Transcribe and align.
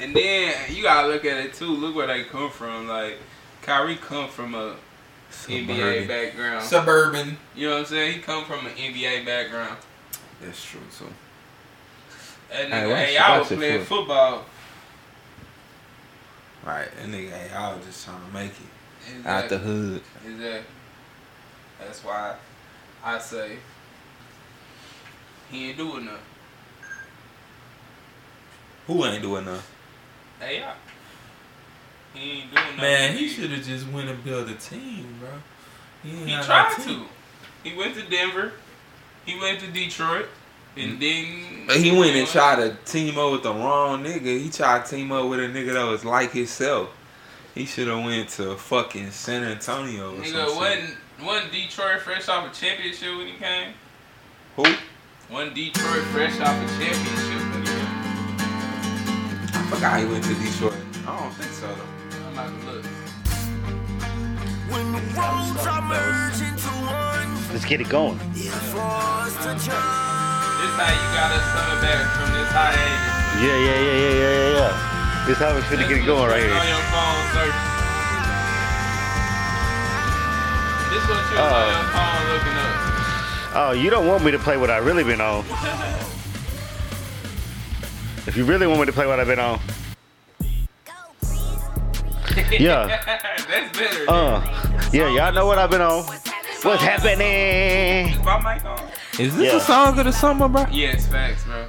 And 0.00 0.14
then 0.16 0.54
you 0.70 0.82
gotta 0.82 1.08
look 1.08 1.24
at 1.24 1.36
it 1.44 1.54
too. 1.54 1.66
Look 1.66 1.94
where 1.94 2.06
they 2.06 2.24
come 2.24 2.50
from. 2.50 2.88
Like 2.88 3.18
Kyrie 3.62 3.96
come 3.96 4.28
from 4.28 4.54
a 4.54 4.74
NBA 5.46 6.08
background. 6.08 6.64
Suburban. 6.64 7.36
You 7.54 7.68
know 7.68 7.74
what 7.74 7.80
I'm 7.80 7.86
saying? 7.86 8.14
He 8.14 8.20
come 8.20 8.44
from 8.44 8.66
an 8.66 8.72
NBA 8.72 9.24
background. 9.26 9.76
That's 10.40 10.64
true 10.64 10.80
too. 10.98 11.06
And 12.52 12.72
nigga, 12.72 12.96
hey, 12.96 13.14
y'all 13.14 13.38
was 13.40 13.48
playing 13.48 13.80
for- 13.80 13.84
football. 13.96 14.44
Right, 16.64 16.88
and 17.02 17.14
nigga, 17.14 17.30
hey, 17.30 17.50
I 17.54 17.74
was 17.74 17.86
just 17.86 18.04
trying 18.04 18.20
to 18.26 18.32
make 18.34 18.50
it 18.50 19.16
Exactly. 19.16 19.30
out 19.32 19.48
the 19.48 19.58
hood. 19.58 20.02
Exactly. 20.26 20.60
That's 21.78 22.04
why 22.04 22.34
I 23.04 23.18
say 23.18 23.56
he 25.50 25.68
ain't 25.68 25.78
doing 25.78 26.04
nothing. 26.04 26.20
Who 28.86 29.04
ain't 29.06 29.22
doing 29.22 29.44
nothing? 29.44 29.62
Hey, 30.40 30.60
y'all. 30.60 30.74
He 32.14 32.30
ain't 32.30 32.50
doing 32.50 32.64
nothing. 32.64 32.80
Man, 32.80 33.16
he 33.16 33.28
should 33.28 33.50
have 33.50 33.62
just 33.62 33.86
went 33.88 34.08
and 34.08 34.24
built 34.24 34.48
a 34.48 34.54
team, 34.54 35.14
bro. 35.20 35.28
He, 36.02 36.10
He 36.10 36.42
tried 36.42 36.74
to. 36.78 37.04
He 37.62 37.76
went 37.76 37.94
to 37.94 38.02
Denver. 38.08 38.52
He 39.26 39.38
went 39.38 39.60
to 39.60 39.70
Detroit. 39.70 40.26
And 40.76 40.98
mm. 40.98 41.00
then 41.00 41.66
But 41.66 41.76
he 41.76 41.90
went 41.90 42.16
and 42.16 42.26
tried 42.26 42.56
to 42.56 42.76
team 42.90 43.18
up 43.18 43.32
with 43.32 43.42
the 43.42 43.52
wrong 43.52 44.02
nigga. 44.02 44.40
He 44.40 44.48
tried 44.48 44.86
to 44.86 44.96
team 44.96 45.12
up 45.12 45.28
with 45.28 45.40
a 45.40 45.42
nigga 45.44 45.74
that 45.74 45.84
was 45.84 46.04
like 46.04 46.32
himself. 46.32 46.90
He 47.54 47.66
should 47.66 47.88
have 47.88 48.04
went 48.04 48.28
to 48.30 48.56
fucking 48.56 49.10
San 49.10 49.42
Antonio 49.44 50.14
or 50.14 50.20
Nigga, 50.20 50.30
something. 50.30 50.56
wasn't 50.56 50.96
wasn't 51.22 51.52
Detroit 51.52 52.00
fresh 52.00 52.28
off 52.28 52.50
a 52.50 52.54
championship 52.54 53.16
when 53.18 53.26
he 53.26 53.32
came? 53.34 53.74
Who? 54.56 54.64
Wasn't 55.30 55.54
Detroit 55.54 56.02
fresh 56.04 56.40
off 56.40 56.48
a 56.48 56.82
championship 56.82 57.49
forgot 59.70 60.00
he 60.00 60.06
went 60.06 60.24
to 60.24 60.34
Detroit. 60.34 60.74
I 61.06 61.18
don't 61.18 61.32
think 61.34 61.52
so 61.52 61.66
though. 61.66 62.26
I'm 62.26 62.32
about 62.32 62.50
to 62.50 62.66
look. 62.66 62.84
When 64.70 64.86
the 64.92 65.02
roads 65.18 65.64
are 65.66 65.82
merging 65.82 66.54
to 66.54 66.70
one, 66.86 67.30
Let's 67.52 67.64
get 67.64 67.80
it 67.80 67.88
going. 67.88 68.18
it's 68.34 68.54
for 68.70 68.78
us 68.82 69.34
to 69.46 69.50
jump. 69.58 69.84
This 70.60 70.74
how 70.76 70.90
you 70.92 71.06
got 71.16 71.30
us 71.34 71.46
coming 71.54 71.80
back 71.82 72.02
from 72.14 72.28
this 72.36 72.50
hiatus. 72.52 73.42
Yeah, 73.42 73.56
yeah, 73.56 73.78
yeah, 73.80 73.96
yeah, 73.96 74.12
yeah, 74.12 74.30
yeah, 74.30 74.58
yeah. 74.58 75.24
This 75.26 75.38
how 75.38 75.54
we 75.54 75.60
finna 75.62 75.88
get 75.88 75.98
it 75.98 76.06
going 76.06 76.28
right 76.28 76.42
On 76.42 76.48
here. 76.50 76.70
your 76.70 76.84
phone, 76.92 77.24
search. 77.34 77.58
This 80.90 81.04
what 81.08 81.22
you 81.30 81.36
was 81.38 81.50
Oh. 81.50 81.54
on 81.56 81.70
your 81.70 81.86
phone 81.94 82.22
looking 82.30 82.56
up. 82.58 82.74
Oh, 83.52 83.72
you 83.72 83.90
don't 83.90 84.06
want 84.06 84.22
me 84.24 84.30
to 84.30 84.38
play 84.38 84.56
what 84.56 84.70
I 84.70 84.78
really 84.78 85.02
been 85.04 85.20
on. 85.20 85.44
If 88.30 88.36
you 88.36 88.44
really 88.44 88.68
want 88.68 88.78
me 88.78 88.86
to 88.86 88.92
play 88.92 89.08
what 89.08 89.18
I've 89.18 89.26
been 89.26 89.40
on, 89.40 89.58
Yeah. 92.52 92.86
That's 93.50 93.76
better. 93.76 94.08
uh, 94.08 94.40
yeah, 94.92 95.08
y'all 95.12 95.32
know 95.32 95.46
what 95.46 95.58
I've 95.58 95.68
been 95.68 95.80
on. 95.80 96.04
What's 96.62 96.80
happening? 96.80 98.12
Is 98.12 98.18
my 98.24 98.38
mic 98.54 98.64
on? 98.64 98.78
Is 99.18 99.36
this 99.36 99.50
Yeah. 99.52 99.56
a 99.56 99.60
song 99.60 99.98
of 99.98 100.04
the 100.04 100.12
summer, 100.12 100.46
bro? 100.46 100.64
Yes, 100.70 101.08
facts, 101.08 101.42
bro. 101.42 101.66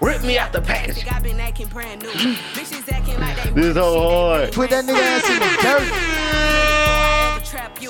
Rip 0.00 0.22
me 0.22 0.38
out 0.38 0.50
the 0.54 0.62
package. 0.62 0.94
Think 0.94 1.12
I 1.14 1.20
been 1.20 1.38
acting 1.38 1.68
brand 1.68 2.00
new. 2.00 2.08
Bitches 2.54 2.90
acting 2.90 3.20
like 3.20 3.36
they 3.44 3.50
This 3.50 3.66
is 3.66 3.74
so 3.74 4.00
hard. 4.00 4.52
Put 4.54 4.70
that 4.70 4.86
nigga 4.86 4.98
ass 4.98 5.28
in 5.28 5.40
the 5.40 5.58
dirt. 5.60 5.84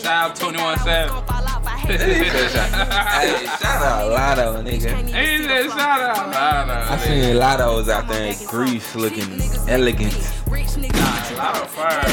Shout 0.02 0.06
out 0.06 0.34
21 0.34 0.76
Savage. 1.86 2.26
Hey, 2.28 3.46
shout 3.46 3.82
out 3.82 4.10
Latto, 4.12 4.62
nigga. 4.62 5.06
He 5.06 5.44
said 5.44 5.66
shout 5.70 6.00
out 6.00 6.32
Latto. 6.32 6.90
I 6.90 6.98
seen 6.98 7.36
Latto's 7.36 7.88
out 7.88 8.08
there 8.08 8.32
in 8.32 8.46
Greece 8.46 8.94
looking 8.94 9.40
elegant. 9.68 10.12
Latto 10.12 11.66
fire. 11.66 12.08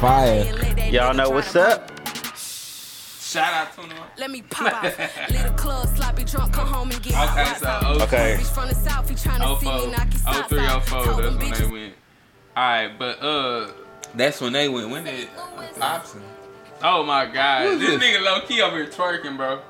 Fire. 0.00 0.90
Y'all 0.90 1.14
know 1.14 1.30
what's 1.30 1.54
up? 1.56 1.90
Shout 2.36 3.52
out 3.52 3.74
21. 3.74 4.06
Let 4.16 4.30
me 4.30 4.42
pop 4.42 4.72
off. 4.84 5.30
Little 5.30 5.52
club, 5.52 5.88
sloppy 5.96 6.24
drunk, 6.24 6.52
come 6.54 6.66
home 6.66 6.90
and 6.90 7.02
get 7.02 7.12
Okay, 7.12 7.44
hot. 7.44 7.82
so 7.82 8.02
Okay. 8.04 8.36
Bitch 8.40 8.54
from 8.54 8.68
the 8.68 8.74
south, 8.74 9.08
he 9.08 9.14
tryna 9.16 9.60
see 9.60 9.66
me 9.66 9.78
04, 9.80 9.90
knock 9.90 10.12
his 10.12 10.22
socks 10.22 10.48
03, 10.48 10.58
off. 10.60 10.88
04, 10.88 11.04
that's 11.04 11.16
them 11.18 11.38
when 11.38 11.50
they 11.52 11.66
went. 11.70 11.94
Alright, 12.56 12.98
but 12.98 13.22
uh, 13.22 13.70
That's 14.14 14.40
when 14.40 14.52
they 14.54 14.68
went. 14.70 14.90
When 14.90 15.04
did 15.04 15.28
Popson? 15.78 16.22
Oh 16.82 17.02
my 17.04 17.26
god, 17.26 17.78
this 17.78 17.80
this? 17.80 18.02
nigga 18.02 18.22
low 18.24 18.40
key 18.42 18.60
over 18.62 18.76
here 18.76 18.86
twerking, 18.86 19.36
bro. 19.36 19.60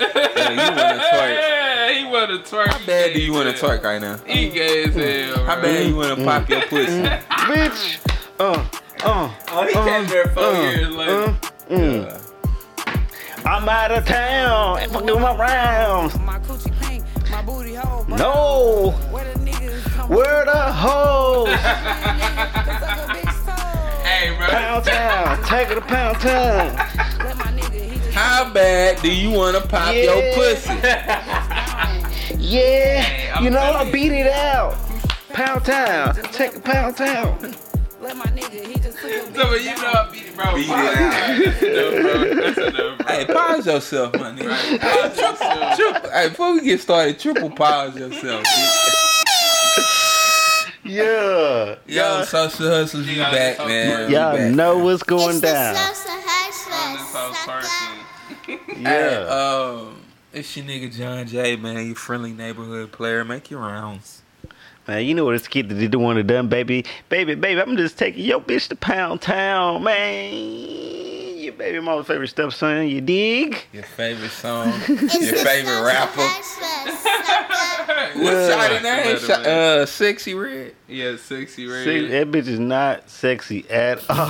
Yeah, 0.00 0.06
you 0.50 0.56
wanna 0.70 1.02
twerk. 1.02 1.38
Yeah, 1.38 1.92
he 1.92 2.04
wanna 2.04 2.38
twerk. 2.38 2.66
How 2.68 2.86
bad 2.86 3.12
do 3.14 3.20
you 3.20 3.32
want 3.32 3.54
to 3.54 3.64
twerk 3.64 3.82
right 3.82 4.00
now? 4.00 4.16
He 4.18 4.48
gay 4.50 4.84
as 4.84 4.94
hell. 4.94 5.44
How 5.44 5.54
bro. 5.54 5.62
bad 5.64 5.86
you 5.88 5.96
want 5.96 6.18
to 6.18 6.24
pop 6.24 6.48
your 6.48 6.60
pussy? 6.62 7.02
Bitch. 7.02 7.98
Uh, 8.38 8.64
uh, 9.02 9.30
Oh, 9.50 9.66
he 9.66 9.72
came 9.72 10.06
there 10.06 10.26
four 10.28 10.42
uh, 10.44 10.60
years 10.70 10.88
later. 10.90 11.22
uh, 11.24 11.34
mm. 11.70 12.24
I'm 13.46 13.68
out 13.68 13.90
of 13.92 14.04
town. 14.06 14.78
and 14.80 14.92
fucking 14.92 15.20
my 15.20 15.36
rounds. 15.36 16.18
My 16.20 16.38
coochie 16.40 16.72
pink, 16.82 17.04
my 17.30 17.42
booty 17.42 17.74
hole. 17.74 18.04
No. 18.08 18.90
Where 19.10 19.24
the 19.32 19.38
niggas 19.40 19.82
come 19.92 20.08
Where 20.10 20.44
the 20.44 20.72
hoes? 20.72 21.48
Take 25.48 25.70
it 25.70 25.74
to 25.76 25.80
pound 25.80 26.20
town. 26.20 26.76
Let 26.76 27.36
my 27.38 27.44
nigga, 27.46 27.90
he 27.90 27.96
just 27.98 28.12
How 28.12 28.52
bad 28.52 29.00
do 29.00 29.10
you 29.10 29.30
want 29.30 29.56
to 29.56 29.66
pop 29.66 29.94
Yeah. 29.94 30.02
your 30.02 30.34
pussy? 30.34 30.74
Yeah. 32.38 33.32
I'm 33.34 33.44
You 33.44 33.50
know, 33.50 33.58
I 33.60 33.90
beat 33.90 34.12
it 34.12 34.26
out. 34.30 34.76
Pound 35.30 35.64
town. 35.64 36.14
Take 36.32 36.56
a 36.56 36.60
pound 36.60 36.96
town. 36.96 37.54
let 38.00 38.16
my 38.16 38.24
nigga, 38.26 38.66
he 38.66 38.74
just 38.74 38.98
took 38.98 39.10
a 39.10 39.34
So, 39.34 39.48
but 39.50 39.62
you 39.62 39.74
know 39.76 39.92
I 39.92 40.08
beat 40.12 40.26
it, 40.26 40.36
bro. 40.36 40.54
Beat 40.54 40.68
it 40.68 40.70
out. 40.70 41.38
That's 41.38 41.62
enough, 41.62 42.02
bro. 42.02 42.34
That's 42.34 42.58
enough, 42.58 42.98
bro. 42.98 43.06
Hey, 43.06 43.24
pause 43.26 43.66
yourself, 43.66 44.12
my 44.14 44.30
nigga. 44.32 44.48
Right. 44.50 44.80
Pause 44.80 45.18
yourself. 45.18 45.76
Triple, 45.76 46.10
hey, 46.10 46.28
before 46.28 46.52
we 46.54 46.60
get 46.62 46.80
started, 46.80 47.18
triple 47.18 47.50
pause 47.50 47.96
yourself. 47.96 48.44
Bitch. 48.44 48.87
Yeah. 50.88 51.74
Yo, 51.86 52.24
social 52.24 52.68
hustlers, 52.68 53.06
we 53.06 53.16
Yeah, 53.16 53.30
back, 53.30 53.58
man. 53.58 54.10
Y'all 54.10 54.36
back. 54.36 54.54
know 54.54 54.78
what's 54.78 55.02
going 55.02 55.30
it's 55.36 55.40
down. 55.40 55.74
The 55.74 55.80
salsa 55.80 56.08
On 56.72 56.92
this 56.94 57.12
whole 57.12 57.32
hush 57.32 57.46
person. 58.46 58.76
Hey, 58.76 58.82
Yeah. 58.82 59.26
um, 59.28 60.00
it's 60.32 60.56
your 60.56 60.66
nigga 60.66 60.94
John 60.94 61.26
Jay, 61.26 61.56
man. 61.56 61.86
You 61.86 61.94
friendly 61.94 62.32
neighborhood 62.32 62.92
player. 62.92 63.24
Make 63.24 63.50
your 63.50 63.60
rounds. 63.60 64.22
Man, 64.86 65.04
you 65.04 65.14
know 65.14 65.26
what 65.26 65.32
this 65.32 65.46
kid 65.46 65.68
did 65.68 65.92
the 65.92 65.98
one 65.98 66.16
and 66.16 66.26
done, 66.26 66.48
baby. 66.48 66.84
Baby, 67.10 67.34
baby, 67.34 67.60
I'm 67.60 67.76
just 67.76 67.98
taking 67.98 68.24
your 68.24 68.40
bitch 68.40 68.68
to 68.68 68.76
Pound 68.76 69.20
Town, 69.20 69.82
man. 69.82 71.07
Your 71.48 71.56
baby 71.56 71.80
mama's 71.80 72.06
favorite 72.06 72.28
stepson, 72.28 72.88
you 72.88 73.00
dig? 73.00 73.56
Your 73.72 73.82
favorite 73.82 74.30
song. 74.32 74.66
Your 74.86 74.98
favorite 74.98 75.82
rapper. 75.82 76.18
What's 76.18 76.58
Yeah. 78.18 78.68
shawty 78.68 78.82
name? 78.82 79.18
Sh- 79.18 79.30
in. 79.30 79.46
uh, 79.46 79.86
Sexy 79.86 80.34
Red. 80.34 80.74
Yeah, 80.88 81.16
sexy 81.16 81.66
red. 81.66 81.84
See, 81.84 82.06
that 82.08 82.30
bitch 82.30 82.48
is 82.48 82.58
not 82.58 83.08
sexy 83.08 83.64
at 83.70 84.04
all. 84.10 84.26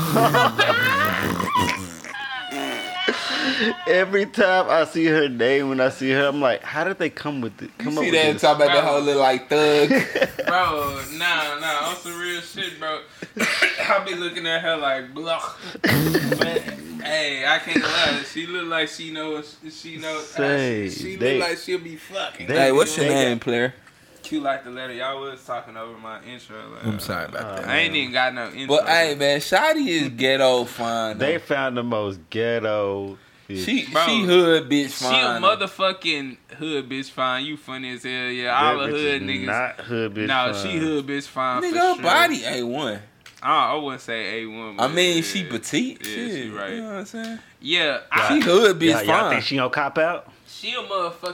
Every 3.89 4.27
time 4.27 4.67
I 4.71 4.85
see 4.85 5.07
her 5.07 5.29
name, 5.29 5.71
when 5.71 5.81
I 5.81 5.89
see 5.89 6.11
her, 6.13 6.27
I'm 6.29 6.41
like, 6.41 6.63
how 6.63 6.85
did 6.85 6.99
they 6.99 7.11
come 7.11 7.41
with 7.41 7.61
it? 7.61 7.77
Come 7.79 7.99
up 7.99 8.05
see 8.05 8.13
with 8.13 8.21
that 8.23 8.33
this? 8.35 8.43
talk 8.43 8.57
about 8.57 8.69
that 8.69 8.85
whole 8.85 9.01
little 9.01 9.21
like 9.23 9.49
thug. 9.49 9.89
Bro, 10.47 11.03
nah, 11.15 11.59
nah, 11.59 11.89
on 11.89 11.97
some 11.97 12.17
real 12.21 12.41
shit, 12.41 12.79
bro. 12.79 13.01
I'll 13.89 14.05
be 14.05 14.15
looking 14.15 14.47
at 14.47 14.63
her 14.63 14.77
like, 14.77 15.13
blah. 15.13 15.43
But, 16.99 17.07
hey, 17.07 17.47
I 17.47 17.59
can't 17.59 17.83
lie. 17.83 18.23
She 18.33 18.47
look 18.47 18.67
like 18.69 18.89
she 18.89 19.11
knows. 19.11 19.57
She 19.71 19.97
know. 19.97 20.21
Say, 20.21 20.89
she 20.91 21.17
they- 21.17 21.39
look 21.39 21.49
like 21.49 21.59
she'll 21.59 21.79
be 21.79 21.97
fucking. 21.97 22.47
they- 22.47 22.55
hey, 22.59 22.73
what's 22.73 22.97
your 22.97 23.07
They 23.07 23.13
got- 23.15 23.21
name, 23.21 23.39
player? 23.41 23.75
Cute 24.23 24.43
like 24.43 24.63
the 24.65 24.71
letter. 24.71 24.93
Y'all 24.93 25.21
was 25.21 25.43
talking 25.47 25.77
over 25.77 25.97
my 25.97 26.23
intro. 26.25 26.57
Like, 26.75 26.85
I'm 26.85 26.99
sorry 27.01 27.27
about 27.27 27.45
uh, 27.45 27.55
that. 27.63 27.69
I 27.69 27.79
ain't 27.79 27.95
even 27.95 28.13
got 28.13 28.35
no 28.35 28.51
intro. 28.51 28.77
But 28.77 28.87
hey, 28.87 29.15
man, 29.15 29.39
Shotty 29.41 29.87
is 29.89 30.09
ghetto 30.11 30.65
fine. 30.65 31.17
They 31.17 31.39
found 31.39 31.79
the 31.79 31.83
most 31.83 32.19
ghetto. 32.29 33.17
bitch. 33.49 33.65
she 33.65 33.87
Bro, 33.91 34.05
she 34.07 34.25
hood 34.25 34.69
bitch 34.69 34.99
She 34.99 35.07
a 35.07 35.41
motherfucking 35.41 36.37
hood 36.59 36.89
bitch 36.91 37.11
fine. 37.11 37.47
You 37.47 37.57
funny 37.57 37.93
as 37.95 38.03
hell. 38.03 38.13
Yeah, 38.13 38.55
all 38.61 38.79
That 38.79 38.87
the 38.89 38.93
bitch 38.93 39.01
hood 39.01 39.23
is 39.23 39.29
niggas. 39.31 39.47
Not 39.47 39.81
hood 39.81 40.15
bitch. 40.15 40.27
no, 40.27 40.53
fine. 40.53 40.63
she 40.63 40.77
hood 40.79 41.07
bitch 41.07 41.27
fine. 41.27 41.63
Nigga, 41.63 41.71
for 41.71 41.79
her 41.79 41.95
sure. 41.95 42.03
body 42.03 42.45
a 42.45 42.63
one. 42.65 43.01
I, 43.43 43.73
I 43.73 43.75
wouldn't 43.77 44.03
say 44.03 44.43
a 44.43 44.47
one. 44.47 44.81
I 44.81 44.89
mean, 44.89 45.17
yeah, 45.17 45.23
she 45.23 45.45
petite. 45.45 45.99
Yeah, 46.05 46.13
shit, 46.15 46.33
she 46.33 46.49
right. 46.51 46.71
You 46.73 46.83
know 46.83 46.89
what 46.89 46.95
I'm 46.99 47.07
saying? 47.07 47.39
Yeah, 47.61 47.85
Yeah. 47.85 48.01
I, 48.11 48.29
She 48.29 48.41
hood 48.41 48.79
bitch 48.79 48.91
Y'all, 48.93 49.05
y'all 49.05 49.31
think 49.31 49.45
she 49.45 49.57
gonna 49.57 49.71
cop 49.71 49.99
out? 49.99 50.33
she 50.47 50.75
a 50.75 50.81
What 50.83 50.89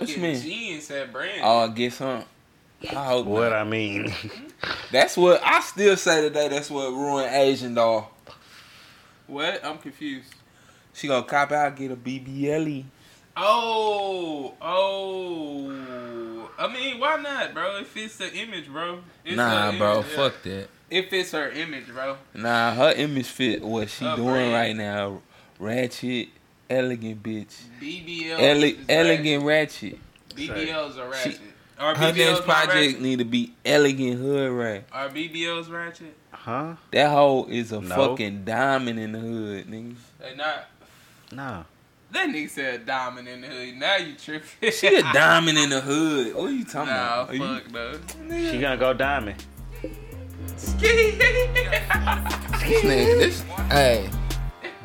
you 0.09 0.17
motherfucking 0.17 0.19
mean? 0.21 0.41
G 0.41 0.75
inside 0.75 1.13
brand. 1.13 1.41
oh, 1.43 1.59
I 1.61 1.69
guess 1.69 1.99
huh? 1.99 2.23
I 2.91 3.07
hope 3.07 3.27
What 3.27 3.51
not. 3.51 3.61
I 3.61 3.65
mean, 3.65 4.13
That's 4.93 5.17
what 5.17 5.43
I 5.43 5.61
still 5.61 5.97
say 5.97 6.21
today. 6.21 6.49
That's 6.49 6.69
what 6.71 6.91
ruined 6.91 7.35
Asian 7.35 7.75
doll. 7.75 8.13
what? 9.27 9.65
I'm 9.65 9.79
confused. 9.79 10.29
She 10.93 11.09
gonna 11.09 11.25
cop 11.25 11.51
out, 11.53 11.77
get 11.77 11.91
a 11.91 11.97
BBLE. 11.97 12.85
Oh, 13.37 14.55
oh, 14.63 16.51
I 16.59 16.73
mean, 16.73 17.01
why 17.01 17.17
not, 17.21 17.53
bro? 17.53 17.79
It 17.79 17.87
fits 17.89 18.17
the 18.19 18.33
image, 18.33 18.69
bro. 18.69 19.01
It's 19.25 19.37
Nah, 19.37 19.73
her 19.73 19.79
bro, 19.79 19.97
yeah. 19.97 20.03
fuck 20.03 20.43
that. 20.45 20.69
It 20.95 21.11
fits 21.11 21.33
her 21.33 21.51
image, 21.51 21.87
bro. 21.89 22.17
Nah, 22.35 22.73
her 22.73 22.93
image 22.93 23.27
fit 23.27 23.63
what 23.63 23.91
she 23.91 24.05
Her 24.05 24.15
doing 24.17 24.29
brand. 24.29 24.53
right 24.53 24.77
now. 24.77 25.23
Ratchet, 25.59 26.29
elegant 26.71 27.23
bitch. 27.23 27.53
BBL. 27.81 28.39
Ele- 28.39 28.85
elegant 28.89 29.45
ratchet. 29.45 29.99
ratchet. 30.37 30.55
BBLs 30.55 30.99
are 30.99 31.09
ratchet. 31.11 31.33
She- 31.33 31.39
Are 31.77 31.95
Her 31.97 32.13
BBLs 32.13 32.33
next 32.35 32.45
project 32.45 33.01
need 33.01 33.19
to 33.19 33.25
be 33.25 33.53
elegant 33.65 34.21
hood 34.21 34.53
rat. 34.53 34.85
Are 34.93 35.09
BBLs 35.09 35.69
ratchet? 35.69 36.15
Huh? 36.31 36.75
That 36.93 37.11
hoe 37.11 37.47
is 37.51 37.73
a 37.73 37.81
No. 37.81 37.95
fucking 37.97 38.45
diamond 38.45 39.01
in 39.01 39.11
the 39.13 39.19
hood, 39.19 39.67
nigga. 39.67 39.97
They 40.21 40.37
not. 40.37 40.69
No. 41.33 41.65
That 42.13 42.29
nigga 42.29 42.49
said 42.51 42.87
diamond 42.87 43.27
in 43.27 43.41
the 43.41 43.49
hood. 43.49 43.75
Now 43.75 43.97
you 43.97 44.15
tripping. 44.15 44.71
She 44.71 44.87
a 44.95 45.03
diamond 45.13 45.59
in 45.59 45.71
the 45.71 45.81
hood. 45.81 46.35
What 46.37 46.45
are 46.51 46.53
you 46.53 46.65
talking 46.65 46.93
Nah, 46.95 47.23
about? 47.23 47.31
Are 47.31 47.35
you- 47.35 47.61
fuck, 47.61 47.73
no. 48.21 48.51
She 48.53 48.61
gonna 48.61 48.77
go 48.77 48.93
diamond. 48.93 49.43
This 52.65 52.83
nigga, 52.83 53.19
this, 53.19 53.41
hey, 53.71 54.09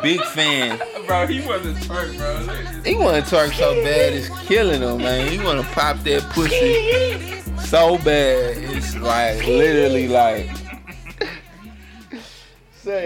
big 0.02 0.22
fan. 0.22 0.80
bro, 1.08 1.28
he 1.28 1.46
wasn't 1.48 1.78
twerk, 1.78 2.18
bro. 2.18 2.84
He 2.84 2.96
want 2.96 3.26
to 3.26 3.36
twerk 3.36 3.54
so 3.54 3.74
bad, 3.84 4.14
it's 4.14 4.30
killing 4.48 4.82
him, 4.82 4.98
man. 4.98 5.32
He 5.32 5.40
want 5.40 5.62
to 5.62 5.68
pop 5.74 5.98
that 6.00 6.24
pussy 6.32 7.42
so 7.68 7.98
bad, 8.00 8.58
it's 8.58 8.96
like 8.98 9.46
literally 9.46 10.08
like 10.08 10.50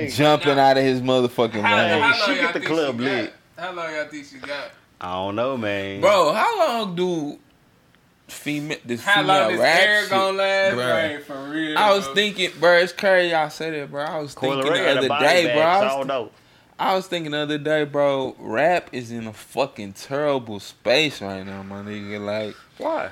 jumping 0.09 0.59
out 0.59 0.77
of 0.77 0.83
his 0.83 1.01
motherfucking 1.01 1.61
How, 1.61 1.75
mind. 1.75 2.03
how 2.03 2.13
she 2.13 2.31
long 2.31 2.41
get 2.41 2.53
the 2.53 2.59
think 2.59 2.71
club 2.71 3.00
lit. 3.00 3.33
How 3.57 3.73
long 3.73 3.94
y'all 3.94 4.07
think 4.07 4.25
she 4.25 4.38
got? 4.38 4.71
I 5.01 5.13
don't 5.13 5.35
know, 5.35 5.57
man. 5.57 6.01
Bro, 6.01 6.33
how 6.33 6.59
long 6.59 6.95
do 6.95 7.38
female 8.33 8.77
this 8.85 9.03
How 9.03 9.21
female 9.21 9.39
long 9.39 9.51
this 9.51 9.59
rap 9.62 9.80
air 9.80 10.01
shit- 10.01 10.09
gonna 10.09 10.38
last? 10.38 10.75
Bruh. 10.75 11.13
Right, 11.15 11.24
for 11.25 11.44
real. 11.50 11.77
I 11.77 11.94
was 11.95 12.06
bro. 12.06 12.15
thinking, 12.15 12.51
bro, 12.59 12.77
it's 12.77 12.94
crazy 12.94 13.31
y'all 13.31 13.50
say 13.50 13.69
that, 13.80 13.91
bro. 13.91 14.03
I 14.03 14.19
was 14.19 14.33
Coil 14.33 14.62
thinking 14.62 14.74
the 14.74 14.89
other 14.89 15.01
day, 15.01 15.07
bag, 15.07 15.53
bro. 15.56 15.63
I 15.63 15.80
so 15.80 15.80
I 15.80 15.83
was 15.85 15.94
don't 15.95 16.07
know. 16.07 16.31
I 16.80 16.95
was 16.95 17.07
thinking 17.07 17.31
the 17.31 17.38
other 17.38 17.57
day, 17.57 17.83
bro, 17.85 18.35
rap 18.39 18.89
is 18.91 19.12
in 19.12 19.27
a 19.27 19.33
fucking 19.33 19.94
terrible 19.94 20.59
space 20.59 21.21
right 21.21 21.45
now, 21.45 21.63
my 21.63 21.81
nigga. 21.81 22.19
Like, 22.24 22.56
Why? 22.77 23.12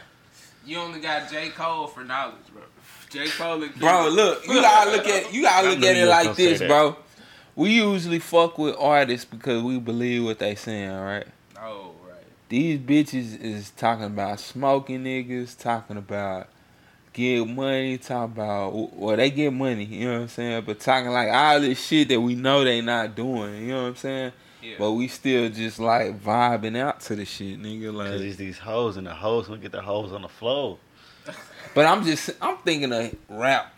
You 0.66 0.78
only 0.80 1.00
got 1.00 1.30
J. 1.32 1.50
Cole 1.50 1.88
for 1.88 2.04
knowledge, 2.04 2.36
bro. 2.54 2.64
J. 3.10 3.28
Cole 3.30 3.64
and 3.64 3.76
bro, 3.76 4.10
look, 4.10 4.46
you 4.48 4.62
gotta 4.62 4.92
look 4.92 5.06
at 5.08 5.34
you 5.34 5.42
gotta 5.44 5.70
look 5.72 5.84
at 5.84 5.96
it 5.98 6.08
like 6.08 6.36
this, 6.36 6.60
bro. 6.60 6.96
We 7.56 7.72
usually 7.72 8.20
fuck 8.20 8.58
with 8.58 8.76
artists 8.80 9.26
because 9.26 9.62
we 9.62 9.78
believe 9.80 10.24
what 10.24 10.40
they 10.40 10.56
saying, 10.56 10.90
right? 10.92 11.26
Right. 11.56 11.91
These 12.52 12.80
bitches 12.80 13.42
is 13.42 13.70
talking 13.72 14.04
about 14.04 14.42
smoking 14.42 15.06
niggas, 15.06 15.58
talking 15.58 15.96
about 15.96 16.50
get 17.14 17.48
money, 17.48 17.98
talking 17.98 18.34
about 18.34 18.74
well 18.94 19.16
they 19.16 19.32
get 19.32 19.54
money, 19.54 19.86
you 19.86 20.06
know 20.06 20.16
what 20.16 20.22
I'm 20.24 20.28
saying? 20.28 20.64
But 20.66 20.82
talking 20.82 21.12
like 21.12 21.30
all 21.32 21.62
this 21.62 21.82
shit 21.82 22.10
that 22.10 22.20
we 22.20 22.36
know 22.36 22.66
they 22.66 22.82
not 22.82 23.16
doing, 23.16 23.56
you 23.62 23.68
know 23.70 23.84
what 23.84 23.88
I'm 23.88 23.96
saying? 23.96 24.32
Yeah. 24.62 24.76
But 24.78 24.92
we 24.92 25.08
still 25.08 25.48
just 25.50 25.80
like 25.80 26.22
vibing 26.22 26.78
out 26.78 27.00
to 27.02 27.16
the 27.16 27.24
shit, 27.24 27.58
nigga. 27.58 27.86
Cause 27.86 27.96
Like, 28.12 28.20
these 28.20 28.36
these 28.36 28.58
hoes 28.58 28.98
and 28.98 29.08
the 29.08 29.16
hoes 29.16 29.48
gonna 29.48 29.62
get 29.62 29.72
the 29.72 29.82
hoes 29.82 30.12
on 30.12 30.22
the 30.22 30.28
floor. 30.28 30.78
but 31.74 31.86
I'm 31.86 32.04
just 32.04 32.32
I'm 32.42 32.58
thinking 32.58 32.92
of 32.92 33.16
rap 33.30 33.74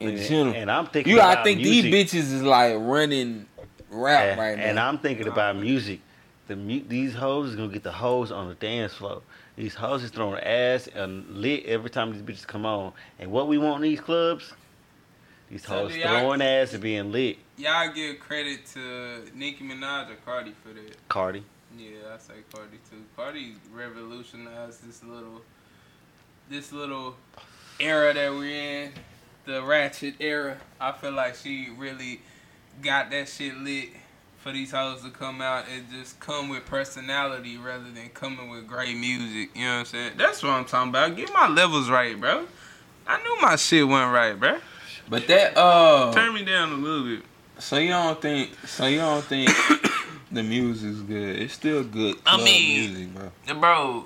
in 0.00 0.08
And, 0.08 0.18
general. 0.18 0.54
and 0.54 0.70
I'm 0.70 0.86
thinking 0.86 1.12
You, 1.12 1.20
I 1.20 1.42
think 1.42 1.60
music. 1.60 1.92
these 1.92 1.94
bitches 2.24 2.32
is 2.32 2.42
like 2.42 2.74
running 2.78 3.44
rap 3.90 4.22
and, 4.30 4.40
right 4.40 4.56
now. 4.56 4.64
and 4.64 4.80
I'm 4.80 4.96
thinking 4.96 5.28
about 5.28 5.56
music. 5.56 6.00
The 6.46 6.56
mu- 6.56 6.84
these 6.86 7.14
hoes 7.14 7.50
is 7.50 7.56
gonna 7.56 7.72
get 7.72 7.82
the 7.82 7.92
hoes 7.92 8.30
on 8.30 8.48
the 8.48 8.54
dance 8.54 8.94
floor. 8.94 9.22
These 9.56 9.74
hoes 9.74 10.02
is 10.02 10.10
throwing 10.10 10.42
ass 10.42 10.88
and 10.88 11.28
lit 11.30 11.64
every 11.66 11.88
time 11.90 12.12
these 12.12 12.22
bitches 12.22 12.46
come 12.46 12.66
on. 12.66 12.92
And 13.18 13.30
what 13.30 13.48
we 13.48 13.56
want 13.56 13.76
in 13.76 13.90
these 13.90 14.00
clubs? 14.00 14.52
These 15.50 15.64
hoes 15.64 15.96
y'all- 15.96 16.18
throwing 16.20 16.42
ass 16.42 16.72
and 16.72 16.82
being 16.82 17.12
lit. 17.12 17.38
Y'all 17.56 17.90
give 17.92 18.18
credit 18.20 18.66
to 18.74 19.24
Nicki 19.34 19.64
Minaj 19.64 20.10
or 20.10 20.16
Cardi 20.16 20.52
for 20.62 20.72
that. 20.72 21.08
Cardi. 21.08 21.44
Yeah, 21.76 22.14
I 22.14 22.18
say 22.18 22.34
Cardi 22.52 22.78
too. 22.90 23.04
Cardi 23.16 23.54
revolutionized 23.72 24.86
this 24.86 25.02
little, 25.02 25.42
this 26.50 26.72
little 26.72 27.16
era 27.80 28.12
that 28.12 28.32
we're 28.32 28.84
in, 28.84 28.92
the 29.44 29.62
ratchet 29.62 30.14
era. 30.20 30.58
I 30.80 30.92
feel 30.92 31.12
like 31.12 31.34
she 31.36 31.70
really 31.76 32.20
got 32.82 33.10
that 33.10 33.28
shit 33.28 33.56
lit 33.56 33.90
for 34.44 34.52
these 34.52 34.72
hoes 34.72 35.00
to 35.00 35.08
come 35.08 35.40
out 35.40 35.64
and 35.74 35.90
just 35.90 36.20
come 36.20 36.50
with 36.50 36.66
personality 36.66 37.56
rather 37.56 37.90
than 37.90 38.10
coming 38.10 38.50
with 38.50 38.66
great 38.68 38.94
music. 38.94 39.48
You 39.56 39.62
know 39.64 39.72
what 39.72 39.78
I'm 39.78 39.84
saying? 39.86 40.12
That's 40.18 40.42
what 40.42 40.50
I'm 40.50 40.66
talking 40.66 40.90
about. 40.90 41.16
Get 41.16 41.32
my 41.32 41.48
levels 41.48 41.88
right, 41.88 42.20
bro. 42.20 42.46
I 43.06 43.22
knew 43.22 43.38
my 43.40 43.56
shit 43.56 43.88
went 43.88 44.12
right, 44.12 44.38
bro. 44.38 44.58
but 45.08 45.26
that 45.28 45.56
uh 45.56 46.12
Turn 46.12 46.34
me 46.34 46.44
down 46.44 46.72
a 46.72 46.74
little 46.74 47.04
bit. 47.04 47.24
So 47.58 47.78
you 47.78 47.88
don't 47.88 48.20
think? 48.20 48.50
So 48.66 48.84
you 48.84 48.98
don't 48.98 49.24
think 49.24 49.48
the 50.30 50.42
music's 50.42 51.00
good? 51.00 51.40
It's 51.40 51.54
still 51.54 51.82
good. 51.82 52.16
I 52.26 52.36
mean- 52.36 52.92
music, 52.92 53.14
bro. 53.46 53.54
bro, 53.58 54.04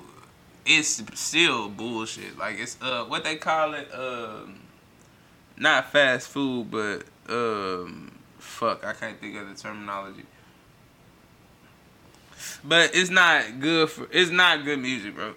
it's 0.65 1.03
still 1.19 1.67
bullshit. 1.67 2.37
Like 2.37 2.59
it's 2.59 2.77
uh 2.81 3.03
what 3.03 3.25
they 3.25 3.35
call 3.35 3.73
it, 3.73 3.93
um 3.93 4.61
not 5.57 5.91
fast 5.91 6.29
food, 6.29 6.71
but 6.71 7.03
um 7.27 8.18
fuck, 8.39 8.85
I 8.85 8.93
can't 8.93 9.19
think 9.19 9.35
of 9.37 9.49
the 9.49 9.55
terminology. 9.55 10.23
But 12.63 12.91
it's 12.93 13.09
not 13.09 13.59
good 13.59 13.89
for 13.89 14.07
it's 14.11 14.31
not 14.31 14.63
good 14.63 14.79
music, 14.79 15.15
bro. 15.15 15.33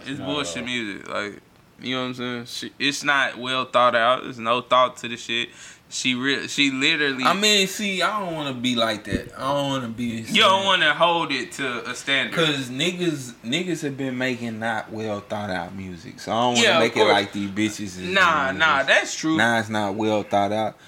It's 0.00 0.18
not 0.18 0.26
bullshit 0.26 0.64
music. 0.64 1.08
Like 1.08 1.40
you 1.80 1.94
know 1.94 2.02
what 2.02 2.08
I'm 2.08 2.14
saying? 2.14 2.44
She, 2.46 2.72
it's 2.78 3.04
not 3.04 3.38
well 3.38 3.64
thought 3.64 3.94
out. 3.94 4.22
There's 4.22 4.38
no 4.38 4.60
thought 4.60 4.96
to 4.98 5.08
the 5.08 5.16
shit. 5.16 5.50
She 5.88 6.14
re- 6.14 6.48
she 6.48 6.70
literally 6.70 7.22
I 7.24 7.34
mean, 7.34 7.66
see, 7.66 8.00
I 8.00 8.18
don't 8.20 8.32
want 8.32 8.48
to 8.48 8.58
be 8.58 8.76
like 8.76 9.04
that. 9.04 9.34
I 9.36 9.40
don't 9.52 9.68
want 9.68 9.82
to 9.82 9.88
be. 9.90 10.04
you 10.04 10.40
don't 10.40 10.64
want 10.64 10.80
to 10.80 10.94
hold 10.94 11.30
it 11.32 11.52
to 11.52 11.90
a 11.90 11.94
standard. 11.94 12.34
Cause 12.34 12.70
niggas, 12.70 13.34
niggas 13.44 13.82
have 13.82 13.98
been 13.98 14.16
making 14.16 14.58
not 14.58 14.90
well 14.90 15.20
thought 15.20 15.50
out 15.50 15.74
music, 15.74 16.18
so 16.18 16.32
I 16.32 16.34
don't 16.34 16.44
want 16.46 16.58
to 16.58 16.62
Yeah, 16.64 16.78
make 16.78 16.96
it 16.96 17.04
like 17.04 17.32
these 17.32 17.50
bitches. 17.50 18.00
Nah, 18.10 18.52
nah, 18.52 18.84
that's 18.84 19.14
true. 19.14 19.36
Nah, 19.36 19.58
it's 19.58 19.68
not 19.68 19.94
well 19.94 20.22
thought 20.22 20.52
out. 20.52 20.78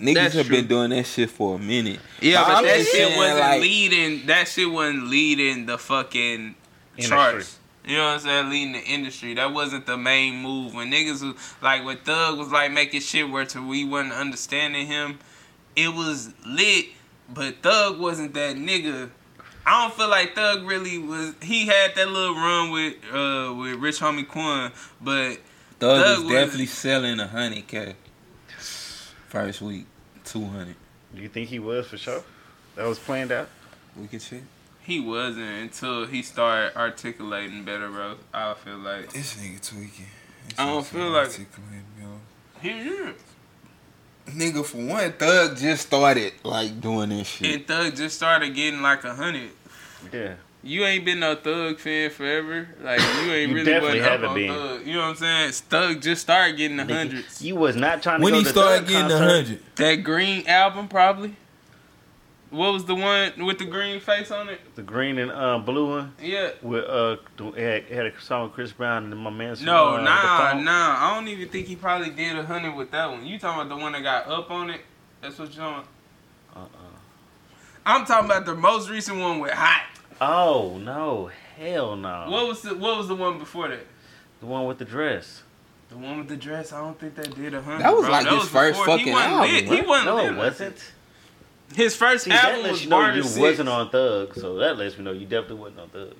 Niggas 0.00 0.14
That's 0.14 0.34
have 0.34 0.46
true. 0.46 0.56
been 0.56 0.66
doing 0.66 0.90
that 0.90 1.06
shit 1.06 1.30
for 1.30 1.54
a 1.54 1.58
minute. 1.58 2.00
Yeah, 2.20 2.42
but 2.44 2.56
I'm 2.56 2.64
that 2.64 2.76
just 2.78 2.90
shit 2.90 3.06
saying, 3.08 3.16
wasn't 3.18 3.38
like- 3.40 3.60
leading. 3.60 4.26
That 4.26 4.48
shit 4.48 4.70
wasn't 4.70 5.06
leading 5.08 5.66
the 5.66 5.78
fucking 5.78 6.54
Industry. 6.96 7.08
charts. 7.16 7.58
You 7.86 7.98
know 7.98 8.04
what 8.06 8.10
I'm 8.14 8.20
saying? 8.20 8.50
Leading 8.50 8.72
the 8.72 8.82
industry. 8.84 9.34
That 9.34 9.52
wasn't 9.52 9.84
the 9.86 9.96
main 9.98 10.36
move. 10.42 10.74
When 10.74 10.90
niggas 10.90 11.22
was 11.22 11.34
like, 11.62 11.84
when 11.84 11.98
Thug 11.98 12.38
was 12.38 12.50
like 12.50 12.72
making 12.72 13.02
shit 13.02 13.28
where 13.28 13.44
to 13.46 13.66
we 13.66 13.84
wasn't 13.84 14.14
understanding 14.14 14.86
him, 14.86 15.18
it 15.76 15.88
was 15.94 16.32
lit. 16.46 16.86
But 17.32 17.62
Thug 17.62 17.98
wasn't 18.00 18.34
that 18.34 18.56
nigga. 18.56 19.10
I 19.66 19.82
don't 19.82 19.94
feel 19.94 20.08
like 20.08 20.34
Thug 20.34 20.64
really 20.66 20.98
was. 20.98 21.34
He 21.42 21.66
had 21.66 21.94
that 21.94 22.08
little 22.08 22.34
run 22.34 22.70
with 22.70 22.94
uh 23.12 23.54
with 23.54 23.76
Rich 23.76 24.00
Homie 24.00 24.26
Quan, 24.26 24.72
but 25.00 25.38
Thug, 25.78 26.02
Thug 26.02 26.18
is 26.18 26.24
was- 26.24 26.32
definitely 26.32 26.66
selling 26.66 27.20
a 27.20 27.26
hundred 27.28 27.66
k. 27.68 27.94
First 29.28 29.60
week, 29.62 29.86
two 30.24 30.44
hundred. 30.44 30.76
Do 31.14 31.22
you 31.22 31.28
think 31.28 31.48
he 31.48 31.58
was 31.58 31.86
for 31.86 31.96
sure? 31.96 32.22
That 32.76 32.86
was 32.86 32.98
planned 32.98 33.30
out. 33.32 33.48
Wicked 33.96 34.20
shit. 34.22 34.42
he 34.82 34.98
wasn't 35.00 35.46
until 35.62 36.06
he 36.06 36.22
started 36.22 36.76
articulating 36.76 37.64
better, 37.64 37.88
bro. 37.88 38.16
I 38.32 38.54
feel 38.54 38.78
like 38.78 39.12
This 39.12 39.36
nigga 39.36 39.60
tweaking. 39.66 40.06
This 40.48 40.58
I 40.58 40.66
don't 40.66 40.84
feel 40.84 41.08
like- 41.10 41.26
articulating, 41.28 41.84
yo. 42.00 42.08
he 42.60 42.70
is. 42.70 43.14
Nigga, 44.26 44.64
for 44.64 44.78
one, 44.78 45.12
Thug 45.12 45.56
just 45.56 45.86
started 45.86 46.32
like 46.42 46.80
doing 46.80 47.10
this 47.10 47.28
shit. 47.28 47.54
And 47.54 47.66
Thug 47.66 47.94
just 47.94 48.16
started 48.16 48.54
getting 48.54 48.80
like 48.82 49.04
a 49.04 49.14
hundred. 49.14 49.50
Yeah. 50.12 50.34
You 50.66 50.84
ain't 50.86 51.04
been 51.04 51.20
no 51.20 51.34
Thug 51.34 51.78
fan 51.78 52.08
forever. 52.10 52.66
Like 52.82 52.98
you 53.00 53.32
ain't 53.32 53.50
You 53.50 53.54
really 53.56 53.64
definitely 53.70 54.00
wasn't 54.00 54.04
up 54.04 54.10
haven't 54.10 54.28
on 54.30 54.34
been. 54.34 54.48
Thug. 54.54 54.86
You 54.86 54.92
know 54.94 55.00
what 55.00 55.06
I'm 55.08 55.16
saying? 55.16 55.52
Thug 55.52 56.00
just 56.02 56.22
started 56.22 56.56
getting 56.56 56.78
the 56.78 56.84
Nigga, 56.84 56.96
hundreds. 56.96 57.42
You 57.42 57.56
was 57.56 57.76
not 57.76 58.02
trying 58.02 58.20
to 58.20 58.24
when 58.24 58.32
go 58.32 58.38
he 58.38 58.44
to 58.44 58.50
started 58.50 58.78
Thug 58.80 58.88
getting 58.88 59.06
a 59.06 59.08
concert. 59.10 59.46
hundred, 59.46 59.60
That 59.76 59.94
Green 59.96 60.46
album 60.48 60.88
probably. 60.88 61.36
What 62.50 62.72
was 62.72 62.84
the 62.84 62.94
one 62.94 63.44
with 63.44 63.58
the 63.58 63.64
green 63.64 63.98
face 63.98 64.30
on 64.30 64.48
it? 64.48 64.60
The 64.76 64.82
green 64.82 65.18
and 65.18 65.32
uh, 65.32 65.58
blue 65.58 65.88
one 65.90 66.14
Yeah. 66.22 66.50
with 66.62 66.84
uh 66.84 67.16
the- 67.36 67.48
it 67.48 67.88
had, 67.88 67.96
had 67.96 68.06
a 68.06 68.20
song 68.20 68.44
with 68.44 68.52
Chris 68.52 68.70
Brown 68.72 69.10
and 69.12 69.16
my 69.20 69.28
man. 69.30 69.56
No, 69.62 69.88
uh, 69.88 69.96
the 69.96 70.02
nah, 70.04 70.50
phone. 70.52 70.64
nah. 70.64 70.96
I 71.00 71.14
don't 71.16 71.26
even 71.28 71.48
think 71.48 71.66
he 71.66 71.74
probably 71.74 72.10
did 72.10 72.38
a 72.38 72.44
hundred 72.44 72.76
with 72.76 72.92
that 72.92 73.10
one. 73.10 73.26
You 73.26 73.38
talking 73.40 73.60
about 73.66 73.76
the 73.76 73.82
one 73.82 73.90
that 73.92 74.02
got 74.04 74.28
up 74.28 74.50
on 74.52 74.70
it? 74.70 74.82
That's 75.20 75.36
what 75.38 75.52
you're 75.52 75.64
talking. 75.64 75.88
Uh-uh. 76.54 76.66
I'm 77.84 78.06
talking 78.06 78.26
about 78.26 78.46
the 78.46 78.54
most 78.54 78.88
recent 78.88 79.18
one 79.18 79.40
with 79.40 79.50
Hot. 79.52 79.82
Oh 80.20 80.78
no, 80.78 81.30
hell 81.58 81.96
no. 81.96 82.26
What 82.28 82.46
was 82.48 82.62
the 82.62 82.74
What 82.76 82.96
was 82.98 83.08
the 83.08 83.14
one 83.16 83.38
before 83.38 83.68
that? 83.68 83.86
The 84.40 84.46
one 84.46 84.66
with 84.66 84.78
the 84.78 84.84
dress. 84.84 85.42
The 85.90 85.96
one 85.96 86.18
with 86.18 86.28
the 86.28 86.36
dress, 86.36 86.72
I 86.72 86.80
don't 86.80 86.98
think 86.98 87.14
that 87.16 87.34
did 87.34 87.54
a 87.54 87.62
hundred. 87.62 87.80
That 87.82 87.94
was 87.94 88.04
bro. 88.06 88.12
like 88.12 88.26
his 88.26 88.48
first 88.48 88.78
before. 88.80 88.86
fucking 88.86 89.06
he 89.06 89.12
wasn't 89.12 89.32
album, 89.32 89.50
Lit. 89.50 89.64
He 89.64 89.80
wasn't 89.86 90.06
No, 90.06 90.16
lit 90.16 90.26
it 90.32 90.36
wasn't. 90.36 90.92
His 91.74 91.96
first 91.96 92.24
See, 92.24 92.30
that 92.30 92.44
album 92.44 92.62
lets 92.62 92.72
was 92.72 92.84
you 92.84 92.90
know 92.90 92.96
Bar 92.96 93.16
you 93.16 93.22
to 93.22 93.28
Six. 93.28 93.40
wasn't 93.40 93.68
on 93.68 93.90
Thug, 93.90 94.34
so 94.34 94.56
that 94.56 94.76
lets 94.78 94.96
me 94.98 95.04
know 95.04 95.12
you 95.12 95.26
definitely 95.26 95.56
wasn't 95.56 95.80
on 95.80 95.88
Thug. 95.90 96.14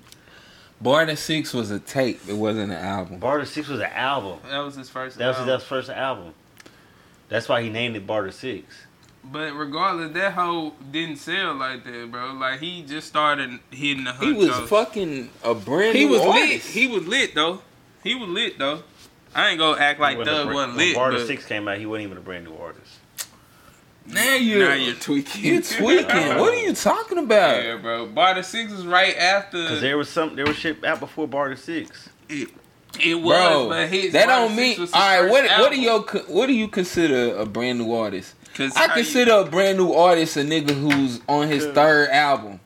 Barter 0.80 1.16
Six 1.16 1.54
was 1.54 1.70
a 1.70 1.78
tape. 1.78 2.20
It 2.28 2.34
wasn't 2.36 2.70
an 2.72 2.78
album. 2.78 3.18
Barter 3.18 3.44
Six 3.46 3.68
was 3.68 3.80
an 3.80 3.90
album. 3.92 4.38
That 4.50 4.58
was 4.58 4.74
his 4.74 4.90
first. 4.90 5.18
That 5.18 5.28
was 5.28 5.36
album. 5.38 5.54
his 5.54 5.64
first 5.64 5.90
album. 5.90 6.34
That's 7.28 7.48
why 7.48 7.62
he 7.62 7.70
named 7.70 7.96
it 7.96 8.06
Barter 8.06 8.32
Six. 8.32 8.66
But 9.32 9.54
regardless, 9.54 10.12
that 10.12 10.32
hoe 10.34 10.74
didn't 10.92 11.16
sell 11.16 11.54
like 11.54 11.84
that, 11.84 12.10
bro. 12.10 12.32
Like 12.34 12.60
he 12.60 12.82
just 12.82 13.08
started 13.08 13.58
hitting 13.70 14.04
the. 14.04 14.12
He 14.14 14.32
was 14.32 14.48
hunchos. 14.50 14.68
fucking 14.68 15.30
a 15.42 15.54
brand 15.54 15.94
new 15.98 16.16
artist. 16.16 16.68
He 16.68 16.86
new 16.86 16.92
was 16.94 17.06
lit. 17.06 17.12
He 17.22 17.26
was 17.26 17.30
lit 17.30 17.34
though. 17.34 17.62
He 18.02 18.14
was 18.14 18.28
lit 18.28 18.58
though. 18.58 18.82
I 19.34 19.48
ain't 19.50 19.58
gonna 19.58 19.80
act 19.80 19.98
like 19.98 20.18
When 20.18 20.26
Thug 20.26 20.48
the- 20.48 20.54
wasn't 20.54 20.76
when 20.76 20.86
lit. 20.86 20.94
Barter 20.94 21.18
but 21.18 21.26
Six 21.26 21.46
came 21.46 21.66
out, 21.66 21.78
he 21.78 21.86
wasn't 21.86 22.04
even 22.04 22.18
a 22.18 22.20
brand 22.20 22.44
new 22.44 22.54
artist. 22.56 22.92
now 24.06 24.34
you're 24.36 24.68
now 24.68 24.74
you're 24.74 24.94
tweaking. 24.94 25.44
you're 25.44 25.62
tweaking. 25.62 26.06
what 26.38 26.52
are 26.54 26.60
you 26.62 26.74
talking 26.74 27.18
about? 27.18 27.64
Yeah, 27.64 27.76
bro. 27.78 28.06
Barter 28.06 28.42
Six 28.42 28.70
was 28.72 28.86
right 28.86 29.16
after. 29.16 29.66
Cause 29.66 29.80
there 29.80 29.96
was 29.96 30.08
some, 30.08 30.36
there 30.36 30.46
was 30.46 30.56
shit 30.56 30.84
out 30.84 31.00
before 31.00 31.26
Barter 31.26 31.56
Six. 31.56 32.10
it, 32.28 32.48
it 33.02 33.14
was, 33.16 33.36
Bro, 33.36 33.68
but 33.70 33.88
his 33.88 34.12
that 34.12 34.26
don't 34.26 34.54
mean. 34.54 34.78
All 34.78 34.86
right, 34.86 35.18
All 35.18 35.22
his 35.24 35.32
right, 35.32 35.48
first 35.48 35.50
what 35.50 35.60
what 35.62 35.72
do 35.72 35.80
you 35.80 36.00
what 36.34 36.46
do 36.46 36.52
you 36.52 36.68
consider 36.68 37.36
a 37.36 37.46
brand 37.46 37.78
new 37.80 37.92
artist? 37.92 38.34
'Cause 38.54 38.76
I 38.76 38.87
how 38.88 38.96
you- 38.96 39.02
consider 39.02 39.32
a 39.32 39.44
brand 39.44 39.78
new 39.78 39.92
artist 39.92 40.37
a 40.37 40.40
nigga 40.40 40.70
who's 40.70 41.20
on 41.28 41.49
his 41.49 41.66
third 41.66 42.08
album. 42.11 42.61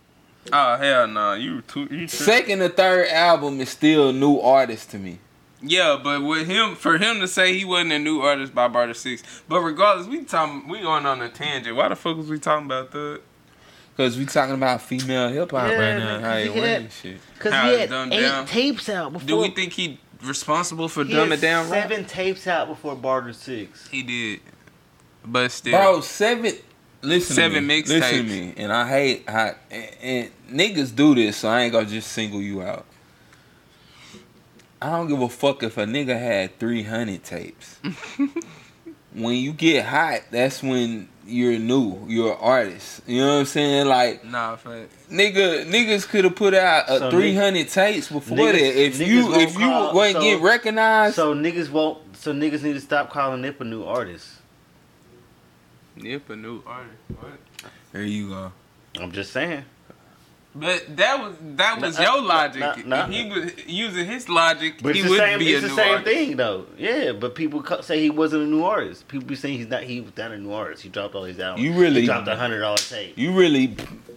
Oh 0.52 0.76
hell 0.76 1.06
no, 1.06 1.34
you 1.34 1.60
too. 1.62 1.80
You 1.82 1.86
tripping. 1.86 2.08
Second 2.08 2.62
or 2.62 2.68
third 2.68 3.08
album 3.08 3.60
is 3.60 3.68
still 3.70 4.10
a 4.10 4.12
new 4.12 4.38
artist 4.40 4.90
to 4.92 4.98
me. 4.98 5.18
Yeah, 5.60 5.98
but 6.02 6.22
with 6.22 6.46
him, 6.46 6.76
for 6.76 6.98
him 6.98 7.20
to 7.20 7.26
say 7.26 7.58
he 7.58 7.64
wasn't 7.64 7.92
a 7.92 7.98
new 7.98 8.20
artist 8.20 8.54
by 8.54 8.68
Barter 8.68 8.94
Six, 8.94 9.22
but 9.48 9.60
regardless, 9.60 10.06
we 10.06 10.22
talking, 10.22 10.68
we 10.68 10.80
going 10.80 11.04
on 11.04 11.20
a 11.20 11.28
tangent. 11.28 11.74
Why 11.74 11.88
the 11.88 11.96
fuck 11.96 12.16
was 12.16 12.28
we 12.30 12.38
talking 12.38 12.66
about 12.66 12.92
that? 12.92 13.20
Cause 13.96 14.16
we 14.16 14.24
talking 14.26 14.54
about 14.54 14.80
female 14.82 15.28
hip 15.28 15.50
hop 15.50 15.68
Yeah, 15.68 15.74
right 15.76 15.98
now. 15.98 16.04
man, 16.04 16.20
How 16.22 16.36
it 16.36 16.42
he 16.44 16.48
went 16.50 16.64
had- 16.66 16.80
and 16.82 16.92
shit. 16.92 17.16
Cause 17.40 17.52
How 17.52 17.68
he 17.72 17.80
had 17.80 17.90
dumbed 17.90 18.12
eight 18.14 18.20
down. 18.20 18.46
tapes 18.46 18.88
out 18.88 19.12
before. 19.12 19.26
Do 19.26 19.36
we 19.38 19.50
think 19.50 19.72
he 19.72 19.98
responsible 20.22 20.88
for 20.88 21.02
he 21.04 21.12
dumbing 21.12 21.32
it 21.32 21.40
down? 21.40 21.68
rap? 21.68 21.88
seven 21.90 22.04
tapes 22.04 22.46
out 22.46 22.68
before 22.68 22.94
Barter 22.94 23.32
Six? 23.32 23.88
He 23.88 24.04
did, 24.04 24.40
but 25.30 25.50
still, 25.52 25.72
Bro, 25.78 26.00
seven. 26.02 26.52
Listen 27.00 27.36
Seven 27.36 27.54
to 27.54 27.60
me. 27.60 27.80
mixtapes. 27.82 27.88
Listen 28.00 28.16
to 28.16 28.22
me. 28.24 28.54
And 28.56 28.72
I 28.72 28.88
hate 28.88 29.28
how 29.28 29.54
and, 29.70 29.88
and 30.02 30.30
niggas 30.50 30.94
do 30.94 31.14
this, 31.14 31.36
so 31.36 31.48
I 31.48 31.60
ain't 31.62 31.72
gonna 31.72 31.86
just 31.86 32.10
single 32.10 32.42
you 32.42 32.60
out. 32.62 32.86
I 34.82 34.90
don't 34.90 35.08
give 35.08 35.20
a 35.20 35.28
fuck 35.28 35.62
if 35.62 35.76
a 35.78 35.84
nigga 35.84 36.18
had 36.18 36.58
three 36.58 36.82
hundred 36.82 37.22
tapes. 37.24 37.78
when 39.14 39.34
you 39.36 39.52
get 39.52 39.84
hot, 39.84 40.22
that's 40.30 40.62
when 40.62 41.08
you're 41.26 41.58
new. 41.58 42.04
You're 42.08 42.32
an 42.32 42.38
artist. 42.40 43.02
You 43.06 43.20
know 43.20 43.34
what 43.34 43.40
I'm 43.40 43.46
saying? 43.46 43.86
Like 43.86 44.24
nah, 44.24 44.56
fact. 44.56 44.90
nigga, 45.10 45.66
niggas 45.70 46.06
could 46.08 46.24
have 46.24 46.34
put 46.36 46.54
out 46.54 46.88
uh, 46.88 46.98
So 46.98 47.10
three 47.10 47.34
hundred 47.34 47.68
tapes 47.68 48.08
before 48.10 48.36
niggas- 48.38 48.52
that. 48.52 48.82
If 48.86 48.98
you 49.00 49.34
if 49.34 49.54
you 49.54 49.60
call- 49.60 49.94
wasn't 49.94 50.16
so- 50.16 50.22
get 50.22 50.40
recognized, 50.40 51.14
So 51.16 51.34
niggas 51.34 51.70
won't. 51.70 52.16
So 52.16 52.32
niggas 52.32 52.62
need 52.64 52.72
to 52.72 52.80
stop 52.80 53.10
calling 53.10 53.40
Nip 53.42 53.60
a 53.60 53.64
new 53.64 53.84
artist. 53.84 54.26
Nip 56.02 56.30
a 56.30 56.36
new 56.36 56.62
artist. 56.66 56.96
What? 57.18 57.32
there 57.92 58.02
you 58.04 58.28
go. 58.30 58.52
I'm 59.00 59.12
just 59.12 59.32
saying. 59.32 59.64
But 60.54 60.96
that 60.96 61.22
was 61.22 61.36
that 61.56 61.80
was 61.80 61.98
uh, 61.98 62.02
Nah, 62.02 62.14
your 62.14 62.22
logic. 62.24 62.60
nah, 62.60 62.74
nah. 62.86 63.04
If 63.06 63.10
he 63.12 63.30
was 63.30 63.66
using 63.68 64.06
his 64.06 64.28
logic, 64.28 64.76
But 64.82 64.94
he 64.94 65.02
it's 65.02 65.06
the 65.08 65.10
would 65.10 65.18
same. 65.20 65.38
be 65.38 65.52
It's 65.52 65.62
the 65.68 65.74
same 65.74 65.92
artist. 65.98 66.06
thing 66.16 66.36
though. 66.36 66.66
Yeah, 66.76 67.12
but 67.12 67.34
people 67.34 67.62
say 67.82 68.00
he 68.00 68.10
wasn't 68.10 68.42
a 68.44 68.46
new 68.46 68.64
artist. 68.64 69.06
People 69.08 69.26
be 69.28 69.36
saying 69.36 69.58
he's 69.58 69.68
not. 69.68 69.82
He 69.82 70.00
was 70.00 70.16
not 70.16 70.32
a 70.32 70.38
new 70.38 70.52
artist. 70.52 70.82
He 70.82 70.88
dropped 70.88 71.14
all 71.14 71.24
his 71.24 71.38
albums. 71.38 71.64
You 71.64 71.72
really- 71.74 72.00
he 72.00 72.06
dropped 72.06 72.26
a 72.28 72.34
hundred 72.34 72.60
dollar 72.60 72.78
tape. 72.78 73.16
You 73.16 73.32
really 73.32 73.68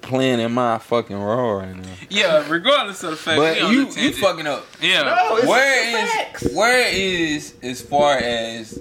playing 0.01 0.39
in 0.39 0.51
my 0.53 0.79
fucking 0.79 1.15
role 1.15 1.55
right 1.55 1.75
now. 1.75 1.83
Yeah, 2.09 2.47
regardless 2.49 3.03
of 3.03 3.11
the 3.11 3.17
fact. 3.17 3.37
But 3.37 3.57
you 3.71 3.89
you 3.91 4.11
fucking 4.13 4.47
up. 4.47 4.65
Yeah. 4.81 5.03
No, 5.03 5.35
it's 5.37 5.45
Where 5.47 5.91
the 5.91 5.97
is 6.05 6.11
facts. 6.11 6.53
where 6.55 6.87
is 6.91 7.53
as 7.61 7.81
far 7.81 8.17
as 8.17 8.79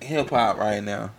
hip 0.00 0.30
hop 0.30 0.58
right 0.58 0.82
now? 0.82 1.10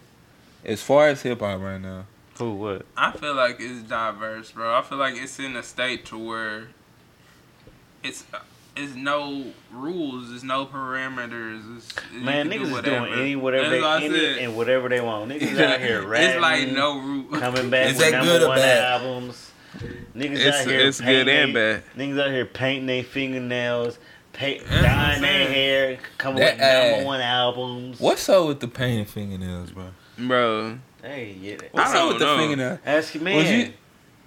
As 0.66 0.82
far 0.82 1.10
as 1.10 1.22
hip 1.22 1.40
hop 1.42 1.60
right 1.62 1.80
now, 1.82 2.06
Who 2.38 2.54
what? 2.56 2.86
I 2.98 3.12
feel 3.12 3.36
like 3.36 3.58
it's 3.60 3.84
diverse, 3.88 4.52
bro. 4.52 4.74
I 4.76 4.82
feel 4.82 4.98
like 4.98 5.16
it's 5.16 5.38
in 5.40 5.56
a 5.56 5.64
state 5.64 6.06
to 6.08 6.18
where 6.18 6.68
it's 8.04 8.24
it's 8.76 8.96
no 8.96 9.46
rules, 9.72 10.32
it's 10.34 10.44
no 10.44 10.66
parameters. 10.66 11.78
It's, 11.78 11.94
you 12.12 12.22
Man, 12.22 12.50
can 12.50 12.60
do 12.60 12.66
niggas 12.66 12.78
is 12.80 12.84
doing 12.84 13.14
any 13.14 13.36
whatever 13.36 13.70
they 13.70 13.82
what 13.82 14.04
any 14.04 14.20
said. 14.20 14.38
and 14.40 14.56
whatever 14.58 14.90
they 14.90 15.00
want. 15.02 15.32
Niggas 15.32 15.60
out 15.60 15.80
here 15.80 16.02
rapping. 16.08 16.30
It's 16.30 16.42
like 16.42 16.68
no 16.70 17.00
rule. 17.00 17.40
coming 17.40 17.70
back 17.70 17.92
Is 17.92 17.98
with 17.98 18.12
that 18.12 18.12
number 18.18 18.26
good 18.32 18.44
or 18.44 18.48
one 18.48 18.58
bad? 18.58 18.84
albums. 19.02 19.52
Niggas 20.16 20.32
It's- 20.38 20.62
out 20.62 20.68
here 20.68 20.80
it's 20.80 21.00
good 21.02 21.06
painting 21.28 21.36
and 21.36 21.56
they- 21.56 21.74
bad. 21.74 21.84
Niggas 21.98 22.20
out 22.26 22.32
here 22.32 22.46
painting 22.46 22.86
their 22.88 23.04
fingernails, 23.04 24.00
pay, 24.34 24.60
dyeing 24.60 25.22
their 25.22 25.48
hair, 25.48 26.00
coming 26.18 26.40
That- 26.40 26.54
with 26.54 26.60
number 26.62 26.96
hey. 27.00 27.04
one 27.06 27.22
albums. 27.22 28.00
what's 28.00 28.28
up 28.30 28.48
with 28.48 28.60
the 28.60 28.68
painting 28.68 29.06
fingernails, 29.06 29.70
bro? 29.72 29.86
Bro, 30.18 30.78
Hey, 31.02 31.36
yeah. 31.42 31.56
What's 31.72 31.94
up 31.94 32.08
with 32.10 32.20
the 32.20 32.26
don't 32.26 32.38
know. 32.38 32.44
fingernails? 32.44 32.80
Ask 32.86 33.14
your 33.16 33.24
Was 33.24 33.34
man. 33.34 33.60
you- 33.60 33.74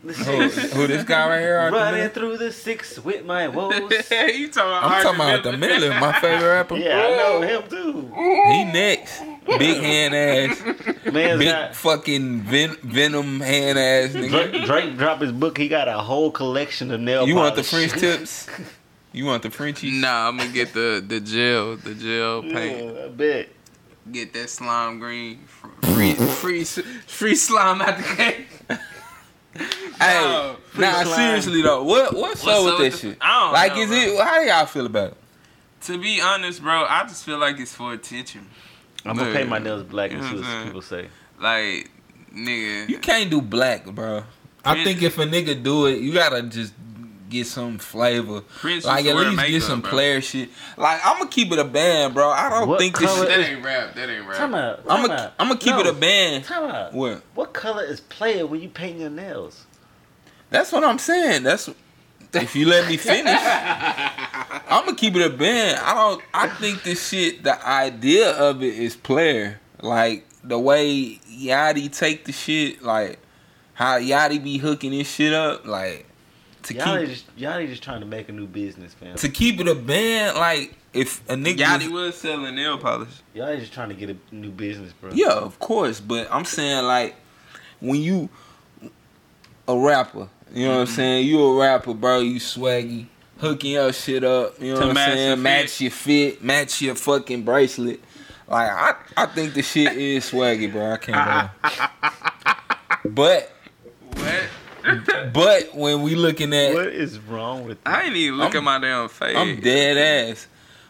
Who, 0.02 0.09
Listen, 0.09 0.71
who 0.71 0.87
this 0.87 1.02
guy 1.05 1.28
right 1.28 1.40
here? 1.40 1.57
Running 1.71 2.09
through 2.11 2.37
the 2.37 2.52
six 2.52 2.99
with 3.00 3.25
my 3.25 3.49
woes. 3.57 3.75
you 3.81 3.88
talking 3.88 4.52
about 4.52 4.85
I'm 4.85 5.02
talking 5.02 5.21
about 5.21 5.43
the 5.43 5.57
Miller. 5.57 5.81
Miller, 5.88 6.00
my 6.00 6.12
favorite 6.21 6.47
rapper. 6.49 6.76
yeah, 6.76 6.99
I 7.02 7.16
know 7.16 7.40
him 7.40 7.69
too. 7.69 8.12
He 8.14 8.64
next. 8.64 9.21
Big 9.59 9.83
hand 9.83 10.14
ass, 10.14 10.61
Man's 11.12 11.38
big 11.38 11.49
got 11.49 11.75
fucking 11.75 12.43
ven- 12.43 12.76
venom 12.83 13.40
hand 13.40 13.78
ass 13.78 14.11
nigga. 14.11 14.50
Drake, 14.50 14.64
Drake 14.66 14.97
dropped 14.99 15.23
his 15.23 15.33
book. 15.33 15.57
He 15.57 15.66
got 15.69 15.88
a 15.88 15.99
whole 15.99 16.31
collection 16.31 16.90
of 16.93 17.00
nail. 17.00 17.26
You 17.26 17.35
want 17.37 17.57
the. 17.57 17.62
French 17.64 17.93
tips? 17.99 18.49
You 19.12 19.25
want 19.25 19.43
the 19.45 19.50
Frenchies? 19.50 20.00
Nah, 20.00 20.28
I'm 20.28 20.37
gonna 20.37 20.52
get 20.52 20.73
the 20.75 21.02
the 21.05 21.21
gel, 21.21 21.76
the 21.76 21.95
gel 21.95 22.43
paint. 22.43 22.95
Yeah, 22.97 23.05
I 23.05 23.09
bet. 23.09 23.49
Get 24.13 24.33
that 24.35 24.49
slime 24.51 24.99
green, 25.01 25.39
free, 25.83 26.15
free, 26.15 26.65
free 26.65 27.35
slime 27.35 27.83
out 27.83 27.97
the 27.99 28.03
cake. 28.05 28.47
Hey, 29.99 30.21
No, 30.21 30.57
nah, 30.77 31.03
slime. 31.03 31.07
seriously 31.17 31.63
though, 31.63 31.83
what 31.83 32.15
what's, 32.15 32.45
What's 32.45 32.47
up 32.59 32.65
with 32.65 32.73
up 32.75 32.79
that 32.79 32.85
with 32.85 33.01
the- 33.01 33.09
shit? 33.09 33.19
I 33.23 33.41
don't 33.45 33.53
like, 33.55 33.75
know, 33.75 33.81
is 33.81 33.89
bro. 33.89 33.97
it? 33.97 34.21
How 34.27 34.41
do 34.41 34.47
y'all 34.47 34.67
feel 34.67 34.87
about 34.87 35.11
it? 35.13 35.17
To 35.83 35.99
be 35.99 36.21
honest, 36.21 36.63
bro, 36.63 36.85
I 36.85 37.05
just 37.05 37.25
feel 37.25 37.39
like 37.39 37.59
it's 37.59 37.75
for 37.75 37.95
attention. 37.95 38.47
I'm 39.07 39.17
gonna 39.17 39.33
paint 39.33 39.49
my 39.49 39.59
nails 39.59 39.85
black 39.85 40.11
and 40.13 40.23
see 40.23 40.35
what 40.37 40.37
I'm 40.37 40.43
what 40.43 40.47
saying? 40.51 40.65
people 40.67 40.83
say. 40.83 41.09
Like, 41.41 41.91
nigga. 42.35 42.89
You 42.91 42.99
can't 42.99 43.31
do 43.31 43.41
black, 43.41 43.87
bro. 43.87 44.25
I 44.65 44.85
think 44.85 45.03
if 45.03 45.17
a 45.19 45.25
nigga 45.25 45.63
do 45.63 45.87
it, 45.87 46.01
you 46.01 46.13
gotta 46.13 46.43
just 46.43 46.75
get 47.38 47.47
some 47.47 47.78
flavor. 47.78 48.40
Prince 48.40 48.85
like 48.85 49.05
used 49.05 49.09
at 49.09 49.11
to 49.21 49.25
wear 49.25 49.31
least 49.31 49.49
get 49.49 49.62
some 49.62 49.81
bro. 49.81 49.90
player 49.90 50.21
shit. 50.21 50.49
Like 50.76 51.00
I'm 51.05 51.19
gonna 51.19 51.31
keep 51.31 51.52
it 51.52 51.59
a 51.59 51.64
band, 51.64 52.14
bro. 52.14 52.31
I 52.31 52.49
don't 52.50 52.69
What 52.69 52.78
think 52.78 52.99
this 52.99 53.09
color 53.11 53.26
shit. 53.26 53.37
That 53.38 53.49
ain't 53.50 53.64
rap. 53.64 53.95
That 53.95 54.09
ain't 54.11 54.26
rap. 54.26 54.37
Time 54.37 54.55
out. 54.55 54.81
I'm 54.88 55.07
gonna. 55.07 55.33
I'm 55.38 55.49
gonna 55.49 55.61
keep 55.61 55.75
No, 55.75 55.81
it 55.81 55.87
a 55.87 55.93
band. 55.93 56.45
Time 56.45 56.71
out. 56.71 56.93
What? 56.93 57.23
What 57.35 57.52
color 57.52 57.85
is 57.85 58.00
player 58.00 58.47
when 58.47 58.61
you 58.61 58.69
paint 58.69 58.99
your 58.99 59.11
nails? 59.11 59.64
That's 60.50 60.71
what 60.73 60.85
I'm 60.85 60.99
saying. 60.99 61.43
That's 61.43 61.69
if 62.33 62.55
you 62.57 62.66
let 62.66 62.88
me 62.88 62.97
finish. 62.99 63.38
I'm 64.69 64.85
gonna 64.85 64.95
keep 64.97 65.14
it 65.16 65.23
a 65.25 65.31
band. 65.31 65.78
I 65.81 65.95
don't. 65.95 66.23
I 66.35 66.49
think 66.49 66.83
this 66.83 67.09
shit. 67.09 67.43
The 67.43 67.64
idea 67.66 68.31
of 68.33 68.62
it 68.62 68.75
is 68.75 68.97
player. 68.97 69.61
Like 69.83 70.26
the 70.43 70.59
way 70.59 71.19
Yachty 71.31 71.93
take 71.93 72.25
the 72.25 72.33
shit. 72.33 72.83
Like 72.83 73.19
how 73.75 73.99
Yachty 73.99 74.43
be 74.43 74.59
hooking 74.59 74.90
this 74.93 75.12
shit 75.12 75.33
up. 75.33 75.66
Like 75.66 76.06
to 76.66 76.75
Y'all 76.75 76.99
keep 76.99 77.08
just 77.08 77.25
y'all 77.37 77.66
just 77.66 77.82
trying 77.82 78.00
to 78.00 78.06
make 78.06 78.28
a 78.28 78.32
new 78.32 78.46
business, 78.46 78.92
fam. 78.94 79.16
to 79.16 79.28
keep 79.28 79.61
it 79.61 79.68
a 79.68 79.75
band. 79.75 80.37
Like 80.37 80.75
if 80.92 81.28
a 81.28 81.35
nigga. 81.35 81.58
Yachty 81.58 81.88
was- 81.90 82.06
was 82.06 82.16
selling 82.16 82.54
nail 82.54 82.78
polish. 82.78 83.08
Y'all 83.35 83.56
just 83.56 83.73
trying 83.73 83.88
to 83.88 83.94
get 83.94 84.11
a 84.11 84.16
new 84.35 84.50
business, 84.50 84.92
bro. 84.92 85.11
Yeah, 85.12 85.32
of 85.32 85.58
course, 85.58 86.00
but 86.00 86.28
I'm 86.30 86.44
saying 86.44 86.85
like 86.85 87.14
when 87.80 88.00
you 88.00 88.28
a 89.68 89.76
rapper, 89.76 90.28
you 90.52 90.66
know 90.66 90.75
what 90.75 90.80
I'm 90.80 90.87
mm-hmm. 90.87 90.94
saying? 90.94 91.26
You 91.26 91.42
a 91.42 91.58
rapper, 91.61 91.94
bro. 91.94 92.20
You 92.20 92.40
swaggy, 92.40 93.06
hooking 93.38 93.73
your 93.73 93.92
shit 93.92 94.25
up. 94.25 94.61
You 94.61 94.75
know 94.75 94.80
To 94.80 94.87
what 94.88 94.96
I'm 94.96 95.12
saying? 95.12 95.28
your 95.28 95.37
match 95.37 95.80
your 95.80 95.90
fit, 95.90 96.42
match 96.42 96.82
your 96.82 96.94
fucking 96.94 97.42
bracelet. 97.42 98.00
Like 98.49 98.70
I, 98.70 98.94
I 99.16 99.26
think 99.26 99.54
the 99.54 99.62
shit 99.62 99.96
is 99.96 100.30
swaggy, 100.30 100.70
bro. 100.70 100.92
I 100.92 100.96
can't. 100.96 101.50
But, 103.04 103.14
What? 103.14 103.56
But 105.33 105.75
when 105.75 106.02
we 106.02 106.14
looking 106.14 106.52
at, 106.55 106.75
What 106.75 106.87
is 106.88 107.19
wrong 107.19 107.64
with 107.66 107.78
I 107.87 108.02
ain't 108.05 108.16
even 108.16 108.38
look 108.38 108.55
I'm- 108.55 108.59
at 108.59 108.62
my 108.64 108.78
damn 108.78 109.09
face. 109.09 109.37
I'm 109.37 109.61
dead 109.61 110.31
ass. 110.31 110.47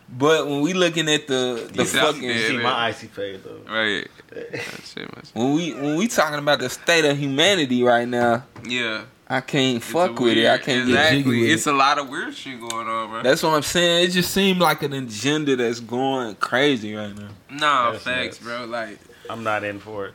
But 0.09 0.47
when 0.47 0.61
we 0.61 0.73
looking 0.73 1.09
at 1.09 1.26
the 1.26 1.69
the 1.73 1.83
You 1.83 1.88
fucking 1.88 2.23
dead. 2.23 2.49
See 2.50 2.59
my 2.59 2.73
icy 2.87 3.09
face 3.09 3.41
though. 3.45 3.61
Right. 3.73 4.07
That 4.31 4.83
shit 4.85 5.15
was- 5.17 5.31
when 5.35 5.55
we 5.55 5.73
when 5.75 5.97
we 5.97 6.07
talking 6.09 6.38
about 6.38 6.59
the 6.61 6.69
state 6.71 7.05
of 7.05 7.17
humanity 7.19 7.83
right 7.83 8.07
now, 8.07 8.45
Yeah. 8.65 9.03
I 9.29 9.41
can't 9.41 9.79
It's 9.79 9.87
fuck 9.87 10.21
a 10.21 10.23
with 10.23 10.37
it. 10.38 10.47
I 10.47 10.59
can't 10.59 10.87
get 10.87 10.95
exactly. 10.95 11.19
jiggy 11.25 11.41
with 11.43 11.50
It's 11.50 11.67
it. 11.67 11.75
a 11.75 11.76
lot 11.76 11.99
of 11.99 12.09
weird 12.09 12.33
shit 12.37 12.61
going 12.61 12.87
on, 12.87 13.11
bro. 13.11 13.23
That's 13.25 13.43
what 13.43 13.55
I'm 13.55 13.62
saying. 13.62 14.05
It 14.05 14.12
just 14.12 14.31
seemed 14.33 14.61
like 14.61 14.85
an 14.85 14.93
agenda 14.93 15.57
that's 15.57 15.81
going 15.81 16.37
crazy 16.37 16.95
right 16.95 17.12
now. 17.12 17.31
Nah, 17.50 17.91
That's 17.91 18.05
facts, 18.05 18.25
nuts. 18.25 18.38
bro. 18.38 18.65
Like, 18.67 18.99
I'm 19.29 19.43
not 19.43 19.65
in 19.65 19.81
for 19.81 20.07
it. 20.07 20.15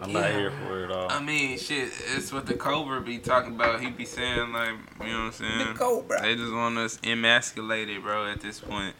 I'm 0.00 0.12
not 0.12 0.30
here 0.30 0.50
for 0.50 0.84
it 0.84 0.90
all. 0.90 1.10
I 1.10 1.20
mean, 1.20 1.58
shit, 1.58 1.92
it's 2.14 2.32
what 2.32 2.46
the 2.46 2.54
Cobra 2.54 3.00
be 3.00 3.18
talking 3.18 3.54
about. 3.54 3.80
He 3.80 3.90
be 3.90 4.04
saying, 4.04 4.52
like, 4.52 4.70
you 5.00 5.06
know 5.06 5.18
what 5.18 5.26
I'm 5.26 5.32
saying? 5.32 5.58
The 5.68 5.74
Cobra. 5.74 6.22
They 6.22 6.36
just 6.36 6.52
want 6.52 6.78
us 6.78 6.98
emasculated, 7.02 8.02
bro, 8.02 8.26
at 8.26 8.40
this 8.40 8.60
point. 8.60 8.94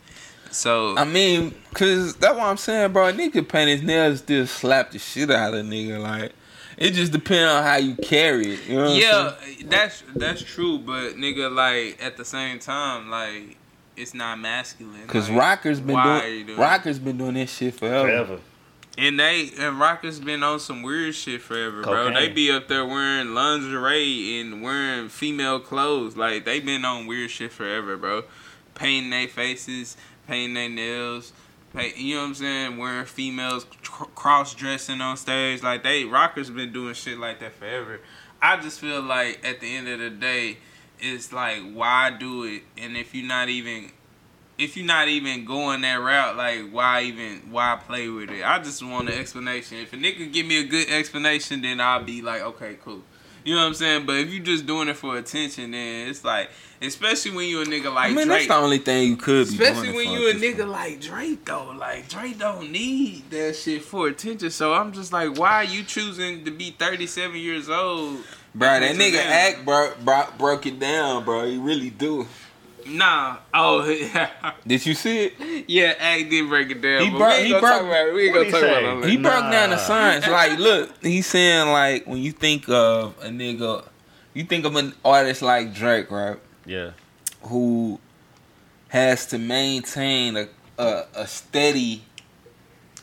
So, 0.50 0.97
I 0.97 1.05
mean, 1.05 1.55
cause 1.75 2.14
that's 2.16 2.35
what 2.35 2.47
I'm 2.47 2.57
saying, 2.57 2.93
bro. 2.93 3.09
A 3.09 3.12
nigga 3.12 3.47
paint 3.47 3.69
his 3.69 3.83
nails 3.83 4.21
still 4.21 4.47
slap 4.47 4.93
the 4.93 4.99
shit 4.99 5.31
out 5.31 5.55
of 5.55 5.61
a 5.61 5.62
nigga. 5.62 6.00
Like, 6.00 6.33
it 6.76 6.93
just 6.93 7.12
depends 7.12 7.52
on 7.52 7.62
how 7.62 7.76
you 7.76 7.95
carry 7.97 8.55
it. 8.55 8.66
You 8.66 8.76
know 8.76 8.85
what 8.85 8.97
yeah, 8.97 9.35
I'm 9.37 9.45
saying? 9.45 9.69
that's 9.69 10.02
that's 10.14 10.43
true, 10.43 10.78
but 10.78 11.14
nigga, 11.16 11.52
like, 11.52 12.02
at 12.02 12.16
the 12.16 12.25
same 12.25 12.59
time, 12.59 13.11
like, 13.11 13.57
it's 13.97 14.14
not 14.14 14.38
masculine. 14.38 15.07
Cause 15.07 15.28
like, 15.28 15.38
Rocker's 15.38 15.81
been 15.81 15.95
why 15.95 16.21
are 16.21 16.28
you 16.28 16.35
doing, 16.35 16.47
doing 16.47 16.59
Rocker's 16.59 16.99
been 16.99 17.19
doing 17.19 17.35
this 17.35 17.52
shit 17.52 17.75
forever. 17.75 18.07
Forever. 18.07 18.40
And 18.99 19.21
they 19.21 19.50
and 19.59 19.79
Rockers 19.79 20.21
been 20.21 20.43
on 20.43 20.59
some 20.59 20.83
weird 20.83 21.15
shit 21.15 21.43
forever, 21.43 21.83
bro. 21.83 22.07
Cocaine. 22.07 22.15
They 22.15 22.29
be 22.29 22.50
up 22.50 22.69
there 22.69 22.87
wearing 22.87 23.35
lingerie 23.35 24.41
and 24.41 24.62
wearing 24.62 25.11
female 25.11 25.61
clothes. 25.61 26.17
Like 26.17 26.45
they 26.47 26.61
been 26.61 26.85
on 26.85 27.07
weird 27.07 27.31
shit 27.31 27.53
forever, 27.53 27.97
bro. 27.97 28.25
Painting 28.75 29.11
their 29.11 29.29
faces, 29.29 29.97
painting 30.26 30.55
their 30.55 30.69
nails, 30.71 31.33
paint, 31.75 31.99
you 31.99 32.15
know 32.15 32.23
what 32.23 32.29
I'm 32.29 32.35
saying? 32.35 32.79
Wearing 32.79 33.05
females 33.05 33.67
cr- 33.83 34.05
cross 34.15 34.55
dressing 34.55 35.03
on 35.03 35.19
stage. 35.19 35.62
Like 35.62 35.83
they 35.83 36.05
Rockers 36.05 36.49
been 36.49 36.73
doing 36.73 36.95
shit 36.95 37.19
like 37.19 37.41
that 37.41 37.53
forever. 37.53 38.00
I 38.41 38.59
just 38.61 38.81
feel 38.81 39.03
like 39.03 39.45
at 39.45 39.61
the 39.61 39.76
end 39.76 39.88
of 39.88 39.99
the 39.99 40.11
day, 40.11 40.57
it's 41.00 41.35
like 41.35 41.59
why 41.75 42.17
do 42.19 42.45
it? 42.45 42.62
And 42.79 42.97
if 42.97 43.15
you're 43.15 43.26
not 43.26 43.50
even 43.50 43.91
if 44.58 44.76
you're 44.76 44.86
not 44.86 45.08
even 45.08 45.44
going 45.44 45.82
that 45.82 45.96
route, 45.96 46.36
like 46.36 46.70
why 46.70 47.02
even 47.02 47.50
why 47.50 47.78
play 47.86 48.08
with 48.08 48.30
it? 48.30 48.44
I 48.44 48.58
just 48.62 48.82
want 48.82 49.08
an 49.08 49.18
explanation. 49.18 49.78
If 49.78 49.92
a 49.92 49.96
nigga 49.96 50.32
give 50.32 50.46
me 50.46 50.60
a 50.60 50.64
good 50.64 50.88
explanation, 50.88 51.62
then 51.62 51.80
I'll 51.80 52.02
be 52.02 52.22
like, 52.22 52.42
okay, 52.42 52.76
cool. 52.82 53.02
You 53.44 53.54
know 53.54 53.60
what 53.60 53.68
I'm 53.68 53.75
saying? 53.75 54.06
But 54.06 54.16
if 54.16 54.30
you 54.30 54.40
just 54.40 54.66
doing 54.66 54.88
it 54.88 54.96
for 54.96 55.16
attention, 55.16 55.70
then 55.70 56.08
it's 56.08 56.25
like, 56.25 56.50
especially 56.82 57.30
when 57.36 57.48
you 57.48 57.62
a 57.62 57.64
nigga 57.64 57.94
like 57.94 58.10
I 58.10 58.14
mean, 58.14 58.26
that's 58.26 58.48
the 58.48 58.56
only 58.56 58.78
thing 58.78 59.10
you 59.10 59.16
could 59.16 59.46
be 59.46 59.54
Especially 59.54 59.94
when 59.94 60.10
you 60.10 60.30
a 60.30 60.34
nigga 60.34 60.58
point. 60.58 60.70
like 60.70 61.00
Drake 61.00 61.44
though, 61.44 61.72
like 61.78 62.08
Drake 62.08 62.38
don't 62.38 62.72
need 62.72 63.30
that 63.30 63.54
shit 63.54 63.82
for 63.82 64.08
attention. 64.08 64.50
So 64.50 64.75
I'm 64.75 64.92
just 64.92 65.12
like, 65.12 65.38
why 65.38 65.50
are 65.50 65.64
you 65.64 65.84
choosing 65.84 66.44
to 66.44 66.50
be 66.50 66.70
37 66.72 67.36
years 67.36 67.68
old? 67.68 68.25
Bro, 68.54 68.80
that 68.80 68.96
nigga 68.96 69.18
act 69.18 69.66
bro, 69.66 69.92
bro, 70.02 70.25
broke 70.38 70.66
it 70.66 70.80
down, 70.80 71.25
bro. 71.25 71.44
He 71.46 71.58
really 71.58 71.90
do. 71.90 72.26
Nah. 72.88 73.37
Oh, 73.55 73.85
oh. 73.87 74.52
Did 74.66 74.87
you 74.87 74.95
see 74.95 75.26
it? 75.26 75.64
yeah. 75.69 75.95
Act 75.99 76.31
did 76.31 76.49
break 76.49 76.71
it 76.71 76.81
down. 76.81 77.02
He 77.02 77.11
but 77.11 77.19
broke- 77.19 77.31
we 77.31 77.37
ain't 77.37 77.45
he 77.47 77.50
gonna 77.52 77.61
broke- 77.61 77.73
talk 77.73 77.83
about. 77.87 78.14
We 78.14 78.25
ain't 78.26 78.35
gonna 78.35 78.50
talk 78.50 78.62
about 78.62 79.05
it. 79.05 79.11
He 79.11 79.16
broke 79.16 79.50
down 79.52 79.71
the 79.71 79.76
Nah. 79.76 79.83
science. 79.83 80.26
Like, 80.28 80.59
look, 80.59 80.90
he's 81.02 81.26
saying 81.26 81.69
like 81.71 82.07
when 82.07 82.19
you 82.19 82.33
think 82.33 82.69
of 82.69 83.14
a 83.23 83.28
nigga, 83.28 83.85
you 84.35 84.45
think 84.45 84.64
of 84.64 84.76
an 84.76 84.93
artist 85.05 85.43
like 85.43 85.75
Drake, 85.75 86.11
right? 86.11 86.38
Yeah. 86.64 86.90
Who 87.43 88.00
has 88.88 89.26
to 89.26 89.38
maintain 89.38 90.37
a 90.37 90.49
a, 90.78 91.05
a 91.14 91.26
steady 91.26 92.02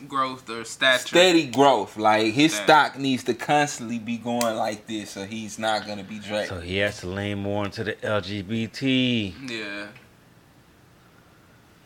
growth 0.08 0.50
or 0.50 0.64
stature. 0.66 1.08
steady 1.08 1.48
growth. 1.48 1.98
Like 1.98 2.34
his 2.34 2.54
Stat. 2.54 2.66
stock 2.94 3.00
needs 3.00 3.24
to 3.26 3.34
constantly 3.34 4.00
be 4.00 4.18
going 4.18 4.56
like 4.56 4.88
this, 4.88 5.16
or 5.18 5.26
he's 5.26 5.58
not 5.60 5.86
gonna 5.88 6.04
be 6.04 6.20
Drake. 6.20 6.48
So 6.48 6.60
he 6.60 6.78
has 6.78 7.00
to 7.02 7.08
lean 7.08 7.40
more 7.40 7.66
into 7.66 7.84
the 7.84 7.94
LGBT. 7.94 9.34
Yeah. 9.50 9.88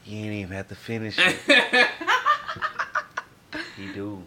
He 0.04 0.20
ain't 0.24 0.34
even 0.34 0.56
have 0.56 0.68
to 0.70 0.76
finish 0.76 1.18
it. 1.20 1.36
he 3.78 3.88
do. 3.94 4.24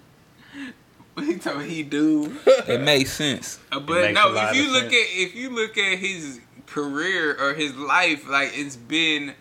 he 1.19 1.37
told 1.39 1.59
me 1.61 1.69
he 1.69 1.83
do. 1.83 2.37
It 2.69 2.81
makes 2.81 3.13
sense. 3.13 3.59
Uh, 3.73 3.81
But 3.81 4.03
makes 4.03 4.15
no, 4.15 4.35
if 4.37 4.55
you 4.57 4.71
look 4.73 4.83
sense. 4.91 4.95
at 4.95 5.09
if 5.19 5.35
you 5.35 5.51
look 5.51 5.77
at 5.79 5.99
his 5.99 6.41
career 6.67 7.37
or 7.41 7.55
his 7.55 7.75
life, 7.77 8.29
like 8.29 8.51
it's 8.55 8.77
been 8.77 9.35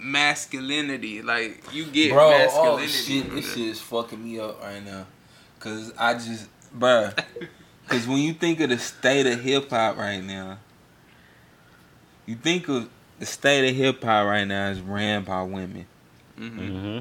masculinity. 0.00 1.22
Like 1.22 1.62
you 1.72 1.86
get 1.86 2.12
Bro, 2.12 2.30
masculinity. 2.30 2.84
oh 2.84 2.86
shit, 2.86 3.30
this 3.34 3.50
shit 3.54 3.66
is 3.68 3.80
fucking 3.80 4.22
me 4.22 4.38
up 4.40 4.62
right 4.62 4.84
now. 4.84 5.06
Cause 5.58 5.92
I 5.98 6.14
just, 6.14 6.48
bruh. 6.76 7.12
Cause 7.88 8.06
when 8.06 8.18
you 8.18 8.32
think 8.34 8.60
of 8.60 8.70
the 8.70 8.78
state 8.78 9.26
of 9.26 9.40
hip 9.40 9.70
hop 9.70 9.96
right 9.98 10.22
now, 10.22 10.58
you 12.26 12.36
think 12.36 12.68
of 12.68 12.88
the 13.18 13.26
state 13.26 13.68
of 13.68 13.74
hip 13.76 14.02
hop 14.02 14.26
right 14.26 14.44
now 14.46 14.68
is 14.70 14.80
ran 14.80 15.24
by 15.24 15.42
women. 15.42 15.86
Mhm. 16.38 16.58
Mm-hmm. 16.58 16.98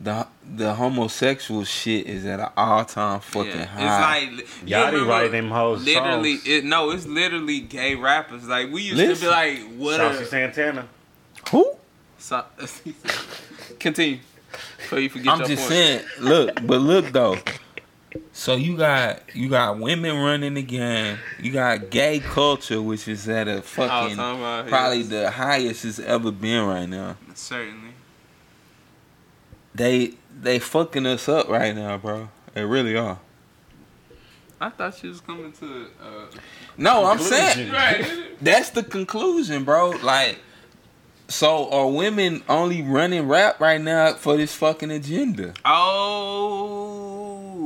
The 0.00 0.28
the 0.44 0.74
homosexual 0.74 1.64
shit 1.64 2.06
is 2.06 2.24
at 2.24 2.38
an 2.38 2.48
all 2.56 2.84
time 2.84 3.20
fucking 3.20 3.50
Yeah. 3.52 3.64
high. 3.66 4.18
It's 4.18 4.40
like 4.40 4.68
you 4.68 4.74
Yachty 4.76 4.86
remember 4.92 5.10
writing 5.10 5.32
them 5.32 5.50
hoes 5.50 5.84
Literally, 5.84 6.36
songs. 6.36 6.46
it 6.48 6.64
no, 6.64 6.90
it's 6.90 7.06
literally 7.06 7.60
gay 7.60 7.94
rappers. 7.96 8.46
Like 8.46 8.70
we 8.70 8.82
used 8.82 8.96
Listen. 8.96 9.14
to 9.16 9.20
be 9.22 9.26
like, 9.28 9.76
what 9.76 9.96
Saucy 9.96 10.22
a 10.22 10.26
Santana. 10.26 10.88
Who? 11.50 11.72
So, 12.18 12.44
continue 13.78 14.18
before 14.78 14.98
you 15.00 15.08
forget 15.08 15.32
I'm 15.32 15.38
your 15.40 15.48
just 15.48 15.62
point. 15.62 15.72
saying. 15.72 16.04
Look, 16.20 16.66
but 16.66 16.80
look 16.80 17.06
though. 17.12 17.36
So 18.32 18.54
you 18.56 18.76
got 18.76 19.20
you 19.34 19.48
got 19.48 19.78
women 19.78 20.16
running 20.18 20.54
the 20.54 20.62
game. 20.62 21.18
You 21.40 21.52
got 21.52 21.90
gay 21.90 22.20
culture, 22.20 22.80
which 22.80 23.06
is 23.08 23.28
at 23.28 23.48
a 23.48 23.62
fucking 23.62 24.14
about 24.14 24.66
probably 24.68 24.98
his- 24.98 25.08
the 25.10 25.30
highest 25.30 25.84
it's 25.84 25.98
ever 25.98 26.30
been 26.30 26.64
right 26.64 26.88
now. 26.88 27.16
certainly. 27.34 27.90
They 29.74 30.14
they 30.40 30.58
fucking 30.58 31.06
us 31.06 31.28
up 31.28 31.48
right 31.48 31.74
now, 31.74 31.98
bro. 31.98 32.28
They 32.54 32.64
really 32.64 32.96
are. 32.96 33.18
I 34.60 34.70
thought 34.70 34.96
she 34.96 35.06
was 35.08 35.20
coming 35.20 35.52
to. 35.52 35.86
Uh, 36.02 36.36
No, 36.76 37.04
I'm 37.04 37.18
saying 37.20 37.70
right. 37.70 38.04
that's 38.40 38.70
the 38.70 38.82
conclusion, 38.82 39.62
bro. 39.64 39.90
Like, 40.02 40.38
so 41.28 41.70
are 41.70 41.86
women 41.88 42.42
only 42.48 42.82
running 42.82 43.28
rap 43.28 43.60
right 43.60 43.80
now 43.80 44.14
for 44.14 44.36
this 44.36 44.54
fucking 44.54 44.90
agenda? 44.90 45.52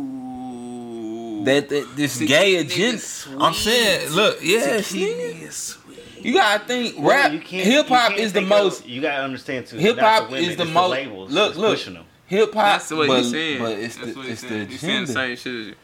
Oh. 0.02 1.42
That, 1.44 1.68
that 1.70 1.96
this 1.96 2.12
See, 2.12 2.26
gay 2.26 2.56
agenda. 2.56 3.02
I'm 3.40 3.52
saying, 3.54 4.10
look, 4.12 4.38
yes, 4.42 4.88
Tequila 4.90 5.12
nigga. 5.14 5.42
is 5.48 5.54
sweet. 5.56 5.98
You 6.24 6.34
gotta 6.34 6.64
think 6.64 6.96
Well, 6.98 7.08
rap, 7.08 7.32
you 7.32 7.38
hip 7.40 7.88
hop 7.88 8.12
is 8.12 8.32
the 8.32 8.42
most 8.42 8.80
Of, 8.82 8.88
you 8.88 9.00
gotta 9.02 9.24
understand 9.24 9.66
too. 9.66 9.76
Hip 9.78 9.98
hop 9.98 10.30
is 10.32 10.56
the 10.56 10.62
it's 10.62 10.70
most- 10.72 10.90
labels 10.90 11.32
look, 11.32 11.56
look. 11.56 11.72
pushing 11.78 11.98
hip 12.26 12.54
hop. 12.54 12.64
That's 12.64 12.90
what 12.92 13.08
but, 13.08 13.18
he's 13.18 13.30
saying. 13.32 13.58
but 13.60 13.72
it's 13.78 13.96
That's 13.96 14.12
the 14.12 14.18
what 14.18 14.26
it's 14.28 14.40
he's 14.40 14.42
the 14.42 14.48
saying. 14.56 14.68
He's 14.68 14.80
saying 14.80 15.04
the 15.06 15.12
same 15.12 15.36
shit. 15.36 15.76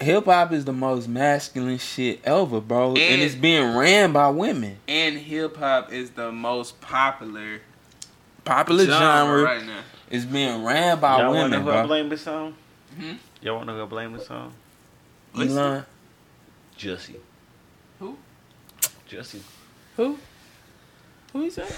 Hip 0.00 0.26
hop 0.26 0.52
is 0.52 0.64
the 0.66 0.72
most 0.74 1.08
masculine 1.08 1.78
shit 1.78 2.20
ever, 2.24 2.60
bro, 2.60 2.90
and, 2.90 2.98
And- 2.98 3.22
it's 3.22 3.34
being 3.34 3.74
ran 3.76 4.12
by 4.12 4.28
women. 4.28 4.78
And 4.86 5.16
hip 5.16 5.56
hop 5.56 5.90
is 5.92 6.10
the 6.10 6.30
most 6.30 6.80
popular 6.80 7.60
Popular 8.44 8.84
genre, 8.84 8.98
genre 9.00 9.42
right 9.42 9.64
now. 9.64 9.80
is 10.10 10.24
being 10.26 10.62
ran 10.64 11.00
by 11.00 11.18
Y'all 11.18 11.28
wanna 11.34 11.48
know 11.48 11.58
women, 11.58 11.62
who 11.62 11.70
I 11.70 11.72
bro. 11.78 11.86
blame 11.86 12.08
this 12.10 12.26
on? 12.26 12.54
Hmm? 12.98 13.12
Y'all 13.40 13.56
wanna 13.56 13.72
go 13.74 13.86
blame 13.86 14.12
this 14.12 14.30
on? 14.30 14.52
Elon, 15.34 15.84
Jussie. 16.78 17.16
Who? 17.98 18.16
Jussie. 19.10 19.40
Who? 19.96 20.18
Who 21.32 21.40
he 21.42 21.50
said? 21.50 21.74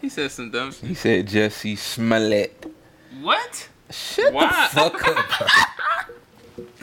He 0.00 0.08
said 0.08 0.30
some 0.30 0.50
dumb 0.50 0.72
shit. 0.72 0.88
he 0.88 0.94
said 0.94 1.26
Jussie 1.26 1.76
Smollett. 1.78 2.66
What? 3.20 3.68
Shut 3.90 4.32
Why? 4.32 4.68
the 4.72 4.80
fuck 4.80 5.06
up. 5.08 5.50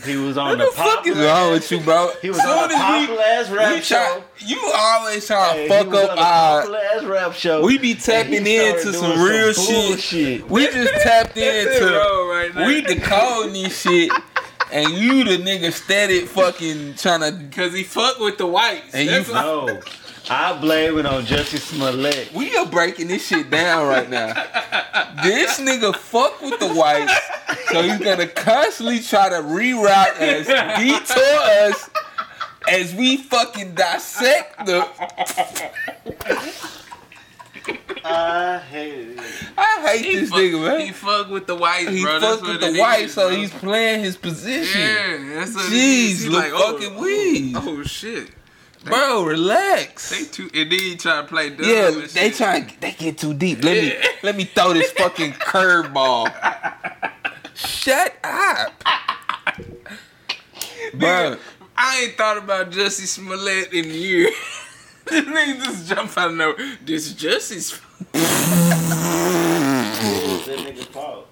He 0.05 0.17
was 0.17 0.37
on 0.37 0.49
What 0.49 0.57
the, 0.59 0.65
the 0.65 0.71
fuck 0.71 1.07
is 1.07 1.13
popular. 1.15 1.25
wrong 1.25 1.51
with 1.53 1.71
you, 1.71 1.79
bro? 1.79 2.11
He 2.21 2.29
was 2.29 2.37
Soon 2.41 2.49
on 2.49 2.57
a 2.59 2.63
as 2.63 2.69
we- 2.69 2.75
popular 3.07 3.21
ass 3.23 3.49
rap 3.49 3.75
we 3.75 3.81
show. 3.81 4.23
you 4.39 4.71
always 4.75 5.25
try 5.27 5.53
Hey, 5.53 5.67
to 5.67 5.73
fuck 5.73 5.93
up 5.95 6.17
our. 6.17 6.61
popular 6.61 6.79
ass 6.93 7.03
rap 7.05 7.33
show. 7.33 7.65
We 7.65 7.77
be 7.77 7.95
tapping 7.95 8.45
into 8.45 8.93
some 8.93 9.19
real 9.21 9.53
shit. 9.53 9.87
bullshit. 9.87 10.49
We 10.49 10.65
just 10.67 10.93
tapped 11.03 11.37
into. 11.37 11.85
right 11.85 12.51
now. 12.53 12.67
We 12.67 12.81
decoding 12.81 13.53
this 13.63 13.81
shit, 13.81 14.11
and 14.71 14.89
you 14.93 15.23
the 15.23 15.37
nigga 15.37 15.71
steady 15.71 16.21
fucking 16.25 16.95
trying 16.95 17.21
to. 17.21 17.55
Cause 17.55 17.73
he 17.73 17.83
fuck 17.83 18.19
with 18.19 18.37
the 18.37 18.45
whites. 18.47 18.93
And 18.93 19.05
you 19.05 19.11
That's 19.11 19.29
why- 19.29 19.41
No, 19.41 19.79
I 20.29 20.57
blame 20.59 20.97
it 20.99 21.05
on 21.05 21.25
Jussie 21.25 21.59
Smollett. 21.59 22.31
We 22.33 22.55
are 22.55 22.65
breaking 22.65 23.07
this 23.09 23.27
shit 23.27 23.49
down 23.49 23.87
right 23.87 24.09
now. 24.09 24.27
This 25.23 25.59
nigga 25.59 25.95
fuck 25.95 26.41
with 26.41 26.59
the 26.59 26.73
whites, 26.73 27.13
so 27.71 27.81
he's 27.81 27.99
gonna 27.99 28.27
constantly 28.27 28.99
try 29.01 29.29
to 29.29 29.35
reroute 29.35 30.19
us, 30.21 30.47
detour 30.79 31.67
us, 31.67 31.89
as 32.69 32.95
we 32.95 33.17
fucking 33.17 33.75
dissect 33.75 34.65
the. 34.65 34.87
I 38.05 38.57
hate 38.59 38.93
it. 39.09 39.19
I 39.57 39.87
hate 39.97 40.05
He 40.05 40.15
this 40.19 40.29
fuck, 40.29 40.39
nigga, 40.39 40.61
man. 40.67 40.79
He 40.81 40.91
fuck 40.91 41.29
with 41.29 41.47
the 41.47 41.55
whites, 41.55 41.89
He 41.89 42.01
bro. 42.03 42.19
Fuck 42.19 42.41
with 42.41 42.59
the 42.59 42.73
it 42.73 42.79
white, 42.79 43.09
so 43.09 43.29
bro. 43.29 43.37
he's 43.37 43.51
playing 43.51 44.03
his 44.03 44.17
position. 44.17 44.81
Yeah, 44.81 45.35
that's 45.35 45.55
what 45.55 45.65
it 45.65 45.71
Jeez, 45.71 46.09
is. 46.11 46.23
He 46.23 46.29
look 46.29 46.43
like, 46.43 46.51
oh, 46.53 46.73
fucking 46.73 46.95
weed. 46.97 47.53
Oh, 47.55 47.63
oh 47.79 47.83
shit. 47.83 48.29
Bro, 48.83 49.25
relax. 49.25 50.09
They 50.09 50.25
too 50.25 50.49
and 50.53 50.71
then 50.71 50.79
he 50.79 50.95
try 50.95 51.21
to 51.21 51.27
play 51.27 51.49
dumb 51.49 51.65
yeah, 51.69 51.87
and 51.87 52.03
they 52.03 52.29
shit. 52.29 52.35
try. 52.35 52.75
They 52.81 52.91
get 52.91 53.17
too 53.17 53.33
deep. 53.33 53.63
Let 53.63 53.81
me 53.81 53.93
let 54.23 54.35
me 54.35 54.43
throw 54.45 54.73
this 54.73 54.91
fucking 54.91 55.31
curveball. 55.33 56.31
Shut 57.55 58.15
up. 58.23 58.83
Bro. 60.93 61.37
I 61.75 62.03
ain't 62.03 62.17
thought 62.17 62.37
about 62.37 62.71
Jussie 62.71 63.07
Smollett 63.07 63.73
in 63.73 63.85
years. 63.85 64.33
this 65.05 65.25
nigga 65.25 65.63
just 65.63 65.87
jump 65.89 66.17
out 66.17 66.29
of 66.29 66.35
nowhere. 66.35 66.77
This 66.85 67.13
Jussie's. 67.13 67.79
That 70.43 70.59
nigga 70.59 70.83
fault. 70.87 71.27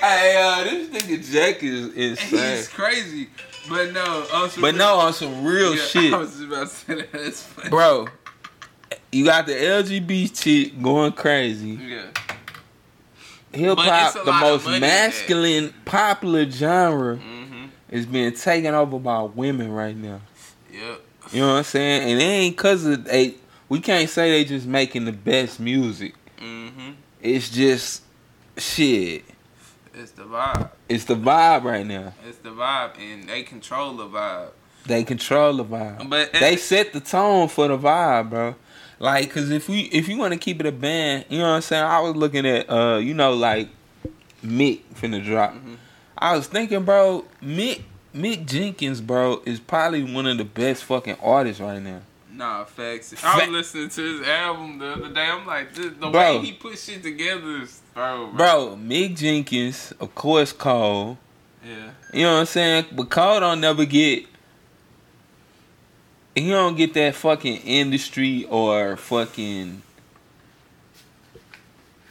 Hey, 0.00 0.36
uh, 0.36 0.64
this 0.64 0.88
nigga 0.88 1.32
Jack 1.32 1.62
is 1.62 1.94
insane. 1.94 2.56
He's 2.56 2.68
crazy. 2.68 3.28
But 3.68 3.92
no, 3.92 4.26
also. 4.32 4.60
But 4.60 4.74
no, 4.74 4.96
on 4.98 5.12
some 5.12 5.44
real 5.44 5.74
Yeah, 5.74 5.82
shit, 5.86 6.12
I 6.12 6.18
was 6.18 6.30
just 6.32 6.44
about 6.44 6.68
to 6.68 6.74
say 6.74 6.94
that. 6.96 7.12
That's 7.12 7.42
funny. 7.42 7.70
bro. 7.70 8.08
You 9.12 9.24
got 9.24 9.46
the 9.46 9.52
LGBT 9.54 10.82
going 10.82 11.12
crazy. 11.12 11.70
Yeah. 11.70 12.06
Hip 13.52 13.78
hop, 13.78 14.24
the 14.24 14.32
most 14.32 14.66
masculine, 14.80 15.72
popular 15.84 16.48
genre, 16.50 17.16
Mm-hmm. 17.16 17.64
is 17.90 18.04
being 18.06 18.32
taken 18.34 18.74
over 18.74 18.98
by 18.98 19.22
women 19.22 19.72
right 19.72 19.96
now. 19.96 20.20
Yep. 20.72 21.00
You 21.32 21.40
know 21.40 21.48
what 21.52 21.58
I'm 21.58 21.64
saying? 21.64 22.10
And 22.10 22.20
it 22.20 22.24
ain't 22.24 22.56
cause 22.56 22.84
of 22.84 23.04
they. 23.04 23.34
We 23.70 23.80
can't 23.80 24.08
say 24.08 24.30
they 24.30 24.44
just 24.44 24.66
making 24.66 25.04
the 25.06 25.12
best 25.12 25.58
music. 25.60 26.14
Mm-hmm. 26.38 26.92
It's 27.22 27.48
just 27.50 28.02
shit. 28.56 29.24
It's 29.98 30.12
the 30.12 30.22
vibe. 30.22 30.70
It's 30.88 31.04
the 31.04 31.16
vibe 31.16 31.64
right 31.64 31.84
now. 31.86 32.12
It's 32.26 32.38
the 32.38 32.50
vibe, 32.50 32.98
and 32.98 33.28
they 33.28 33.42
control 33.42 33.96
the 33.96 34.06
vibe. 34.06 34.50
They 34.86 35.04
control 35.04 35.56
the 35.56 35.64
vibe. 35.64 36.08
But 36.08 36.32
they 36.32 36.56
set 36.56 36.92
the 36.92 37.00
tone 37.00 37.48
for 37.48 37.68
the 37.68 37.76
vibe, 37.76 38.30
bro. 38.30 38.54
Like, 39.00 39.30
cause 39.32 39.50
if 39.50 39.68
we 39.68 39.82
if 39.82 40.08
you 40.08 40.16
want 40.18 40.32
to 40.32 40.38
keep 40.38 40.60
it 40.60 40.66
a 40.66 40.72
band, 40.72 41.26
you 41.28 41.38
know 41.38 41.48
what 41.48 41.56
I'm 41.56 41.62
saying. 41.62 41.84
I 41.84 42.00
was 42.00 42.16
looking 42.16 42.46
at, 42.46 42.68
uh, 42.70 42.96
you 42.96 43.14
know, 43.14 43.34
like 43.34 43.68
Mick 44.44 44.80
finna 44.94 45.24
drop. 45.24 45.54
Mhm. 45.54 45.76
I 46.16 46.36
was 46.36 46.46
thinking, 46.46 46.84
bro, 46.84 47.24
Mick 47.42 47.82
Mick 48.14 48.46
Jenkins, 48.46 49.00
bro, 49.00 49.42
is 49.44 49.60
probably 49.60 50.02
one 50.02 50.26
of 50.26 50.38
the 50.38 50.44
best 50.44 50.84
fucking 50.84 51.16
artists 51.22 51.60
right 51.60 51.82
now. 51.82 52.00
Nah, 52.32 52.64
facts. 52.64 53.14
I 53.24 53.38
was 53.38 53.48
listening 53.48 53.88
to 53.88 54.18
his 54.18 54.28
album 54.28 54.78
the 54.78 54.92
other 54.92 55.12
day. 55.12 55.26
I'm 55.26 55.44
like, 55.44 55.74
the, 55.74 55.88
the 55.90 56.08
way 56.08 56.38
he 56.38 56.52
put 56.52 56.78
shit 56.78 57.02
together 57.02 57.62
is, 57.62 57.80
Oh, 57.98 58.26
bro, 58.26 58.26
bro. 58.28 58.36
Bro, 58.36 58.76
Mick 58.76 59.16
Jenkins, 59.16 59.92
of 59.98 60.14
course, 60.14 60.52
Cole. 60.52 61.18
Yeah. 61.66 61.90
You 62.14 62.22
know 62.22 62.34
what 62.34 62.40
I'm 62.40 62.46
saying? 62.46 62.86
But 62.92 63.10
Cole 63.10 63.40
don't 63.40 63.60
never 63.60 63.84
get. 63.84 64.24
He 66.34 66.48
don't 66.48 66.76
get 66.76 66.94
that 66.94 67.16
fucking 67.16 67.56
industry 67.62 68.44
or 68.44 68.96
fucking. 68.96 69.82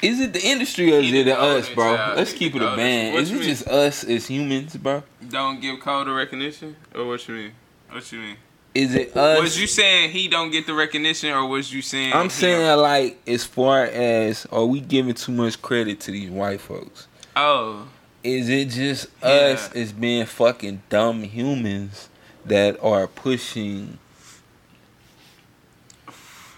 Is 0.02 0.20
it 0.20 0.34
the 0.34 0.46
industry 0.46 0.94
or 0.94 1.00
is 1.00 1.14
it 1.14 1.28
us, 1.30 1.70
bro? 1.70 1.96
child. 1.96 2.18
Let's 2.18 2.34
keep 2.34 2.54
it 2.54 2.62
a 2.62 2.76
band. 2.76 3.16
Is 3.16 3.32
it 3.32 3.36
mean? 3.36 3.44
just 3.44 3.68
us 3.68 4.04
as 4.04 4.28
humans, 4.28 4.76
bro? 4.76 5.04
Don't 5.30 5.62
give 5.62 5.80
Cole 5.80 6.04
the 6.04 6.12
recognition, 6.12 6.76
or 6.94 7.06
what 7.06 7.26
you 7.28 7.36
mean? 7.36 7.52
What 7.90 8.12
you 8.12 8.20
mean? 8.20 8.38
Is 8.78 8.94
it 8.94 9.18
us? 9.18 9.40
Was 9.40 9.60
you 9.60 9.66
saying 9.66 10.12
he 10.12 10.28
don't 10.28 10.52
get 10.52 10.68
the 10.68 10.74
recognition, 10.76 11.32
or 11.32 11.48
was 11.48 11.74
you 11.74 11.82
saying? 11.82 12.14
I'm 12.14 12.30
saying 12.30 12.78
like 12.78 13.18
as 13.28 13.44
far 13.44 13.86
as 13.86 14.46
are 14.52 14.66
we 14.66 14.82
giving 14.82 15.16
too 15.16 15.32
much 15.32 15.60
credit 15.64 16.00
to 16.02 16.12
these 16.12 16.30
white 16.30 16.62
folks? 16.62 17.08
Oh, 17.36 17.88
Is 18.24 18.50
it 18.50 18.70
just 18.70 19.08
Yeah. 19.24 19.30
us 19.30 19.72
as 19.74 19.92
being 19.94 20.28
fucking 20.28 20.84
dumb 20.90 21.24
humans 21.24 22.10
that 22.46 22.78
are 22.84 23.08
pushing? 23.08 23.98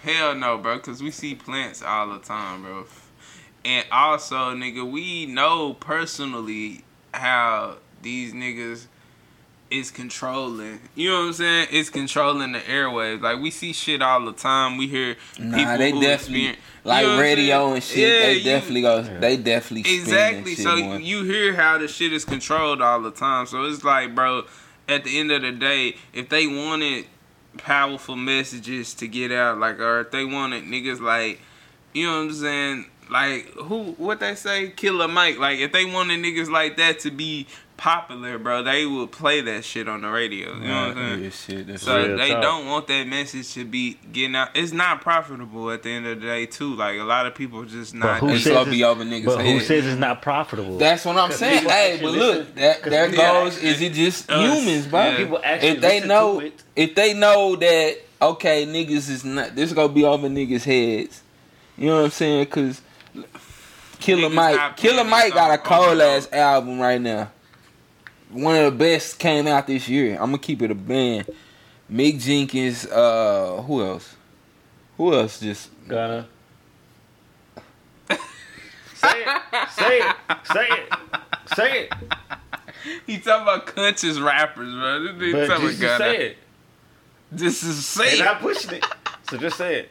hell 0.02 0.34
no, 0.34 0.58
bro. 0.58 0.78
Cause 0.78 1.02
we 1.02 1.10
see 1.10 1.34
plants 1.34 1.82
all 1.82 2.10
the 2.12 2.18
time, 2.18 2.62
bro. 2.62 2.84
And 3.64 3.86
also, 3.90 4.54
nigga, 4.54 4.90
we 4.90 5.24
know 5.24 5.72
personally 5.72 6.84
how 7.14 7.76
these 8.02 8.34
niggas 8.34 8.88
is 9.70 9.90
controlling. 9.90 10.80
You 10.94 11.10
know 11.10 11.20
what 11.20 11.26
I'm 11.26 11.32
saying? 11.34 11.68
It's 11.70 11.90
controlling 11.90 12.52
the 12.52 12.58
airwaves. 12.60 13.20
Like 13.20 13.38
we 13.40 13.50
see 13.50 13.72
shit 13.72 14.02
all 14.02 14.24
the 14.24 14.32
time. 14.32 14.76
We 14.76 14.88
hear 14.88 15.16
Nah, 15.38 15.56
people 15.56 15.78
they 15.78 15.90
who 15.92 16.00
definitely 16.00 16.46
experience 16.48 16.58
like 16.84 17.02
You 17.04 17.10
know 17.12 17.20
radio 17.20 17.46
saying? 17.64 17.74
and 17.74 17.82
shit. 17.84 17.98
Yeah, 17.98 18.26
they 18.26 18.34
you- 18.38 18.44
definitely 18.44 18.82
go. 18.82 19.02
They 19.02 19.36
definitely 19.36 19.94
Exactly. 19.94 20.54
Shit 20.56 20.64
So 20.64 20.76
more. 20.76 20.98
you 20.98 21.24
hear 21.24 21.54
how 21.54 21.78
the 21.78 21.86
shit 21.88 22.12
is 22.12 22.24
controlled 22.24 22.82
all 22.82 23.00
the 23.00 23.10
time. 23.12 23.46
So 23.46 23.62
it's 23.64 23.84
like, 23.84 24.14
bro, 24.14 24.44
at 24.88 25.04
the 25.04 25.18
end 25.18 25.30
of 25.30 25.42
the 25.42 25.52
day, 25.52 25.96
if 26.12 26.28
they 26.28 26.46
wanted 26.48 27.06
powerful 27.58 28.16
messages 28.16 28.94
to 28.94 29.06
get 29.08 29.30
out, 29.32 29.58
like, 29.58 29.78
or 29.80 30.00
if 30.00 30.10
they 30.10 30.24
wanted 30.24 30.64
niggas 30.64 31.00
like, 31.00 31.40
you 31.92 32.06
know 32.06 32.14
what 32.18 32.22
I'm 32.22 32.32
saying? 32.32 32.86
Like, 33.10 33.46
who, 33.54 33.92
what 33.98 34.20
they 34.20 34.34
say? 34.34 34.70
Killer 34.70 35.08
Mike. 35.08 35.38
Like, 35.38 35.58
if 35.58 35.72
they 35.72 35.84
wanted 35.84 36.20
niggas 36.20 36.50
like 36.50 36.76
that 36.76 37.00
to 37.00 37.10
be 37.10 37.46
popular, 37.76 38.38
bro, 38.38 38.62
they 38.62 38.84
would 38.84 39.10
play 39.10 39.40
that 39.40 39.64
shit 39.64 39.88
on 39.88 40.02
the 40.02 40.08
radio. 40.08 40.54
You 40.54 40.60
know 40.60 40.88
what 40.88 40.96
I'm 40.96 40.96
saying? 40.96 41.24
Yeah, 41.24 41.30
shit. 41.30 41.66
That's 41.66 41.82
So 41.82 41.96
Real 41.96 42.16
they 42.18 42.28
talk. 42.30 42.42
don't 42.42 42.66
want 42.66 42.86
that 42.88 43.06
message 43.08 43.54
to 43.54 43.64
be 43.64 43.94
getting 44.12 44.36
out. 44.36 44.50
It's 44.54 44.72
not 44.72 45.00
profitable 45.00 45.70
at 45.70 45.82
the 45.82 45.90
end 45.90 46.06
of 46.06 46.20
the 46.20 46.26
day, 46.26 46.44
too. 46.46 46.74
Like 46.74 47.00
a 47.00 47.04
lot 47.04 47.26
of 47.26 47.34
people 47.34 47.64
just 47.64 47.94
not. 47.94 48.20
who 48.20 48.28
it's 48.30 48.44
says 48.44 48.66
be 48.68 48.76
it's- 48.82 48.82
over 48.84 49.02
niggas' 49.02 49.24
But 49.24 49.44
who 49.44 49.60
says 49.60 49.86
it's 49.86 49.98
not 49.98 50.20
profitable? 50.20 50.76
That's 50.78 51.04
what 51.06 51.16
I'm 51.16 51.32
saying. 51.32 51.64
Hey, 51.68 51.98
but 52.02 52.12
look, 52.12 52.54
that 52.54 52.54
that 52.54 52.82
'cause 52.82 52.90
there 52.90 53.08
goes. 53.10 53.54
actually- 53.54 53.68
Is 53.70 53.80
it 53.80 53.92
just 53.94 54.30
Us. 54.30 54.58
humans, 54.58 54.86
bro? 54.86 55.00
Yeah. 55.02 55.16
people 55.16 55.40
actually 55.42 55.68
If 55.70 55.80
they 55.80 56.00
know, 56.06 56.40
to 56.40 56.46
it. 56.46 56.62
if 56.76 56.94
they 56.94 57.14
know 57.14 57.56
that 57.56 57.96
okay, 58.22 58.66
niggas 58.66 59.08
is 59.08 59.24
not. 59.24 59.56
This 59.56 59.70
is 59.70 59.74
gonna 59.74 59.88
be 59.92 60.04
over 60.04 60.28
niggas' 60.28 60.64
heads. 60.64 61.22
You 61.78 61.86
know 61.86 61.96
what 61.96 62.04
I'm 62.04 62.10
saying? 62.10 62.44
Cause 62.46 62.82
Killer 64.00 64.28
Niggas 64.28 64.34
Mike, 64.34 64.76
Killer 64.76 65.04
Mike 65.04 65.34
got 65.34 65.50
a 65.50 65.56
themselves 65.62 65.86
cold 65.86 66.00
ass 66.00 66.32
album 66.32 66.78
right 66.80 67.00
now. 67.00 67.30
One 68.30 68.56
of 68.56 68.64
the 68.72 68.78
best 68.78 69.18
came 69.18 69.46
out 69.46 69.66
this 69.66 69.88
year. 69.88 70.14
I'm 70.14 70.26
gonna 70.26 70.38
keep 70.38 70.62
it 70.62 70.70
a 70.70 70.74
band. 70.74 71.26
Mick 71.92 72.20
Jenkins. 72.20 72.86
Uh, 72.86 73.62
who 73.66 73.82
else? 73.82 74.14
Who 74.96 75.12
else? 75.14 75.40
Just 75.40 75.70
Gonna. 75.88 76.26
say 78.94 79.22
it. 79.24 79.40
Say 79.70 79.98
it. 79.98 80.16
Say 80.52 80.68
it. 80.68 80.92
Say 81.56 81.80
it. 81.84 81.92
He 83.06 83.18
talking 83.18 83.42
about 83.42 83.66
conscious 83.66 84.18
rappers, 84.20 84.72
bro. 84.74 85.02
This 85.02 85.12
nigga 85.12 85.32
But 85.32 85.46
talking 85.48 85.66
just, 85.68 85.78
about 85.82 85.88
just 85.88 85.98
say 85.98 86.16
it. 86.26 86.38
This 87.32 87.62
is 87.62 87.94
They're 87.94 88.06
say 88.06 88.18
it. 88.20 88.24
not 88.24 88.40
pushing 88.40 88.74
it. 88.74 88.86
So 89.28 89.36
just 89.36 89.56
say 89.56 89.80
it. 89.80 89.90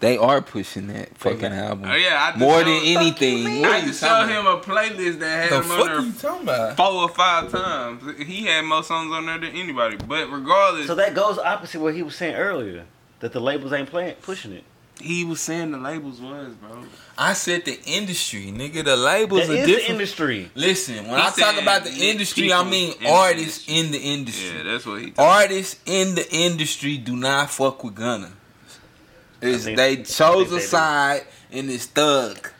They 0.00 0.18
are 0.18 0.42
pushing 0.42 0.88
that 0.88 1.16
fucking 1.16 1.52
album 1.52 1.88
Oh 1.90 1.94
yeah, 1.94 2.22
I 2.22 2.28
just 2.32 2.38
more 2.40 2.58
than 2.62 2.80
anything. 2.84 3.62
What 3.62 3.70
I 3.70 3.76
are 3.76 3.80
you 3.80 3.86
just 3.88 4.00
showed 4.00 4.08
talking 4.08 4.34
him 4.34 4.46
a 4.46 4.58
playlist 4.60 5.18
that 5.20 5.50
had 5.50 5.52
The 5.52 5.62
him 5.62 5.70
on 5.70 5.86
there 6.04 6.12
talking 6.20 6.42
about? 6.42 6.76
four 6.76 6.86
or 7.02 7.08
five 7.08 7.50
times. 7.50 8.02
He 8.26 8.44
had 8.46 8.62
more 8.64 8.82
songs 8.82 9.10
on 9.12 9.26
there 9.26 9.38
than 9.38 9.52
anybody. 9.56 9.96
But 9.96 10.30
regardless, 10.30 10.86
So 10.86 10.94
that 10.96 11.14
goes 11.14 11.38
opposite 11.38 11.80
what 11.80 11.94
he 11.94 12.02
was 12.02 12.14
saying 12.14 12.34
earlier. 12.34 12.84
That 13.20 13.32
the 13.32 13.40
labels 13.40 13.72
ain't 13.72 13.88
playing 13.88 14.16
pushing 14.20 14.52
it. 14.52 14.64
he 15.00 15.24
was 15.24 15.40
saying 15.40 15.70
the 15.72 15.78
labels 15.78 16.20
was, 16.20 16.52
bro. 16.54 16.84
I 17.16 17.32
said 17.32 17.64
the 17.64 17.80
industry, 17.86 18.52
nigga. 18.54 18.84
The 18.84 18.96
labels 18.96 19.46
That 19.48 19.50
are 19.54 19.60
is 19.60 19.66
different. 19.66 19.90
industry. 19.92 20.50
Listen, 20.54 21.06
when 21.08 21.18
He 21.18 21.26
I 21.26 21.30
talk 21.30 21.60
about 21.60 21.84
the 21.84 21.92
industry, 22.10 22.52
I 22.52 22.62
mean 22.64 22.92
in 22.92 23.02
the 23.04 23.08
artists 23.10 23.66
industry. 23.66 23.78
in 23.78 23.90
the 23.92 23.98
industry. 23.98 24.56
Yeah, 24.58 24.62
that's 24.64 24.84
what 24.84 25.00
he. 25.00 25.14
Artists 25.16 25.80
in 25.86 26.14
the 26.14 26.30
industry 26.30 26.98
do 26.98 27.16
not 27.16 27.50
fuck 27.50 27.82
with 27.82 27.94
Gunna. 27.94 28.32
It's, 29.40 29.64
think- 29.64 29.76
they 29.76 29.96
chose 30.02 30.48
think 30.48 30.48
a 30.48 30.54
they 30.54 30.60
do. 30.60 30.66
side 30.66 31.22
and 31.52 31.70
it's 31.70 31.86
Thug. 31.86 32.50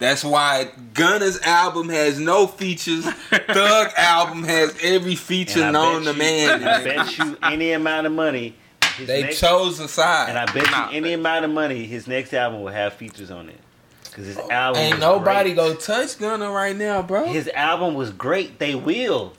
That's 0.00 0.24
why 0.24 0.70
Gunna's 0.92 1.40
album 1.42 1.88
has 1.88 2.18
no 2.18 2.46
features. 2.46 3.04
Thug 3.04 3.88
album 3.96 4.42
has 4.44 4.76
every 4.82 5.14
feature 5.14 5.62
And 5.62 5.76
I 5.76 5.80
known 5.80 6.02
to 6.04 6.12
man. 6.12 6.62
I 6.64 6.82
bet 6.84 7.16
you 7.18 7.36
any 7.42 7.72
amount 7.72 8.06
of 8.06 8.12
money. 8.12 8.56
His 8.96 9.06
They 9.06 9.22
next, 9.22 9.40
chose 9.40 9.78
a 9.80 9.88
side. 9.88 10.28
And 10.30 10.38
I 10.38 10.46
bet 10.52 10.70
Nah, 10.70 10.90
you 10.90 10.96
any 10.96 11.12
amount 11.14 11.44
of 11.44 11.52
money, 11.52 11.86
his 11.86 12.06
next 12.06 12.34
album 12.34 12.62
will 12.62 12.72
have 12.72 12.94
features 12.94 13.30
on 13.30 13.48
it. 13.48 13.58
Because 14.04 14.26
his 14.26 14.38
oh, 14.38 14.50
album 14.50 14.82
Ain't 14.82 14.98
nobody 15.00 15.54
great. 15.54 15.56
go 15.56 15.74
touch 15.74 16.18
Gunna 16.18 16.50
right 16.50 16.76
now, 16.76 17.00
bro. 17.02 17.26
His 17.26 17.48
album 17.48 17.94
was 17.94 18.10
great. 18.10 18.58
They 18.58 18.74
will. 18.74 19.32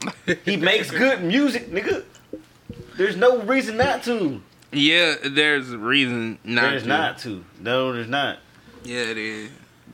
he 0.45 0.58
makes 0.58 0.89
good 0.89 1.23
music, 1.23 1.69
nigga. 1.69 2.03
There's 2.97 3.15
no 3.17 3.41
reason 3.43 3.77
not 3.77 4.03
to. 4.03 4.41
Yeah, 4.71 5.15
there's 5.23 5.71
a 5.71 5.78
reason 5.78 6.39
not. 6.43 6.62
there's 6.71 6.84
to. 6.84 6.88
not 6.89 7.17
to. 7.19 7.45
No, 7.60 7.93
there's 7.93 8.08
not. 8.08 8.39
Yeah, 8.84 9.01
it 9.01 9.17
is. 9.17 9.49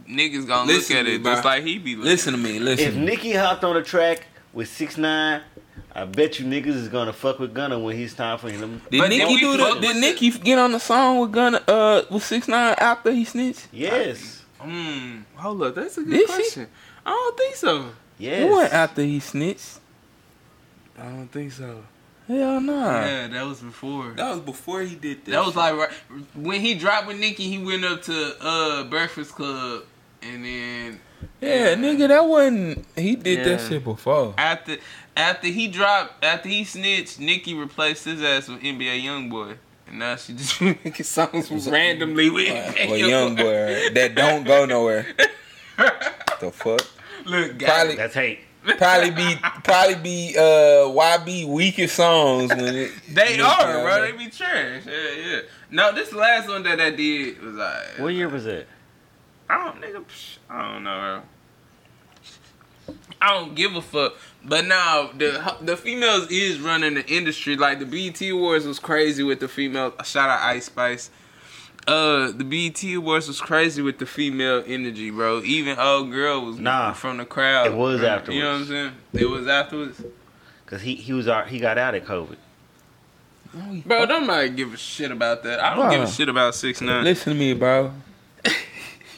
Niggas 0.09 0.47
gonna 0.47 0.67
Listen 0.67 0.95
look 0.97 1.01
at 1.01 1.03
to 1.05 1.09
me, 1.11 1.15
it 1.15 1.23
bro. 1.23 1.33
just 1.33 1.45
like 1.45 1.63
he 1.63 1.77
be 1.77 1.95
looking. 1.95 2.09
Listen 2.11 2.33
to 2.33 2.39
me. 2.39 2.59
Listen. 2.59 2.87
If 2.87 2.95
Nicki 2.95 3.31
hopped 3.33 3.63
on 3.63 3.75
the 3.75 3.81
track 3.83 4.25
with 4.53 4.67
six 4.67 4.97
nine, 4.97 5.41
I 5.95 6.05
bet 6.05 6.39
you 6.39 6.45
niggas 6.45 6.67
is 6.67 6.87
gonna 6.89 7.13
fuck 7.13 7.39
with 7.39 7.53
Gunna 7.53 7.79
when 7.79 7.95
he's 7.95 8.13
time 8.13 8.37
for 8.37 8.49
him. 8.49 8.81
Did 8.89 8.99
But 8.99 9.09
Nicki 9.09 9.25
then 9.25 9.37
do 9.39 9.57
the? 9.57 9.73
Did 9.79 9.81
with 9.81 9.97
Nicki 9.97 10.29
get 10.31 10.57
on 10.59 10.71
the 10.73 10.79
song 10.79 11.19
with 11.19 11.31
Gunna? 11.31 11.61
Uh, 11.67 12.01
with 12.09 12.23
six 12.23 12.47
nine 12.47 12.75
after 12.77 13.11
he 13.11 13.23
snitched? 13.23 13.67
Yes. 13.71 14.43
Hmm. 14.59 15.19
Hold 15.35 15.63
up, 15.63 15.75
that's 15.75 15.97
a 15.97 16.03
good 16.03 16.11
Did 16.11 16.27
she? 16.29 16.35
question. 16.35 16.67
I 17.05 17.09
don't 17.11 17.37
think 17.37 17.55
so. 17.55 17.89
Yes. 18.17 18.41
It 18.43 18.49
wasn't 18.49 18.73
after 18.73 19.01
he 19.03 19.19
snitched. 19.19 19.79
I 20.99 21.03
don't 21.03 21.27
think 21.31 21.51
so. 21.51 21.83
Hell 22.39 22.61
no. 22.61 22.73
Yeah, 22.85 23.27
that 23.27 23.45
was 23.45 23.59
before. 23.59 24.11
That 24.11 24.31
was 24.31 24.39
before 24.39 24.81
he 24.81 24.95
did 24.95 25.25
this. 25.25 25.33
That 25.33 25.45
was 25.45 25.55
like 25.55 25.75
right, 25.75 25.91
when 26.35 26.61
he 26.61 26.75
dropped 26.75 27.07
with 27.07 27.19
Nicki, 27.19 27.43
he 27.49 27.57
went 27.63 27.83
up 27.83 28.01
to 28.03 28.35
uh 28.39 28.83
Breakfast 28.85 29.33
Club, 29.35 29.83
and 30.21 30.45
then 30.45 30.99
Yeah, 31.41 31.75
nigga, 31.75 32.07
that 32.07 32.25
wasn't. 32.25 32.85
He 32.95 33.15
did 33.15 33.39
Yeah. 33.39 33.55
that 33.57 33.67
shit 33.67 33.83
before. 33.83 34.33
After 34.37 34.77
after 35.17 35.47
he 35.47 35.67
dropped, 35.67 36.23
after 36.23 36.47
he 36.47 36.63
snitched, 36.63 37.19
Nicki 37.19 37.53
replaced 37.53 38.05
his 38.05 38.23
ass 38.23 38.47
with 38.47 38.61
NBA 38.61 39.03
YoungBoy, 39.03 39.57
and 39.87 39.99
now 39.99 40.15
she 40.15 40.33
just 40.33 40.61
making 40.61 41.03
songs 41.03 41.51
randomly 41.67 42.29
with 42.29 42.47
Well, 42.87 42.97
young 42.97 43.35
boy 43.35 43.89
that 43.93 44.13
don't 44.15 44.45
go 44.45 44.65
nowhere. 44.65 45.05
the 46.39 46.51
fuck? 46.51 46.81
Look, 47.25 47.57
got 47.57 47.67
Probably- 47.69 47.95
That's 47.97 48.13
hate. 48.13 48.39
Probably 48.77 49.09
be 49.11 49.35
probably 49.63 49.95
be 49.95 50.35
uh 50.37 50.41
YB 50.87 51.47
weakest 51.47 51.95
songs 51.95 52.49
when 52.49 52.75
it, 52.75 52.91
They 53.11 53.37
Yeah, 53.37 53.45
are, 53.45 53.81
bro. 53.81 53.95
yeah. 54.05 54.11
They 54.11 54.17
be 54.17 54.29
trash. 54.29 54.83
Yeah, 54.85 54.91
yeah. 55.25 55.39
No, 55.71 55.91
this 55.93 56.13
last 56.13 56.47
one 56.47 56.61
that 56.63 56.79
I 56.79 56.91
did 56.91 57.41
was 57.41 57.55
like, 57.55 57.97
What 57.97 58.13
year 58.13 58.29
was 58.29 58.45
it? 58.45 58.67
I 59.49 59.65
don't, 59.65 59.81
nigga. 59.81 60.03
I 60.49 60.73
don't 60.73 60.83
know, 60.83 61.21
bro. 62.87 62.95
I 63.21 63.33
don't 63.39 63.55
give 63.55 63.75
a 63.75 63.81
fuck. 63.81 64.13
But 64.43 64.65
now 64.65 65.09
the 65.15 65.55
the 65.61 65.75
females 65.77 66.27
is 66.29 66.59
running 66.59 66.93
the 66.95 67.05
industry. 67.07 67.55
Like 67.55 67.79
the 67.79 67.85
BET 67.85 68.21
Awards 68.29 68.65
was 68.65 68.79
crazy 68.79 69.23
with 69.23 69.39
the 69.39 69.47
females. 69.47 69.93
Shout 70.05 70.29
out 70.29 70.41
Ice 70.41 70.65
Spice. 70.65 71.09
Uh, 71.87 72.31
the 72.31 72.43
BET 72.43 72.83
Awards 72.95 73.27
was 73.27 73.41
crazy 73.41 73.81
with 73.81 73.97
the 73.97 74.05
female 74.05 74.63
energy, 74.67 75.09
bro. 75.09 75.41
Even 75.41 75.77
old 75.79 76.11
girl 76.11 76.45
was 76.45 76.59
Nah. 76.59 76.93
from 76.93 77.17
the 77.17 77.25
crowd. 77.25 77.67
It 77.67 77.73
was 77.73 78.03
afterwards. 78.03 78.35
You 78.37 78.43
know 78.43 78.51
what. 78.51 78.59
I'm 78.61 78.65
saying? 78.67 78.91
It 79.13 79.25
was 79.29 79.47
afterwards. 79.47 80.01
Cause 80.67 80.81
he 80.83 80.95
he 80.95 81.11
was 81.11 81.27
our, 81.27 81.43
he 81.45 81.59
got 81.59 81.77
out 81.77 81.95
of 81.95 82.03
COVID. 82.05 82.37
Bro, 83.85 84.05
don't 84.05 84.25
nobody 84.27 84.49
give 84.49 84.73
a 84.73 84.77
shit 84.77 85.11
about 85.11 85.43
that. 85.43 85.59
I 85.59 85.75
don't 85.75 85.89
give 85.91 86.01
a 86.03 86.07
shit 86.09 86.29
about 86.29 86.55
six 86.55 86.79
nine. 86.79 87.03
Listen 87.03 87.33
to 87.33 87.39
me, 87.39 87.53
bro. 87.53 87.91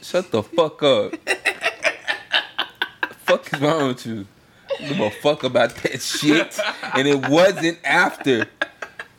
Shut 0.02 0.32
the 0.32 0.42
fuck 0.42 0.82
up. 0.82 1.14
fuck 3.26 3.54
is 3.54 3.62
wrong 3.62 3.90
with 3.90 4.06
you? 4.06 4.26
I 4.80 4.88
Give 4.88 5.00
a 5.02 5.12
fuck 5.12 5.44
about 5.44 5.76
that 5.76 6.02
shit. 6.02 6.60
And 6.96 7.08
it 7.08 7.30
wasn't 7.30 7.78
after. 7.84 8.48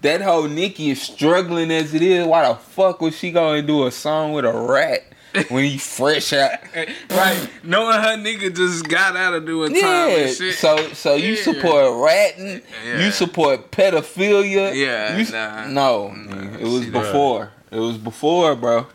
That 0.04 0.20
whole 0.20 0.46
Nicki 0.48 0.90
is 0.90 1.00
struggling 1.00 1.70
as 1.70 1.94
it 1.94 2.02
is. 2.02 2.26
Why 2.26 2.46
the 2.46 2.54
fuck 2.56 3.00
was 3.00 3.16
she 3.16 3.30
going 3.32 3.62
to 3.62 3.66
do 3.66 3.86
a 3.86 3.90
song 3.90 4.34
with 4.34 4.44
a 4.44 4.52
rat 4.52 5.00
when 5.48 5.64
he 5.64 5.78
fresh 5.78 6.32
out? 6.34 6.58
Right, 7.10 7.48
knowing 7.62 7.98
her 8.00 8.16
nigga 8.18 8.54
just 8.54 8.86
got 8.86 9.16
out 9.16 9.32
of 9.32 9.46
doing 9.46 9.72
time 9.72 9.80
Yeah. 10.10 10.16
and 10.16 10.36
shit. 10.36 10.54
So 10.56 10.92
so 10.92 11.14
you 11.14 11.34
Yeah. 11.34 11.42
support 11.42 12.04
ratting. 12.04 12.60
Yeah. 12.86 13.04
You 13.06 13.10
support 13.12 13.70
pedophilia. 13.70 14.74
Yeah, 14.74 15.16
You 15.16 15.32
nah. 15.32 15.66
No, 15.68 16.12
nigga, 16.14 16.60
it 16.60 16.66
was 16.68 16.84
before. 16.86 17.52
It 17.70 17.78
was 17.78 17.96
before, 17.96 18.54
bro. 18.56 18.86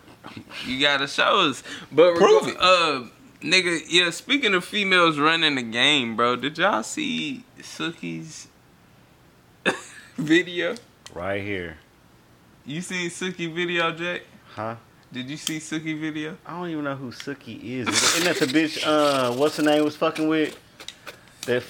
you 0.68 0.80
gotta 0.80 1.08
show 1.08 1.50
us. 1.50 1.64
But 1.92 2.18
Prove 2.18 2.46
reg- 2.46 2.54
it. 2.56 2.62
Uh, 2.62 3.04
nigga, 3.42 3.82
yeah. 3.90 4.12
Speaking 4.12 4.54
of 4.54 4.64
females 4.64 5.18
running 5.18 5.56
the 5.56 5.64
game, 5.64 6.16
bro, 6.16 6.36
did 6.36 6.58
y'all 6.60 6.84
see 6.84 7.44
Suki's 7.62 8.48
video? 10.18 10.76
Right 11.14 11.42
here. 11.44 11.78
You 12.66 12.82
seen 12.82 13.10
Suki 13.10 13.54
video, 13.54 13.92
Jack? 13.92 14.22
Huh? 14.54 14.76
Did 15.12 15.30
you 15.30 15.38
see 15.38 15.58
Suki 15.58 16.00
video? 16.00 16.38
I 16.46 16.52
don't 16.60 16.70
even 16.70 16.84
know 16.84 16.96
who 16.96 17.12
Suki 17.12 17.62
is. 17.64 17.88
Isn't 17.88 18.26
that 18.26 18.38
the 18.38 18.46
bitch? 18.46 18.86
Uh, 18.86 19.34
what's 19.34 19.58
her 19.58 19.64
name? 19.64 19.84
Was 19.84 19.96
fucking 19.96 20.28
with 20.28 20.58
that 21.46 21.64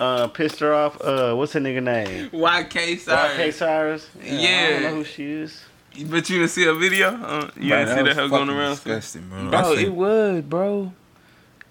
uh 0.00 0.28
pissed 0.28 0.60
her 0.60 0.72
off. 0.72 1.00
Uh, 1.00 1.34
what's 1.34 1.52
her 1.52 1.60
nigga 1.60 1.82
name? 1.82 2.30
YK 2.30 2.94
Osiris. 2.96 3.06
YK 3.06 3.48
Osiris. 3.48 4.08
I 4.22 4.24
Yeah. 4.24 4.70
don't 4.70 4.82
know 4.82 4.94
who 4.96 5.04
she 5.04 5.30
is. 5.30 5.62
But 6.06 6.28
you 6.30 6.38
didn't 6.38 6.50
see 6.50 6.66
a 6.66 6.74
video? 6.74 7.08
Uh, 7.08 7.50
you 7.56 7.68
Bro, 7.70 7.84
didn't 7.84 7.88
see 7.88 7.94
that 7.96 8.04
was 8.04 8.16
her 8.16 8.28
going 8.28 8.46
fucking 8.46 8.58
around? 8.58 8.70
Disgusting, 8.76 9.28
bro. 9.28 9.50
Bro, 9.50 9.58
I 9.58 9.72
it 9.72 9.78
it 9.84 9.94
was, 9.94 10.42
bro. 10.42 10.92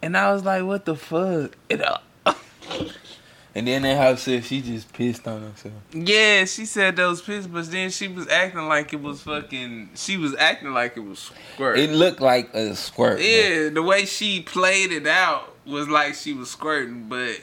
And 0.01 0.15
I 0.17 0.31
was 0.33 0.43
like, 0.43 0.63
what 0.63 0.85
the 0.85 0.95
fuck? 0.95 1.55
It, 1.69 1.81
uh, 1.81 1.97
and 3.55 3.65
then 3.67 3.83
that 3.83 3.97
house 3.97 4.23
said 4.23 4.43
she 4.43 4.61
just 4.61 4.91
pissed 4.93 5.27
on 5.27 5.41
herself. 5.41 5.73
Yeah, 5.93 6.45
she 6.45 6.65
said 6.65 6.95
those 6.97 7.21
piss, 7.21 7.47
but 7.47 7.71
then 7.71 7.89
she 7.89 8.07
was 8.09 8.27
acting 8.27 8.67
like 8.67 8.91
it 8.93 9.01
was 9.01 9.21
fucking. 9.23 9.91
She 9.95 10.17
was 10.17 10.35
acting 10.35 10.73
like 10.73 10.97
it 10.97 11.01
was 11.05 11.31
squirt. 11.53 11.79
It 11.79 11.89
looked 11.91 12.19
like 12.21 12.53
a 12.53 12.75
squirt. 12.75 13.17
bro. 13.17 13.25
yeah, 13.25 13.69
the 13.69 13.81
way 13.81 14.05
she 14.05 14.41
played 14.41 14.91
it 14.91 15.07
out 15.07 15.55
was 15.65 15.87
like 15.87 16.13
she 16.15 16.33
was 16.33 16.49
squirting, 16.51 17.07
but 17.09 17.39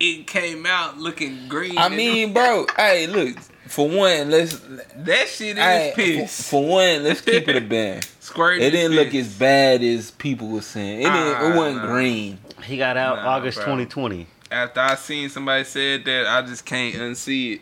it 0.00 0.26
came 0.26 0.66
out 0.66 0.98
looking 0.98 1.46
green. 1.48 1.78
I 1.78 1.88
mean, 1.88 2.32
bro, 2.34 2.66
hey, 2.76 3.06
look. 3.06 3.36
For 3.66 3.88
one, 3.88 4.30
let's 4.30 4.58
that 4.96 5.26
shit 5.28 5.56
is 5.56 5.62
hey, 5.64 5.92
piss. 5.96 6.36
For, 6.36 6.50
for 6.50 6.68
one, 6.68 7.02
let's 7.04 7.22
keep 7.22 7.48
it 7.48 7.56
a 7.56 7.60
band. 7.66 8.04
squirting. 8.20 8.62
It 8.62 8.70
didn't 8.72 8.92
is 8.92 8.98
look 8.98 9.10
piss. 9.10 9.26
as 9.26 9.38
bad 9.38 9.82
as 9.82 10.10
people 10.10 10.48
were 10.48 10.60
saying. 10.60 11.00
It 11.00 11.04
didn't. 11.04 11.16
Ah, 11.16 11.50
it 11.52 11.56
wasn't 11.56 11.84
nah. 11.84 11.90
green. 11.90 12.38
He 12.62 12.76
got 12.76 12.96
out 12.98 13.16
Nah, 13.16 13.30
August 13.30 13.56
bro. 13.56 13.64
2020. 13.64 14.26
After 14.54 14.80
I 14.80 14.94
seen 14.94 15.28
somebody 15.28 15.64
said 15.64 16.04
that, 16.04 16.26
I 16.28 16.42
just 16.42 16.64
can't 16.64 16.94
unsee 16.94 17.54
it. 17.56 17.60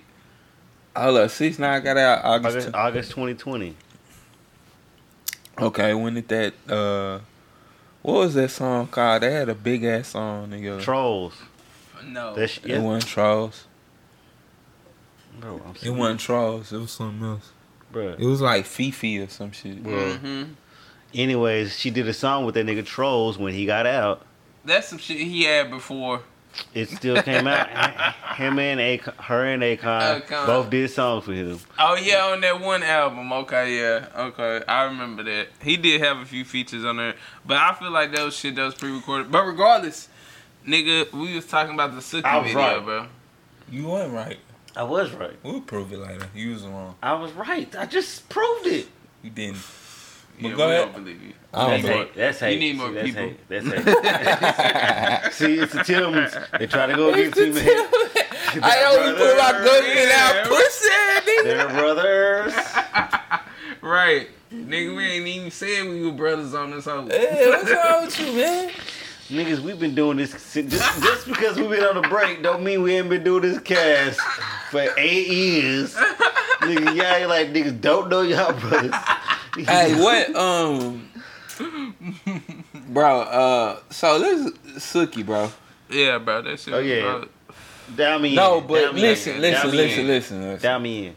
Hold 0.94 1.16
up, 1.16 1.30
six 1.30 1.58
nine 1.58 1.82
got 1.82 1.96
out 1.96 2.22
August. 2.22 2.56
August, 2.68 2.74
August 2.74 3.10
2020. 3.12 3.74
Okay, 5.58 5.94
when 5.94 6.14
did 6.14 6.28
that? 6.28 6.54
uh 6.68 7.20
What 8.02 8.14
was 8.18 8.34
that 8.34 8.50
song 8.50 8.88
called? 8.88 9.22
They 9.22 9.32
had 9.32 9.48
a 9.48 9.54
big 9.54 9.84
ass 9.84 10.08
song, 10.08 10.48
nigga. 10.50 10.82
Trolls. 10.82 11.34
No, 12.04 12.34
That 12.34 12.48
sh- 12.48 12.60
It 12.64 12.78
wasn't 12.80 13.06
trolls. 13.10 13.64
Bro, 15.40 15.62
I'm 15.64 15.74
It 15.82 15.90
wasn't 15.90 16.20
trolls. 16.20 16.72
It 16.72 16.78
was 16.78 16.90
something 16.90 17.26
else. 17.26 17.52
Bro. 17.90 18.16
It 18.18 18.24
was 18.26 18.40
like 18.42 18.66
Fifi 18.66 19.18
or 19.20 19.28
some 19.28 19.52
shit. 19.52 19.82
Bro. 19.82 20.14
hmm 20.14 20.42
Anyways, 21.14 21.78
she 21.78 21.90
did 21.90 22.06
a 22.08 22.12
song 22.14 22.44
with 22.44 22.54
that 22.54 22.64
nigga 22.66 22.84
Trolls 22.84 23.38
when 23.38 23.52
he 23.54 23.66
got 23.66 23.86
out. 23.86 24.26
That's 24.64 24.88
some 24.88 24.98
shit 24.98 25.18
he 25.18 25.44
had 25.44 25.70
before. 25.70 26.22
It 26.74 26.88
still 26.88 27.22
came 27.22 27.46
out. 27.46 27.68
him 28.36 28.58
and 28.58 28.80
Akon, 28.80 29.14
her 29.14 29.44
and 29.44 29.62
Akon, 29.62 30.22
Akon. 30.22 30.46
both 30.46 30.70
did 30.70 30.90
songs 30.90 31.24
for 31.24 31.32
him. 31.32 31.58
Oh 31.78 31.96
yeah, 31.96 32.26
on 32.26 32.40
that 32.42 32.60
one 32.60 32.82
album. 32.82 33.32
Okay, 33.32 33.78
yeah, 33.78 34.06
okay, 34.16 34.62
I 34.66 34.84
remember 34.84 35.22
that. 35.24 35.48
He 35.62 35.76
did 35.76 36.00
have 36.02 36.18
a 36.18 36.24
few 36.24 36.44
features 36.44 36.84
on 36.84 36.96
there, 36.98 37.14
but 37.46 37.56
I 37.56 37.74
feel 37.74 37.90
like 37.90 38.14
that 38.14 38.24
was 38.24 38.36
shit 38.36 38.54
that 38.56 38.64
was 38.64 38.74
pre-recorded. 38.74 39.30
But 39.30 39.44
regardless, 39.44 40.08
nigga, 40.66 41.10
we 41.12 41.34
was 41.34 41.46
talking 41.46 41.74
about 41.74 41.94
the 41.94 42.00
Suki 42.00 42.24
I 42.24 42.38
was 42.38 42.46
video, 42.48 42.60
right. 42.60 42.84
bro. 42.84 43.06
You 43.70 43.88
weren't 43.88 44.12
right. 44.12 44.38
I 44.76 44.82
was 44.84 45.12
right. 45.12 45.36
We'll 45.42 45.60
prove 45.60 45.92
it 45.92 45.98
later. 45.98 46.26
You 46.34 46.52
was 46.52 46.62
wrong. 46.62 46.94
I 47.02 47.14
was 47.14 47.32
right. 47.32 47.74
I 47.76 47.86
just 47.86 48.28
proved 48.28 48.66
it. 48.66 48.86
You 49.22 49.30
didn't. 49.30 49.56
Yeah, 50.38 50.42
But 50.42 50.50
we 50.50 50.56
go 50.56 50.68
ahead. 50.68 50.92
don't 50.92 51.04
believe 51.04 51.22
you. 51.22 51.32
I 51.54 51.68
That's 51.70 51.82
don't 51.82 51.90
know. 51.90 51.98
hate. 51.98 52.14
That's 52.16 52.38
hate. 52.40 52.52
You 52.54 52.60
need 52.60 52.76
more 52.78 52.88
See, 52.88 52.94
that's 52.94 53.06
people. 53.08 53.22
Hate. 53.22 53.48
That's 53.48 53.66
hate. 55.26 55.32
See, 55.34 55.58
it's 55.58 55.72
the 55.72 55.78
Tillmans. 55.80 56.58
They 56.58 56.66
try 56.66 56.86
to 56.86 56.94
go 56.94 57.12
against 57.12 57.38
me. 57.38 57.50
man. 57.50 57.64
I 58.62 58.84
only 58.84 59.12
put 59.18 59.36
my 59.38 59.52
government 59.52 60.08
Yeah. 60.08 60.42
out 60.42 60.46
pussy, 60.48 60.88
nigga. 60.88 61.44
They're 61.44 61.68
brothers. 61.68 62.54
Right, 63.82 64.28
nigga, 64.52 64.94
we 64.96 65.04
ain't 65.04 65.26
even 65.26 65.50
said 65.50 65.88
we 65.88 66.06
were 66.06 66.12
brothers 66.12 66.54
on 66.54 66.70
this 66.70 66.84
whole. 66.84 67.08
Hey, 67.08 67.46
what's 67.48 67.68
wrong 67.68 68.04
with 68.04 68.20
you, 68.20 68.32
man? 68.32 68.70
Niggas, 69.28 69.58
we've 69.58 69.80
been 69.80 69.94
doing 69.96 70.18
this 70.18 70.30
since, 70.40 70.70
just, 70.72 71.02
just 71.02 71.26
because 71.26 71.56
we've 71.56 71.68
been 71.70 71.82
on 71.82 71.96
a 71.96 72.08
break 72.08 72.42
don't 72.44 72.62
mean 72.62 72.82
we 72.82 72.94
ain't 72.94 73.08
been 73.08 73.24
doing 73.24 73.42
this 73.42 73.58
cast 73.58 74.20
for 74.70 74.86
eight 74.96 75.26
years. 75.26 75.94
Nigga, 76.60 76.94
y'all 76.94 77.28
like 77.28 77.48
niggas 77.52 77.80
don't 77.80 78.08
know 78.08 78.20
y'all 78.22 78.52
brothers. 78.52 78.92
Hey, 79.66 79.94
what? 80.00 80.34
Um, 80.34 81.08
bro. 82.88 83.20
Uh, 83.20 83.78
so 83.90 84.18
this 84.18 84.46
is 84.46 84.82
Suki, 84.82 85.24
bro. 85.24 85.50
Yeah, 85.90 86.18
bro, 86.18 86.40
that 86.42 86.58
shit. 86.58 86.72
Oh, 86.72 86.78
yeah. 86.78 87.02
hard. 87.02 87.28
Down 87.94 88.22
me 88.22 88.30
in. 88.30 88.34
No, 88.36 88.58
in. 88.58 88.66
but 88.66 88.80
Down 88.82 88.94
listen, 88.96 89.34
in. 89.36 89.40
listen, 89.42 89.62
Down 89.62 89.70
me 89.70 89.76
listen, 89.76 90.06
listen, 90.06 90.42
listen. 90.42 90.62
Down 90.62 90.82
me 90.82 91.06
in. 91.08 91.14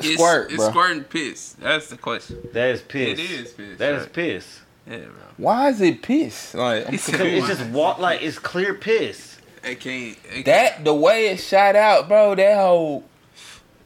It's, 0.00 0.14
Squirt, 0.14 0.48
it's 0.50 0.56
bro. 0.56 0.70
squirting 0.70 1.04
piss. 1.04 1.52
That's 1.54 1.88
the 1.88 1.96
question. 1.96 2.46
That 2.52 2.70
is 2.72 2.82
piss. 2.82 3.18
It 3.18 3.30
is 3.30 3.52
piss. 3.52 3.78
That 3.78 3.94
is 3.94 4.02
right. 4.02 4.12
piss. 4.12 4.60
Yeah, 4.86 4.96
bro. 4.98 5.12
Why 5.38 5.68
is 5.70 5.80
it 5.80 6.02
piss? 6.02 6.54
Like 6.54 6.88
I'm 6.88 6.94
It's- 6.94 7.08
Cause 7.10 7.20
it's 7.20 7.46
just 7.46 7.64
walk 7.70 7.98
like 7.98 8.20
it's 8.22 8.38
clear 8.38 8.74
piss. 8.74 9.38
It 9.64 9.78
can't. 9.80 10.18
It 10.34 10.44
that 10.46 10.84
the 10.84 10.92
way 10.92 11.28
it 11.28 11.38
shot 11.38 11.76
out, 11.76 12.08
bro. 12.08 12.34
That 12.34 12.56
whole 12.58 13.04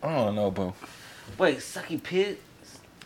I 0.03 0.15
don't 0.17 0.35
know, 0.35 0.51
bro. 0.51 0.75
Wait, 1.39 1.59
sucky 1.59 2.03
piss. 2.03 2.37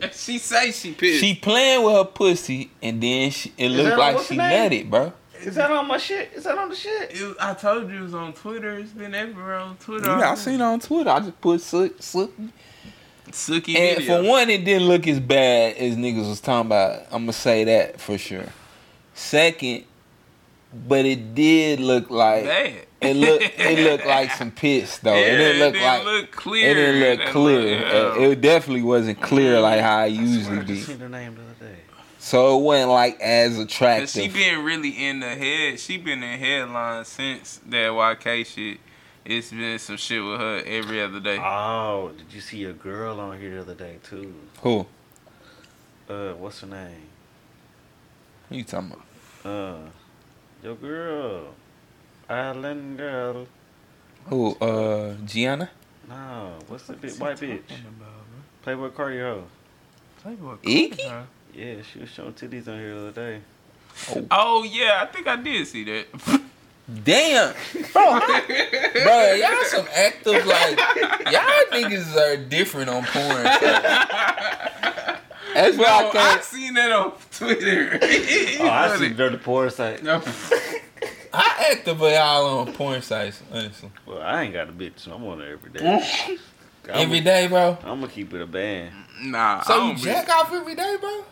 Can't. 0.00 0.14
She 0.14 0.38
say 0.38 0.72
she 0.72 0.92
pissed. 0.92 1.20
She 1.20 1.34
playing 1.34 1.84
with 1.84 1.94
her 1.94 2.04
pussy, 2.04 2.70
and 2.82 3.02
then 3.02 3.30
she, 3.30 3.52
it 3.58 3.68
looked 3.68 3.98
like 3.98 4.18
she 4.20 4.36
the 4.36 4.42
name? 4.48 4.70
nutted, 4.70 4.90
bro. 4.90 5.12
Is 5.42 5.54
that 5.54 5.70
on 5.70 5.86
my 5.88 5.96
shit? 5.96 6.32
Is 6.34 6.44
that 6.44 6.58
on 6.58 6.68
the 6.68 6.74
shit? 6.76 7.12
It 7.12 7.36
I 7.40 7.54
told 7.54 7.90
you 7.90 7.96
it 7.98 8.02
was 8.02 8.14
on 8.14 8.32
Twitter. 8.34 8.78
It's 8.78 8.90
been 8.92 9.14
everywhere 9.14 9.54
on 9.56 9.76
Twitter. 9.78 10.06
Yeah, 10.06 10.32
I 10.32 10.34
seen 10.34 10.54
it 10.56 10.60
on 10.62 10.80
Twitter. 10.80 11.08
I 11.10 11.20
just 11.20 11.40
put 11.40 11.60
Suki. 11.60 11.94
Suki. 11.98 12.50
Suki 13.30 13.76
And 13.76 13.98
video. 13.98 14.22
for 14.22 14.28
one, 14.28 14.50
it 14.50 14.64
didn't 14.64 14.88
look 14.88 15.06
as 15.06 15.18
bad 15.20 15.76
as 15.76 15.96
niggas 15.96 16.28
was 16.28 16.40
talking 16.40 16.66
about. 16.66 17.02
I'm 17.10 17.22
gonna 17.22 17.32
say 17.32 17.64
that 17.64 18.00
for 18.00 18.18
sure. 18.18 18.46
Second, 19.14 19.84
but 20.86 21.04
it 21.06 21.34
did 21.34 21.80
look 21.80 22.10
like 22.10 22.44
Bad. 22.44 22.86
It 23.00 23.16
looked. 23.16 23.44
It 23.58 23.78
looked 23.84 24.06
like 24.06 24.30
some 24.32 24.50
piss 24.50 24.98
though. 24.98 25.14
Yeah, 25.14 25.20
it 25.20 25.36
didn't 25.36 25.58
look 25.60 25.72
didn't 25.74 25.86
like 25.86 26.04
look 26.04 26.30
clear. 26.32 26.70
it 26.70 26.74
didn't 26.74 27.18
look 27.18 27.28
clear. 27.32 27.78
look- 27.80 28.16
Uh, 28.16 28.20
it 28.20 28.40
definitely 28.40 28.82
wasn't 28.82 29.20
clear 29.20 29.60
like 29.60 29.80
how 29.80 29.98
I 29.98 30.02
I 30.02 30.06
usually 30.06 30.44
swear 30.44 30.60
I 30.60 30.62
be. 30.64 30.74
just 30.74 30.86
seen 30.88 30.98
the 30.98 31.08
name 31.08 31.34
the 31.34 31.42
other 31.42 31.72
day. 31.72 31.78
So 32.18 32.58
it 32.58 32.62
wasn't 32.62 32.90
like 32.90 33.18
as 33.20 33.58
attractive. 33.58 34.10
she 34.10 34.28
been 34.28 34.62
really 34.64 34.90
in 34.90 35.20
the 35.20 35.34
head. 35.34 35.80
She 35.80 35.96
been 35.96 36.22
in 36.22 36.38
headlines 36.38 37.08
since 37.08 37.60
that 37.68 37.90
YK 37.90 38.44
shit. 38.46 38.78
It's 39.24 39.50
been 39.50 39.78
some 39.78 39.96
shit 39.96 40.22
with 40.22 40.38
her 40.40 40.62
every 40.66 41.00
other 41.02 41.20
day. 41.20 41.38
Oh, 41.38 42.10
did 42.16 42.32
you 42.32 42.40
see 42.40 42.64
a 42.64 42.72
girl 42.72 43.20
on 43.20 43.38
here 43.40 43.54
the 43.56 43.60
other 43.60 43.74
day 43.74 43.96
too? 44.02 44.34
Who? 44.62 44.86
Uh, 46.08 46.32
what's 46.32 46.60
her 46.60 46.66
name? 46.66 47.02
Who 48.48 48.56
you 48.56 48.64
talking 48.64 48.92
about? 49.42 49.50
Uh, 49.52 49.78
your 50.62 50.74
girl, 50.74 51.54
Island 52.30 52.96
girl. 52.98 53.46
Who? 54.26 54.54
Uh, 54.60 55.14
Gianna? 55.26 55.70
No, 56.08 56.54
what's 56.68 56.86
the 56.86 56.92
big 56.94 57.12
white 57.18 57.36
bitch? 57.38 57.62
Playboy 58.62 58.88
Cardi 58.90 59.18
hoe. 59.18 59.44
Iggy? 60.24 61.24
Yeah, 61.54 61.74
she 61.82 61.98
was 61.98 62.08
showing 62.10 62.32
titties 62.34 62.68
on 62.68 62.78
here 62.78 62.94
the 62.94 63.00
other 63.08 63.12
day. 63.12 63.40
Oh 64.30 64.62
yeah, 64.62 65.00
I 65.02 65.06
think 65.06 65.26
I 65.26 65.36
did 65.36 65.66
see 65.66 65.82
that. 65.84 66.06
Damn, 67.04 67.54
bro, 67.92 68.02
I- 68.04 68.90
bro, 69.04 69.32
y'all 69.34 69.64
some 69.64 69.86
active 69.94 70.44
like 70.46 70.76
y'all 71.32 71.64
niggas 71.72 72.16
are 72.16 72.36
different 72.36 72.90
on 72.90 73.04
porn. 73.04 73.42
That's 75.54 75.76
why 75.76 75.84
I 75.84 76.10
can't. 76.12 76.44
seen 76.44 76.74
that 76.74 76.92
on 76.92 77.12
Twitter. 77.32 77.98
Oh, 78.60 78.68
I 78.68 78.96
see 78.98 79.08
dirty 79.10 79.36
porn 79.38 79.70
site. 79.70 80.02
No. 80.02 80.22
I 81.32 81.68
activate 81.72 82.14
y'all 82.14 82.58
on 82.60 82.72
porn 82.72 83.02
sites, 83.02 83.42
honestly. 83.52 83.90
Well, 84.06 84.22
I 84.22 84.42
ain't 84.42 84.52
got 84.52 84.68
a 84.68 84.72
bitch, 84.72 84.98
so 84.98 85.12
I'm 85.12 85.24
on 85.24 85.38
there 85.38 85.52
every 85.52 85.70
day. 85.70 85.80
Mm. 85.80 86.38
Every 86.88 87.20
day, 87.20 87.46
bro. 87.46 87.78
I'm 87.82 88.00
gonna 88.00 88.08
keep 88.08 88.34
it 88.34 88.42
a 88.42 88.46
band. 88.46 88.92
Nah. 89.22 89.62
So 89.62 89.74
you 89.74 89.80
don't 89.80 89.94
be- 89.96 90.02
jack 90.02 90.28
off 90.28 90.52
every 90.52 90.74
day, 90.74 90.96
bro? 91.00 91.24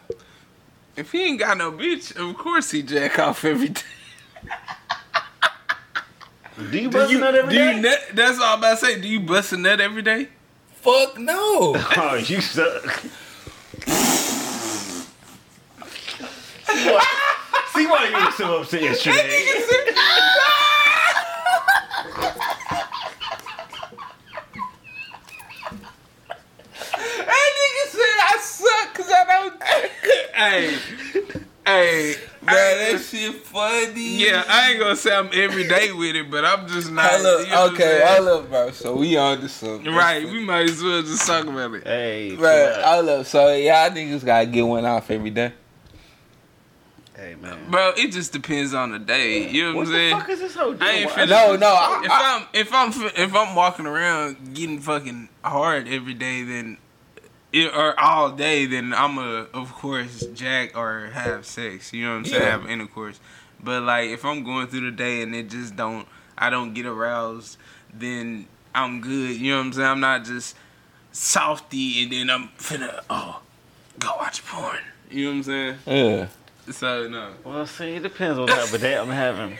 If 0.97 1.13
he 1.13 1.25
ain't 1.25 1.39
got 1.39 1.57
no 1.59 1.73
bitch, 1.73 2.17
of 2.17 2.37
course 2.37 2.71
he 2.71 2.83
jack 2.83 3.19
off 3.19 3.45
every 3.45 3.69
day. 3.71 3.83
Do 6.59 6.65
you 6.79 6.91
Do 6.91 6.93
bust 6.99 7.11
you, 7.13 7.19
a 7.19 7.21
nut 7.21 7.35
every 7.37 7.53
do 7.53 7.59
day? 7.59 7.77
you 7.77 7.83
nut, 7.83 7.99
that's 8.15 8.39
all 8.39 8.55
I'm 8.55 8.59
about 8.59 8.79
to 8.79 8.87
say. 8.87 9.01
Do 9.01 9.09
you 9.09 9.21
bust 9.21 9.53
a 9.53 9.57
nut 9.57 9.81
every 9.81 10.03
day? 10.03 10.29
Fuck 10.75 11.19
no. 11.19 11.35
oh, 11.97 12.15
you 12.25 12.41
suck. 12.41 13.05
See 17.79 17.87
why, 17.87 18.07
see 18.07 18.13
why 18.13 18.19
you 18.21 18.25
were 18.27 18.33
so 18.33 18.61
upset 18.61 18.83
yesterday? 18.83 19.45
Ah! 19.97 21.25
That 26.91 27.51
nigga 27.59 27.85
said 27.91 28.19
I 28.21 28.39
suck 28.41 28.93
because 28.93 29.11
I 29.13 29.25
don't. 29.27 29.63
hey, 30.35 30.79
hey, 31.67 32.15
Bro, 32.43 32.55
I- 32.55 32.93
that 32.93 33.01
shit 33.09 33.35
funny. 33.37 34.17
yeah, 34.25 34.45
I 34.49 34.71
ain't 34.71 34.81
gonna 34.81 34.97
say 34.97 35.15
I'm 35.15 35.31
every 35.33 35.69
day 35.69 35.93
with 35.93 36.17
it, 36.17 36.31
but 36.31 36.45
I'm 36.45 36.67
just 36.67 36.91
not. 36.91 37.11
Hold 37.11 37.27
up, 37.27 37.41
you 37.47 37.53
know 37.53 37.61
what 37.61 37.69
I'm 37.69 37.75
okay, 37.75 37.83
saying? 37.85 38.17
hold 38.25 38.29
up, 38.45 38.51
bro. 38.51 38.71
So 38.73 38.97
we 38.97 39.17
on 39.17 39.41
to 39.41 39.49
something. 39.49 39.95
Right, 39.95 40.25
we 40.25 40.45
might 40.45 40.69
as 40.69 40.83
well 40.83 41.03
just 41.03 41.27
talk 41.27 41.47
about 41.47 41.75
it. 41.75 41.85
Hey, 41.87 42.37
Bro, 42.37 42.51
chill 42.51 42.75
out. 42.85 42.95
hold 42.95 43.09
up. 43.09 43.27
So 43.27 43.55
yeah, 43.55 43.81
I 43.83 43.87
y'all 43.87 43.97
niggas 43.97 44.25
gotta 44.25 44.47
get 44.47 44.63
one 44.63 44.85
off 44.85 45.11
every 45.11 45.31
day. 45.31 45.53
Hey 47.19 47.35
man. 47.41 47.59
Bro, 47.71 47.93
it 47.97 48.13
just 48.13 48.33
depends 48.33 48.73
on 48.75 48.93
the 48.93 48.99
day. 48.99 49.49
You 49.51 49.65
know 49.65 49.69
what, 49.75 49.77
What 49.77 49.87
I'm 49.87 49.93
the 49.93 49.99
saying? 49.99 50.17
fuck 50.21 50.29
is 50.31 50.39
this 50.41 50.55
whole 50.55 50.77
I 50.81 50.91
ain't 50.91 51.15
doing? 51.15 51.27
finna- 51.27 51.29
No, 51.29 51.57
no. 51.57 51.67
I, 51.69 52.03
if 52.05 52.11
I, 52.11 52.37
I'm 52.37 52.47
if 52.53 52.73
I'm 52.73 53.23
if 53.27 53.35
I'm 53.35 53.55
walking 53.55 53.87
around 53.87 54.55
getting 54.55 54.79
fucking 54.81 55.29
hard 55.43 55.89
every 55.89 56.15
day, 56.15 56.43
then 56.45 56.79
it, 57.53 57.75
or 57.75 57.99
all 57.99 58.31
day, 58.33 58.67
then 58.67 58.93
I'm 58.95 59.19
a 59.19 59.47
of 59.55 59.73
course 59.75 60.27
jack 60.35 60.77
or 60.77 61.07
have 61.13 61.45
sex. 61.47 61.93
You 61.93 62.05
know 62.05 62.11
what 62.13 62.17
I'm 62.19 62.25
saying? 62.27 62.43
Yeah. 62.43 62.51
Have 62.51 62.71
intercourse. 62.71 63.19
But 63.63 63.83
like 63.83 64.11
if 64.11 64.25
I'm 64.25 64.45
going 64.45 64.69
through 64.69 64.91
the 64.91 64.97
day 64.97 65.23
and 65.23 65.35
it 65.35 65.51
just 65.51 65.75
don't, 65.75 66.07
I 66.37 66.51
don't 66.51 66.75
get 66.75 66.87
aroused, 66.87 67.57
then 67.93 68.47
I'm 68.75 69.01
good. 69.01 69.37
You 69.37 69.53
know 69.53 69.59
what 69.59 69.67
I'm 69.67 69.73
saying? 69.73 69.89
I'm 69.89 70.01
not 70.01 70.25
just 70.25 70.55
softy 71.13 72.03
and 72.05 72.13
then 72.13 72.31
I'm 72.31 72.49
finna 72.59 73.03
oh 73.11 73.41
go 73.99 74.15
watch 74.19 74.45
porn. 74.47 74.79
You 75.11 75.25
know 75.25 75.31
what 75.31 75.37
I'm 75.37 75.43
saying? 75.43 75.77
yeah. 75.87 76.27
So 76.71 77.09
no. 77.09 77.33
Well, 77.45 77.67
see, 77.67 77.95
it 77.95 78.03
depends 78.03 78.39
on 78.39 78.47
what 78.47 78.55
type 78.55 78.73
of 78.73 78.81
day 78.81 78.97
I'm 78.97 79.09
having. 79.09 79.53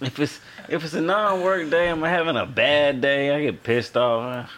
if 0.00 0.18
it's 0.18 0.40
if 0.68 0.84
it's 0.84 0.94
a 0.94 1.00
non-work 1.00 1.70
day, 1.70 1.88
I'm 1.88 2.02
having 2.02 2.36
a 2.36 2.46
bad 2.46 3.00
day. 3.00 3.34
I 3.34 3.42
get 3.42 3.62
pissed 3.62 3.96
off. 3.96 4.50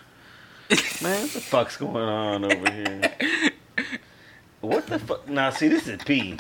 Man, 1.03 1.23
what 1.23 1.31
the 1.31 1.41
fuck's 1.41 1.77
going 1.77 1.97
on 1.97 2.45
over 2.45 2.73
here? 2.73 3.01
What 4.61 4.87
the 4.87 4.99
fuck? 4.99 5.29
Now, 5.29 5.51
see, 5.51 5.69
this 5.69 5.87
is 5.87 6.03
P. 6.03 6.39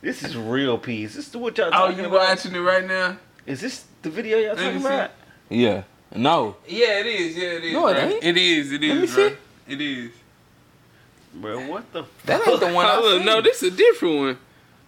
This 0.00 0.22
is 0.22 0.36
real 0.36 0.78
P. 0.78 1.04
Is 1.04 1.14
this 1.14 1.34
what 1.34 1.58
y'all 1.58 1.70
talking 1.70 1.70
about? 1.70 1.82
Oh, 1.82 1.86
talking 1.88 2.04
you 2.04 2.06
about? 2.06 2.28
watching 2.28 2.54
it 2.54 2.58
right 2.58 2.86
now? 2.86 3.18
Is 3.46 3.60
this 3.60 3.84
the 4.02 4.10
video 4.10 4.38
y'all 4.38 4.54
Let 4.54 4.64
talking 4.64 4.80
about? 4.80 5.10
Yeah. 5.50 5.82
No. 6.14 6.56
Yeah, 6.66 7.00
it 7.00 7.06
is. 7.06 7.36
Yeah, 7.36 7.48
it 7.48 7.64
is. 7.64 7.72
No, 7.72 7.88
it 7.88 7.94
bro. 7.94 8.02
ain't. 8.04 8.24
It 8.24 8.36
is. 8.36 8.72
It 8.72 8.80
Let 8.80 8.80
me 8.80 8.90
is, 9.02 9.14
bro. 9.14 9.28
see. 9.28 9.34
It 9.68 9.80
is. 9.80 10.10
Bro, 11.40 11.68
what 11.68 11.92
the 11.92 12.04
That 12.26 12.46
ain't 12.46 12.60
the 12.60 12.72
one 12.72 12.86
I 12.86 12.96
Oh, 12.98 13.00
look, 13.02 13.16
seen. 13.18 13.26
no, 13.26 13.40
this 13.40 13.62
is 13.62 13.72
a 13.72 13.76
different 13.76 14.16
one. 14.18 14.38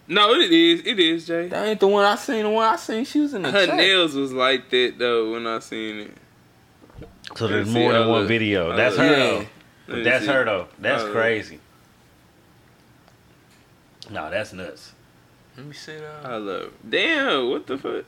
No, 0.07 0.33
it 0.33 0.51
is. 0.51 0.81
It 0.85 0.99
is, 0.99 1.25
Jay. 1.27 1.47
That 1.47 1.67
ain't 1.67 1.79
the 1.79 1.87
one 1.87 2.03
I 2.03 2.15
seen. 2.15 2.43
The 2.43 2.49
one 2.49 2.65
I 2.67 2.75
seen, 2.75 3.05
she 3.05 3.19
was 3.21 3.33
in 3.33 3.43
the 3.43 3.51
Her 3.51 3.65
chat. 3.67 3.75
nails 3.77 4.13
was 4.15 4.33
like 4.33 4.69
that 4.69 4.95
though 4.97 5.31
when 5.31 5.47
I 5.47 5.59
seen 5.59 5.99
it. 5.99 6.13
So 7.37 7.47
there's 7.47 7.67
Let's 7.67 7.69
see, 7.73 7.79
more 7.79 7.93
than 7.93 8.01
I 8.03 8.07
one 8.07 8.27
video. 8.27 8.71
I 8.71 8.75
That's 8.75 8.97
look. 8.97 9.05
her 9.05 9.11
Yeah. 9.11 9.17
though. 9.25 9.37
Let 9.37 9.47
But 9.87 9.95
me 9.97 10.03
that's 10.03 10.25
see. 10.25 10.31
her 10.31 10.45
though. 10.45 10.67
That's 10.79 11.01
I 11.01 11.05
look. 11.05 11.13
crazy. 11.13 11.59
No, 14.09 14.29
that's 14.29 14.51
nuts. 14.51 14.91
Let 15.55 15.65
me 15.65 15.73
see 15.73 15.95
that. 15.97 16.25
I 16.25 16.35
love. 16.37 16.73
Damn, 16.87 17.49
what 17.49 17.67
the 17.67 17.77
fuck? 17.77 18.03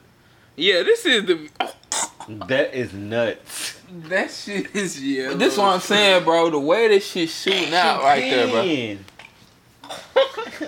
Yeah, 0.56 0.84
this 0.84 1.06
is 1.06 1.26
the. 1.26 1.50
That 2.48 2.74
is 2.74 2.94
nuts. 2.94 3.80
That 4.08 4.32
shit 4.32 4.76
is 4.76 5.02
yeah. 5.04 5.30
But 5.30 5.40
this 5.40 5.58
what 5.58 5.74
I'm 5.74 5.80
saying, 5.80 6.24
bro. 6.24 6.50
The 6.50 6.60
way 6.60 6.88
this 6.88 7.06
shit 7.10 7.30
shooting 7.30 7.74
out 7.74 8.02
right 8.04 8.22
there, 8.22 8.48
bro. 8.48 8.98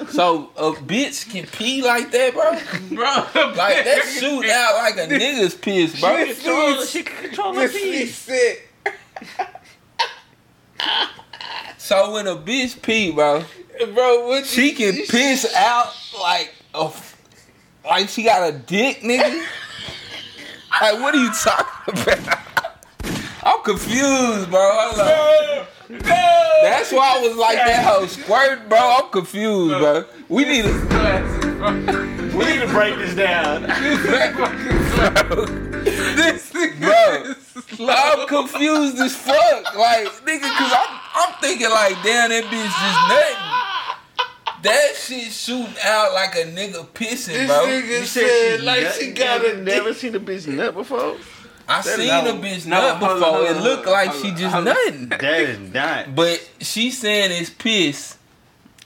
So 0.10 0.50
a 0.58 0.72
bitch 0.74 1.30
can 1.32 1.46
pee 1.48 1.82
like 1.82 2.12
that, 2.12 2.34
bro. 2.34 2.52
bro. 2.96 3.06
Like 3.54 3.86
that 3.86 4.04
shoot 4.20 4.46
out 4.50 4.76
like 4.76 4.96
a 4.98 5.08
nigga's 5.12 5.56
piss, 5.56 6.00
bro. 6.00 6.26
She 6.26 6.34
control, 6.36 6.82
she 6.84 7.04
can 7.04 7.24
control 7.26 7.54
her 7.54 7.70
pee. 7.70 8.06
sick. 8.08 8.70
So 11.78 12.14
when 12.14 12.28
a 12.28 12.36
bitch 12.36 12.82
pee, 12.82 13.12
bro, 13.12 13.44
Bro, 13.94 14.28
what 14.28 14.46
she 14.46 14.72
you- 14.72 14.76
can 14.76 15.06
piss 15.08 15.54
out 15.56 15.94
like 16.20 16.54
a, 16.74 16.86
f- 16.86 17.22
like 17.86 18.10
she 18.10 18.24
got 18.24 18.50
a 18.50 18.58
dick, 18.58 19.00
nigga. 19.02 19.46
Like 20.82 21.00
what 21.02 21.16
are 21.16 21.18
you 21.18 21.32
talking 21.32 22.04
about? 22.04 22.40
I'm 23.44 23.62
confused, 23.64 24.50
bro. 24.50 24.60
Hold 24.60 25.00
up. 25.00 25.70
That's 26.64 26.92
why 26.92 27.18
I 27.18 27.20
was 27.22 27.38
like 27.38 27.58
that 27.58 27.86
whole 27.86 28.08
squirt, 28.08 28.68
bro. 28.68 28.80
I'm 28.80 29.12
confused, 29.12 29.78
bro. 29.78 30.06
We 30.30 30.46
need 30.46 30.64
to. 30.64 30.72
We 32.36 32.46
need 32.46 32.60
to 32.62 32.68
break 32.68 32.98
this 32.98 33.16
down. 33.16 33.64
This 36.16 36.52
Bro, 37.78 37.88
I'm 37.88 38.28
confused 38.28 39.00
as 39.00 39.16
fuck. 39.16 39.76
Like, 39.76 40.08
nigga, 40.26 40.42
cause 40.42 40.74
I'm, 40.74 41.00
I'm 41.16 41.34
thinking 41.42 41.70
like, 41.70 41.96
damn, 42.04 42.30
that 42.30 42.44
bitch 42.46 42.72
just 42.72 43.00
nothing. 43.10 43.35
That 44.66 44.96
shit 44.96 45.32
shooting 45.32 45.76
out 45.84 46.14
like 46.14 46.36
a 46.36 46.44
nigga 46.46 46.86
pissing, 46.88 47.48
bro. 47.48 47.66
You 47.68 48.04
said 48.06 48.62
like 48.62 48.88
she 48.94 49.12
got 49.12 49.46
a 49.46 49.58
never 49.62 49.94
seen 49.94 50.16
a 50.16 50.20
bitch 50.20 50.48
nut 50.48 50.74
before. 50.74 51.18
I 51.68 51.82
seen 51.82 52.08
no, 52.08 52.32
a 52.32 52.34
bitch 52.34 52.66
no, 52.66 52.80
nut 52.82 52.98
hold 52.98 53.12
on, 53.12 53.18
before. 53.20 53.34
hold 53.34 53.48
It 53.50 53.58
on, 53.58 53.64
looked 53.64 53.86
hold 53.86 53.94
like 53.98 54.10
on, 54.10 54.22
she 54.22 54.32
just 54.32 54.56
on. 54.56 54.64
nothing. 54.66 55.10
That 55.10 55.24
is 55.24 55.60
not. 55.74 56.16
But 56.16 56.48
she 56.62 56.92
saying 56.92 57.32
it's 57.32 57.50
piss. 57.50 58.18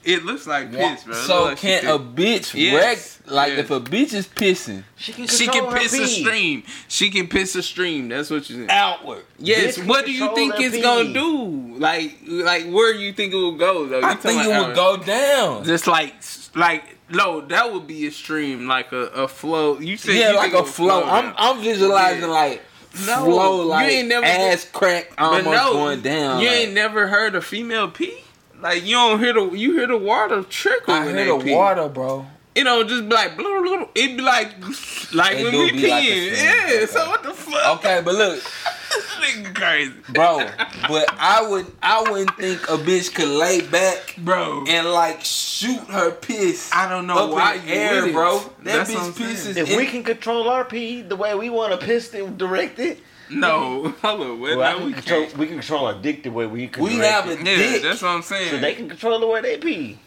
It 0.02 0.24
looks 0.24 0.46
like 0.46 0.72
piss, 0.72 1.04
bro. 1.04 1.14
So 1.14 1.34
look 1.40 1.44
like 1.50 1.58
she 1.58 1.66
can 1.66 1.86
a 1.86 1.98
bitch 1.98 2.54
Yes, 2.54 3.20
wreck? 3.26 3.30
Like 3.32 3.48
yes. 3.50 3.58
if 3.60 3.70
a 3.70 3.80
bitch 3.80 4.14
is 4.14 4.26
pissing 4.26 4.82
She 4.96 5.12
can 5.12 5.26
She 5.26 5.46
can 5.46 5.66
her 5.66 5.78
piss 5.78 5.92
a 5.92 6.06
stream. 6.06 6.62
She 6.88 7.10
can 7.10 7.28
piss 7.28 7.54
a 7.54 7.62
stream. 7.62 8.08
That's 8.08 8.30
what 8.30 8.48
you 8.48 8.56
saying. 8.56 8.70
outward. 8.70 9.24
Yes. 9.38 9.76
Bitch 9.76 9.86
What 9.86 10.06
do 10.06 10.12
you 10.12 10.34
think 10.34 10.54
it's 10.58 10.76
pee. 10.76 10.82
gonna 10.82 11.12
do? 11.12 11.74
Like, 11.76 12.14
like 12.26 12.64
where 12.70 12.94
do 12.94 12.98
you 13.00 13.12
think 13.12 13.32
it 13.34 13.36
will 13.36 13.56
go 13.58 13.86
though? 13.86 14.00
I 14.00 14.12
You 14.12 14.16
think 14.16 14.40
it 14.42 14.46
about 14.46 14.68
would 14.68 14.74
go 14.76 14.96
down. 14.96 15.64
Just 15.64 15.86
like, 15.86 16.14
like 16.54 16.96
no, 17.10 17.40
that 17.42 17.72
would 17.72 17.86
be 17.86 18.06
a 18.06 18.10
stream, 18.10 18.66
like 18.68 18.92
a, 18.92 19.06
a 19.08 19.28
flow. 19.28 19.78
You 19.80 19.96
said 19.98 20.14
Yeah, 20.14 20.30
you 20.30 20.36
like 20.36 20.52
a 20.54 20.58
it 20.58 20.62
would 20.62 20.68
flow. 20.70 21.02
I'm. 21.04 21.34
I'm 21.36 21.60
visualizing 21.62 22.22
Yeah. 22.22 22.26
like 22.28 22.62
No, 23.06 23.24
flow 23.24 23.62
you 23.62 23.68
like 23.68 23.90
ain't 23.92 24.08
never- 24.08 24.24
ass 24.24 24.66
crack 24.72 25.12
almost 25.18 25.44
no, 25.44 25.72
going 25.74 26.00
down. 26.00 26.40
You 26.40 26.46
like- 26.48 26.56
ain't 26.56 26.72
never 26.72 27.06
heard 27.08 27.34
a 27.34 27.42
female 27.42 27.88
pee. 27.90 28.24
Like 28.60 28.84
you 28.84 28.94
don't 28.96 29.18
hear 29.20 29.32
the 29.32 29.50
you 29.50 29.72
hear 29.74 29.86
the 29.86 29.96
water 29.96 30.42
trickle. 30.42 30.94
I 30.94 31.10
hear 31.12 31.38
the 31.38 31.44
pee. 31.44 31.54
water, 31.54 31.88
bro. 31.88 32.26
It 32.54 32.64
don't 32.64 32.88
just 32.88 33.08
be 33.08 33.14
like 33.14 33.36
blah, 33.36 33.44
blah, 33.60 33.76
blah. 33.78 33.86
It 33.94 34.16
be 34.16 34.22
like 34.22 34.52
like 35.14 35.36
It 35.38 35.44
when 35.44 35.52
we 35.58 35.72
be 35.72 35.88
like 35.88 36.02
peeing. 36.04 36.32
yeah. 36.32 36.64
okay. 36.66 36.86
So 36.86 37.08
what 37.08 37.22
the 37.22 37.32
fuck? 37.32 37.78
Okay, 37.78 38.02
but 38.04 38.14
look, 38.14 38.42
Nigga 39.20 39.54
crazy, 39.54 39.92
bro. 40.12 40.48
But 40.88 41.08
I 41.18 41.46
would, 41.48 41.66
I 41.82 42.02
wouldn't 42.10 42.36
think 42.36 42.62
a 42.64 42.76
bitch 42.76 43.14
could 43.14 43.28
lay 43.28 43.60
back 43.60 44.16
bro. 44.18 44.64
and 44.66 44.90
like 44.90 45.20
shoot 45.22 45.78
her 45.90 46.10
piss. 46.10 46.70
I 46.74 46.88
don't 46.88 47.06
know 47.06 47.16
up 47.28 47.30
why 47.30 47.54
in 47.54 47.68
you 47.68 47.74
air, 47.74 47.94
with 48.02 48.10
it. 48.10 48.12
bro. 48.14 48.38
That 48.38 48.48
That's 48.64 48.94
what 48.94 49.02
bitch 49.14 49.16
piss 49.18 49.46
is. 49.46 49.56
If 49.56 49.70
in- 49.70 49.76
we 49.76 49.86
can 49.86 50.02
control 50.02 50.48
our 50.48 50.64
pee 50.64 51.02
the 51.02 51.16
way 51.16 51.34
we 51.36 51.50
want 51.50 51.78
to 51.78 51.86
piss 51.86 52.12
it 52.14 52.36
directed, 52.36 52.98
No, 53.30 53.88
hold 54.02 54.20
on. 54.22 54.40
Wait, 54.40 54.56
well, 54.56 54.62
I 54.68 54.72
no, 54.72 54.78
can 54.78 54.86
we 54.86 54.92
control, 54.94 55.22
can't. 55.26 55.38
we 55.38 55.46
can 55.46 55.54
control 55.58 55.86
our 55.86 55.94
dick 55.94 56.22
the 56.22 56.30
way 56.30 56.46
we 56.46 56.68
can. 56.68 56.82
We 56.82 56.96
direct 56.96 57.12
have 57.12 57.30
it. 57.30 57.40
a 57.40 57.44
Yeah, 57.44 57.56
dick. 57.72 57.82
that's 57.82 58.02
what 58.02 58.08
I'm 58.08 58.22
saying. 58.22 58.50
so 58.50 58.58
they 58.58 58.74
can 58.74 58.88
control 58.88 59.20
the 59.20 59.26
way 59.26 59.40
they 59.40 59.56
pee. 59.58 59.98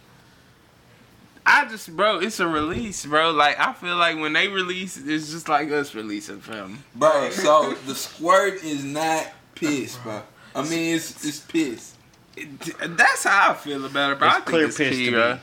I 1.45 1.67
just, 1.67 1.93
bro, 1.95 2.19
it's 2.19 2.39
a 2.39 2.47
release, 2.47 3.05
bro. 3.05 3.31
Like 3.31 3.59
I 3.59 3.73
feel 3.73 3.97
like 3.97 4.17
when 4.17 4.33
they 4.33 4.47
release, 4.47 4.95
it's 4.97 5.31
just 5.31 5.49
like 5.49 5.69
us 5.71 5.93
releasing 5.93 6.39
film. 6.39 6.83
bro. 6.95 7.29
So 7.31 7.73
the 7.85 7.95
squirt 7.95 8.63
is 8.63 8.83
not 8.83 9.27
piss, 9.55 9.97
bro. 9.97 10.21
I 10.55 10.61
mean, 10.63 10.95
it's 10.95 11.23
it's 11.25 11.39
piss. 11.41 11.95
It- 12.37 12.97
that's 12.97 13.25
how 13.25 13.51
I 13.51 13.53
feel 13.55 13.85
about 13.85 14.13
it, 14.13 14.19
bro. 14.19 14.27
It's 14.29 14.35
I 14.37 14.39
think 14.39 14.47
clear 14.49 14.65
it's 14.67 14.77
piss 14.77 14.95
pee, 14.95 15.05
to 15.07 15.11
bro. 15.11 15.33
me. 15.35 15.39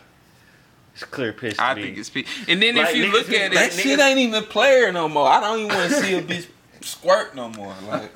It's 0.94 1.04
clear 1.04 1.32
piss. 1.34 1.56
To 1.56 1.62
I 1.62 1.74
me. 1.74 1.82
think 1.82 1.98
it's 1.98 2.10
pee. 2.10 2.26
And 2.48 2.62
then 2.62 2.76
Like, 2.76 2.90
if 2.90 2.96
you 2.96 3.12
look 3.12 3.28
at 3.28 3.52
it, 3.52 3.54
That 3.54 3.72
shit 3.72 4.00
ain't 4.00 4.18
even 4.18 4.42
player 4.44 4.90
no 4.92 5.08
more. 5.08 5.28
I 5.28 5.40
don't 5.40 5.58
even 5.60 5.68
want 5.76 5.90
to 5.90 5.96
see 6.00 6.14
a 6.14 6.22
bitch 6.22 6.46
squirt 6.80 7.34
no 7.34 7.48
more. 7.50 7.74
Like, 7.88 8.12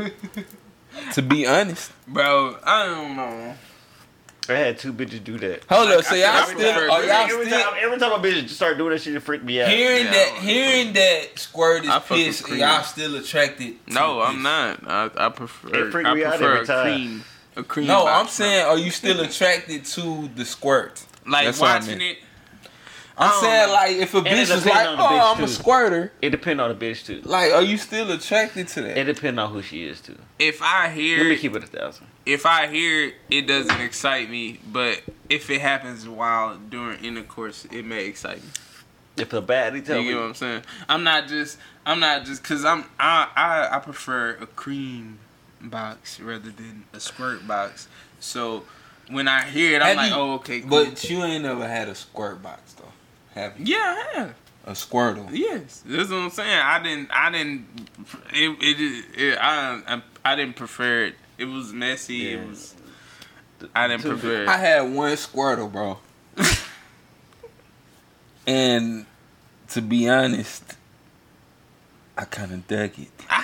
to 1.14 1.22
be 1.22 1.46
honest. 1.46 1.92
bro, 2.06 2.56
I 2.64 2.86
don't 2.86 3.16
know. 3.16 3.54
I 4.46 4.52
had 4.52 4.78
two 4.78 4.92
bitches 4.92 5.24
do 5.24 5.38
that. 5.38 5.64
Hold 5.70 5.88
Like, 5.88 5.98
up, 6.00 6.04
so 6.04 6.14
I 6.16 6.18
y'all 6.18 6.44
still 6.46 6.58
like 6.68 6.76
are 6.76 7.04
y'all 7.04 7.12
every, 7.30 7.46
still 7.46 7.60
time, 7.62 7.74
every 7.80 7.98
time 7.98 8.12
a 8.12 8.18
bitch 8.18 8.42
just 8.42 8.56
start 8.56 8.76
doing 8.76 8.90
that 8.90 9.00
shit, 9.00 9.14
it 9.14 9.20
freak 9.20 9.42
me 9.42 9.62
out. 9.62 9.70
hearing 9.70 10.04
Yeah, 10.04 10.10
that 10.12 10.28
I 10.28 10.34
don't- 10.34 10.42
hearing 10.44 10.92
that 10.92 11.38
squirt 11.38 11.84
is 11.84 11.90
I 11.90 11.98
piss? 12.00 12.46
Y'all 12.50 12.82
still 12.82 13.16
attracted? 13.16 13.86
to 13.86 13.92
No, 13.94 14.20
I'm 14.20 14.42
not. 14.42 14.80
I, 14.86 15.10
I 15.16 15.28
prefer. 15.30 15.88
It 15.88 15.90
freak 15.92 16.06
I 16.06 16.14
me 16.14 16.24
out 16.24 16.32
prefer 16.36 16.52
every 16.56 16.66
time. 16.66 16.84
cream. 16.84 17.24
A 17.56 17.62
cream. 17.62 17.86
No, 17.86 18.06
I'm 18.06 18.26
saying, 18.28 18.66
are 18.66 18.76
you 18.76 18.90
still 18.90 19.18
attracted 19.20 19.86
to 19.86 20.28
the 20.34 20.44
squirt? 20.44 21.02
like 21.26 21.46
that's 21.46 21.58
what 21.58 21.70
I 21.70 21.78
watching 21.78 22.02
it. 22.02 22.18
I'm 23.16 23.40
saying, 23.42 23.68
know. 23.68 23.72
like, 23.74 23.96
if 23.96 24.14
a 24.14 24.22
bitch 24.22 24.50
is 24.50 24.66
like, 24.66 24.86
"Oh, 24.98 25.34
I'm 25.36 25.44
a 25.44 25.48
squirter," 25.48 26.10
It 26.20 26.30
depend 26.30 26.60
on 26.60 26.76
the 26.76 26.84
bitch 26.84 27.04
too. 27.06 27.20
like, 27.24 27.52
are 27.52 27.62
you 27.62 27.76
still 27.76 28.10
attracted 28.10 28.66
to 28.68 28.82
that? 28.82 28.98
It 28.98 29.04
depend 29.04 29.38
on 29.38 29.52
who 29.52 29.62
she 29.62 29.84
is 29.86 30.00
too. 30.00 30.18
If 30.38 30.60
I 30.62 30.88
hear, 30.90 31.18
Let 31.18 31.28
me 31.28 31.36
keep 31.36 31.54
it 31.54 31.62
a 31.62 31.66
thousand. 31.66 32.06
if 32.26 32.44
I 32.44 32.66
hear 32.66 33.08
it, 33.08 33.14
it 33.30 33.42
doesn't 33.46 33.80
excite 33.80 34.28
me. 34.30 34.58
But 34.66 35.02
if 35.28 35.48
it 35.50 35.60
happens 35.60 36.08
while 36.08 36.56
during 36.56 37.04
intercourse, 37.04 37.66
it 37.70 37.84
may 37.84 38.06
excite 38.06 38.42
me. 38.42 38.48
If 39.16 39.32
a 39.32 39.40
baddie 39.40 39.84
tell 39.84 40.00
You 40.00 40.10
get 40.10 40.16
what 40.20 40.24
I'm 40.26 40.34
saying? 40.34 40.62
I'm 40.88 41.04
not 41.04 41.28
just. 41.28 41.58
I'm 41.86 42.00
not 42.00 42.24
just 42.24 42.42
because 42.42 42.64
I'm. 42.64 42.84
I, 42.98 43.28
I 43.36 43.76
I 43.76 43.78
prefer 43.78 44.30
a 44.40 44.46
cream 44.46 45.20
box 45.60 46.18
rather 46.18 46.50
than 46.50 46.84
a 46.92 46.98
squirt 46.98 47.46
box. 47.46 47.86
So 48.18 48.64
when 49.08 49.28
I 49.28 49.42
hear 49.44 49.76
it, 49.76 49.82
I'm 49.82 49.88
Have 49.88 49.96
like, 49.98 50.10
you- 50.10 50.16
oh 50.16 50.34
okay, 50.34 50.60
cool. 50.62 50.70
But 50.70 51.08
you 51.08 51.22
ain't 51.22 51.44
never 51.44 51.68
had 51.68 51.88
a 51.88 51.94
squirt 51.94 52.42
box 52.42 52.72
though, 52.72 52.83
have 53.34 53.58
you? 53.58 53.76
yeah, 53.76 54.04
I 54.14 54.18
have. 54.18 54.34
A 54.66 54.70
squirtle. 54.72 55.28
Yes, 55.30 55.82
that's 55.84 56.08
what 56.08 56.16
I'm 56.20 56.30
saying. 56.30 56.58
I 56.58 56.82
didn't. 56.82 57.10
I 57.12 57.30
didn't. 57.30 57.66
It. 58.32 58.56
It. 58.62 59.20
it 59.20 59.38
I, 59.38 59.82
I. 59.86 60.02
I 60.24 60.36
didn't 60.36 60.56
prefer 60.56 61.04
it. 61.04 61.14
It 61.36 61.44
was 61.44 61.72
messy. 61.72 62.14
Yeah. 62.14 62.30
It 62.30 62.48
was. 62.48 62.74
I 63.74 63.88
didn't 63.88 64.04
prefer 64.04 64.46
I 64.48 64.54
it. 64.54 64.60
had 64.60 64.80
one 64.94 65.12
squirtle, 65.12 65.70
bro. 65.70 65.98
and 68.46 69.06
to 69.68 69.82
be 69.82 70.08
honest, 70.08 70.76
I 72.16 72.24
kind 72.24 72.52
of 72.52 72.66
dug 72.66 72.98
it. 72.98 73.08
I, 73.28 73.42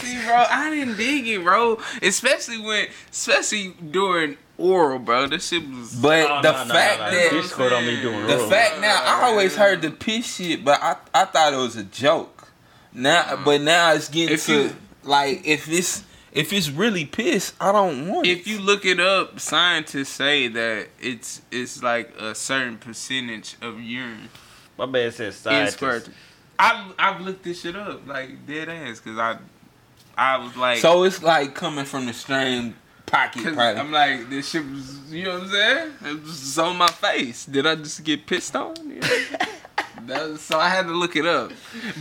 see, 0.00 0.24
bro, 0.24 0.44
I 0.48 0.70
didn't 0.70 0.96
dig 0.96 1.26
it, 1.26 1.42
bro. 1.42 1.80
Especially 2.00 2.58
when, 2.58 2.86
especially 3.10 3.74
during 3.90 4.36
oral, 4.58 4.98
bro. 4.98 5.26
This 5.26 5.48
shit 5.48 5.68
was. 5.68 5.94
But 5.94 6.26
Oh, 6.30 6.42
the 6.42 6.52
no, 6.52 6.64
no, 6.64 6.74
fact 6.74 6.98
no, 7.00 7.06
no. 7.06 7.10
that 7.12 7.30
Bitch 7.32 7.44
squirt 7.44 7.72
on 7.72 7.86
me 7.86 8.00
doing 8.00 8.26
the 8.26 8.36
oral. 8.36 8.48
fact 8.50 8.80
now, 8.80 9.00
I 9.04 9.22
always 9.24 9.56
heard 9.56 9.82
the 9.82 9.90
piss 9.90 10.36
shit, 10.36 10.64
but 10.64 10.82
I 10.82 10.96
I 11.14 11.24
thought 11.26 11.52
it 11.52 11.56
was 11.56 11.76
a 11.76 11.84
joke. 11.84 12.48
Now, 12.92 13.22
mm. 13.22 13.44
but 13.44 13.60
now 13.62 13.92
it's 13.94 14.08
getting 14.08 14.34
If 14.34 14.46
to 14.46 14.52
you- 14.52 14.76
like 15.04 15.42
if 15.46 15.68
it's 15.68 16.04
if 16.32 16.52
it's 16.52 16.70
really 16.70 17.04
piss, 17.04 17.52
I 17.60 17.72
don't 17.72 18.08
want 18.08 18.26
if 18.26 18.40
it. 18.40 18.46
you 18.46 18.58
look 18.60 18.84
it 18.86 19.00
up, 19.00 19.38
scientists 19.40 20.08
say 20.10 20.48
that 20.48 20.88
it's 21.00 21.42
it's 21.50 21.82
like 21.82 22.14
a 22.18 22.34
certain 22.34 22.78
percentage 22.78 23.56
of 23.60 23.80
urine 23.80 24.28
my 24.78 24.86
bad 24.86 25.12
said 25.14 25.34
scientists. 25.34 26.08
I've 26.58 26.94
I've 26.98 27.20
looked 27.20 27.42
this 27.44 27.60
shit 27.62 27.76
up 27.76 28.06
like 28.06 28.46
dead 28.46 28.68
ass 28.68 29.00
because 29.00 29.18
I 29.18 29.38
I 30.16 30.36
was 30.38 30.56
like 30.56 30.78
so 30.78 31.04
it's 31.04 31.22
like 31.22 31.54
coming 31.54 31.84
from 31.84 32.06
the 32.06 32.12
same 32.14 32.76
pocket, 33.12 33.54
probably. 33.54 33.80
I'm 33.80 33.92
like, 33.92 34.28
this 34.30 34.48
shit 34.50 34.64
was, 34.68 35.12
you 35.12 35.24
know 35.24 35.34
what 35.34 35.42
I'm 35.44 35.48
saying? 35.50 35.92
It 36.06 36.22
was 36.24 36.58
on 36.58 36.76
my 36.76 36.88
face. 36.88 37.44
Did 37.46 37.66
I 37.66 37.76
just 37.76 38.02
get 38.02 38.26
pissed 38.26 38.56
on? 38.56 38.74
You 38.88 39.00
know? 39.00 39.08
That 40.06 40.30
was- 40.30 40.40
so 40.40 40.58
I 40.58 40.68
had 40.68 40.86
to 40.86 40.92
look 40.92 41.14
it 41.14 41.26
up. 41.26 41.52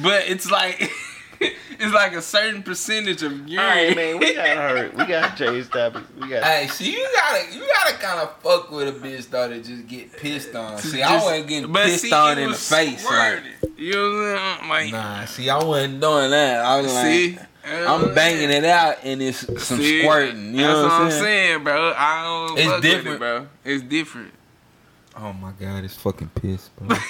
But 0.02 0.24
it's 0.28 0.50
like, 0.50 0.90
it's 1.80 1.94
like 1.94 2.14
a 2.14 2.22
certain 2.22 2.64
percentage 2.64 3.24
of 3.24 3.48
urine. 3.48 3.60
All 3.60 3.66
right, 3.66 3.96
man, 3.96 4.20
we 4.20 4.36
got 4.36 4.48
hurt. 4.58 4.94
We 4.96 5.06
got 5.06 5.36
change 5.36 5.70
topics. 5.70 6.06
We 6.20 6.30
got. 6.30 6.44
Hey, 6.44 6.68
see, 6.68 6.92
you 6.92 7.08
gotta, 7.16 7.54
you 7.54 7.62
gotta 7.68 7.96
kind 7.96 8.20
of 8.20 8.38
fuck 8.42 8.72
with 8.72 8.88
a 8.88 8.92
bitch 8.92 9.30
though 9.30 9.50
to 9.50 9.62
just 9.62 9.88
get 9.88 10.16
pissed 10.18 10.56
on. 10.56 10.78
To 10.78 10.88
See, 10.88 11.02
I 11.02 11.22
wasn't 11.22 11.48
getting 11.48 11.74
pissed 11.74 12.02
see, 12.02 12.14
on 12.14 12.38
in 12.38 12.50
the 12.52 12.56
face, 12.56 13.06
like. 13.06 13.44
You 13.78 13.94
know 13.94 14.12
what 14.12 14.38
I'm 14.40 14.60
saying? 14.60 14.70
Like, 14.70 14.92
nah. 14.92 15.26
See, 15.26 15.50
I 15.50 15.64
wasn't 15.64 16.00
doing 16.00 16.30
that. 16.32 16.64
I 16.64 16.82
was 16.82 16.94
like, 16.94 17.06
see? 17.06 17.38
I'm 17.64 18.14
banging 18.14 18.50
it 18.50 18.66
out 18.66 18.98
and 19.04 19.22
it's 19.22 19.40
some 19.64 19.78
See? 19.78 20.02
squirting. 20.02 20.54
You 20.56 20.62
know 20.62 20.84
what 20.84 20.92
what 20.92 21.02
I'm 21.02 21.12
saying, 21.12 21.64
bro. 21.64 21.94
I 21.96 22.24
don't 22.24 22.58
It's 22.60 22.82
different. 22.82 23.16
it, 23.16 23.20
bro. 23.20 23.48
It's 23.64 23.84
different. 23.84 24.34
Oh 25.16 25.34
my 25.34 25.52
god, 25.60 25.84
it's 25.84 25.96
fucking 25.96 26.30
piss, 26.36 26.70
bro. 26.80 26.98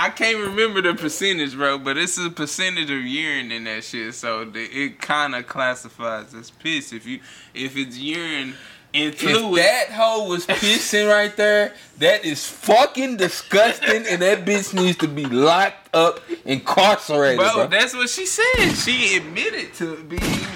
I 0.00 0.10
can't 0.10 0.38
remember 0.38 0.80
the 0.80 0.94
percentage, 0.94 1.56
bro, 1.56 1.76
but 1.76 1.98
it's 1.98 2.16
a 2.18 2.30
percentage 2.30 2.88
of 2.88 3.02
urine 3.02 3.50
in 3.50 3.64
that 3.64 3.82
shit, 3.82 4.14
so 4.14 4.44
the, 4.44 4.60
it 4.60 5.00
kind 5.00 5.34
of 5.34 5.48
classifies 5.48 6.32
as 6.34 6.52
piss. 6.52 6.92
If 6.92 7.04
you 7.04 7.18
if 7.52 7.76
it's 7.76 7.98
urine 7.98 8.54
and 8.94 9.12
if 9.12 9.20
that 9.20 9.88
hoe 9.90 10.28
was 10.28 10.46
pissing 10.46 11.10
right 11.10 11.36
there, 11.36 11.74
that 11.98 12.24
is 12.24 12.48
fucking 12.48 13.16
disgusting, 13.16 14.06
and 14.06 14.22
that 14.22 14.44
bitch 14.44 14.72
needs 14.72 14.98
to 14.98 15.08
be 15.08 15.24
locked 15.24 15.92
up, 15.92 16.20
incarcerated, 16.44 17.38
bro, 17.38 17.52
bro. 17.54 17.66
that's 17.66 17.92
what 17.92 18.08
she 18.08 18.24
said. 18.24 18.74
She 18.74 19.16
admitted 19.16 19.74
to 19.74 19.96
being. 20.04 20.46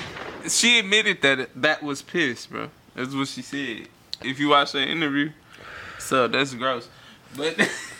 She 0.48 0.78
admitted 0.78 1.20
that 1.22 1.50
that 1.60 1.82
was 1.82 2.00
piss, 2.00 2.46
bro. 2.46 2.70
That's 2.94 3.12
what 3.12 3.26
she 3.26 3.42
said. 3.42 3.88
If 4.22 4.38
you 4.38 4.50
watch 4.50 4.70
that 4.70 4.86
interview, 4.86 5.32
so 5.98 6.28
that's 6.28 6.54
gross. 6.54 6.88
But 7.36 7.56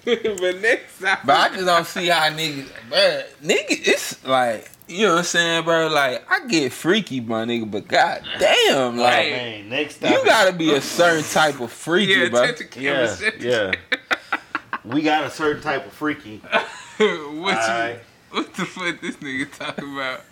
but 0.04 0.60
next 0.60 1.00
time, 1.00 1.18
But 1.24 1.36
I 1.36 1.48
just 1.54 1.66
don't 1.66 1.86
see 1.86 2.06
how 2.08 2.28
niggas, 2.30 2.68
bro. 2.88 3.22
Nigga, 3.42 3.64
it's 3.68 4.24
like 4.24 4.70
you 4.88 5.06
know 5.06 5.12
what 5.12 5.18
I'm 5.18 5.24
saying, 5.24 5.64
bro. 5.64 5.88
Like 5.88 6.24
I 6.30 6.46
get 6.46 6.72
freaky, 6.72 7.20
my 7.20 7.44
nigga, 7.44 7.70
but 7.70 7.86
god 7.86 8.22
damn, 8.38 8.98
Oh, 8.98 9.02
like 9.02 9.30
man, 9.30 9.68
next 9.68 9.98
topic. 9.98 10.18
you 10.18 10.24
gotta 10.24 10.52
be 10.52 10.72
a 10.74 10.80
certain 10.80 11.24
type 11.24 11.60
of 11.60 11.70
freaky, 11.70 12.12
yeah, 12.12 12.28
bro. 12.28 12.46
touch 12.46 12.58
the 12.58 12.64
camera. 12.64 13.16
Yeah, 13.38 13.72
yeah. 13.72 14.38
We 14.84 15.02
got 15.02 15.24
a 15.24 15.30
certain 15.30 15.62
type 15.62 15.86
of 15.86 15.92
freaky. 15.92 16.38
what 16.98 16.98
you? 16.98 17.44
Alright. 17.46 18.00
What 18.30 18.54
the 18.54 18.64
fuck 18.64 19.00
this 19.00 19.16
nigga 19.16 19.52
talking 19.56 19.92
about? 19.94 20.20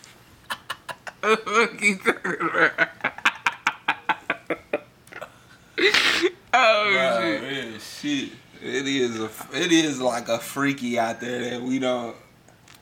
What 1.20 1.44
the 1.44 1.50
fuck 1.50 1.80
he 1.80 1.94
talking 1.96 2.48
about? 2.48 2.88
oh 6.54 6.90
Bro, 6.92 7.20
shit! 7.20 7.42
real 7.42 7.78
shit. 7.78 8.30
It 8.62 8.86
is 8.86 9.20
a, 9.20 9.30
it 9.52 9.72
is 9.72 10.00
like 10.00 10.28
a 10.28 10.38
freaky 10.38 10.98
out 10.98 11.20
there 11.20 11.50
that 11.50 11.62
we 11.62 11.78
don't, 11.78 12.16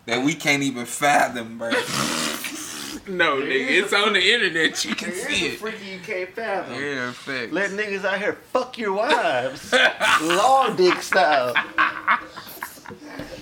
that 0.07 0.25
we 0.25 0.35
can't 0.35 0.63
even 0.63 0.87
fathom, 0.87 1.59
bro. 1.59 1.71
No, 3.09 3.37
nigga, 3.37 3.71
it's 3.71 3.93
on 3.93 4.15
the 4.15 4.33
internet. 4.33 4.85
You 4.85 4.97
can 4.97 5.13
see 5.13 5.47
it. 5.47 5.59
freaky 5.61 5.91
you 5.91 6.01
can't 6.01 6.29
fathom. 6.31 6.75
Yeah, 6.75 7.13
fact. 7.13 7.53
Let 7.53 7.71
niggas 7.71 8.05
out 8.05 8.19
here 8.19 8.33
fuck 8.33 8.79
your 8.79 8.95
wives. 8.95 9.73
Long 10.23 10.75
dick 10.75 11.01
style. 11.03 11.55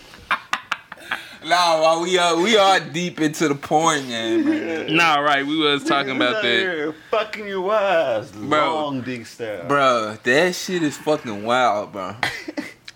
nah, 1.45 1.81
while 1.81 2.01
we 2.03 2.19
are 2.19 2.37
we 2.41 2.57
are 2.57 2.81
deep 2.81 3.21
into 3.21 3.49
the 3.49 3.55
porn 3.55 4.07
game, 4.09 4.45
man. 4.45 4.95
Nah, 4.97 5.21
right. 5.21 5.47
We 5.47 5.57
was 5.59 5.85
talking 5.85 6.17
about 6.17 6.37
out 6.37 6.43
that. 6.43 6.49
Here 6.49 6.95
fucking 7.11 7.47
your 7.47 7.61
wives. 7.63 8.33
Bro. 8.33 8.75
Long 8.75 9.01
dick 9.03 9.27
style. 9.27 9.67
Bro, 9.67 10.19
that 10.23 10.55
shit 10.55 10.83
is 10.83 10.97
fucking 10.97 11.45
wild, 11.45 11.93
bro. 11.93 12.17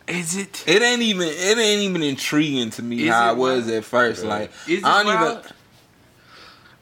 Is 0.09 0.39
it? 0.39 0.65
It 0.67 0.81
ain't 0.81 1.03
even 1.03 1.29
it 1.29 1.59
ain't 1.59 1.83
even 1.83 2.03
intriguing 2.03 2.71
to 2.71 2.83
me 2.83 3.09
Is 3.09 3.13
how 3.15 3.29
it 3.29 3.33
it 3.33 3.39
was 3.39 3.65
wild? 3.67 3.77
at 3.77 3.85
first. 3.85 4.25
Like 4.25 4.51
Is 4.67 4.79
it 4.79 4.85
I 4.87 5.03
don't 5.03 5.15
wild? 5.15 5.39
even. 5.45 5.53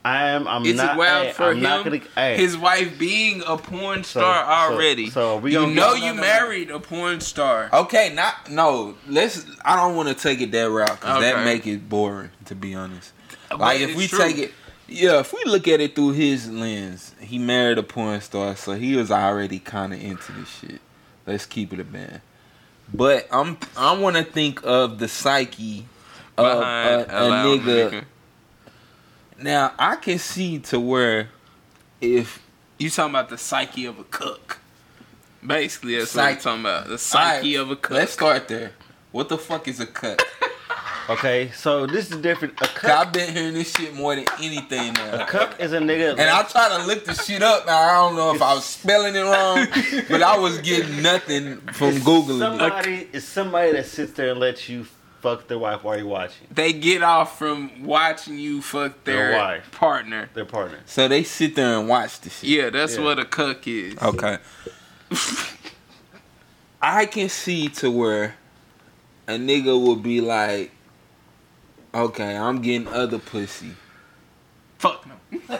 I 0.06 0.28
am. 0.28 0.46
I'm 0.46 0.64
Is 0.64 0.76
not. 0.76 0.94
it 0.94 0.98
wild 0.98 1.26
hey, 1.26 1.32
for 1.32 1.42
I'm 1.50 1.56
him? 1.56 1.62
Not 1.64 1.84
gonna, 1.84 2.00
hey, 2.14 2.36
His 2.36 2.56
wife 2.56 2.96
being 2.96 3.42
a 3.44 3.56
porn 3.56 4.04
star 4.04 4.44
so- 4.44 4.74
already. 4.74 5.10
So, 5.10 5.38
we 5.38 5.52
you 5.52 5.58
gonna 5.60 5.74
know 5.74 5.94
you 5.94 6.14
married 6.14 6.70
a 6.70 6.78
porn 6.78 7.20
star. 7.20 7.68
Okay, 7.72 8.12
not 8.14 8.48
no. 8.48 8.94
Let's. 9.08 9.44
I 9.64 9.74
don't 9.74 9.96
want 9.96 10.08
to 10.08 10.14
take 10.14 10.40
it 10.40 10.52
that 10.52 10.70
route 10.70 10.88
because 11.00 11.16
Okay. 11.18 11.32
that 11.32 11.44
make 11.44 11.66
it 11.66 11.88
boring. 11.88 12.30
To 12.44 12.54
be 12.54 12.74
honest, 12.76 13.12
But 13.50 13.58
like 13.58 13.80
if 13.80 13.96
we 13.96 14.06
true. 14.06 14.18
take 14.18 14.38
it, 14.38 14.52
Yeah, 14.86 15.18
if 15.18 15.32
we 15.32 15.42
look 15.44 15.66
at 15.66 15.80
it 15.80 15.96
through 15.96 16.12
his 16.12 16.48
lens, 16.48 17.12
he 17.18 17.38
married 17.40 17.76
a 17.78 17.82
porn 17.82 18.20
star, 18.20 18.54
so 18.54 18.74
he 18.74 18.94
was 18.94 19.10
already 19.10 19.58
kind 19.58 19.92
of 19.92 20.00
into 20.00 20.30
this 20.30 20.48
shit. 20.48 20.80
Let's 21.26 21.44
keep 21.46 21.72
it 21.72 21.80
a 21.80 21.84
band. 21.84 22.20
But 22.94 23.26
I'm 23.32 23.58
I 23.76 23.98
want 23.98 24.14
to 24.14 24.22
think 24.22 24.60
of 24.62 25.00
the 25.00 25.08
psyche 25.08 25.86
of 26.38 26.58
Behind 26.60 27.00
a, 27.02 27.16
a 27.24 27.26
allowing 27.28 27.60
nigga. 27.62 28.04
Now 29.40 29.72
I 29.78 29.96
can 29.96 30.18
see 30.18 30.58
to 30.60 30.80
where 30.80 31.28
if 32.00 32.40
You 32.78 32.90
talking 32.90 33.10
about 33.10 33.28
the 33.28 33.38
psyche 33.38 33.86
of 33.86 33.98
a 33.98 34.04
cuck? 34.04 34.58
Basically, 35.46 35.96
that's 35.96 36.14
what 36.14 36.22
Psych- 36.22 36.36
I'm 36.36 36.42
talking 36.42 36.60
about. 36.60 36.88
The 36.88 36.98
psyche 36.98 37.56
Alright, 37.58 37.70
of 37.72 37.78
a 37.78 37.80
cuck. 37.80 37.90
Let's 37.92 38.12
start 38.12 38.48
there. 38.48 38.72
What 39.12 39.28
the 39.28 39.38
fuck 39.38 39.68
is 39.68 39.80
a 39.80 39.86
cut? 39.86 40.22
Okay, 41.08 41.52
so 41.54 41.86
this 41.86 42.10
is 42.10 42.16
different. 42.16 42.54
A 42.54 42.66
'Cause 42.66 42.70
cuck, 42.78 42.90
I've 43.06 43.12
been 43.12 43.32
hearing 43.32 43.54
this 43.54 43.72
shit 43.72 43.94
more 43.94 44.16
than 44.16 44.24
anything 44.42 44.92
now. 44.94 45.22
a 45.22 45.24
cuck 45.24 45.60
is 45.60 45.72
a 45.72 45.78
nigga. 45.78 46.10
And 46.18 46.22
I 46.28 46.42
try 46.42 46.68
to 46.68 46.84
look 46.84 47.04
the 47.04 47.14
shit 47.14 47.44
up. 47.44 47.64
Now 47.64 47.78
I 47.78 47.92
don't 47.94 48.16
know 48.16 48.34
if 48.34 48.42
I 48.42 48.54
was 48.54 48.64
spelling 48.64 49.14
it 49.14 49.20
wrong, 49.20 49.68
but 50.10 50.20
I 50.20 50.36
was 50.36 50.58
getting 50.62 51.02
nothing 51.02 51.58
from 51.72 51.92
googling 51.98 52.38
it. 52.38 52.40
somebody 52.40 53.08
is 53.12 53.24
somebody 53.24 53.70
that 53.74 53.86
sits 53.86 54.14
there 54.14 54.32
and 54.32 54.40
lets 54.40 54.68
you 54.68 54.84
fuck 55.20 55.48
their 55.48 55.58
wife 55.58 55.82
while 55.82 55.96
you're 55.96 56.06
watching 56.06 56.46
they 56.50 56.72
get 56.72 57.02
off 57.02 57.38
from 57.38 57.84
watching 57.84 58.38
you 58.38 58.60
fuck 58.62 59.02
their, 59.04 59.30
Their 59.30 59.38
wife. 59.38 59.70
partner. 59.72 60.28
their 60.34 60.44
partner. 60.44 60.78
So 60.86 61.08
they 61.08 61.22
sit 61.24 61.54
there 61.56 61.78
and 61.78 61.88
watch 61.88 62.20
the 62.20 62.30
shit. 62.30 62.48
Yeah, 62.48 62.70
that's 62.70 62.96
Yeah. 62.96 63.02
what 63.04 63.18
a 63.18 63.24
cuck 63.24 63.66
is. 63.66 63.96
Okay. 64.00 64.38
I 66.82 67.06
can 67.06 67.28
see 67.28 67.68
to 67.68 67.90
where 67.90 68.36
a 69.26 69.32
nigga 69.32 69.80
would 69.80 70.02
be 70.02 70.20
like, 70.20 70.70
okay, 71.94 72.36
I'm 72.36 72.60
getting 72.62 72.86
other 72.88 73.18
pussy. 73.18 73.72
Fuck 74.78 75.06
no. 75.06 75.14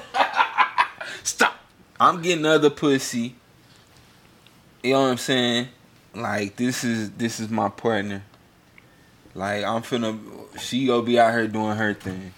Stop. 1.22 1.57
I'm 1.98 2.22
getting 2.22 2.44
other 2.46 2.70
pussy. 2.70 3.34
You 4.82 4.92
know 4.92 5.00
what 5.02 5.09
I'm 5.09 5.16
saying? 5.16 5.68
Like 6.14 6.57
this 6.57 6.84
is 6.84 7.11
this 7.12 7.40
is 7.40 7.48
my 7.48 7.68
partner. 7.68 8.22
Like 9.37 9.64
I'm 9.64 9.82
finna 9.82 10.18
she 10.59 10.87
gonna 10.87 11.03
be 11.03 11.18
out 11.20 11.32
here 11.32 11.47
doing 11.47 11.76
her 11.76 11.95
thing. 11.95 12.32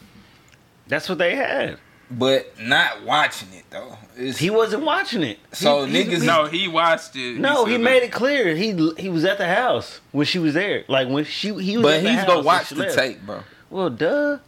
That's 0.88 1.08
what 1.08 1.18
they 1.18 1.34
had. 1.36 1.78
But 2.10 2.58
not 2.58 3.04
watching 3.04 3.48
it 3.52 3.64
though. 3.70 3.96
It's, 4.16 4.38
He 4.38 4.48
wasn't 4.50 4.82
watching 4.84 5.22
it. 5.22 5.38
So 5.52 5.84
He- 5.84 6.02
he- 6.02 6.04
niggas- 6.10 6.24
No, 6.24 6.46
he 6.46 6.66
watched 6.66 7.14
it. 7.16 7.36
no, 7.38 7.64
said 7.64 7.72
he 7.72 7.78
made 7.78 8.02
it 8.02 8.10
clear. 8.12 8.54
He 8.56 8.72
he 8.98 9.08
was 9.10 9.24
at 9.24 9.38
the 9.38 9.46
house 9.46 10.00
when 10.12 10.24
she 10.26 10.38
was 10.38 10.54
there. 10.54 10.84
Like 10.88 11.08
when 11.08 11.24
she 11.24 11.52
he 11.62 11.76
was. 11.76 11.82
but 11.84 11.94
at 11.98 12.02
the 12.02 12.08
he's 12.10 12.18
house 12.20 12.26
gonna 12.28 12.42
watch 12.42 12.68
the 12.70 12.76
left. 12.76 12.96
tape, 12.98 13.20
bro. 13.24 13.42
Well, 13.70 13.90
duh. 13.90 14.38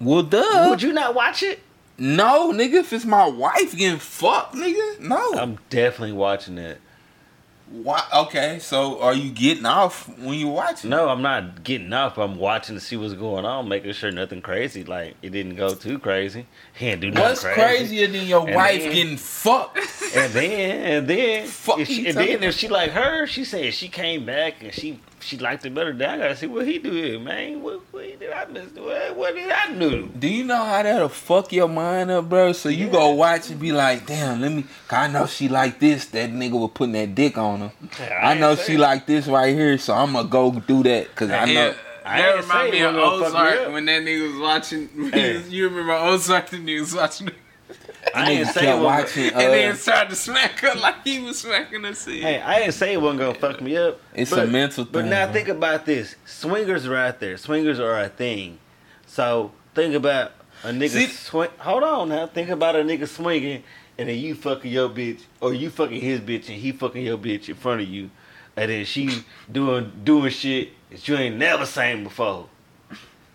Well 0.00 0.22
duh. 0.22 0.68
Would 0.70 0.82
you 0.82 0.92
not 0.92 1.14
watch 1.14 1.42
it? 1.42 1.60
No, 1.98 2.52
nigga, 2.52 2.74
if 2.74 2.92
it's 2.92 3.04
my 3.04 3.26
wife 3.28 3.76
getting 3.76 3.98
fucked, 3.98 4.54
nigga, 4.54 5.00
no. 5.00 5.34
I'm 5.34 5.58
definitely 5.68 6.12
watching 6.12 6.56
it. 6.58 6.80
Why? 7.72 8.02
Okay, 8.14 8.58
so 8.58 9.00
are 9.00 9.14
you 9.14 9.30
getting 9.30 9.64
off 9.64 10.06
when 10.18 10.34
you 10.38 10.48
watch? 10.48 10.84
No, 10.84 11.08
I'm 11.08 11.22
not 11.22 11.64
getting 11.64 11.92
up. 11.92 12.18
I'm 12.18 12.36
watching 12.36 12.74
to 12.76 12.80
see 12.80 12.96
what's 12.98 13.14
going 13.14 13.46
on, 13.46 13.66
making 13.68 13.92
sure 13.94 14.10
nothing 14.12 14.42
crazy. 14.42 14.84
Like 14.84 15.14
it 15.22 15.30
didn't 15.30 15.56
go 15.56 15.74
too 15.74 15.98
crazy. 15.98 16.46
Didn't 16.78 17.00
do 17.00 17.10
nothing 17.10 17.22
What's 17.28 17.40
crazy. 17.42 17.60
crazier 17.60 18.06
than 18.08 18.26
your 18.26 18.46
And 18.46 18.54
wife 18.54 18.82
then- 18.82 18.92
getting 18.92 19.16
fucked? 19.16 19.78
And 20.14 20.32
then, 20.34 20.92
and 20.92 21.08
then, 21.08 21.48
she, 21.86 22.06
and 22.08 22.16
then 22.18 22.42
if 22.42 22.54
she 22.54 22.68
like 22.68 22.90
her, 22.90 23.26
she 23.26 23.44
said 23.46 23.72
she 23.72 23.88
came 23.88 24.26
back 24.26 24.62
and 24.62 24.74
she 24.74 25.00
she 25.22 25.38
liked 25.38 25.64
it 25.64 25.74
better. 25.74 25.92
Then 25.92 26.10
I 26.10 26.18
gotta 26.18 26.36
see 26.36 26.46
what 26.46 26.66
he 26.66 26.78
do, 26.78 26.90
here, 26.90 27.18
man. 27.18 27.62
What, 27.62 27.80
what 27.92 28.18
did 28.18 28.30
I 28.30 28.44
miss? 28.46 28.72
What, 28.72 29.16
what 29.16 29.34
did 29.34 29.50
I 29.50 29.72
do? 29.78 30.08
Do 30.18 30.28
you 30.28 30.44
know 30.44 30.62
how 30.64 30.82
that'll 30.82 31.08
fuck 31.08 31.52
your 31.52 31.68
mind 31.68 32.10
up, 32.10 32.28
bro? 32.28 32.52
So 32.52 32.68
you 32.68 32.88
go 32.88 33.10
watch 33.12 33.50
and 33.50 33.60
be 33.60 33.72
like, 33.72 34.06
damn, 34.06 34.40
let 34.40 34.52
me. 34.52 34.62
Cause 34.88 34.98
I 34.98 35.06
know 35.08 35.26
she 35.26 35.48
like 35.48 35.78
this. 35.78 36.06
That 36.06 36.30
nigga 36.30 36.52
was 36.52 36.70
putting 36.74 36.92
that 36.92 37.14
dick 37.14 37.38
on 37.38 37.60
her. 37.60 37.72
I, 38.00 38.32
ain't 38.32 38.40
know 38.40 38.54
saying- 38.54 38.66
she 38.66 38.76
like 38.76 39.06
this 39.06 39.26
right 39.26 39.54
here, 39.54 39.78
so 39.78 39.94
I'm 39.94 40.12
gonna 40.12 40.28
go 40.28 40.50
do 40.52 40.82
that. 40.82 41.14
Cause 41.14 41.30
I 41.30 41.46
know. 41.52 41.74
I 42.04 42.20
that 42.20 42.34
ain't 42.34 42.42
remind 42.42 42.70
me 42.72 42.80
of 42.82 42.94
wasn't 42.94 43.20
gonna 43.22 43.30
fuck 43.30 43.32
me 43.32 43.58
Ozark 43.58 43.72
when 43.72 43.84
that 43.86 44.02
nigga 44.02 44.32
was 44.32 44.40
watching. 44.40 44.88
Hey. 45.12 45.42
you 45.48 45.68
remember 45.68 45.92
Ozark? 45.92 46.50
The 46.50 46.56
nigga 46.56 46.80
was 46.80 46.94
watching, 46.94 47.28
it, 47.28 47.34
I 48.14 48.24
Niggas 48.24 48.26
didn't 48.36 48.46
say 48.48 48.60
it 48.60 48.64
kept 48.64 48.78
wasn't- 48.82 48.82
watching. 48.84 49.24
and 49.42 49.52
then 49.54 49.72
Uh, 49.72 49.74
started 49.76 50.10
to 50.10 50.16
smack 50.16 50.58
her 50.60 50.74
like 50.74 51.04
he 51.04 51.20
was 51.20 51.38
smacking 51.38 51.84
her. 51.84 51.94
Seat. 51.94 52.22
Hey, 52.22 52.40
I 52.40 52.58
didn't 52.58 52.74
say 52.74 52.92
it 52.94 53.00
wasn't 53.00 53.20
gonna 53.20 53.34
fuck 53.34 53.60
me 53.60 53.76
up. 53.76 54.00
It's 54.14 54.32
a 54.32 54.46
mental 54.46 54.84
thing. 54.84 54.92
But 54.92 55.04
now 55.06 55.30
think 55.32 55.48
about 55.48 55.86
this: 55.86 56.16
swingers 56.26 56.86
are 56.86 56.96
out 56.96 57.20
there. 57.20 57.36
Swingers 57.36 57.78
are 57.78 57.98
a 58.00 58.08
thing. 58.08 58.58
So 59.06 59.52
think 59.74 59.94
about 59.94 60.32
a 60.64 60.68
nigga 60.68 60.90
See- 60.90 61.06
swing. 61.06 61.50
Hold 61.58 61.82
on 61.84 62.08
now. 62.08 62.26
Think 62.26 62.48
about 62.48 62.74
a 62.76 62.80
nigga 62.80 63.06
swinging, 63.06 63.62
and 63.98 64.08
then 64.08 64.18
you 64.18 64.34
fucking 64.34 64.70
your 64.72 64.88
bitch, 64.88 65.20
or 65.40 65.54
you 65.54 65.70
fucking 65.70 66.00
his 66.00 66.20
bitch, 66.20 66.48
and 66.48 66.58
he 66.58 66.72
fucking 66.72 67.04
your 67.04 67.18
bitch 67.18 67.48
in 67.48 67.54
front 67.54 67.82
of 67.82 67.88
you, 67.88 68.10
and 68.56 68.70
then 68.70 68.84
she 68.84 69.22
doing 69.50 69.92
doing 70.02 70.30
shit 70.30 70.70
that 70.90 71.06
you 71.06 71.16
ain't 71.16 71.36
never 71.36 71.66
seen 71.66 72.02
before, 72.04 72.48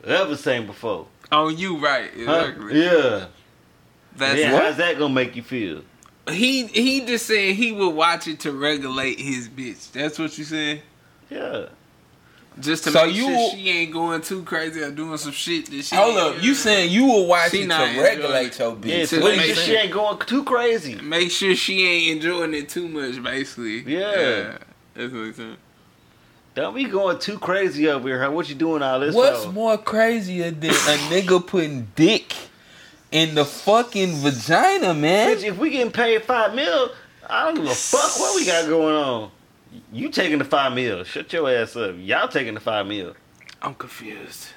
ever 0.06 0.36
seen 0.36 0.66
before. 0.66 1.08
On 1.32 1.58
you, 1.58 1.78
right? 1.78 2.10
Huh? 2.26 2.52
Yeah. 2.72 3.26
That's 4.18 4.36
Then 4.40 4.54
how's 4.54 4.78
that 4.78 4.98
gonna 4.98 5.14
make 5.14 5.36
you 5.36 5.44
feel? 5.44 5.82
he. 6.30 6.66
He 6.68 7.06
just 7.06 7.26
said 7.26 7.56
he 7.56 7.72
would 7.72 7.90
watch 7.96 8.28
it 8.28 8.40
to 8.42 8.52
regulate 8.52 9.20
his 9.20 9.48
bitch. 9.48 9.92
That's 9.92 10.20
what 10.20 10.38
you 10.38 10.44
said. 10.44 10.82
Yeah. 11.30 11.68
Just 12.60 12.86
to 12.86 12.92
So 12.92 13.06
make 13.06 13.16
you- 13.16 13.26
sure 13.28 13.52
she 13.52 13.70
ain't 13.70 13.94
going 13.94 14.22
too 14.22 14.42
crazy 14.42 14.82
or 14.82 14.90
doing 14.90 15.18
some 15.18 15.32
shit 15.32 15.68
that 15.68 15.84
she. 15.86 15.96
Hold 15.96 16.18
up, 16.18 16.42
you 16.42 16.56
saying 16.56 16.90
you 16.92 17.06
will 17.06 17.28
watch 17.28 17.52
She 17.52 17.62
it 17.62 17.68
to 17.70 17.84
enjoying 17.86 18.02
regulate 18.04 18.58
your 18.58 18.76
bitch? 18.76 18.86
Yeah. 18.88 19.06
to 19.06 19.20
To 19.20 19.24
make 19.24 19.42
sure 19.42 19.56
she 19.56 19.76
ain't 19.76 19.92
going 19.94 20.18
too 20.20 20.44
crazy. 20.44 20.96
Make 20.96 21.30
sure 21.32 21.56
she 21.56 21.86
ain't 21.88 22.18
enjoying 22.18 22.56
it 22.56 22.68
too 22.70 22.88
much, 22.88 23.22
basically. 23.24 23.82
Yeah. 23.84 24.58
That's 24.96 25.14
what 25.14 25.20
I'm 25.20 25.34
saying. 25.36 25.58
Don't 26.56 26.74
be 26.74 26.86
going 26.86 27.20
too 27.20 27.38
crazy 27.38 27.88
over 27.88 28.08
here, 28.08 28.24
huh? 28.24 28.32
What 28.32 28.50
you 28.50 28.56
doing 28.56 28.82
all 28.82 29.00
this 29.02 29.14
What's 29.14 29.46
for? 29.46 29.52
more 29.52 29.78
crazier 29.78 30.50
than 30.50 30.72
a 30.72 30.98
nigga 31.12 31.46
putting 31.46 31.88
dick 31.96 32.34
in 33.12 33.36
the 33.36 33.46
fucking 33.46 34.16
vagina, 34.16 34.94
man? 34.94 35.36
Bitch, 35.36 35.44
if 35.44 35.58
we 35.58 35.70
getting 35.70 35.92
paid 35.92 36.24
five 36.24 36.54
mil, 36.56 36.92
I 37.30 37.46
don't 37.46 37.56
give 37.56 37.66
a 37.66 37.76
fuck 37.76 38.20
what 38.20 38.36
we 38.36 38.46
got 38.46 38.68
going 38.68 38.96
on. 38.96 39.32
You 39.92 40.10
taking 40.10 40.40
the 40.40 40.46
five 40.46 40.74
mil. 40.74 41.04
Shut 41.04 41.32
your 41.34 41.50
ass 41.52 41.76
up. 41.76 41.96
Y'all 41.98 42.28
taking 42.28 42.54
the 42.54 42.60
five 42.60 42.88
mil. 42.88 43.16
I'm 43.62 43.76
confused. 43.76 44.48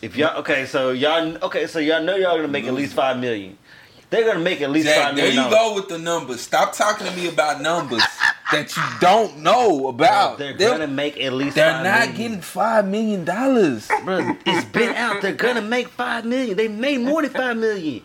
If 0.00 0.16
y'all 0.16 0.38
okay, 0.38 0.64
so 0.66 0.92
y'all 0.92 1.36
okay, 1.44 1.66
so 1.66 1.80
y'all 1.80 2.02
know 2.02 2.14
y'all 2.14 2.36
gonna 2.36 2.46
make 2.46 2.66
at 2.66 2.74
least 2.74 2.94
five 2.94 3.18
million. 3.18 3.58
They're 4.10 4.24
gonna 4.26 4.40
make 4.40 4.62
at 4.62 4.70
least 4.70 4.86
Jack, 4.86 5.08
five 5.08 5.16
there 5.16 5.28
you 5.28 5.34
dollars. 5.34 5.54
go 5.54 5.74
with 5.74 5.88
the 5.88 5.98
numbers. 5.98 6.40
Stop 6.40 6.72
talking 6.72 7.06
to 7.06 7.12
me 7.14 7.28
about 7.28 7.60
numbers 7.60 8.02
that 8.50 8.74
you 8.74 8.82
don't 9.00 9.38
know 9.40 9.88
about. 9.88 10.38
They're 10.38 10.54
They're, 10.56 10.70
gonna 10.70 10.86
make 10.86 11.20
at 11.20 11.34
least. 11.34 11.56
they're 11.56 11.70
five 11.72 11.84
not 11.84 11.98
million. 12.00 12.16
getting 12.16 12.40
five 12.40 12.88
million 12.88 13.24
dollars. 13.26 13.86
Bro, 14.04 14.36
it's 14.46 14.64
been 14.70 14.94
out. 14.96 15.20
They're 15.20 15.34
gonna 15.34 15.60
make 15.60 15.88
five 15.88 16.24
million. 16.24 16.56
They 16.56 16.68
made 16.68 17.00
more 17.02 17.20
than 17.20 17.30
five 17.32 17.56
million. 17.58 18.02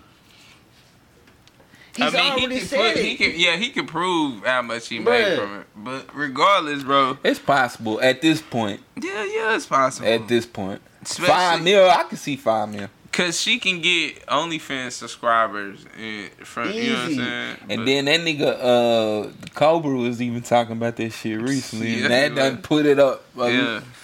He's 1.95 2.05
I 2.13 2.17
mean, 2.17 2.31
already 2.31 2.53
he 2.55 2.59
can, 2.59 2.67
said 2.67 2.77
put, 2.93 2.97
it. 2.97 3.05
he 3.05 3.15
can, 3.15 3.31
yeah, 3.35 3.55
he 3.55 3.69
can 3.69 3.85
prove 3.85 4.43
how 4.43 4.63
much 4.63 4.87
he 4.89 4.97
Bruh. 4.99 5.05
made 5.05 5.37
from 5.39 5.59
it. 5.59 5.67
But 5.75 6.09
regardless, 6.15 6.83
bro, 6.83 7.19
It's 7.23 7.39
possible 7.39 8.01
at 8.01 8.19
this 8.21 8.41
point. 8.41 8.81
yeah, 8.99 9.23
yeah, 9.23 9.55
it's 9.55 9.67
possible. 9.67 10.07
At 10.07 10.27
this 10.27 10.45
point, 10.47 10.81
Especially- 11.03 11.27
five 11.27 11.61
mil, 11.63 11.87
I 11.89 12.03
can 12.03 12.17
see 12.17 12.35
five 12.35 12.69
mil. 12.69 12.89
Cause 13.13 13.39
she 13.39 13.59
can 13.59 13.79
get 13.79 14.25
OnlyFans 14.25 14.93
subscribers 14.93 15.85
and 16.01 16.31
from 16.45 16.71
you 16.71 16.89
know 16.89 16.95
what 16.95 17.03
I'm 17.05 17.15
saying. 17.15 17.57
And 17.69 17.77
But- 17.81 17.85
then 17.85 18.05
that 18.05 18.19
nigga, 18.21 19.27
uh, 19.27 19.29
Cobra 19.53 19.95
was 19.95 20.19
even 20.19 20.41
talking 20.41 20.73
about 20.77 20.95
that 20.95 21.11
shit 21.13 21.39
recently, 21.39 21.91
Yeah, 21.97 22.05
and 22.05 22.11
that 22.11 22.29
he 22.31 22.35
done 22.35 22.55
was. 22.57 22.65
put 22.65 22.85
it 22.87 22.97
up 22.99 23.23
a, 23.39 23.51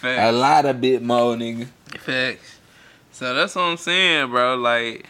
yeah, 0.04 0.30
a 0.30 0.32
lot 0.32 0.66
of 0.68 0.80
bit 0.80 1.02
more, 1.02 1.36
nigga. 1.36 1.68
facts. 2.00 2.58
So 3.12 3.34
that's 3.34 3.56
what 3.56 3.64
I'm 3.64 3.78
saying, 3.78 4.30
bro. 4.30 4.56
Like, 4.58 5.06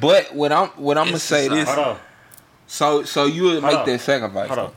But 0.00 0.34
what 0.34 0.50
I'm 0.50 0.68
what 0.70 0.98
I'm 0.98 1.06
gonna 1.06 1.18
say 1.20 1.44
just- 1.48 1.54
this. 1.66 1.68
Hold 1.74 1.86
on. 1.86 1.98
So 2.66 3.02
so 3.04 3.26
you 3.26 3.44
would 3.44 3.52
Hold 3.62 3.64
make 3.64 3.76
on. 3.80 3.86
that 3.86 4.00
sacrifice? 4.00 4.48
Hold 4.48 4.58
on. 4.58 4.72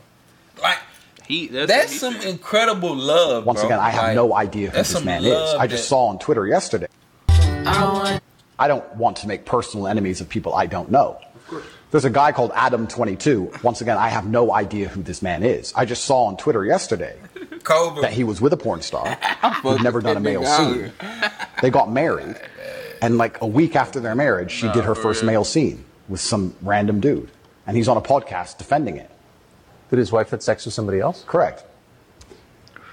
Like 0.62 0.78
he 1.26 1.48
that's, 1.48 1.66
that's 1.70 1.92
he 1.92 1.98
some 1.98 2.14
said. 2.14 2.24
incredible 2.30 2.94
love. 2.94 3.44
Once 3.44 3.58
bro. 3.58 3.70
again, 3.70 3.80
I 3.80 3.90
have 3.90 4.04
Like, 4.04 4.14
no 4.14 4.34
idea 4.36 4.70
who 4.70 4.76
this 4.76 4.88
some 4.88 5.04
man 5.04 5.24
is. 5.24 5.32
love 5.32 5.60
I 5.60 5.66
just 5.66 5.82
that- 5.82 5.88
saw 5.88 6.06
on 6.06 6.18
Twitter 6.20 6.46
yesterday. 6.46 6.86
I 8.62 8.68
don't 8.68 8.94
want 8.94 9.16
to 9.16 9.26
make 9.26 9.44
personal 9.44 9.88
enemies 9.88 10.20
of 10.20 10.28
people 10.28 10.54
I 10.54 10.66
don't 10.66 10.88
know. 10.88 11.20
There's 11.90 12.04
a 12.04 12.10
guy 12.10 12.30
called 12.30 12.52
Adam22. 12.52 13.60
Once 13.64 13.80
again, 13.80 13.98
I 13.98 14.08
have 14.08 14.24
no 14.24 14.52
idea 14.52 14.86
who 14.86 15.02
this 15.02 15.20
man 15.20 15.42
is. 15.42 15.72
I 15.74 15.84
just 15.84 16.04
saw 16.04 16.26
on 16.26 16.36
Twitter 16.36 16.64
yesterday 16.64 17.18
Cobra. 17.64 18.02
that 18.02 18.12
he 18.12 18.22
was 18.22 18.40
with 18.40 18.52
a 18.52 18.56
porn 18.56 18.80
star 18.80 19.16
who'd 19.62 19.82
never 19.82 20.00
done 20.00 20.16
a 20.16 20.20
male 20.20 20.44
scene. 20.44 20.92
They 21.60 21.70
got 21.70 21.90
married, 21.90 22.36
and 23.02 23.18
like 23.18 23.40
a 23.40 23.48
week 23.48 23.74
after 23.74 23.98
their 23.98 24.14
marriage, 24.14 24.52
she 24.52 24.70
did 24.70 24.84
her 24.84 24.94
first 24.94 25.24
male 25.24 25.42
scene 25.42 25.84
with 26.08 26.20
some 26.20 26.54
random 26.62 27.00
dude, 27.00 27.32
and 27.66 27.76
he's 27.76 27.88
on 27.88 27.96
a 27.96 28.00
podcast 28.00 28.58
defending 28.58 28.96
it. 28.96 29.10
That 29.90 29.98
his 29.98 30.12
wife 30.12 30.30
had 30.30 30.40
sex 30.40 30.66
with 30.66 30.72
somebody 30.72 31.00
else? 31.00 31.24
Correct. 31.26 31.64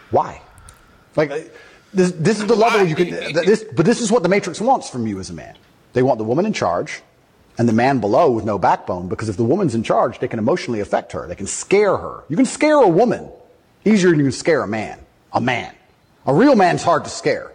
Why? 0.10 0.42
Like 1.16 1.54
this, 1.94 2.12
this 2.12 2.40
is 2.40 2.48
the 2.48 2.56
level 2.56 2.86
you 2.86 2.96
can. 2.96 3.10
This, 3.34 3.64
but 3.64 3.86
this 3.86 4.02
is 4.02 4.12
what 4.12 4.24
the 4.24 4.30
Matrix 4.30 4.62
wants 4.62 4.90
from 4.90 5.08
you 5.08 5.20
as 5.20 5.30
a 5.30 5.34
man. 5.34 5.56
They 5.94 6.04
want 6.04 6.18
the 6.18 6.24
woman 6.24 6.46
in 6.46 6.54
charge 6.54 7.02
and 7.58 7.68
the 7.68 7.74
man 7.74 8.00
below 8.00 8.32
with 8.32 8.46
no 8.46 8.58
backbone 8.58 9.08
because 9.08 9.28
if 9.28 9.38
the 9.38 9.44
woman's 9.44 9.76
in 9.76 9.84
charge, 9.84 10.20
they 10.20 10.28
can 10.28 10.40
emotionally 10.40 10.80
affect 10.80 11.12
her. 11.12 11.28
They 11.28 11.36
can 11.36 11.48
scare 11.48 11.98
her. 11.98 12.24
You 12.30 12.36
can 12.36 12.46
scare 12.46 12.78
a 12.78 12.88
woman 12.88 13.30
easier 13.86 14.12
than 14.12 14.20
you 14.20 14.26
can 14.26 14.32
scare 14.32 14.62
a 14.62 14.68
man. 14.68 15.00
A 15.34 15.42
man. 15.42 15.74
A 16.26 16.34
real 16.34 16.56
man's 16.56 16.84
hard 16.84 17.04
to 17.06 17.10
scare. 17.10 17.52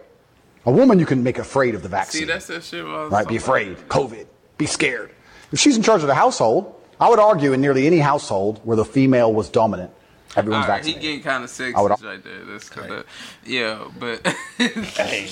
A 0.65 0.71
woman 0.71 0.99
you 0.99 1.05
can 1.05 1.23
make 1.23 1.37
afraid 1.37 1.75
of 1.75 1.83
the 1.83 1.89
vaccine. 1.89 2.21
See, 2.21 2.25
that's 2.25 2.47
that 2.47 2.63
shit. 2.63 2.83
Right? 2.83 3.27
Be 3.27 3.37
afraid. 3.37 3.77
COVID. 3.87 4.27
Be 4.57 4.65
scared. 4.65 5.11
If 5.51 5.59
she's 5.59 5.77
in 5.77 5.83
charge 5.83 6.01
of 6.01 6.07
the 6.07 6.15
household, 6.15 6.75
I 6.99 7.09
would 7.09 7.19
argue 7.19 7.53
in 7.53 7.61
nearly 7.61 7.87
any 7.87 7.99
household 7.99 8.61
where 8.63 8.77
the 8.77 8.85
female 8.85 9.33
was 9.33 9.49
dominant, 9.49 9.91
everyone's 10.35 10.65
All 10.65 10.69
right, 10.71 10.85
he 10.85 10.91
vaccinated. 10.93 11.01
getting 11.01 11.21
kind 11.21 11.43
of 11.43 11.49
sexist 11.49 11.75
I 11.75 11.81
would- 11.81 12.01
right 12.03 12.23
there. 12.23 12.45
That's 12.45 12.69
kind 12.69 12.91
of 12.91 13.05
yeah, 13.45 13.85
but 13.99 14.25
Hey, 14.57 15.27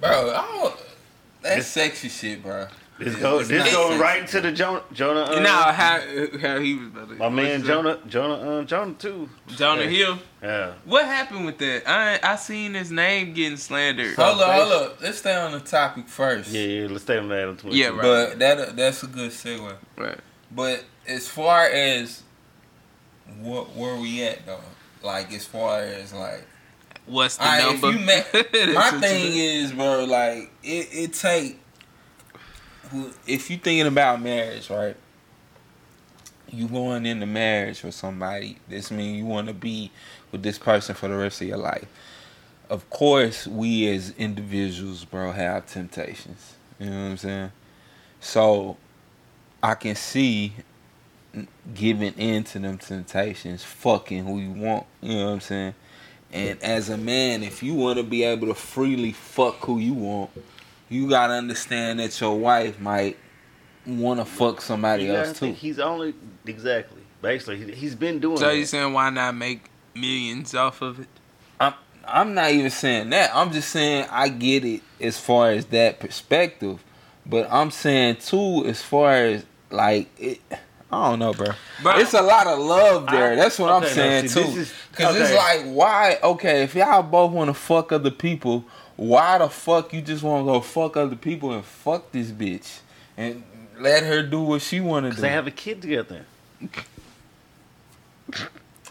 Bro, 0.00 0.30
I 0.34 0.46
don't, 0.60 0.76
that's 1.42 1.66
sexy 1.66 2.08
shit, 2.08 2.42
bro. 2.42 2.66
this 2.98 3.14
go 3.16 3.38
It's 3.40 3.48
this 3.48 3.72
go 3.72 3.88
sexy. 3.88 4.00
right 4.02 4.20
into 4.22 4.40
the 4.40 4.52
Jonah 4.52 4.82
Jonah. 4.92 5.20
Uh, 5.22 5.40
you 5.40 5.46
how 5.46 6.38
how 6.40 6.58
he 6.60 6.74
was 6.74 6.86
about 6.88 7.08
to. 7.08 7.14
my 7.16 7.28
man 7.28 7.58
what's 7.60 7.66
Jonah 7.68 7.98
Jonah 8.08 8.34
uh, 8.60 8.64
Jonah 8.64 8.94
too. 8.94 9.28
that? 9.48 9.56
Jonah 9.56 9.86
Hill. 9.86 10.18
Yeah. 10.42 10.72
What 10.84 11.04
happened 11.04 11.46
with 11.46 11.58
that? 11.58 11.88
I 11.88 12.18
I 12.22 12.36
seen 12.36 12.74
his 12.74 12.90
name 12.90 13.32
getting 13.32 13.56
slandered. 13.58 14.14
Hold 14.16 14.40
up, 14.40 14.50
hold 14.60 14.72
up. 14.72 15.00
Let's 15.02 15.18
stay 15.18 15.34
on 15.36 15.52
the 15.52 15.60
topic 15.60 16.08
first. 16.08 16.50
Yeah, 16.50 16.62
yeah. 16.62 16.88
Let's 16.88 17.04
stay 17.04 17.18
on 17.18 17.28
that. 17.28 17.48
on 17.48 17.56
22. 17.56 17.76
Yeah, 17.76 17.88
right. 17.88 18.02
But 18.02 18.38
that 18.40 18.76
that's 18.76 19.02
a 19.04 19.06
good 19.08 19.30
segue. 19.30 19.74
Right. 19.96 20.18
But 20.50 20.84
as 21.06 21.28
far 21.28 21.66
as 21.66 22.22
what 23.40 23.74
where 23.74 23.96
we 23.96 24.22
at 24.24 24.44
though, 24.46 24.60
like 25.02 25.32
as 25.32 25.44
far 25.44 25.80
as 25.80 26.12
like, 26.12 26.44
What's 27.06 27.36
the 27.36 27.44
Alright, 27.44 27.74
if 27.74 27.82
number? 27.82 27.98
met- 27.98 28.32
my 28.74 28.90
thing 29.00 29.32
is, 29.36 29.72
bro, 29.72 30.04
like 30.04 30.50
it 30.62 30.88
it 30.92 31.12
take 31.14 31.58
if 33.26 33.50
you 33.50 33.56
thinking 33.56 33.86
about 33.86 34.20
marriage, 34.22 34.68
right? 34.70 34.96
You 36.48 36.68
going 36.68 37.06
into 37.06 37.26
marriage 37.26 37.82
with 37.82 37.94
somebody. 37.94 38.58
This 38.68 38.90
means 38.90 39.18
you 39.18 39.24
want 39.24 39.48
to 39.48 39.54
be 39.54 39.90
with 40.30 40.42
this 40.42 40.58
person 40.58 40.94
for 40.94 41.08
the 41.08 41.16
rest 41.16 41.40
of 41.40 41.48
your 41.48 41.56
life. 41.56 41.86
Of 42.68 42.88
course, 42.90 43.46
we 43.46 43.88
as 43.88 44.10
individuals, 44.18 45.04
bro, 45.04 45.32
have 45.32 45.66
temptations. 45.66 46.54
You 46.78 46.90
know 46.90 47.04
what 47.04 47.10
I'm 47.10 47.16
saying? 47.16 47.52
So 48.20 48.76
I 49.62 49.74
can 49.74 49.94
see 49.94 50.52
giving 51.74 52.14
in 52.14 52.44
to 52.44 52.58
them 52.58 52.78
temptations, 52.78 53.64
fucking 53.64 54.24
who 54.24 54.38
you 54.38 54.50
want. 54.50 54.86
You 55.00 55.16
know 55.16 55.26
what 55.26 55.32
I'm 55.32 55.40
saying? 55.40 55.74
And 56.32 56.62
as 56.62 56.88
a 56.88 56.96
man, 56.96 57.42
if 57.42 57.62
you 57.62 57.74
want 57.74 57.98
to 57.98 58.02
be 58.02 58.22
able 58.24 58.46
to 58.48 58.54
freely 58.54 59.12
fuck 59.12 59.56
who 59.64 59.78
you 59.78 59.92
want, 59.92 60.30
you 60.88 61.08
gotta 61.08 61.34
understand 61.34 62.00
that 62.00 62.18
your 62.20 62.38
wife 62.38 62.80
might 62.80 63.16
want 63.86 64.20
to 64.20 64.24
fuck 64.24 64.60
somebody 64.60 65.04
You 65.04 65.14
else 65.14 65.38
too. 65.38 65.52
He's 65.52 65.78
only 65.78 66.14
exactly. 66.46 67.02
Basically, 67.20 67.64
he, 67.64 67.72
he's 67.72 67.94
been 67.94 68.18
doing. 68.18 68.36
So 68.36 68.46
that. 68.46 68.56
you 68.56 68.64
saying 68.64 68.92
why 68.92 69.10
not 69.10 69.34
make 69.34 69.64
millions 69.94 70.54
off 70.54 70.82
of 70.82 71.00
it? 71.00 71.08
I'm 71.60 71.74
I'm 72.06 72.34
not 72.34 72.50
even 72.50 72.70
saying 72.70 73.10
that. 73.10 73.30
I'm 73.34 73.52
just 73.52 73.68
saying 73.68 74.06
I 74.10 74.28
get 74.28 74.64
it 74.64 74.82
as 75.00 75.18
far 75.18 75.50
as 75.50 75.66
that 75.66 76.00
perspective, 76.00 76.82
but 77.26 77.46
I'm 77.50 77.70
saying 77.70 78.16
too 78.16 78.64
as 78.66 78.82
far 78.82 79.12
as 79.12 79.44
like 79.70 80.08
it. 80.18 80.40
I 80.92 81.08
don't 81.10 81.18
know, 81.20 81.32
bro. 81.32 81.46
Bro. 81.82 81.98
it's 82.00 82.12
a 82.12 82.20
lot 82.20 82.46
of 82.46 82.58
love 82.58 83.06
there. 83.10 83.32
I- 83.32 83.36
That's 83.36 83.58
what 83.58 83.70
I'm 83.70 83.82
okay, 83.82 83.88
now, 83.88 83.94
saying 83.94 84.28
see, 84.28 84.42
too. 84.42 84.46
this 84.48 84.56
is- 84.56 84.74
Cause 84.92 85.16
it's 85.16 85.32
like, 85.34 85.62
why? 85.74 86.18
Okay, 86.22 86.62
if 86.62 86.74
y'all 86.74 87.02
both 87.02 87.32
want 87.32 87.48
to 87.48 87.54
fuck 87.54 87.92
other 87.92 88.10
people, 88.10 88.64
why 88.96 89.38
the 89.38 89.48
fuck 89.48 89.94
you 89.94 90.02
just 90.02 90.22
want 90.22 90.46
to 90.46 90.52
go 90.52 90.60
fuck 90.60 90.98
other 90.98 91.16
people 91.16 91.50
and 91.52 91.64
fuck 91.64 92.12
this 92.12 92.30
bitch 92.30 92.80
and 93.16 93.42
let 93.80 94.02
her 94.02 94.22
do 94.22 94.42
what 94.42 94.60
she 94.60 94.80
want 94.80 95.04
to 95.04 95.08
Because 95.08 95.16
do? 95.16 95.22
they 95.22 95.32
have 95.32 95.46
a 95.46 95.50
kid 95.50 95.80
together. 95.80 96.26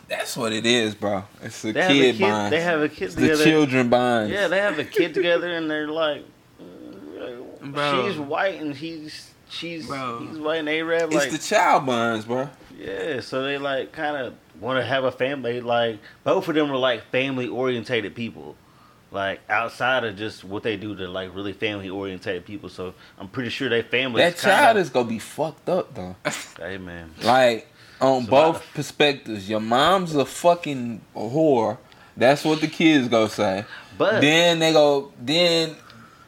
That's 0.08 0.36
what 0.36 0.52
it 0.52 0.66
is, 0.66 0.96
bro. 0.96 1.24
It's 1.42 1.64
a 1.64 1.72
They 1.72 1.82
have 1.82 1.92
a 1.92 1.94
kid 1.94 2.16
kid. 2.18 2.22
bond. 2.22 2.54
They 2.54 2.62
have 2.62 2.82
a 2.82 2.90
kid 2.90 3.06
It's 3.06 3.16
the 3.16 3.22
together. 3.22 3.44
children 3.44 3.90
bond. 3.90 4.30
Yeah, 4.32 4.48
they 4.48 4.58
have 4.58 4.78
a 4.80 4.84
kid 4.84 5.14
together, 5.14 5.52
and 5.54 5.70
they're 5.70 5.88
like, 5.88 6.26
Bro. 7.64 8.10
she's 8.10 8.20
white 8.20 8.60
and 8.60 8.76
he's 8.76 9.31
she's 9.52 9.86
Bro. 9.88 10.26
he's 10.28 10.38
white 10.40 10.60
and 10.60 10.70
Arab. 10.70 11.14
It's 11.14 11.32
the 11.32 11.38
child 11.56 11.86
bonds, 11.86 12.26
bro. 12.26 12.50
yeah, 12.80 13.20
so 13.20 13.44
they 13.44 13.58
like 13.58 13.92
kind 13.92 14.18
of 14.18 14.34
want 14.60 14.80
to 14.80 14.86
have 14.86 15.04
a 15.04 15.12
family. 15.12 15.62
Like 15.62 16.00
both 16.24 16.48
of 16.48 16.56
them 16.56 16.72
are 16.72 16.78
like 16.78 17.04
family 17.12 17.48
orientated 17.48 18.16
people. 18.16 18.56
Like 19.14 19.42
outside 19.50 20.06
of 20.06 20.16
just 20.16 20.44
what 20.46 20.64
they 20.64 20.78
do, 20.78 20.96
they're 20.96 21.08
like 21.08 21.36
really 21.36 21.52
family 21.54 21.90
orientated 21.90 22.46
people. 22.46 22.70
So 22.70 22.94
I'm 23.20 23.28
pretty 23.28 23.50
sure 23.50 23.68
they 23.70 23.82
family. 23.82 24.22
That 24.22 24.38
child 24.38 24.78
is 24.78 24.90
gonna 24.90 25.10
be 25.10 25.20
fucked 25.20 25.68
up 25.70 25.94
though. 25.94 26.16
Hey 26.58 26.78
man, 26.78 27.12
Like 27.24 27.68
on 28.00 28.20
It's 28.20 28.28
a 28.28 28.32
both 28.32 28.56
lot 28.56 28.56
of- 28.64 28.74
perspectives. 28.74 29.50
Your 29.50 29.60
mom's 29.60 30.16
a 30.16 30.26
fucking 30.26 31.02
whore. 31.16 31.78
That's 32.16 32.44
what 32.46 32.62
the 32.62 32.68
kids 32.68 33.08
go 33.08 33.28
say. 33.28 33.66
but 33.98 34.22
Then 34.22 34.60
they 34.60 34.72
go. 34.74 35.12
Then 35.20 35.76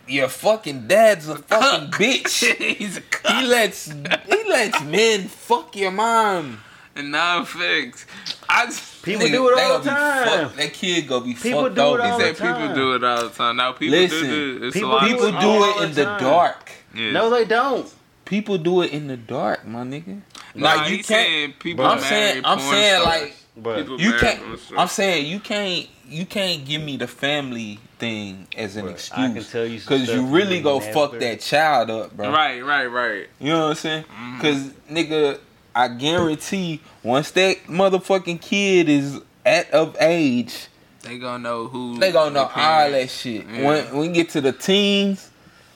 your 0.08 0.28
fucking 0.28 0.88
dad's 0.88 1.28
a 1.28 1.36
fucking 1.38 1.89
bitch. 1.91 2.56
He's 2.78 2.97
a 2.97 3.01
He 3.34 3.45
lets 3.47 3.91
he 3.91 4.49
lets 4.49 4.82
men 4.84 5.28
fuck 5.28 5.76
your 5.76 5.91
mom. 5.91 6.60
And 6.95 7.12
now 7.12 7.43
fix. 7.43 8.06
I 8.47 8.68
just, 8.68 9.01
people 9.04 9.26
Nigga, 9.26 9.32
do 9.32 9.49
it 9.49 9.60
all 9.60 9.80
the 9.80 9.89
time. 9.89 10.28
fuck- 10.49 10.56
that 10.58 10.74
kid 10.74 11.08
gonna 11.08 11.26
be 11.26 11.34
People 11.34 11.64
fucked 11.64 11.76
do 11.76 11.82
it 11.95 12.01
all 12.01 12.18
the 12.20 12.24
said 12.36 12.38
people 12.38 12.76
do 12.76 12.93
it 12.93 13.04
all 13.04 13.24
the 13.24 13.30
time. 13.30 13.56
Now 13.56 13.72
people 13.72 13.97
Listen, 13.97 14.30
do 14.30 14.58
it. 14.62 14.64
It's 14.68 14.74
people 14.76 14.91
a 14.91 14.93
lot 14.93 15.08
do 15.08 15.14
of 15.16 15.20
People 15.22 15.28
it 15.38 15.41
do 15.41 15.47
all 15.47 15.64
it 15.64 15.78
the 15.80 15.84
in 15.86 15.93
the 15.95 16.04
time. 16.06 16.20
dark. 16.22 16.72
Yeah. 16.93 17.12
No, 17.12 17.30
they 17.32 17.45
don't. 17.45 17.91
People 18.26 18.58
do 18.60 18.84
it 18.84 18.91
in 18.91 19.08
the 19.08 19.18
dark, 19.18 19.66
my 19.66 19.82
nigga. 19.84 20.22
Nah, 20.54 20.76
Like 20.76 20.89
you 20.91 20.97
can't. 20.97 21.06
saying 21.08 21.54
people 21.58 21.84
I'm 21.84 21.97
marry 21.99 22.10
saying. 22.10 22.41
I'm 22.45 22.60
saying 22.60 23.01
stars. 23.01 23.22
like. 23.22 23.36
But 23.56 23.78
People 23.78 24.01
You 24.01 24.14
can't. 24.14 24.41
I'm 24.78 24.88
saying 24.88 25.28
you 25.28 25.39
can't. 25.39 25.88
You 26.10 26.26
can't 26.26 26.66
give 26.66 26.82
me 26.82 26.97
the 26.97 27.08
family 27.08 27.80
thing 27.99 28.47
as 28.58 28.76
an 28.76 28.86
But 28.86 28.91
excuse. 28.91 29.20
I 29.30 29.34
can 29.34 29.43
tell 29.43 29.66
you 29.66 29.80
because 29.80 30.08
you 30.10 30.16
you 30.16 30.26
really 30.26 30.60
go 30.62 30.80
never- 30.80 30.91
fuck 30.91 31.20
that 31.20 31.39
child 31.39 31.89
up, 31.91 32.16
bro. 32.18 32.32
Right, 32.32 32.62
right, 32.64 32.86
right. 32.88 33.28
You 33.39 33.49
know 33.51 33.62
what 33.62 33.70
I'm 33.70 33.76
saying? 33.76 34.04
Mm-hmm. 34.04 34.38
Because 34.38 34.64
nigga, 34.91 35.39
I 35.76 35.88
guarantee 35.88 36.82
once 37.04 37.32
that 37.32 37.58
motherfucking 37.68 38.41
kid 38.41 38.89
is 38.89 39.20
at 39.45 39.70
of 39.72 39.95
age, 39.99 40.68
They 41.04 41.18
gonna 41.20 41.39
know 41.43 41.68
who. 41.68 41.99
they 41.99 42.12
gonna 42.12 42.32
know 42.32 42.45
the 42.54 42.60
all 42.60 42.91
that 42.91 43.10
shit. 43.10 43.45
Yeah. 43.47 43.66
When 43.68 43.86
when 43.95 43.97
we 43.99 44.08
get 44.10 44.30
to 44.32 44.41
the 44.41 44.51
teens, 44.51 45.30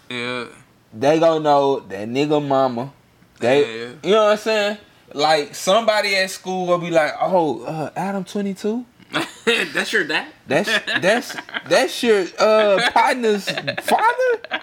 Yeah. 0.10 0.46
they 0.94 1.20
gonna 1.20 1.40
know 1.42 1.80
that 1.82 2.08
nigga 2.10 2.46
mama. 2.46 2.92
They, 3.40 3.62
Yeah. 3.62 3.88
you 4.04 4.12
know 4.12 4.24
what 4.26 4.32
I'm 4.32 4.38
saying? 4.38 4.78
Like 5.18 5.56
somebody 5.56 6.16
at 6.16 6.30
school 6.30 6.68
will 6.68 6.78
be 6.78 6.92
like, 6.92 7.12
"Oh, 7.20 7.64
uh, 7.64 7.90
Adam 7.96 8.24
22." 8.24 8.86
That's 9.74 9.92
your 9.92 10.04
dad. 10.04 10.28
That's 10.48 10.70
that's 11.02 11.36
that's 11.68 12.04
your 12.04 12.26
uh 12.38 12.90
partner's 12.94 13.50
father. 13.50 14.62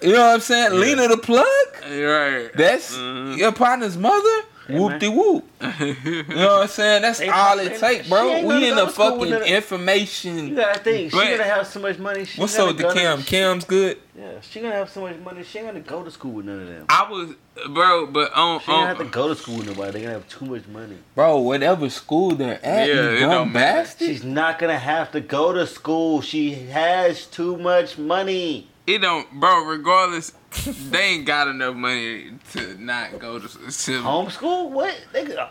You 0.00 0.12
know 0.12 0.20
what 0.26 0.34
I'm 0.34 0.40
saying? 0.40 0.72
Lena 0.72 1.06
the 1.08 1.16
plug. 1.18 1.44
Right. 1.82 2.50
That's 2.56 2.96
Mhm. 2.96 3.36
your 3.36 3.52
partner's 3.52 3.96
mother. 3.98 4.42
Hey, 4.72 4.78
Whoop 4.78 4.98
de 4.98 5.08
whoop. 5.10 5.44
You 5.80 6.22
know 6.34 6.46
what 6.54 6.62
I'm 6.62 6.68
saying? 6.68 7.02
That's 7.02 7.18
Hey, 7.20 7.28
all 7.28 7.58
it 7.58 7.78
takes, 7.78 8.08
bro. 8.08 8.42
We 8.46 8.68
in 8.70 8.76
the 8.76 8.86
to 8.86 8.90
fucking 8.90 9.32
information. 9.32 10.48
You 10.48 10.56
gotta 10.56 10.78
think, 10.80 11.12
But- 11.12 11.24
she 11.24 11.30
gonna 11.30 11.42
have 11.44 11.66
so 11.66 11.80
much 11.80 11.98
money. 11.98 12.24
She 12.24 12.40
What's 12.40 12.56
gonna 12.56 12.70
up 12.70 12.76
with 12.76 12.78
the 12.78 12.82
go 12.84 12.94
to- 12.94 13.00
Cam? 13.00 13.22
Cam's 13.22 13.64
good. 13.64 13.98
Yeah, 14.18 14.24
she 14.40 14.60
gonna 14.60 14.74
have 14.74 14.90
so 14.90 15.02
much 15.02 15.16
money. 15.24 15.42
She 15.44 15.58
ain't 15.58 15.68
gonna 15.68 15.80
go 15.80 16.02
to 16.02 16.10
school 16.10 16.32
with 16.32 16.46
none 16.46 16.60
of 16.60 16.68
them. 16.68 16.86
I 16.88 17.10
was, 17.10 17.30
bro, 17.70 18.06
but 18.06 18.32
on 18.34 18.60
She 18.60 18.70
ain't 18.72 18.88
have 18.88 18.98
to 18.98 19.04
go 19.04 19.28
to 19.28 19.34
school 19.34 19.58
with 19.58 19.66
nobody. 19.68 19.92
They 19.92 20.00
gonna 20.00 20.14
have 20.14 20.28
too 20.28 20.44
much 20.46 20.66
money. 20.68 20.96
Bro, 21.14 21.38
whatever 21.38 21.88
school 21.90 22.34
they're 22.34 22.64
at, 22.64 22.88
Yeah, 22.88 23.10
you 23.12 23.20
dumb 23.20 23.30
don't 23.30 23.52
matter. 23.52 23.82
bastard. 23.82 24.08
She's 24.08 24.24
not 24.24 24.58
gonna 24.58 24.78
have 24.78 25.12
to 25.12 25.20
go 25.20 25.52
to 25.52 25.66
school. 25.66 26.20
She 26.22 26.54
has 26.70 27.26
too 27.26 27.56
much 27.58 27.98
money. 27.98 28.68
It 28.86 28.98
don't, 28.98 29.30
bro. 29.32 29.64
Regardless, 29.64 30.32
they 30.90 31.02
ain't 31.02 31.26
got 31.26 31.48
enough 31.48 31.74
money 31.74 32.32
to 32.52 32.76
not 32.82 33.18
go 33.18 33.38
to. 33.38 33.48
to 33.48 33.58
Homeschool? 34.02 34.70
What? 34.70 34.94
They 35.12 35.24
could. 35.24 35.36
Uh, 35.36 35.48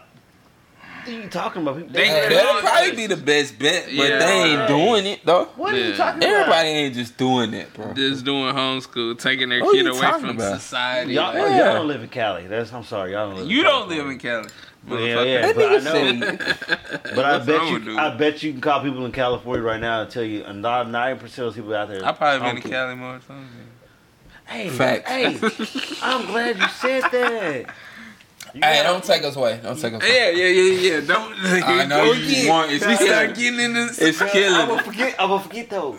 what 1.03 1.07
are 1.07 1.11
you 1.23 1.29
talking 1.29 1.63
about? 1.63 1.91
They- 1.91 2.07
Hey, 2.07 2.29
They- 2.29 2.35
that'll 2.35 2.61
probably 2.61 2.95
be 2.95 3.07
the 3.07 3.17
best 3.17 3.57
bet, 3.57 3.85
but 3.85 3.93
Yeah. 3.93 4.19
they 4.19 4.43
ain't 4.43 4.67
doing 4.67 5.05
it 5.07 5.25
though. 5.25 5.45
What 5.55 5.73
are 5.73 5.77
you 5.77 5.85
Yeah. 5.85 5.95
talking 5.97 6.23
about? 6.23 6.29
Everybody 6.33 6.69
ain't 6.69 6.93
just 6.93 7.17
doing 7.17 7.53
it, 7.55 7.73
bro. 7.73 7.91
just 7.93 8.23
doing 8.23 8.53
homeschool, 8.53 9.17
taking 9.17 9.49
their 9.49 9.61
What 9.63 9.73
kid 9.73 9.87
away 9.87 9.99
from 9.99 10.29
about? 10.29 10.59
society. 10.59 11.13
Y'all, 11.13 11.33
like- 11.33 11.49
Yeah. 11.49 11.57
y'all 11.65 11.73
don't 11.73 11.87
live 11.87 12.03
in 12.03 12.09
Cali. 12.09 12.45
That's 12.47 12.71
I'm 12.71 12.83
sorry. 12.83 13.13
Y'all 13.13 13.29
don't 13.29 13.39
live. 13.39 13.49
you 13.51 13.59
in 13.59 13.65
don't 13.65 13.89
California. 13.89 14.03
live 14.03 14.11
in 14.11 14.19
Cali. 14.19 14.49
Yeah, 14.87 15.23
yeah, 15.23 15.53
but 15.55 15.71
I 15.71 15.77
know. 15.77 16.37
But 17.15 17.25
I 17.25 17.37
bet 17.39 17.67
you, 17.69 17.79
dude? 17.79 17.97
I 17.99 18.15
bet 18.15 18.41
you 18.43 18.51
can 18.51 18.61
call 18.61 18.81
people 18.81 19.05
in 19.05 19.11
California 19.11 19.63
right 19.63 19.79
now 19.81 20.01
and 20.01 20.09
tell 20.11 20.23
you, 20.23 20.43
and 20.43 20.61
ninety 20.61 21.19
percent 21.19 21.47
of 21.47 21.53
those 21.53 21.55
people 21.55 21.75
out 21.75 21.87
there. 21.89 22.03
I 22.05 22.11
probably 22.11 22.51
been 22.53 22.61
to. 22.63 22.69
Cali 22.69 22.95
more 22.95 23.19
times. 23.27 23.47
Hey, 24.51 24.69
Facts. 24.69 25.09
hey, 25.09 25.37
I'm 26.03 26.25
glad 26.27 26.57
you 26.57 26.67
said 26.67 27.03
that. 27.11 27.73
You 28.53 28.59
Hey, 28.61 28.83
don't 28.83 29.01
take 29.03 29.23
us 29.23 29.35
away. 29.37 29.59
Don't 29.63 29.79
take 29.79 29.93
us 29.93 30.03
away. 30.03 30.13
Yeah, 30.13 30.29
yeah, 30.29 30.47
yeah, 30.47 30.93
yeah. 30.99 30.99
Don't. 31.07 31.33
I 31.39 31.85
know 31.85 32.11
you 32.11 32.27
again. 32.27 32.47
want- 32.49 32.71
it's 32.71 32.85
we 32.85 32.95
start 32.95 33.33
killing. 33.33 33.35
getting 33.35 33.59
in 33.61 33.73
this. 33.73 33.97
It's 33.99 34.19
killing. 34.31 34.59
I'm 34.59 34.67
gonna 34.67 34.83
forget. 34.83 35.15
I'm 35.17 35.29
gonna 35.29 35.41
forget 35.43 35.69
though. 35.69 35.97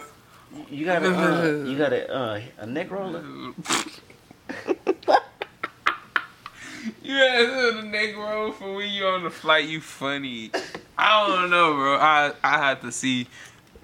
You 0.71 0.85
got 0.85 1.03
a 1.03 1.09
uh, 1.09 1.65
you 1.65 1.79
got 1.79 1.95
a 1.95 2.15
uh, 2.15 2.41
a 2.59 2.67
neck 2.67 2.91
roller. 2.91 3.25
You 7.05 7.15
had 7.15 7.47
the 7.49 7.83
Negro 7.85 8.53
for 8.55 8.75
when 8.75 8.89
you 8.91 9.07
on 9.07 9.23
the 9.23 9.31
flight. 9.31 9.69
You 9.69 9.81
funny. 9.81 10.51
I 10.99 11.27
don't 11.29 11.51
know, 11.51 11.75
bro. 11.75 11.97
I 11.97 12.33
I 12.43 12.59
had 12.59 12.81
to 12.83 12.91
see, 12.91 13.29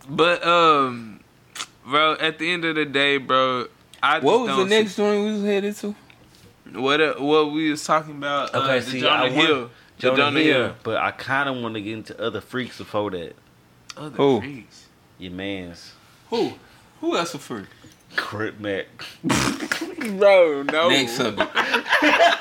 but 0.08 0.44
um, 0.44 1.20
bro. 1.86 2.14
At 2.14 2.38
the 2.38 2.50
end 2.50 2.64
of 2.64 2.74
the 2.74 2.84
day, 2.84 3.18
bro. 3.18 3.66
I 4.02 4.14
just 4.16 4.24
What 4.24 4.40
was 4.40 4.56
the 4.56 4.64
next 4.66 4.96
joint 4.96 5.24
we 5.24 5.32
was 5.32 5.42
headed 5.42 5.76
to? 5.76 5.94
What 6.74 7.00
uh, 7.00 7.14
what 7.14 7.52
we 7.52 7.70
was 7.70 7.84
talking 7.84 8.16
about? 8.16 8.54
uh, 8.54 8.58
Okay, 8.60 8.80
the 8.80 8.90
see, 8.90 9.00
Jonah 9.00 9.14
I 9.14 9.22
want- 9.22 9.34
Hill. 9.34 9.70
The 9.96 10.02
Jonah, 10.02 10.16
Jonah 10.16 10.40
Hill, 10.40 10.64
Hill. 10.66 10.74
but 10.84 10.96
I 10.98 11.10
kind 11.10 11.48
of 11.48 11.56
want 11.62 11.74
to 11.74 11.80
get 11.80 11.94
into 11.94 12.20
other 12.22 12.40
freaks 12.40 12.78
before 12.78 13.10
that. 13.10 13.34
Other 13.96 14.16
Who? 14.16 14.40
freaks. 14.40 14.86
Your 15.18 15.32
man's 15.32 15.92
Who? 16.30 16.52
Who 17.00 17.16
else 17.16 17.34
a 17.34 17.38
freak? 17.38 17.66
Crip 18.14 18.60
Mac. 18.60 18.86
Bro, 19.24 20.62
no. 20.64 20.88
Next 20.88 21.12
subject. 21.16 21.52
that 21.52 22.36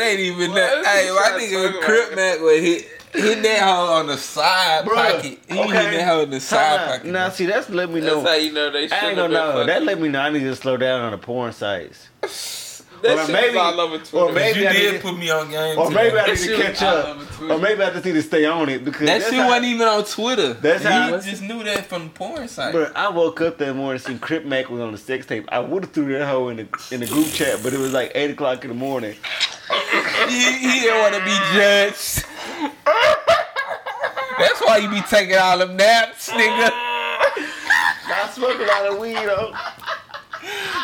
ain't 0.00 0.20
even 0.20 0.50
What 0.50 0.54
that. 0.56 0.84
Hey, 0.84 1.06
you 1.06 1.14
my 1.14 1.28
trying 1.28 1.50
to 1.50 1.56
nigga 1.56 1.80
Crip? 1.82 2.14
Mac 2.16 2.40
would 2.40 2.60
hit 2.62 2.88
hit 3.12 3.42
that 3.42 3.60
hoe 3.62 3.92
on 3.94 4.06
the 4.06 4.16
side 4.16 4.84
Bruh, 4.84 4.94
pocket. 5.16 5.38
He 5.48 5.56
hit 5.56 5.70
that 5.72 6.06
hoe 6.08 6.22
in 6.22 6.30
the 6.30 6.40
side 6.40 6.78
Time 6.78 6.88
out. 6.88 6.94
pocket. 6.96 7.12
Now, 7.12 7.28
see, 7.30 7.46
that's 7.46 7.68
let 7.70 7.90
me 7.90 8.00
know. 8.00 8.22
That's 8.22 8.28
how 8.28 8.34
you 8.36 8.52
know 8.52 8.70
they 8.70 8.82
should 8.88 8.92
I 8.92 9.06
ain't 9.08 9.16
gonna 9.16 9.34
know. 9.34 9.64
That 9.66 9.82
let 9.82 10.00
me 10.00 10.08
know 10.08 10.20
I 10.20 10.30
need 10.30 10.40
to 10.40 10.56
slow 10.56 10.76
down 10.76 11.00
on 11.02 11.12
the 11.12 11.18
porn 11.18 11.52
sites. 11.52 12.08
That 13.02 13.18
or 13.18 13.26
shit 13.26 13.32
maybe- 13.32 13.48
was 13.48 13.56
all 13.56 13.80
over 13.80 13.98
Twitter. 13.98 14.16
or 14.26 14.32
maybe 14.32 14.60
you 14.60 14.68
I 14.68 14.72
did 14.72 14.92
need- 14.92 15.02
put 15.02 15.18
me 15.18 15.28
on 15.28 15.50
game. 15.50 15.76
Or 15.76 15.88
today. 15.88 16.04
maybe 16.04 16.18
I 16.20 16.26
need 16.26 16.36
to 16.38 16.56
catch 16.62 16.82
up. 16.82 17.18
Or 17.50 17.58
maybe 17.58 17.82
I 17.82 17.90
just 17.90 18.04
need 18.04 18.12
to 18.12 18.22
stay 18.22 18.44
on 18.44 18.68
it 18.68 18.84
because 18.84 19.06
that 19.08 19.22
shit 19.24 19.34
how- 19.34 19.48
wasn't 19.48 19.64
even 19.66 19.88
on 19.88 20.04
Twitter. 20.04 20.52
That's 20.52 20.84
he 20.84 20.88
how- 20.88 21.18
just 21.18 21.42
knew 21.42 21.64
that 21.64 21.86
from 21.86 22.04
the 22.04 22.10
porn 22.10 22.46
site. 22.46 22.70
Bro, 22.72 22.92
I 22.94 23.08
woke 23.08 23.40
up 23.40 23.58
that 23.58 23.74
morning 23.74 23.94
and 23.96 24.02
seen 24.02 24.18
Crip 24.20 24.44
Mac 24.44 24.70
was 24.70 24.80
on 24.80 24.92
the 24.92 24.98
sex 24.98 25.26
tape. 25.26 25.48
I 25.50 25.58
would 25.58 25.82
have 25.82 25.92
threw 25.92 26.16
that 26.16 26.26
hoe 26.28 26.48
in 26.50 26.58
the 26.58 26.68
in 26.92 27.00
the 27.00 27.06
group 27.06 27.26
chat, 27.32 27.58
but 27.64 27.74
it 27.74 27.80
was 27.80 27.92
like 27.92 28.12
eight 28.14 28.30
o'clock 28.30 28.62
in 28.62 28.68
the 28.68 28.76
morning. 28.76 29.16
he, 30.28 30.52
he 30.58 30.80
didn't 30.82 30.98
want 31.00 31.14
to 31.16 31.24
be 31.24 31.36
judged. 31.54 32.24
That's 34.38 34.60
why 34.60 34.78
you 34.78 34.88
be 34.88 35.00
taking 35.02 35.36
all 35.36 35.58
them 35.58 35.76
naps, 35.76 36.30
nigga. 36.30 36.70
I 38.14 38.30
smoke 38.32 38.58
a 38.58 38.64
lot 38.64 38.86
of 38.92 38.98
weed 38.98 39.14
though. 39.14 39.52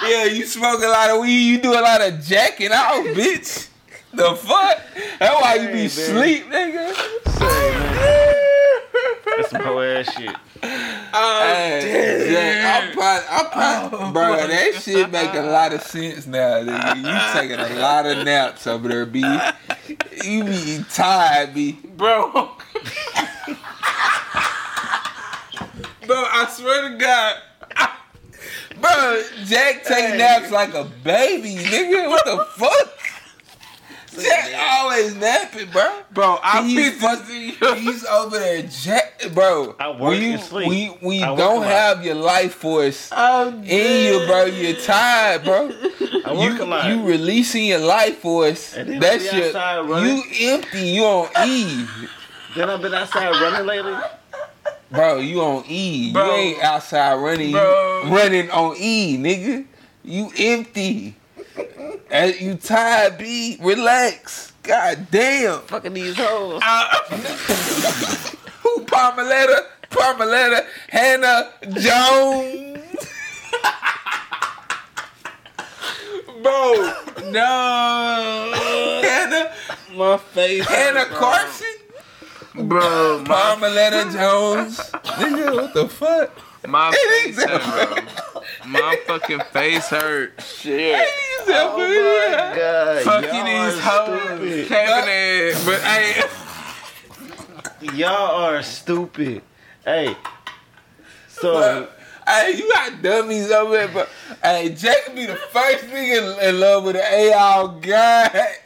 Yeah, 0.07 0.25
you 0.25 0.47
smoke 0.47 0.83
a 0.83 0.87
lot 0.87 1.11
of 1.11 1.21
weed, 1.21 1.51
you 1.51 1.61
do 1.61 1.73
a 1.73 1.81
lot 1.81 2.01
of 2.01 2.23
jacking 2.23 2.71
out, 2.73 3.05
bitch. 3.07 3.69
The 4.13 4.35
fuck? 4.35 4.81
That's 5.19 5.43
why 5.43 5.55
you 5.57 5.69
be 5.69 5.73
man. 5.75 5.89
sleep, 5.91 6.47
nigga. 6.47 6.95
That's 9.37 9.51
some 9.51 9.63
whole 9.63 9.81
ass 9.83 10.13
shit. 10.15 10.35
Hey, 10.63 12.29
Jack, 12.31 12.87
I'm 12.87 12.93
proud, 12.93 13.25
I'm 13.31 13.51
proud, 13.51 14.13
bro. 14.13 14.47
That 14.47 14.75
shit 14.83 15.11
make 15.11 15.35
a 15.35 15.43
lot 15.43 15.73
of 15.73 15.83
sense 15.83 16.27
now, 16.27 16.63
nigga. 16.63 16.97
You 16.97 17.41
taking 17.41 17.59
a 17.59 17.81
lot 17.81 18.07
of 18.07 18.25
naps 18.25 18.67
over 18.67 18.89
there, 18.89 19.07
B. 19.07 19.21
You 20.25 20.45
be 20.45 20.85
tired, 20.91 21.55
B. 21.55 21.79
bro. 21.97 22.31
bro, 22.33 22.51
I 26.11 26.47
swear 26.51 26.91
to 26.91 26.97
God, 26.97 27.37
Bro, 28.81 29.23
Jack 29.45 29.85
take 29.85 30.17
naps 30.17 30.51
like 30.51 30.75
a 30.75 30.85
baby, 30.85 31.57
nigga. 31.57 32.09
What 32.09 32.25
the 32.25 32.45
fuck? 32.57 32.99
Jack 34.23 34.55
always 34.81 35.15
napping, 35.17 35.71
bro. 35.71 36.01
bro, 36.13 36.39
I 36.43 36.63
He's, 36.63 36.79
he's 36.95 37.01
fuck- 37.61 37.77
he's 37.79 38.05
over 38.07 38.39
there, 38.39 38.63
Jack, 38.63 39.23
bro. 39.35 39.77
I 39.79 39.91
work 39.91 40.01
when 40.01 40.23
you 40.23 40.33
and 40.33 40.43
sleep. 40.43 40.69
when 40.69 40.79
you, 40.79 40.91
when 41.01 41.23
I 41.23 41.35
don't 41.37 41.63
have 41.63 42.05
your 42.05 42.15
life 42.17 42.55
force 42.55 43.11
Oh, 43.13 43.49
in 43.65 43.65
you, 44.21 44.27
bro, 44.27 44.45
you're 44.47 44.77
tired, 44.81 45.45
bro. 45.45 45.69
I 46.25 46.33
work 46.33 46.59
you, 46.59 46.63
a 46.63 46.67
lot. 46.67 46.89
you 46.91 47.05
releasing 47.07 47.65
your 47.65 47.79
life 47.81 48.19
force. 48.19 48.75
And 48.75 48.89
then 48.91 49.01
That's 49.01 49.33
your 49.33 49.47
outside 49.47 49.81
running. 49.89 50.17
you 50.31 50.49
empty. 50.53 50.81
You 50.89 51.05
on 51.05 51.29
E, 51.49 51.87
then 52.57 52.71
I've 52.71 52.83
been 52.83 52.95
outside 52.95 53.31
running 53.41 53.67
lately. 53.67 53.95
bro. 54.91 55.19
You 55.19 55.41
on 55.43 55.65
E. 55.69 56.13
Bro. 56.13 56.25
You 56.27 56.33
ain't 56.33 56.63
outside 56.63 57.15
running. 57.15 57.53
Bro. 57.53 58.03
You 58.07 58.17
running 58.17 58.51
on 58.51 58.75
E, 58.79 59.17
nigga. 59.19 59.65
You 60.05 60.33
empty. 60.39 61.15
And 62.11 62.41
you 62.41 62.55
tired, 62.55 63.19
B. 63.19 63.59
Relax. 63.61 64.53
God 64.63 65.09
damn. 65.11 65.61
Fucking 65.63 65.93
these 65.93 66.17
hoes. 66.17 66.63
Uh, 66.65 66.89
who 68.63 68.85
Parmaletta? 68.85 69.67
Parmaletta. 69.91 70.65
Hannah 70.89 71.51
Jones. 71.81 72.79
bro, 76.43 76.75
no, 77.31 78.53
Hannah. 79.03 79.53
my 79.95 80.17
face, 80.19 80.67
Hannah 80.67 81.07
bro. 81.07 81.19
Carson. 81.19 81.67
bro, 82.69 83.19
my, 83.21 83.25
Parmaletta 83.35 84.13
Jones. 84.13 84.79
Nigga, 84.79 85.55
what 85.55 85.75
the 85.75 85.89
fuck? 85.89 86.31
My 86.67 86.91
face 86.91 87.43
hurt, 87.43 88.03
bro. 88.05 88.43
My 88.67 88.99
fucking 89.07 89.41
face 89.53 89.87
hurt. 89.89 90.43
Shit. 90.43 91.09
Oh 91.47 91.77
my 91.79 92.57
god. 92.57 93.03
Fucking 93.05 93.35
y'all 93.35 93.45
these 93.45 93.79
are 93.79 93.81
hoes, 93.81 94.21
stupid. 94.39 94.69
Kevin. 94.69 95.65
But 95.65 95.81
hey, 95.83 96.23
Y'all 97.95 98.43
are 98.43 98.63
stupid. 98.63 99.43
Hey. 99.85 100.17
So 101.29 101.55
But, 101.55 101.99
hey, 102.27 102.57
you 102.57 102.69
got 102.73 103.01
dummies 103.03 103.51
over 103.51 103.75
there, 103.75 103.89
but 103.89 104.09
hey, 104.43 104.71
Jacob 104.71 105.15
be 105.15 105.27
the 105.27 105.37
first 105.37 105.85
nigga 105.85 106.43
in 106.43 106.61
love 106.61 106.85
with 106.85 106.97
an 106.97 107.03
AI 107.03 107.79
guy. 107.81 108.57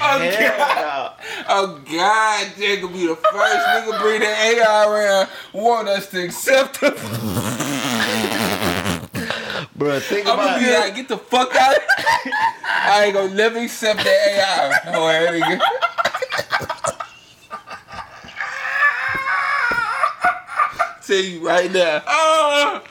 Oh 0.00 0.18
hell 0.18 0.58
God, 0.58 1.12
no. 1.18 1.44
oh 1.48 1.80
God, 1.90 2.52
Jacob 2.56 2.92
be 2.92 3.06
the 3.06 3.16
first 3.16 3.66
nigga 3.66 4.00
bring 4.00 4.20
the 4.20 4.26
AI 4.26 4.86
around, 4.86 5.28
want 5.52 5.88
us 5.88 6.08
to 6.10 6.24
accept 6.24 6.78
him. 6.78 6.94
Bro, 9.76 10.00
think 10.00 10.28
I'm 10.28 10.36
gonna 10.36 10.42
about 10.42 10.60
be 10.60 10.66
it. 10.66 10.78
like, 10.78 10.94
get 10.94 11.08
the 11.08 11.18
fuck 11.18 11.54
out. 11.54 11.76
I 12.66 13.04
ain't 13.06 13.14
gonna 13.14 13.34
never 13.34 13.58
accept 13.58 14.04
that 14.04 14.28
AI. 14.28 14.92
No, 14.92 15.02
oh, 15.02 15.08
that 15.08 15.32
nigga. 15.34 15.60
Tell 21.06 21.16
you 21.16 21.46
right 21.46 21.70
now. 21.70 22.02
oh, 22.06 22.82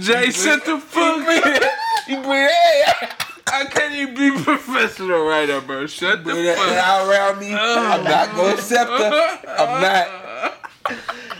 Jay, 0.00 0.30
shut 0.30 0.64
the 0.64 0.78
fuck 0.78 1.26
up. 1.26 1.72
You 2.08 2.16
bring 2.22 2.46
that 2.46 2.94
AI. 3.02 3.27
I 3.52 3.64
can't 3.70 3.94
even 3.94 4.14
be 4.14 4.30
professional 4.44 5.24
right 5.24 5.48
now, 5.48 5.60
bro. 5.60 5.86
Shut 5.86 6.24
the 6.24 6.32
Bring 6.32 6.54
fuck 6.54 6.68
up. 6.68 7.08
Around 7.08 7.40
me. 7.40 7.54
I'm 7.54 8.04
not 8.04 8.34
gonna 8.36 8.54
accept 8.54 8.90
her. 8.90 9.40
I'm 9.48 9.82
not. 9.82 10.54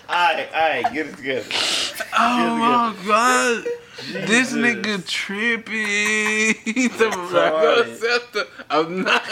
Alright, 0.09 0.49
alright, 0.55 0.93
get 0.95 1.07
it 1.07 1.17
together. 1.17 1.47
Oh 2.19 2.57
my 2.57 2.95
god. 3.07 3.65
This 4.27 4.53
nigga 4.53 5.07
tripping. 5.07 5.75
He's 6.75 6.91
the 6.99 7.11
Sorry. 7.31 7.91
receptor. 7.91 8.45
I'm 8.71 9.03
not. 9.03 9.23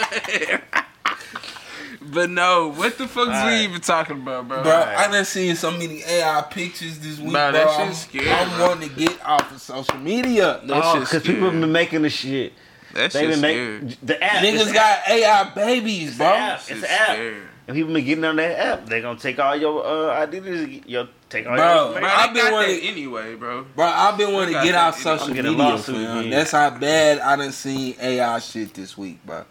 but 2.01 2.29
no, 2.29 2.69
what 2.71 2.97
the 2.97 3.07
fuck 3.07 3.23
is 3.29 3.33
Alright. 3.33 3.59
we 3.59 3.63
even 3.65 3.81
talking 3.81 4.17
about, 4.17 4.47
bro? 4.47 4.63
Bro, 4.63 4.71
I 4.71 5.07
done 5.11 5.25
seen 5.25 5.55
so 5.55 5.71
many 5.71 6.03
AI 6.03 6.41
pictures 6.49 6.99
this 6.99 7.17
week, 7.19 7.31
Bro, 7.31 7.51
bro. 7.51 7.53
that 7.53 7.67
I'm, 7.79 7.87
shit's 7.87 8.01
scary, 8.03 8.29
I'm 8.29 8.49
bro. 8.57 8.67
wanting 8.69 8.89
to 8.89 8.95
get 8.95 9.25
off 9.25 9.51
of 9.51 9.61
social 9.61 9.97
media. 9.97 10.61
That 10.65 10.81
Oh, 10.83 10.95
shit's 10.99 11.09
because 11.11 11.23
people 11.23 11.41
have 11.43 11.49
scary. 11.51 11.61
been 11.61 11.71
making 11.71 12.01
the 12.03 12.09
shit. 12.09 12.53
That 12.97 13.11
They've 13.11 13.29
shit's 13.29 13.41
been 13.41 13.51
scary. 13.51 13.79
making 13.81 13.97
the 14.03 14.23
app. 14.23 14.43
Niggas 14.43 14.65
the 14.67 14.73
got 14.73 14.99
AI 15.07 15.43
babies, 15.53 16.17
the 16.17 16.23
bro. 16.23 16.33
app. 16.33 16.57
It's 16.59 16.67
Shit's 16.67 16.81
the 16.81 16.91
app. 16.91 17.07
scary. 17.09 17.37
And 17.67 17.75
people 17.75 17.93
been 17.93 18.05
getting 18.05 18.23
on 18.25 18.35
that 18.37 18.59
app. 18.59 18.85
They 18.87 19.01
gonna 19.01 19.19
take 19.19 19.37
all 19.39 19.55
your 19.55 19.85
uh, 19.85 20.15
identities, 20.15 20.81
your 20.87 21.07
take 21.29 21.45
all 21.45 21.55
Bro, 21.57 21.91
your 21.91 21.99
Bro. 21.99 22.09
I've 22.09 22.33
been 22.33 22.51
wanting- 22.51 22.79
anyway, 22.81 23.35
bro. 23.35 23.65
Bro, 23.75 23.85
I've 23.85 24.17
been 24.17 24.33
wanting 24.33 24.55
to 24.55 24.63
get 24.63 24.71
that 24.71 24.87
off 24.87 24.99
social 25.01 25.27
I'm 25.27 25.33
getting 25.33 25.49
a 25.53 25.57
media, 25.57 25.65
lawsuit 25.73 25.95
fam. 25.97 26.17
again. 26.19 26.29
That's 26.31 26.51
how 26.51 26.69
bad 26.71 27.19
I 27.19 27.35
done 27.35 27.51
seen 27.51 27.95
AI 28.01 28.39
shit 28.39 28.73
this 28.73 28.97
week, 28.97 29.23
bro. 29.25 29.43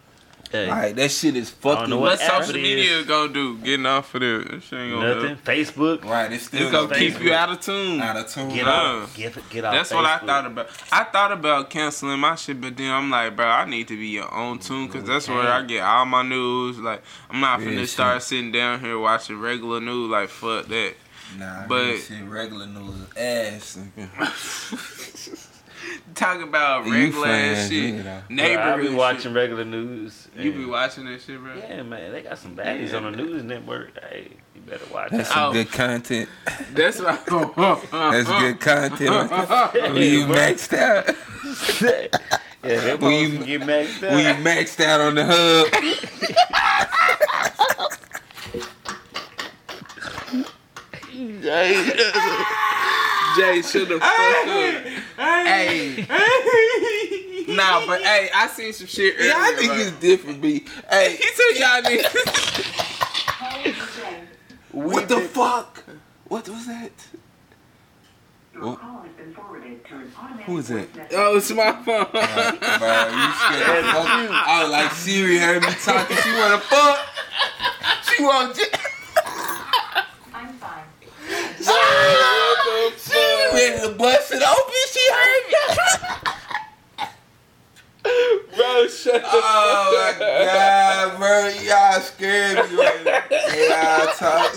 Hey, 0.64 0.68
Like 0.68 0.94
that 0.96 1.11
shit 1.11 1.36
is 1.36 1.50
don't 1.50 1.74
fucking. 1.76 1.90
know 1.90 1.98
What 1.98 2.18
What 2.18 2.44
social 2.44 2.54
media 2.54 2.98
is? 3.00 3.07
gonna 3.07 3.32
do? 3.32 3.59
Getting 3.59 3.86
off 3.86 4.14
of 4.14 4.20
there. 4.20 4.38
That 4.40 4.62
shit 4.62 4.78
ain't 4.78 4.94
gonna 4.94 5.14
nothing. 5.14 5.34
do. 5.36 5.40
Facebook. 5.42 6.04
Right, 6.04 6.32
it's 6.32 6.44
still 6.46 6.62
It's 6.62 6.70
gonna 6.72 6.94
keep 6.94 7.20
you 7.20 7.32
out 7.32 7.50
of 7.50 7.61
tune. 7.61 8.00
out 8.00 8.16
of 8.16 8.28
tune. 8.28 8.48
Get 8.48 8.64
Nah. 8.66 9.02
off. 9.02 9.16
Get, 9.16 9.50
get 9.50 9.64
off. 9.64 9.74
That's 9.74 9.90
what 9.92 10.04
I 10.04 10.18
thought 10.18 10.46
about. 10.46 10.68
I 10.92 11.04
thought 11.04 11.32
about 11.32 11.70
canceling 11.70 12.18
my 12.20 12.34
shit, 12.36 12.61
but 12.61 12.76
then 12.76 12.90
I'm 12.92 13.11
like, 13.11 13.36
bro, 13.36 13.46
I 13.46 13.64
need 13.64 13.88
to 13.88 13.96
be 13.98 14.07
your 14.09 14.32
own 14.32 14.59
tune 14.59 14.86
because 14.86 15.02
mm, 15.04 15.07
that's 15.07 15.28
where 15.28 15.48
I 15.48 15.62
get 15.62 15.82
all 15.82 16.07
my 16.07 16.22
news. 16.22 16.78
Like, 16.78 17.02
I'm 17.30 17.40
not 17.40 17.61
Real 17.61 17.70
finna 17.70 17.80
shit. 17.80 17.88
start 17.90 18.22
sitting 18.22 18.52
down 18.52 18.80
here 18.80 18.98
watching 18.98 19.38
regular 19.40 19.80
news. 19.80 20.11
Like, 20.11 20.28
fuck 20.28 20.66
that. 20.66 20.94
Nah, 21.38 21.66
But- 21.66 21.68
but 21.68 21.96
shit, 21.98 22.24
regular 22.24 22.66
news 22.66 22.94
is 23.16 23.16
ass. 23.16 23.78
Talk 26.14 26.41
about 26.41 26.84
regular 26.87 27.26
fans, 27.26 27.59
ass 27.59 27.68
shit. 27.68 27.95
nigga, 27.95 27.99
though. 27.99 28.03
Bro, 28.03 28.14
I 28.28 28.34
Neighborhood 28.34 28.80
be 28.80 28.87
shit. 28.89 28.97
watching 28.97 29.34
regular 29.34 29.64
news. 29.64 30.28
You 30.37 30.53
be 30.53 30.64
watching 30.64 31.05
that 31.07 31.20
shit, 31.20 31.41
bro? 31.41 31.55
Yeah, 31.57 31.82
man, 31.82 32.12
they 32.12 32.22
got 32.22 32.39
some 32.39 32.57
baddies 32.57 32.91
Yeah, 32.91 32.97
on 32.99 33.05
the 33.05 33.11
man. 33.12 33.26
news 33.26 33.43
network. 33.43 33.91
Hey, 34.03 34.28
you 34.55 34.61
Better 34.62 34.84
watch 34.93 35.11
That's 35.11 35.30
out. 35.30 35.34
some 35.34 35.45
Oh. 35.51 35.53
good 35.53 35.70
content. 35.70 36.28
That's 36.72 37.01
right. 37.01 37.24
That's 37.26 38.28
good 38.28 38.61
content. 38.61 39.30
When 39.30 39.97
you 40.03 40.26
maxed 40.26 40.72
out, 40.76 41.14
Yeah, 42.64 42.80
that 42.80 43.01
Will 43.01 43.11
you- 43.12 43.45
get 43.45 43.61
maxed 43.61 44.03
out. 44.03 44.11
when 44.12 44.24
you 44.39 44.45
maxed 44.45 44.80
out 44.84 45.01
on 45.01 45.14
the 45.14 45.24
hub. 45.24 45.68
Jay 53.37 53.62
should 53.62 53.91
have 53.91 54.01
fucked 54.01 54.49
up. 54.49 54.84
Hey. 55.47 56.07
nah, 57.49 57.87
but 57.87 58.01
hey, 58.03 58.28
I 58.34 58.47
seen 58.49 58.72
some 58.72 58.87
shit 58.87 59.14
earlier. 59.16 59.28
Yeah, 59.28 59.34
I 59.39 59.53
think 59.57 59.70
right? 59.70 59.80
it's 59.80 59.91
different, 59.93 60.41
B. 60.41 60.64
Hey, 60.91 61.16
He 61.16 61.28
said 61.34 61.57
y'all 61.61 61.82
niggas. 61.82 62.14
what 64.72 65.09
the 65.09 65.20
fuck? 65.20 65.84
What 66.28 66.49
was 66.49 66.66
that? 66.66 66.91
Your 68.55 68.76
call 68.76 69.01
has 69.03 69.12
been 69.12 69.34
forwarded 69.34 69.84
to 69.87 69.95
an 69.97 70.12
automatic 70.18 70.47
Who 70.47 70.59
is 70.59 70.70
it? 70.70 70.95
message. 70.97 71.12
Oh, 71.14 71.37
it's 71.37 71.51
my 71.51 71.72
phone. 71.72 71.84
Bro, 71.84 71.93
you 71.93 73.32
scared 73.34 73.84
the 73.84 73.89
fuck? 73.93 74.09
I 74.09 74.62
was 74.62 74.72
like, 74.72 74.91
Siri 74.93 75.39
heard 75.39 75.62
me 75.62 75.68
talking. 75.84 76.16
She 76.16 76.30
wanna 76.32 76.59
fuck. 76.59 76.99
She 78.03 78.22
want. 78.24 78.57
J- 78.57 78.62
I'm 80.34 80.49
fine. 80.55 80.84
She 82.97 83.12
ready 83.53 83.80
to 83.82 83.95
bust 83.97 84.32
it 84.32 84.43
open. 84.43 84.74
She 84.93 85.01
heard 85.12 85.45
me. 85.49 85.57
Bro, 88.57 88.87
shut 88.89 89.20
the 89.20 89.28
Oh 89.32 90.12
my 90.12 90.18
god, 90.18 91.18
bro, 91.18 91.49
y'all 91.64 92.01
scared 92.01 92.70
me. 92.70 92.76
Y'all 93.68 94.07
talk. 94.14 94.55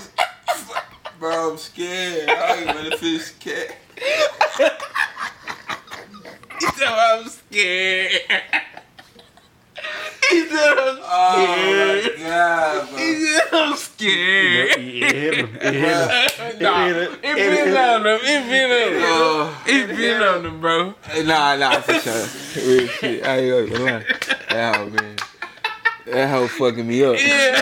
Bro, 1.20 1.52
I'm 1.52 1.58
scared. 1.58 2.30
I 2.30 2.32
don't 2.48 2.62
even 2.62 2.76
want 2.76 2.92
to 2.92 2.98
finish 2.98 3.32
the 3.32 3.40
cat. 3.40 3.76
He 10.30 10.46
said 10.48 10.78
I'm 10.78 10.98
scared. 10.98 12.12
Oh 12.22 12.88
my 12.88 12.92
bro. 12.92 12.98
He 12.98 13.40
I'm 13.52 13.76
scared. 13.78 14.70
It 14.70 14.80
hit 14.80 15.34
him. 15.36 15.56
It 15.56 15.74
hit 15.74 15.74
him. 15.74 16.60
Nah, 16.62 16.88
It 16.88 16.96
it 17.24 17.38
hit 17.38 17.58
him. 17.60 17.66
been 17.66 17.78
on 17.78 18.06
him. 18.06 18.20
It 18.22 18.50
been 18.50 18.72
on 18.72 18.94
him. 18.94 19.02
Oh, 19.06 19.64
It 19.68 19.88
been 19.88 20.22
on 20.22 20.46
him, 20.46 20.62
bro. 20.62 20.94
nah, 21.26 21.56
nah, 21.56 21.80
for 21.82 21.94
sure. 21.96 22.66
Real 22.68 22.88
shit. 22.88 23.26
I 23.26 23.38
ain't 23.38 23.72
gonna 23.74 23.84
lie. 23.86 24.06
Hoe, 24.74 24.86
man. 24.90 25.16
That 26.06 26.30
hoe 26.30 26.48
fucking 26.48 26.88
me 26.88 27.04
up. 27.04 27.18
Yeah. 27.20 27.62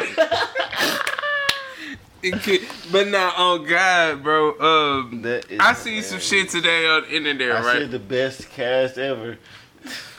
But 2.92 3.08
nah, 3.08 3.32
on 3.38 3.66
God, 3.66 4.24
bro. 4.24 4.60
Um, 4.60 5.24
is 5.26 5.46
I 5.60 5.74
see 5.74 6.02
some 6.02 6.20
shit 6.20 6.50
today 6.50 6.86
on 6.88 7.04
the 7.04 7.16
internet, 7.16 7.52
I 7.52 7.62
right? 7.80 7.90
the 7.92 8.00
best 8.00 8.50
cast 8.50 8.98
ever. 8.98 9.38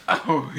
Oh, 0.09 0.51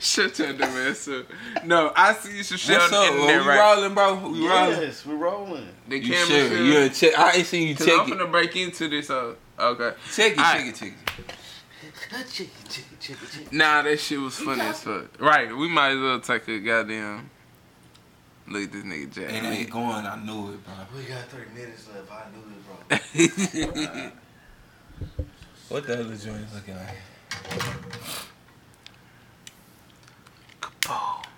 shut 0.00 0.38
your 0.38 0.52
dumb 0.54 0.70
ass 0.76 1.08
up. 1.08 1.26
No, 1.64 1.92
I 1.94 2.14
see 2.14 2.42
some 2.42 2.58
shit 2.58 2.78
What's 2.78 2.92
on 2.92 3.00
the 3.00 3.06
up? 3.06 3.12
internet, 3.28 3.42
we 3.42 3.48
right? 3.48 3.74
rolling, 3.76 3.94
bro? 3.94 4.14
We 4.28 4.48
rolling. 4.48 4.80
Yes, 4.80 5.06
we're 5.06 5.16
rolling. 5.16 5.68
The 5.88 5.98
You 5.98 6.12
camera 6.12 6.26
sure? 6.26 6.48
should- 6.48 6.66
You 6.66 6.78
a 6.80 6.88
check? 6.88 7.18
I 7.18 7.32
ain't 7.32 7.46
seen 7.46 7.68
you 7.68 7.76
Cause 7.76 7.86
check 7.86 8.00
I'm 8.00 8.06
it. 8.06 8.10
gonna 8.18 8.26
break 8.30 8.56
into 8.56 8.88
this. 8.88 9.10
Uh, 9.10 9.34
okay. 9.58 9.92
Check 10.14 10.32
it, 10.32 10.38
Alright. 10.38 10.74
check 10.74 10.88
it, 10.88 10.94
check 13.00 13.16
it. 13.40 13.52
Nah, 13.52 13.82
that 13.82 13.98
shit 14.00 14.18
was 14.20 14.36
funny 14.38 14.60
as 14.62 14.82
fuck. 14.82 15.06
Right, 15.20 15.54
we 15.56 15.68
might 15.68 15.90
as 15.92 15.98
well 16.00 16.20
take 16.20 16.46
a 16.48 16.58
goddamn 16.58 17.30
look 18.48 18.64
at 18.64 18.72
this 18.72 18.84
nigga 18.84 19.12
Jack. 19.12 19.30
It 19.32 19.44
ain't 19.44 19.70
going. 19.70 19.86
I 20.06 20.16
knew 20.24 20.52
it, 20.52 20.64
bro. 20.64 20.74
We 20.96 21.04
got 21.04 21.24
30 21.26 21.54
minutes 21.54 21.88
left. 21.94 22.10
I 22.10 22.24
knew 22.32 23.20
it, 23.60 24.02
bro. 24.02 24.10
What 25.68 25.86
the 25.86 26.00
other 26.00 26.16
joint 26.16 26.44
looking 26.54 26.76
like? 26.76 26.98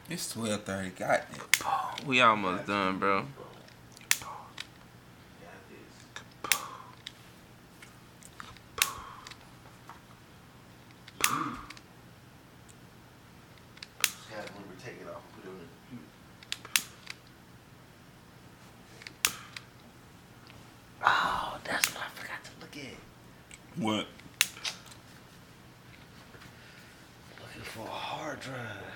It's 0.09 0.33
twelve 0.33 0.63
thirty. 0.65 0.91
Goddamn. 0.91 1.27
we 2.07 2.21
almost 2.21 2.67
done, 2.67 2.99
bro. 2.99 3.27
Gotta 14.31 14.49
remember 14.53 14.75
to 14.79 14.85
take 14.85 15.01
it 15.01 15.09
off 15.09 15.23
and 15.23 15.33
put 15.35 15.45
it 15.45 15.49
on 15.49 15.59
the 15.59 15.67
Oh, 21.07 21.59
that's 21.65 21.95
what 21.95 22.03
I 22.03 22.09
forgot 22.15 22.45
to 22.45 22.51
look 22.61 22.77
at. 22.77 23.83
What? 23.83 24.07
Looking 27.41 27.63
for 27.63 27.83
a 27.83 27.91
hard 27.91 28.41
drive. 28.41 28.94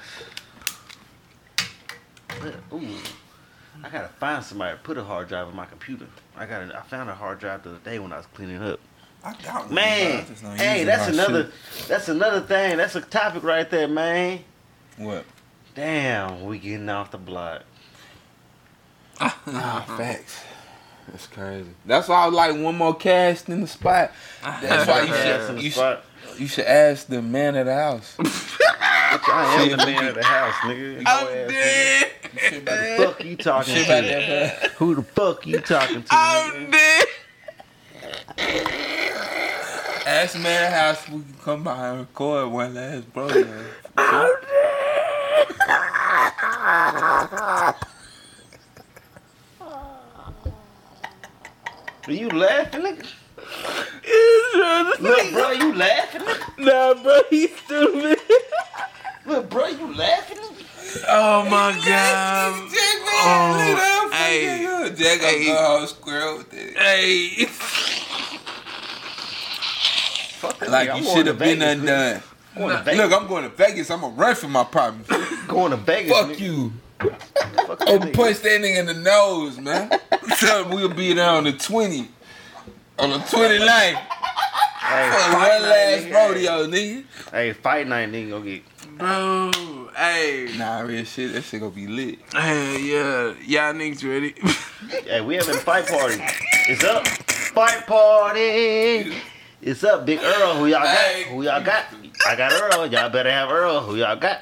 Look, 2.42 2.54
Ooh. 2.72 2.96
I 3.82 3.88
gotta 3.90 4.08
find 4.08 4.44
somebody 4.44 4.76
to 4.76 4.82
put 4.82 4.98
a 4.98 5.04
hard 5.04 5.28
drive 5.28 5.48
in 5.48 5.56
my 5.56 5.66
computer. 5.66 6.06
I 6.36 6.46
got 6.46 6.74
I 6.74 6.82
found 6.82 7.10
a 7.10 7.14
hard 7.14 7.38
drive 7.38 7.62
the 7.62 7.70
other 7.70 7.78
day 7.78 7.98
when 7.98 8.12
I 8.12 8.16
was 8.18 8.26
cleaning 8.26 8.62
up. 8.62 8.80
I 9.22 9.34
got 9.42 9.66
one. 9.66 9.74
Man, 9.74 10.10
bro. 10.10 10.20
I 10.20 10.24
just 10.24 10.42
don't 10.42 10.56
hey, 10.56 10.84
that's 10.84 11.08
my 11.08 11.22
another 11.22 11.50
that's 11.86 12.08
another 12.08 12.40
thing. 12.40 12.76
That's 12.76 12.96
a 12.96 13.00
topic 13.00 13.42
right 13.44 13.68
there, 13.70 13.88
man. 13.88 14.40
What? 14.96 15.24
Damn, 15.74 16.44
we 16.44 16.58
getting 16.58 16.88
off 16.88 17.10
the 17.10 17.18
block. 17.18 17.62
Nah, 19.20 19.80
facts. 19.96 20.42
That's 21.10 21.26
crazy. 21.26 21.70
That's 21.86 22.08
why 22.08 22.24
I 22.24 22.26
was 22.26 22.34
like 22.34 22.56
one 22.56 22.76
more 22.76 22.94
cast 22.94 23.48
in 23.48 23.60
the 23.60 23.66
spot. 23.66 24.12
That's 24.42 24.88
why 24.88 25.02
you 25.02 25.14
Ass 25.14 25.50
in 25.50 25.56
should 25.56 25.64
you 25.64 25.70
should, 25.70 25.78
spot. 25.78 26.04
You 26.38 26.46
should 26.46 26.64
ask 26.66 27.06
the 27.06 27.20
man 27.22 27.56
of 27.56 27.66
the 27.66 27.74
house. 27.74 28.16
I 28.20 29.68
am 29.70 29.70
the 29.70 29.76
man 29.86 30.06
of 30.08 30.14
the 30.14 30.24
house, 30.24 30.54
nigga. 30.64 31.02
I'm 31.06 31.26
Your 31.26 31.44
ass, 31.44 31.50
dead. 31.50 32.12
Shit 32.38 32.52
Who 32.54 32.64
the 32.64 33.04
fuck 33.04 33.24
you 33.24 33.36
talking 33.36 33.74
shit 33.74 33.86
to? 33.86 33.92
that. 33.92 34.70
Who 34.72 34.94
the 34.94 35.02
fuck 35.02 35.46
you 35.46 35.60
talking 35.60 36.02
to? 36.02 36.08
I'm 36.10 36.66
nigga? 36.66 36.72
dead. 36.72 37.06
Ask 40.06 40.32
the 40.34 40.38
man 40.40 40.64
of 40.64 40.70
the 40.70 40.76
house 40.78 41.08
we 41.08 41.20
can 41.22 41.34
come 41.42 41.64
by 41.64 41.88
and 41.88 42.00
record 42.00 42.50
one 42.50 42.74
last 42.74 43.12
program. 43.12 43.64
Are 52.06 52.12
you 52.12 52.28
laughing, 52.30 52.82
nigga? 52.82 53.06
Look, 55.00 55.32
bro, 55.32 55.50
you 55.52 55.74
laughing? 55.74 56.22
nigga? 56.22 56.58
Nah, 56.58 56.94
bro, 57.02 57.20
he's 57.30 57.54
stupid. 57.60 58.18
Look, 59.26 59.50
bro, 59.50 59.66
you 59.68 59.94
laughing? 59.94 60.38
nigga? 60.38 61.04
Oh 61.08 61.44
my 61.44 61.72
god. 61.84 62.68
Oh, 63.20 64.10
hey. 64.12 64.90
Jack 64.96 65.20
Hey. 65.20 65.46
go 65.46 65.54
whole 65.56 65.86
square 65.86 66.36
with 66.36 66.52
it. 66.54 66.76
Hey. 66.76 67.44
Fuck 70.38 70.58
that 70.60 70.70
Like 70.70 70.88
nigga, 70.88 70.92
I'm 70.92 70.96
you 70.98 71.04
going 71.04 71.16
should 71.16 71.24
to 71.26 71.30
have 71.32 71.38
been 71.38 71.58
Vegas, 71.58 71.78
nigga. 71.78 71.80
undone. 71.80 72.22
Going 72.56 72.76
to 72.76 72.82
Vegas. 72.84 73.00
Look, 73.10 73.12
I'm 73.22 73.28
going 73.28 73.42
to 73.44 73.50
Vegas. 73.50 73.90
I'm 73.90 74.00
gonna 74.00 74.14
run 74.14 74.34
for 74.34 74.48
my 74.48 74.64
problems. 74.64 75.06
going 75.48 75.70
to 75.72 75.76
Vegas. 75.76 76.12
Fuck 76.12 76.28
nigga. 76.30 76.40
you. 76.40 76.72
Fuck 77.66 77.78
that 77.80 77.88
Oh, 77.88 77.98
punch 78.12 78.38
that 78.40 78.60
nigga 78.60 78.78
in 78.78 78.86
the 78.86 78.94
nose, 78.94 79.58
man. 79.58 79.90
Tell 80.38 80.64
him 80.64 80.70
we'll 80.74 80.88
be 80.88 81.12
there 81.12 81.28
on 81.30 81.44
the 81.44 81.52
20. 81.52 82.08
On 82.98 83.10
the 83.10 83.18
29th. 83.18 83.94
Hey, 84.78 85.10
For 85.10 85.18
fight 85.18 85.32
one 85.32 85.42
night, 85.42 85.60
last 85.68 86.04
nigga. 86.06 86.28
rodeo, 86.28 86.66
nigga. 86.66 87.04
Hey, 87.30 87.52
fight 87.52 87.86
night, 87.86 88.10
nigga, 88.10 88.30
gonna 88.30 88.44
get. 88.44 88.62
Bro, 88.98 89.90
hey. 89.94 90.54
Nah, 90.56 90.80
real 90.80 91.04
shit. 91.04 91.32
That 91.34 91.42
shit 91.44 91.60
gonna 91.60 91.72
be 91.72 91.86
lit. 91.86 92.18
Hey, 92.32 92.80
yeah. 92.80 93.34
Y'all 93.46 93.74
niggas 93.74 94.08
ready? 94.08 94.34
Hey, 95.04 95.20
we 95.20 95.34
having 95.34 95.54
a 95.54 95.58
fight 95.58 95.86
party. 95.86 96.16
It's 96.68 96.82
up. 96.84 97.06
Fight 97.06 97.86
party. 97.86 99.12
It's 99.60 99.84
up, 99.84 100.06
Big 100.06 100.18
Earl. 100.22 100.54
Who 100.54 100.66
y'all 100.66 100.80
got? 100.82 101.14
Who 101.26 101.42
y'all 101.42 101.62
got? 101.62 101.84
I 102.26 102.36
got 102.36 102.52
Earl. 102.52 102.86
Y'all 102.86 103.10
better 103.10 103.30
have 103.30 103.50
Earl. 103.50 103.80
Who 103.80 103.96
y'all 103.96 104.16
got? 104.16 104.40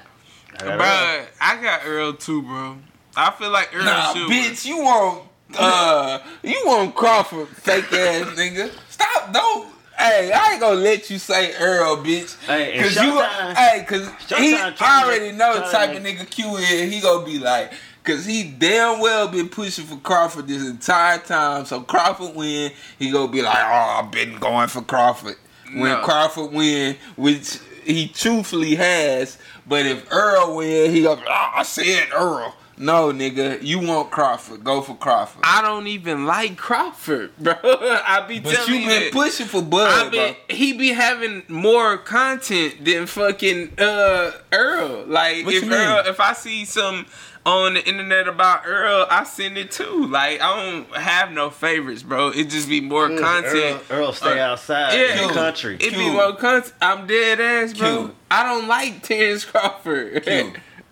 I 0.60 0.64
got 0.64 0.68
Earl. 0.70 0.76
bro, 0.78 1.26
I 1.40 1.62
got 1.62 1.80
Earl 1.84 2.12
too, 2.12 2.42
bro. 2.42 2.76
I 3.16 3.30
feel 3.32 3.50
like 3.50 3.74
Earl 3.74 3.84
Nah, 3.84 4.12
should. 4.12 4.30
bitch, 4.30 4.64
you 4.66 4.78
want 4.78 5.24
uh 5.58 6.18
you 6.42 6.62
want 6.66 6.94
Crawford 6.94 7.48
fake 7.48 7.92
ass 7.92 8.26
nigga. 8.36 8.70
Stop 8.88 9.32
don't 9.32 9.68
Hey, 9.98 10.30
I 10.30 10.52
ain't 10.52 10.60
gonna 10.60 10.78
let 10.80 11.08
you 11.08 11.18
say 11.18 11.54
Earl, 11.56 11.96
bitch. 11.96 12.36
Hey, 12.44 12.78
Cause 12.78 12.96
you, 12.96 13.18
hey, 13.54 13.84
cause 13.88 14.06
he 14.06 14.52
Showtime 14.52 14.58
trying 14.58 14.74
to 14.76 14.84
I 14.84 15.04
already 15.04 15.32
know 15.32 15.54
the 15.54 15.60
type 15.72 15.96
of 15.96 16.02
nigga 16.02 16.28
Q 16.28 16.56
is. 16.56 16.92
He 16.92 17.00
gonna 17.00 17.24
be 17.24 17.38
like, 17.38 17.72
cause 18.04 18.26
he 18.26 18.44
damn 18.44 19.00
well 19.00 19.26
been 19.28 19.48
pushing 19.48 19.86
for 19.86 19.96
Crawford 19.96 20.48
this 20.48 20.68
entire 20.68 21.18
time. 21.18 21.64
So 21.64 21.80
Crawford 21.80 22.36
win, 22.36 22.72
he 22.98 23.10
gonna 23.10 23.32
be 23.32 23.40
like, 23.40 23.56
oh, 23.56 24.02
I've 24.02 24.10
been 24.10 24.38
going 24.38 24.68
for 24.68 24.82
Crawford. 24.82 25.36
When 25.64 25.92
No. 25.92 26.02
Crawford 26.02 26.52
win, 26.52 26.96
which 27.16 27.58
he 27.84 28.08
truthfully 28.08 28.74
has, 28.74 29.38
but 29.66 29.86
if 29.86 30.12
Earl 30.12 30.56
win, 30.56 30.90
he 30.92 31.02
gonna 31.04 31.22
be, 31.22 31.26
oh, 31.26 31.50
I 31.54 31.62
said 31.62 32.08
Earl. 32.14 32.54
No, 32.78 33.12
nigga, 33.12 33.62
you 33.62 33.78
want 33.80 34.10
Crawford? 34.10 34.62
Go 34.62 34.82
for 34.82 34.94
Crawford. 34.96 35.42
I 35.44 35.62
don't 35.62 35.86
even 35.86 36.26
like 36.26 36.56
Crawford, 36.56 37.36
bro. 37.38 37.54
I 37.62 38.24
be 38.28 38.40
but 38.40 38.54
telling 38.54 38.74
you 38.74 38.80
you 38.80 38.86
been 38.88 39.02
that. 39.04 39.12
pushing 39.12 39.46
for 39.46 39.62
Bud, 39.62 40.06
I 40.06 40.10
bro. 40.10 40.34
he 40.54 40.72
be 40.74 40.88
having 40.88 41.42
more 41.48 41.96
content 41.98 42.84
than 42.84 43.06
fucking 43.06 43.72
uh 43.78 44.32
Earl. 44.52 45.04
Like 45.06 45.46
What 45.46 45.54
if 45.54 45.62
you 45.64 45.70
mean? 45.70 45.78
Earl, 45.78 46.02
if 46.06 46.20
I 46.20 46.32
see 46.34 46.64
some 46.66 47.06
on 47.46 47.74
the 47.74 47.88
internet 47.88 48.26
about 48.28 48.66
Earl, 48.66 49.06
I 49.08 49.22
send 49.24 49.56
it 49.56 49.70
too. 49.70 50.06
Like 50.08 50.40
I 50.42 50.56
don't 50.82 50.96
have 50.96 51.32
no 51.32 51.48
favorites, 51.48 52.02
bro. 52.02 52.28
It 52.28 52.50
just 52.50 52.68
be 52.68 52.80
more 52.80 53.08
content. 53.08 53.82
Earl, 53.88 53.98
Earl 53.98 54.12
stay 54.12 54.38
Uh, 54.40 54.48
outside 54.52 54.92
yeah. 54.98 55.22
in 55.22 55.28
the 55.28 55.32
country. 55.34 55.76
It 55.80 55.92
be 55.94 56.10
more 56.10 56.34
content. 56.36 56.74
I'm 56.82 57.06
dead 57.06 57.40
ass, 57.40 57.72
bro. 57.72 58.06
Q. 58.08 58.14
I 58.30 58.42
don't 58.42 58.68
like 58.68 59.02
Terrence 59.02 59.44
Crawford. 59.46 60.26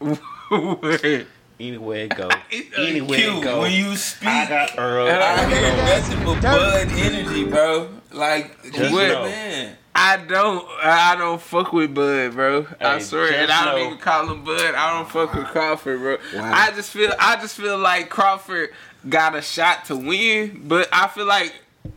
Q. 1.59 1.67
Anywhere 1.69 2.05
it 2.05 2.17
go, 2.17 2.29
uh, 2.31 2.37
anywhere 2.79 3.19
Q, 3.19 3.39
it 3.39 3.43
go. 3.45 3.61
when 3.61 3.73
you 3.73 3.97
speak, 3.97 4.29
I 4.29 4.49
got 4.49 4.79
Earl. 4.79 5.07
I 5.09 5.47
hear 5.49 5.65
Earl. 5.71 5.77
nothing 5.77 6.25
but 6.25 6.43
Bud 6.43 6.89
energy, 6.99 7.45
bro. 7.45 7.89
Like, 8.13 8.63
Just 8.73 8.93
what, 8.93 9.09
know. 9.09 9.25
man? 9.25 9.77
I 9.95 10.17
don't. 10.17 10.67
I 10.83 11.15
don't 11.17 11.41
fuck 11.41 11.73
with 11.73 11.95
Bud, 11.95 12.33
bro. 12.33 12.67
I 12.81 12.99
swear, 12.99 13.29
just 13.29 13.39
and 13.39 13.51
I 13.53 13.65
don't 13.65 13.79
know- 13.79 13.87
even 13.87 13.99
call 13.99 14.29
him 14.29 14.45
Bud. 14.45 14.75
I 14.75 14.97
don't 14.99 15.09
fuck 15.09 15.35
with 15.35 15.47
Crawford, 15.47 16.01
bro. 16.01 16.17
Wow. 16.35 16.53
I 16.53 16.71
just 16.73 16.91
feel. 16.91 17.13
I 17.19 17.37
just 17.37 17.57
feel 17.57 17.79
like 17.79 18.09
Crawford 18.11 18.71
got 19.09 19.35
a 19.37 19.43
shot 19.43 19.85
to 19.87 19.97
win, 19.97 20.63
but 20.67 20.89
I 20.93 21.07
feel 21.09 21.27
like 21.27 21.55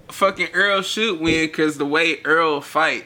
fucking 0.09 0.49
Earl 0.53 0.81
should 0.83 1.19
win 1.19 1.47
because 1.47 1.77
the 1.77 1.85
way 1.85 2.21
Earl 2.23 2.61
fight. 2.61 3.05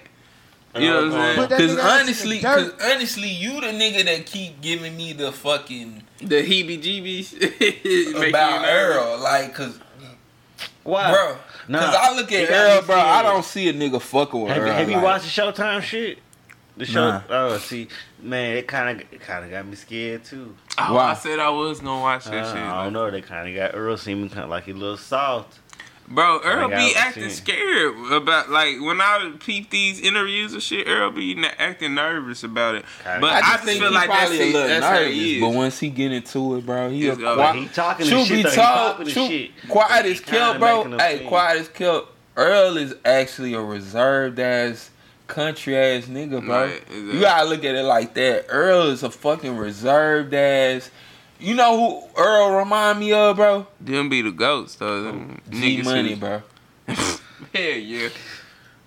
You 0.76 0.82
know 0.90 0.96
what 1.10 1.14
I'm 1.20 1.36
saying? 1.36 1.50
Because 1.50 1.78
honestly, 1.80 2.40
cause 2.40 2.72
honestly, 2.82 3.28
you 3.30 3.60
the 3.62 3.68
nigga 3.68 4.06
that 4.06 4.26
keep 4.26 4.62
giving 4.62 4.96
me 4.96 5.12
the 5.14 5.32
fucking 5.32 6.04
The 6.22 6.44
heebie-jeebies 6.44 8.30
about 8.30 8.66
Earl, 8.68 9.20
like, 9.20 9.54
cause 9.56 9.80
Why? 10.84 11.12
bro, 11.12 11.38
Nah, 11.68 11.80
cause 11.80 11.96
I 12.00 12.16
look 12.16 12.32
at 12.32 12.50
Earl, 12.50 12.82
me 12.82 12.86
bro, 12.88 12.96
I 13.00 13.24
don't 13.24 13.44
see 13.46 13.70
a 13.70 13.74
nigga 13.74 14.02
fucking 14.02 14.42
with 14.42 14.52
Have, 14.54 14.62
Earl. 14.64 14.72
have 14.74 14.90
you 14.90 14.96
like- 14.96 15.04
watched 15.04 15.24
the 15.26 15.30
Showtime 15.42 15.82
shit? 15.82 16.20
The 16.78 16.86
show. 16.86 17.10
Nah. 17.10 17.22
Oh, 17.30 17.58
see, 17.58 17.88
man, 18.22 18.56
it 18.56 18.68
kind 18.68 19.02
of, 19.02 19.20
kind 19.20 19.44
of 19.44 19.52
got 19.52 19.66
me 19.68 19.76
scared 19.76 20.24
too. 20.24 20.56
Oh, 20.78 20.94
Why? 20.96 21.12
I 21.12 21.14
said 21.16 21.38
I 21.40 21.50
was 21.50 21.80
gonna 21.82 22.00
watch 22.02 22.26
that 22.26 22.46
Uh, 22.46 22.54
shit. 22.54 22.62
I 22.64 22.84
don't 22.86 22.94
know. 22.94 23.12
They 23.12 23.22
kind 23.22 23.50
of 23.50 23.54
got 23.56 23.78
Earl 23.78 23.98
seeming 23.98 24.30
kind 24.30 24.44
of 24.46 24.50
like 24.50 24.64
he 24.64 24.72
a 24.72 24.76
little 24.76 24.96
soft. 24.98 25.60
Bro, 26.08 26.42
Earl 26.44 26.68
think 26.70 26.94
be 26.94 26.96
acting 26.98 27.30
scared 27.30 28.12
about 28.12 28.50
like 28.50 28.82
when 28.82 29.00
I 29.00 29.32
peep 29.40 29.70
these 29.70 30.00
interviews 30.02 30.52
and 30.54 30.62
shit. 30.62 30.86
Earl 30.88 31.12
be 31.12 31.38
n- 31.38 31.46
acting 31.58 31.96
nervous 31.96 32.44
about 32.44 32.76
it. 32.76 32.86
Kinda. 33.04 33.22
But 33.22 33.30
I 33.32 33.38
I, 33.38 33.42
just 33.42 33.52
just 33.54 33.64
think 33.66 33.82
feel 33.82 33.92
like 33.94 34.10
that's, 34.10 34.20
probably 34.30 34.40
a 34.40 34.42
it, 34.50 34.54
little 34.54 34.68
that's 34.68 34.86
how 34.86 34.92
nervous, 34.94 35.14
he 35.14 35.36
is. 35.36 35.42
but 35.42 35.50
once 35.54 35.80
he 35.80 35.90
get 35.90 36.12
into 36.12 36.56
it, 36.58 36.66
bro, 36.66 36.90
he 36.90 37.08
a 37.08 37.16
He's, 37.16 37.24
quiet. 37.24 37.56
He 37.56 37.68
talking 37.70 38.06
Truth 38.08 38.28
shit 38.28 38.36
be 38.38 38.44
though. 38.44 38.50
He 38.50 38.56
told, 38.56 38.68
popping 38.68 39.06
this 39.06 39.14
truth- 39.14 39.28
shit. 39.30 39.52
quiet 39.70 40.06
He 40.06 40.12
as 40.12 40.20
kinda 40.20 40.60
bro. 40.60 40.98
Hey, 40.98 41.18
think. 41.20 41.30
quiet 41.30 41.60
as 41.62 41.68
kept. 41.70 42.08
Earl 42.36 42.78
is 42.78 42.96
actually 43.06 43.54
a 43.54 43.62
reserved 43.62 44.40
ass, 44.40 44.90
country 45.28 45.78
ass 45.78 46.06
nigga, 46.06 46.46
bro. 46.46 46.66
Right, 46.66 46.74
exactly. 46.76 47.14
You 47.14 47.20
gotta 47.22 47.48
look 47.48 47.64
at 47.64 47.76
it 47.76 47.84
like 47.84 48.14
that. 48.16 48.46
Earl 48.50 48.88
is 48.88 49.04
a 49.04 49.12
fucking 49.12 49.56
reserved 49.56 50.34
ass. 50.34 50.90
You 51.42 51.56
know 51.56 51.76
who 52.16 52.22
Earl 52.22 52.52
remind 52.58 53.00
me 53.00 53.12
of, 53.14 53.36
bro? 53.36 53.66
Them 53.80 54.10
be 54.10 54.22
the 54.22 54.32
goats 54.32 54.76
though. 54.76 55.04
Them 55.04 55.42
G 55.50 55.78
niggas 55.82 55.84
Money, 55.86 56.10
who- 56.14 56.16
bro. 56.18 56.44
Hell 56.88 57.18
yeah. 57.56 58.10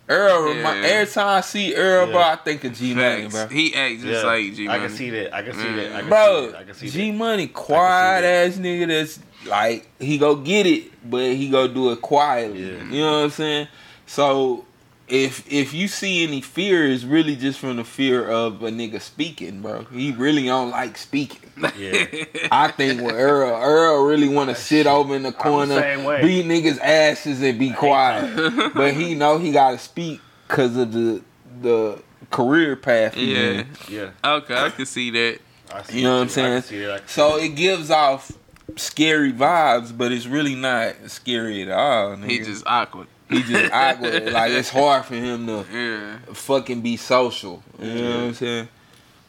Earl, 0.09 0.55
Yeah. 0.55 0.63
remi- 0.75 0.87
every 0.87 1.13
time 1.13 1.29
I 1.29 1.41
see 1.41 1.75
Earl, 1.75 2.07
bro, 2.09 2.21
I 2.21 2.37
think 2.37 2.63
of 2.65 2.75
G 2.75 2.95
Money, 2.95 3.27
bro. 3.29 3.47
He 3.49 3.75
act 3.75 4.01
just 4.03 4.07
Yeah, 4.07 4.23
like 4.23 4.55
G 4.55 4.69
I 4.69 4.73
Money. 4.73 4.85
I 4.85 4.87
can 4.87 4.97
see 4.97 5.11
that. 5.11 5.35
I 5.35 5.43
can 5.43 5.55
see 5.55 5.73
that. 5.75 5.93
I 5.97 6.01
can 6.01 6.09
Bro, 6.09 6.45
see 6.47 6.53
that. 6.53 6.59
I 6.59 6.65
can 6.65 6.75
see 6.75 6.89
G 6.91 7.13
Money, 7.13 7.47
quiet 7.49 8.21
that. 8.23 8.47
ass 8.49 8.57
nigga 8.57 8.87
that's 8.87 9.19
like 9.47 9.89
he 9.99 10.19
go 10.19 10.37
get 10.37 10.67
it, 10.67 10.93
but 11.11 11.33
he 11.33 11.49
go 11.49 11.67
do 11.69 11.91
it 11.93 12.01
quietly. 12.03 12.63
Yeah. 12.71 12.85
You 12.85 13.01
know 13.01 13.13
what 13.19 13.25
I'm 13.25 13.31
saying? 13.31 13.69
So 14.07 14.65
if 15.09 15.51
if 15.53 15.75
you 15.75 15.87
see 15.89 16.23
any 16.23 16.41
fear, 16.41 16.87
it's 16.87 17.05
really 17.05 17.37
just 17.37 17.59
from 17.59 17.77
the 17.77 17.85
fear 17.85 18.27
of 18.29 18.63
a 18.63 18.71
nigga 18.71 19.01
speaking, 19.01 19.61
bro. 19.61 19.85
He 19.85 20.13
really 20.13 20.45
don't 20.47 20.71
like 20.71 20.97
speaking. 20.97 21.51
Yeah. 21.79 22.07
I 22.51 22.69
think 22.69 23.01
with 23.03 23.15
Earl, 23.15 23.51
Earl 23.63 24.05
really 24.07 24.29
want 24.29 24.51
to 24.51 24.57
sit 24.57 24.87
over 24.87 25.15
in 25.15 25.23
the 25.23 25.33
corner, 25.33 25.81
same 25.81 26.05
way. 26.05 26.23
beat 26.23 26.47
niggas 26.47 26.81
asses 26.81 27.43
and 27.43 27.59
be 27.59 27.71
quiet. 27.71 28.73
but 28.75 28.95
he 28.95 29.15
know 29.15 29.39
he 29.39 29.53
got 29.53 29.73
to 29.73 29.79
speak 29.79 30.21
because 30.49 30.77
of 30.77 30.93
the 30.93 31.23
the 31.61 32.03
career 32.31 32.75
path. 32.77 33.17
Yeah. 33.17 33.39
in. 33.39 33.67
Yeah. 33.89 34.11
Okay, 34.25 34.57
I 34.57 34.71
can 34.71 34.87
see 34.87 35.11
that. 35.11 35.39
I 35.73 35.83
see 35.83 35.99
You 35.99 36.05
know 36.05 36.15
what 36.19 36.23
I'm 36.23 36.27
that 36.29 36.35
too. 36.35 36.41
I 36.41 36.45
saying? 36.45 36.63
see 36.63 36.79
that. 36.81 36.93
I 36.95 36.99
can 36.99 37.09
So 37.09 37.39
see 37.39 37.45
it 37.47 37.49
gives 37.57 37.91
off 37.91 38.33
scary 38.77 39.33
vibes, 39.33 39.97
but 39.97 40.13
it's 40.13 40.27
really 40.27 40.55
not 40.55 40.95
scary 41.09 41.63
at 41.63 41.71
all. 41.71 42.17
Nigga. 42.17 42.31
He 42.31 42.39
just 42.39 42.65
awkward. 42.67 43.07
He 43.31 43.43
just 43.43 43.73
awkward. 43.73 44.33
like 44.33 44.53
it's 44.53 44.71
hard 44.71 45.05
for 45.05 45.15
him 45.15 45.47
to 45.47 45.65
Yeah. 45.73 46.17
fucking 46.35 46.81
be 46.83 46.97
social. 46.97 47.63
You 47.81 47.95
know 47.95 48.11
what 48.17 48.25
I'm 48.25 48.35
saying? 48.35 48.69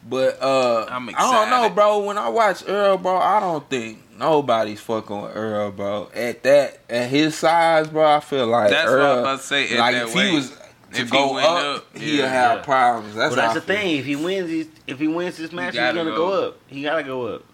But 0.08 0.40
uh, 0.40 0.86
I'm 0.88 1.08
I 1.08 1.12
don't 1.12 1.50
know, 1.50 1.68
bro. 1.74 1.98
When 2.04 2.16
I 2.18 2.28
watch 2.28 2.62
Earl, 2.68 2.98
bro, 2.98 3.16
I 3.16 3.40
don't 3.40 3.68
think 3.68 3.98
nobody's 4.16 4.80
fucking 4.80 5.20
with 5.22 5.36
Earl, 5.36 5.72
bro. 5.72 6.08
At 6.14 6.42
that, 6.44 6.78
at 6.88 7.10
his 7.10 7.34
size, 7.36 7.88
bro, 7.88 8.06
I 8.16 8.20
feel 8.20 8.46
like 8.46 8.70
That's 8.70 8.88
what 8.90 9.00
I'm 9.00 9.18
about 9.18 9.40
to 9.40 9.44
say. 9.44 9.72
At 9.72 9.78
like 9.80 9.94
that 9.96 10.02
if 10.08 10.14
weight. 10.14 10.28
he 10.30 10.36
was 10.36 10.50
to 10.50 10.56
If 11.02 11.10
he 11.10 11.16
go 11.16 11.32
went 11.34 11.46
up, 11.46 11.76
up, 11.78 11.96
he'll 11.96 12.14
yeah. 12.20 12.28
have 12.28 12.62
problems. 12.62 13.16
That's 13.16 13.34
But 13.34 13.40
that's 13.42 13.54
the 13.54 13.60
feel. 13.62 13.76
thing. 13.76 13.96
If 13.96 14.04
he 14.04 14.14
wins, 14.14 14.48
these, 14.48 14.68
if 14.86 15.00
he 15.00 15.08
wins 15.08 15.36
this 15.38 15.50
match, 15.50 15.72
he's 15.74 15.80
gotta 15.80 15.96
gonna 15.98 16.10
go. 16.10 16.16
go 16.28 16.46
up. 16.48 16.58
He 16.68 16.82
gotta 16.82 17.02
go 17.02 17.26
up. 17.26 17.44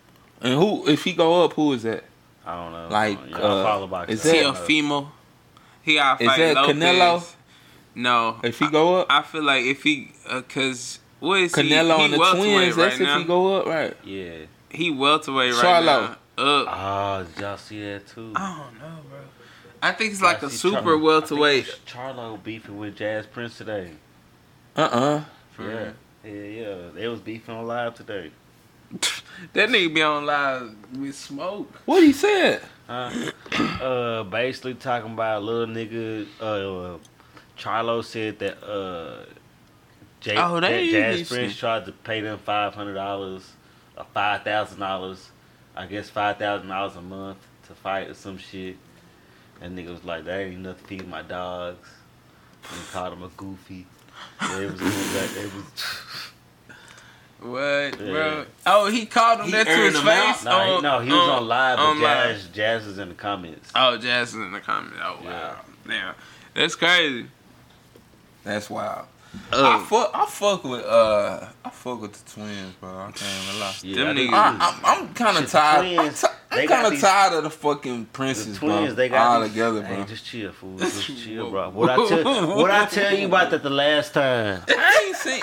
And 0.43 0.53
who, 0.53 0.87
if 0.89 1.05
he 1.05 1.15
go 1.15 1.45
up, 1.45 1.55
who 1.55 1.73
is 1.73 1.85
that? 1.85 2.05
I 2.45 2.55
don't 2.57 2.73
know. 2.73 2.89
Like, 2.91 3.19
you 3.25 3.31
know, 3.31 3.39
I 3.39 3.41
uh, 3.61 3.65
follow 3.65 3.87
boxing. 3.87 4.15
is 4.15 4.23
He 4.25 4.29
that- 4.33 4.43
don't 4.43 4.57
a 4.57 4.59
know. 4.59 4.65
female. 4.67 5.13
He 5.83 5.95
got 5.95 6.21
Is 6.21 6.29
fight 6.29 6.39
that 6.39 6.55
Lopez. 6.57 6.77
Canelo? 6.77 7.35
No. 7.95 8.41
If 8.43 8.59
he 8.59 8.69
go 8.71 9.01
up, 9.01 9.07
I 9.11 9.23
feel 9.23 9.43
like 9.43 9.65
if 9.65 9.83
he, 9.83 10.13
uh, 10.29 10.43
cause 10.43 10.99
what 11.21 11.41
is 11.41 11.55
he? 11.55 11.63
Canelo 11.63 11.99
he 11.99 12.05
and 12.05 12.13
the 12.15 12.19
twins. 12.35 12.77
right 12.77 12.89
That's 12.91 13.01
now. 13.01 13.17
if 13.17 13.23
he 13.23 13.27
go 13.27 13.57
up, 13.61 13.67
right? 13.67 13.97
Yeah. 14.05 14.35
He 14.71 14.91
welterweight 14.91 15.53
right 15.55 15.63
Charlo. 15.65 15.85
now. 15.85 16.17
Up. 16.39 16.67
Oh, 16.71 17.25
did 17.35 17.41
y'all 17.43 17.57
see 17.59 17.81
that 17.85 18.07
too? 18.07 18.33
I 18.35 18.59
don't 18.59 18.79
know, 18.81 18.97
bro. 19.11 19.19
I 19.83 19.93
think 19.93 20.13
it's 20.13 20.23
like 20.23 20.43
I 20.43 20.47
a 20.47 20.51
see 20.51 20.57
super 20.57 20.77
Char- 20.81 20.81
I 20.89 20.93
think 20.95 21.03
welterweight. 21.05 21.77
Charlo 21.87 22.43
beefing 22.43 22.79
with 22.79 22.97
Jas 22.97 23.27
Prince 23.27 23.59
today. 23.59 23.91
Uh 24.77 24.81
uh 24.81 25.25
Yeah. 25.61 25.91
Yeah, 26.25 26.31
yeah. 26.33 26.75
They 26.95 27.07
was 27.09 27.21
beefing 27.21 27.55
on 27.55 27.67
live 27.67 27.95
today. 27.95 28.31
That 29.55 29.69
nigga 29.71 29.93
be 29.93 30.03
on 30.03 30.25
live 30.27 30.75
with 30.97 31.15
smoke. 31.17 31.81
What 31.85 32.03
he 32.03 32.13
said? 32.13 32.63
Huh? 32.93 33.31
uh, 33.83 34.23
basically 34.25 34.75
talking 34.75 35.13
about 35.15 35.43
a 35.43 35.45
little 35.45 35.75
nigga. 35.75 36.27
Uh, 36.39 36.99
Charlo 37.59 38.05
said 38.05 38.39
that 38.41 38.63
uh, 38.63 39.25
J- 40.21 40.37
Oh, 40.37 40.61
that 40.61 40.69
Jas 40.91 41.29
Prince 41.29 41.57
tried 41.57 41.87
to 41.87 41.93
pay 41.93 42.21
them 42.21 42.39
five 42.39 42.75
hundred 42.75 42.95
dollars 42.95 43.51
or 43.97 44.05
five 44.13 44.43
thousand 44.43 44.81
dollars. 44.81 45.31
I 45.75 45.87
guess 45.87 46.11
five 46.11 46.37
thousand 46.37 46.69
dollars 46.69 46.97
a 46.97 47.01
month 47.01 47.39
to 47.69 47.75
fight 47.75 48.09
or 48.09 48.15
some 48.15 48.37
shit. 48.37 48.77
And 49.63 49.79
nigga 49.79 49.91
was 49.91 50.05
like, 50.05 50.25
"That 50.25 50.41
ain't 50.41 50.55
enough 50.55 50.79
to 50.79 50.85
feed 50.85 51.09
my 51.09 51.23
dogs." 51.23 51.89
And 52.71 52.89
called 52.93 53.15
him 53.15 53.23
a 53.23 53.29
goofy. 53.29 53.87
They 54.41 54.67
was 54.67 54.79
doing 54.79 54.91
that. 54.91 55.31
They 55.35 55.47
was. 55.47 55.65
What, 57.43 57.61
Yeah. 57.61 57.95
bro? 58.13 58.45
Oh, 58.67 58.87
he 58.91 59.07
called 59.07 59.41
him 59.41 59.47
He 59.47 59.53
that 59.53 59.67
to 59.67 59.73
his 59.77 59.99
face. 60.01 60.45
No, 60.45 60.77
he, 60.77 60.83
no, 60.83 61.01
he 61.01 61.11
was 61.11 61.29
on 61.29 61.49
live, 61.49 61.77
but 61.79 61.85
on 61.85 62.01
live. 62.01 62.37
Jas, 62.37 62.47
Jas 62.55 62.83
is 62.85 62.99
in 62.99 63.09
the 63.09 63.15
comments. 63.15 63.71
Oh, 63.75 63.97
Jas 63.99 64.29
is 64.29 64.35
in 64.37 64.53
the 64.53 64.61
comments. 64.61 64.97
Oh 65.03 65.19
wow, 65.25 65.57
damn, 65.87 66.15
that's 66.55 66.75
crazy. 66.77 67.27
That's 68.45 68.69
wild. 68.71 69.07
I 69.51 69.77
Oh, 69.77 69.81
fuck, 69.81 70.11
I 70.15 70.27
fuck 70.27 70.65
with 70.65 70.85
uh, 70.85 71.47
I 71.65 71.71
fuck 71.71 72.03
with 72.03 72.13
the 72.13 72.31
twins, 72.31 72.75
bro. 72.81 72.91
I 72.91 73.13
can't 73.13 73.45
even 73.49 73.61
lie. 73.61 73.75
Yeah, 73.83 73.97
Them 73.97 74.09
I 74.09 74.13
do 74.13 74.21
niggas- 74.21 74.29
too. 74.29 74.35
I, 74.37 74.81
I'm, 74.85 74.85
I'm 75.09 75.15
kind 75.15 75.37
Shit, 75.37 75.45
of 75.45 75.51
the 75.51 75.59
tired. 75.59 75.99
I'm, 75.99 76.15
ti- 76.15 76.27
they 76.51 76.63
I'm 76.65 76.69
kind 76.69 76.87
of 76.87 76.93
these- 76.93 77.01
tired 77.01 77.33
of 77.33 77.45
the 77.45 77.51
fucking 77.51 78.01
The 78.01 78.07
princes, 78.11 78.59
twins, 78.59 78.87
bro. 78.89 78.95
they 78.95 79.09
got 79.09 79.27
all 79.27 79.41
these- 79.41 79.51
together, 79.53 79.83
Hey, 79.85 79.95
bro. 79.97 80.05
just 80.05 80.27
chill, 80.27 80.53
fool. 80.53 80.77
Just 80.79 81.07
chill, 81.25 81.51
bro. 81.51 81.71
What 81.71 81.91
I 81.91 81.97
tell, 82.09 82.57
what 82.59 82.71
I 82.71 82.85
tell 82.87 83.15
you 83.17 83.27
about 83.27 83.51
that 83.53 83.63
the 83.63 83.71
last 83.71 84.13
time? 84.13 84.63
I 84.69 85.05
ain't 85.07 85.17
seen, 85.17 85.41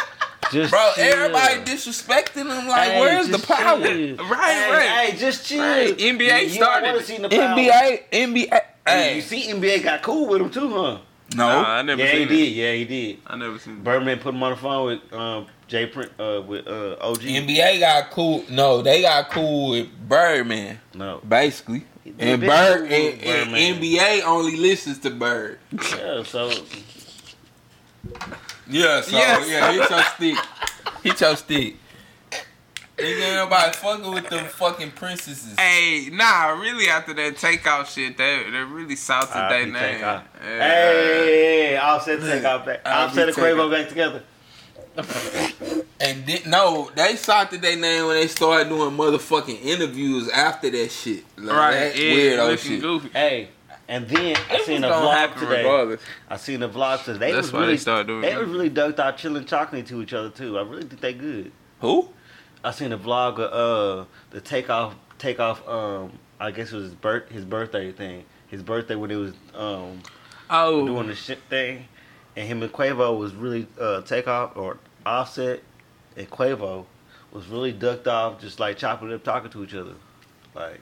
Just 0.52 0.72
bro. 0.72 0.92
chill. 0.96 1.04
Everybody 1.04 1.56
disrespecting 1.62 2.48
them. 2.48 2.68
Like, 2.68 2.92
Hey, 2.92 3.00
where's 3.00 3.28
the 3.30 3.40
power? 3.40 3.82
chill. 3.82 4.16
Right, 4.18 4.52
hey, 4.54 4.72
right. 4.72 5.10
Hey, 5.12 5.18
just 5.18 5.46
chill. 5.46 5.60
Right. 5.62 5.96
NBA 5.98 6.20
you, 6.42 6.48
you 6.48 6.50
started 6.50 6.86
Don't 6.86 6.94
wanna 6.94 6.98
it. 7.00 7.06
see 7.06 7.18
the 7.18 7.30
power. 7.30 7.58
NBA, 7.58 8.04
NBA. 8.12 8.50
Hey, 8.50 8.62
Hey, 8.88 9.16
you 9.18 9.22
see, 9.22 9.52
NBA 9.52 9.84
got 9.84 10.02
cool 10.02 10.28
with 10.28 10.42
him 10.42 10.50
too, 10.50 10.70
huh? 10.70 10.98
no, 11.36 11.48
Nah, 11.48 11.70
I 11.70 11.82
never 11.84 12.02
yeah, 12.04 12.12
he 12.12 12.18
seen 12.20 12.28
did. 12.30 12.40
it. 12.40 12.52
Yeah, 12.52 12.74
he 12.74 12.86
did. 12.86 13.18
I 13.28 13.36
never 13.36 13.60
seen 13.60 13.74
it. 13.76 13.84
Birdman 13.84 14.18
put 14.20 14.34
him 14.34 14.42
on 14.42 14.52
the 14.52 14.58
phone 14.58 14.86
with 14.88 15.14
um, 15.14 15.46
J 15.68 15.86
Prince, 15.86 16.12
uh, 16.20 16.42
with 16.48 16.68
uh, 16.68 16.96
OG. 17.00 17.20
NBA 17.20 17.80
got 17.82 18.10
cool. 18.10 18.44
No, 18.50 18.82
they 18.82 19.04
got 19.04 19.30
cool 19.30 19.72
with 19.72 19.88
Birdman, 20.10 20.80
No, 20.96 21.22
basically. 21.28 21.84
And 22.18 22.42
been 22.42 22.50
Bird 22.50 22.90
cool 22.90 22.98
and, 22.98 23.22
and 23.54 23.80
NBA 23.84 24.24
only 24.24 24.58
listens 24.58 24.98
to 25.00 25.12
Bird. 25.12 25.60
yeah. 25.72 26.24
So 26.24 26.50
Yeah, 28.70 29.02
so 29.02 29.18
Yes. 29.18 29.50
yeah, 29.50 29.72
he 29.72 29.78
your 29.78 30.04
stick. 30.36 30.46
He 31.04 31.26
your 31.26 31.36
stick. 31.36 31.76
Nigga, 32.98 33.22
ain't 33.22 33.36
nobody 33.36 33.74
fucking 33.78 34.12
with 34.14 34.30
them 34.30 34.46
fucking 34.46 34.92
princesses. 34.92 35.56
Hey, 35.58 36.10
nah, 36.12 36.48
really 36.50 36.90
after 36.90 37.14
that 37.14 37.38
takeoff 37.38 37.92
shit, 37.94 38.18
they 38.18 38.44
they 38.52 38.58
really 38.60 38.98
salted 38.98 39.38
I'll 39.38 39.50
their 39.50 39.66
name. 39.66 39.74
Takeoff. 39.96 40.24
Yeah. 40.44 40.68
Hey, 40.68 41.78
Offset 41.78 42.20
take 42.20 42.44
off 42.44 42.66
back. 42.66 42.82
I'll 42.86 43.08
Offset 43.08 43.34
be 43.36 43.42
and 43.42 43.58
Quavo 43.58 43.72
back 43.72 43.88
together. 43.88 44.24
And 46.02 46.26
did, 46.26 46.46
no, 46.48 46.90
they 46.96 47.16
shouted 47.16 47.62
their 47.62 47.78
name 47.78 48.06
when 48.08 48.16
they 48.16 48.28
started 48.28 48.70
doing 48.70 48.92
motherfucking 48.96 49.62
interviews 49.64 50.30
after 50.30 50.70
that 50.70 50.92
shit. 50.92 51.24
Like, 51.38 51.56
Right, 51.56 51.74
that 51.76 51.98
yeah, 51.98 52.14
weirdo 52.14 52.50
looking 52.52 52.72
shit. 52.72 52.82
goofy. 52.82 53.10
Hey, 53.10 53.50
and 53.90 54.08
then 54.08 54.38
I 54.50 54.62
seen 54.64 54.84
a 54.86 54.88
vlog 54.90 55.34
today. 55.38 55.58
regardless. 55.58 56.02
I 56.30 56.38
seen 56.38 56.64
a 56.64 56.70
vlog 56.70 57.04
today. 57.04 57.18
They 57.20 57.32
That's 57.34 57.48
was 57.48 57.54
why 57.54 57.60
really 57.62 57.74
they 57.74 57.78
started 57.78 58.08
doing 58.08 58.22
They 58.22 58.32
it. 58.32 58.38
was 58.40 58.48
really 58.48 58.70
ducked 58.70 59.00
out 59.02 59.18
chilling 59.18 59.44
chocolate 59.46 59.86
to 59.88 60.02
each 60.02 60.14
other 60.14 60.30
too. 60.30 60.58
I 60.58 60.62
really 60.62 60.84
think 60.84 61.02
they 61.02 61.14
good. 61.14 61.52
Who? 61.82 62.10
I 62.64 62.72
seen 62.72 62.94
a 62.94 62.98
vlog 62.98 63.40
of 63.40 63.52
uh 63.52 64.06
the 64.32 64.40
takeoff 64.40 64.96
takeoff 65.18 65.68
um 65.68 66.14
I 66.40 66.52
guess 66.52 66.72
it 66.72 66.76
was 66.76 66.86
his 66.86 66.94
birth 66.96 67.30
his 67.30 67.44
birthday 67.44 67.92
thing. 67.92 68.24
His 68.48 68.64
birthday 68.64 68.96
when 68.96 69.12
it 69.12 69.16
was 69.18 69.34
um 69.56 70.02
Oh, 70.50 70.86
doing 70.86 71.08
the 71.08 71.16
shit 71.16 71.40
thing, 71.50 71.86
and 72.36 72.48
him 72.48 72.64
and 72.64 72.72
Quavo 72.72 73.18
was 73.18 73.34
really 73.36 73.68
uh 73.80 74.02
takeoff 74.02 74.56
or 74.58 74.78
Offset 75.06 75.62
and 76.18 76.30
Quavo 76.30 76.86
was 77.32 77.48
really 77.48 77.72
ducked 77.72 78.08
off, 78.08 78.40
just 78.42 78.60
like 78.60 78.78
chopping 78.78 79.14
up, 79.14 79.24
talking 79.24 79.52
to 79.52 79.64
each 79.64 79.76
other, 79.76 79.94
like 80.56 80.82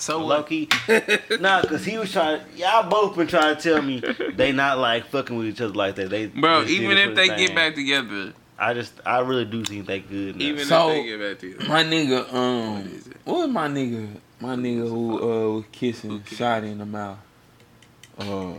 so 0.00 0.18
low 0.18 0.38
what? 0.38 0.48
key. 0.48 0.68
nah, 1.40 1.62
cause 1.62 1.84
he 1.84 1.98
was 1.98 2.10
trying. 2.12 2.40
Y'all 2.56 2.88
both 2.88 3.16
been 3.16 3.26
trying 3.26 3.56
to 3.56 3.62
tell 3.62 3.82
me 3.82 4.00
they 4.34 4.52
not 4.52 4.78
like 4.78 5.06
fucking 5.06 5.36
with 5.36 5.46
each 5.46 5.60
other 5.60 5.74
like 5.74 5.94
that. 5.96 6.10
They 6.10 6.26
Bro, 6.26 6.64
even 6.64 6.96
if 6.98 7.14
they 7.14 7.28
the 7.28 7.36
get 7.36 7.54
back 7.54 7.74
together, 7.74 8.32
I 8.58 8.74
just 8.74 8.92
I 9.06 9.20
really 9.20 9.44
do 9.44 9.64
think 9.64 9.86
they 9.86 10.00
good. 10.00 10.36
Now. 10.36 10.44
even 10.44 10.66
So- 10.66 10.90
if 10.90 10.96
they 10.96 11.04
get 11.04 11.20
back 11.20 11.38
together, 11.38 11.68
My 11.68 11.84
nigga, 11.84 12.32
um, 12.34 12.74
What 12.84 12.86
is 12.92 13.06
it? 13.06 13.16
what 13.24 13.38
was 13.38 13.48
my 13.50 13.68
nigga? 13.68 14.08
My 14.40 14.54
nigga 14.56 14.88
who 14.88 15.18
uh 15.22 15.54
was 15.56 15.64
kissing 15.72 16.20
Shotty 16.20 16.70
in 16.72 16.78
the 16.78 16.86
mouth. 16.86 17.18
Uh, 18.18 18.52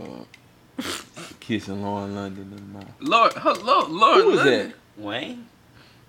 kissing 1.40 1.82
Lauren 1.82 2.14
London 2.14 2.52
in 2.52 2.56
the 2.72 2.78
mouth. 2.78 2.94
Lord, 3.00 3.32
huh, 3.34 3.54
Lord, 3.62 3.90
Lord, 3.90 4.20
Who 4.22 4.26
was 4.30 4.36
London. 4.38 4.68
that? 4.96 5.02
Wayne. 5.02 5.46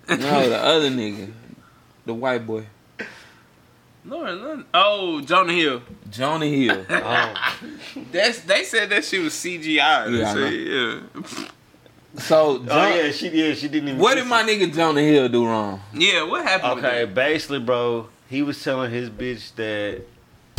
No, 0.10 0.50
the 0.50 0.58
other 0.58 0.90
nigga, 0.90 1.32
the 2.06 2.14
white 2.14 2.46
boy, 2.48 2.66
Lord, 4.06 4.30
London. 4.32 4.66
Oh, 4.74 5.22
Jonah 5.22 5.54
Hill. 5.54 5.82
Jonah 6.10 6.46
Hill. 6.46 6.86
Oh, 6.90 7.34
That's 8.12 8.40
they 8.42 8.64
said 8.64 8.90
that 8.90 9.06
she 9.06 9.20
was 9.20 9.34
CGI. 9.34 9.78
Yeah, 9.78 10.30
I 10.30 10.34
said, 10.34 10.54
yeah. 10.54 11.48
So, 12.16 12.60
Jon- 12.60 12.68
oh 12.70 12.96
yeah, 12.96 13.12
she 13.12 13.30
yeah 13.30 13.54
she 13.56 13.68
didn't 13.68 13.90
even. 13.90 14.00
what 14.02 14.16
did 14.16 14.28
my 14.28 14.44
nigga 14.44 14.74
Jonah 14.74 15.02
Hill 15.02 15.30
do 15.30 15.46
wrong? 15.46 15.82
Yeah, 15.94 16.24
what 16.24 16.44
happened? 16.46 16.76
with 16.76 16.86
Okay, 16.86 17.06
that? 17.06 17.16
basically, 17.16 17.60
bro, 17.60 18.08
he 18.30 18.42
was 18.44 18.62
telling 18.64 18.92
his 18.92 19.10
bitch 19.10 19.56
that 19.56 20.04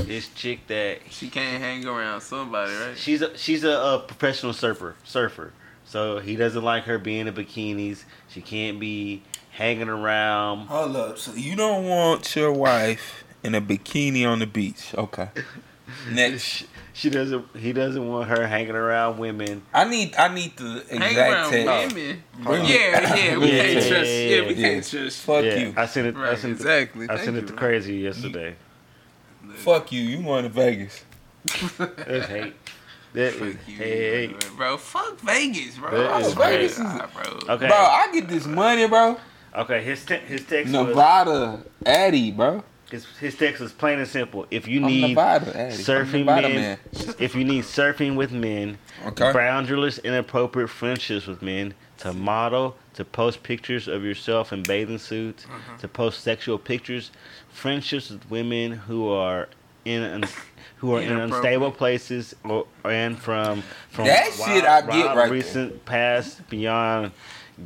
his 0.07 0.29
chick 0.31 0.67
that 0.67 0.99
She 1.11 1.29
can't 1.31 1.63
hang 1.63 1.87
around 1.87 2.21
somebody, 2.23 2.73
right? 2.73 2.97
she's 2.99 3.23
a 3.23 3.37
she's 3.39 3.63
a, 3.63 3.79
uh 3.79 3.99
professional 3.99 4.53
surfer 4.53 4.97
surfer. 5.05 5.53
So 5.87 6.19
he 6.19 6.35
doesn't 6.35 6.63
like 6.65 6.85
her 6.85 6.99
being 6.99 7.29
in 7.29 7.35
bikinis. 7.35 8.05
She 8.29 8.41
can't 8.41 8.81
be 8.81 9.23
hanging 9.53 9.89
around. 9.89 10.67
Hold 10.67 10.97
up. 10.97 11.19
So 11.19 11.33
you 11.35 11.55
don't 11.55 11.87
want 11.87 12.35
your 12.35 12.51
wife 12.53 13.24
in 13.45 13.55
a 13.55 13.61
bikini 13.61 14.27
on 14.27 14.41
the 14.41 14.47
beach? 14.47 14.95
Okay. 14.97 15.29
Next, 16.11 16.43
She, 16.43 16.67
she 16.95 17.11
doesn't. 17.11 17.45
He 17.57 17.73
doesn't 17.73 18.09
want 18.09 18.29
her 18.29 18.47
hanging 18.47 18.75
around 18.75 19.19
women. 19.19 19.63
I 19.73 19.85
need 19.85 20.15
I 20.17 20.29
need 20.35 20.57
the 20.57 20.85
Hang 20.91 21.03
exact 21.03 21.33
around 21.33 21.51
text. 21.51 21.95
women. 21.95 22.23
Bring. 22.43 22.65
Yeah, 22.65 23.15
yeah, 23.17 23.39
we 23.39 23.53
Yeah, 23.53 23.63
can't 23.63 23.73
yeah, 23.75 23.89
trust. 23.89 24.11
yeah, 24.11 24.29
Yeah, 24.29 24.41
we 24.49 24.55
yeah. 24.55 24.69
can't 24.69 24.89
trust. 24.91 25.21
Fuck 25.21 25.45
yeah, 25.45 25.57
you. 25.57 25.75
I 25.77 25.87
sent 25.87 26.07
it. 26.09 26.17
I 26.17 26.21
Right, 26.21 26.39
sent 26.39 26.53
it. 26.53 26.57
exactly. 26.57 27.05
I 27.05 27.09
Thank 27.09 27.21
sent 27.21 27.37
it 27.37 27.41
to 27.43 27.47
bro. 27.49 27.57
crazy 27.57 27.95
yesterday. 27.97 28.57
Fuck 29.57 29.93
you. 29.93 30.03
You 30.03 30.23
going 30.23 30.43
to 30.45 30.49
Vegas? 30.49 31.05
That's 31.79 32.27
hate. 32.29 32.55
That 33.13 33.33
Fuck 33.35 33.49
is 33.49 33.57
you, 33.69 33.77
hate. 33.77 34.51
bro. 34.57 34.77
Fuck 34.77 35.21
Vegas, 35.21 35.77
bro. 35.77 35.91
That 35.91 36.11
Oh, 36.11 36.19
is 36.27 36.35
Vegas 36.35 36.79
crazy, 36.79 36.97
is- 36.97 37.03
bro. 37.13 37.55
Okay. 37.55 37.69
Bro, 37.69 37.77
I 37.77 38.11
get 38.13 38.29
this 38.29 38.47
money, 38.47 38.89
bro. 38.89 39.17
Okay. 39.55 39.83
His 39.85 40.05
te- 40.05 40.17
his 40.17 40.45
text 40.45 40.73
was 40.73 40.89
Nevada 40.89 41.63
Addy, 41.87 42.33
bro. 42.33 42.65
His, 42.95 43.07
his 43.19 43.37
text 43.37 43.61
was 43.61 43.73
plain 43.73 43.99
and 43.99 44.07
simple. 44.09 44.47
If 44.51 44.69
you 44.69 44.81
I'm 44.81 44.87
need 44.87 45.09
Nevada 45.09 45.59
Addy. 45.59 45.75
Surfing 45.77 46.21
Nevada 46.21 46.49
men, 46.49 46.57
man. 46.61 46.79
if 47.19 47.35
you 47.35 47.45
need 47.45 47.65
surfing 47.65 48.15
with 48.17 48.31
men, 48.33 48.79
Okay. 49.07 49.33
boundaryless, 49.33 50.03
inappropriate 50.05 50.71
friendships 50.71 51.27
with 51.27 51.43
men, 51.43 51.75
to 51.99 52.13
model, 52.13 52.77
to 52.95 53.05
post 53.05 53.43
pictures 53.43 53.89
of 53.89 54.05
yourself 54.05 54.53
in 54.53 54.63
bathing 54.63 54.99
suits, 54.99 55.45
Uh-huh. 55.47 55.77
to 55.79 55.89
post 55.89 56.21
sexual 56.21 56.59
pictures, 56.59 57.11
friendships 57.53 58.11
with 58.11 58.31
women 58.31 58.73
who 58.73 59.09
are 59.11 59.49
in 59.85 60.03
un- 60.03 60.25
who 60.79 60.95
are 60.95 61.01
in 61.01 61.19
unstable 61.19 61.71
places 61.73 62.35
or 62.45 62.67
and 62.85 63.19
from 63.19 63.63
from 63.91 64.07
That 64.07 64.33
shit 64.33 64.65
I 64.65 64.81
get 64.83 65.07
right 65.07 65.15
there. 65.17 65.31
recent 65.31 65.85
past 65.85 66.49
beyond 66.49 67.13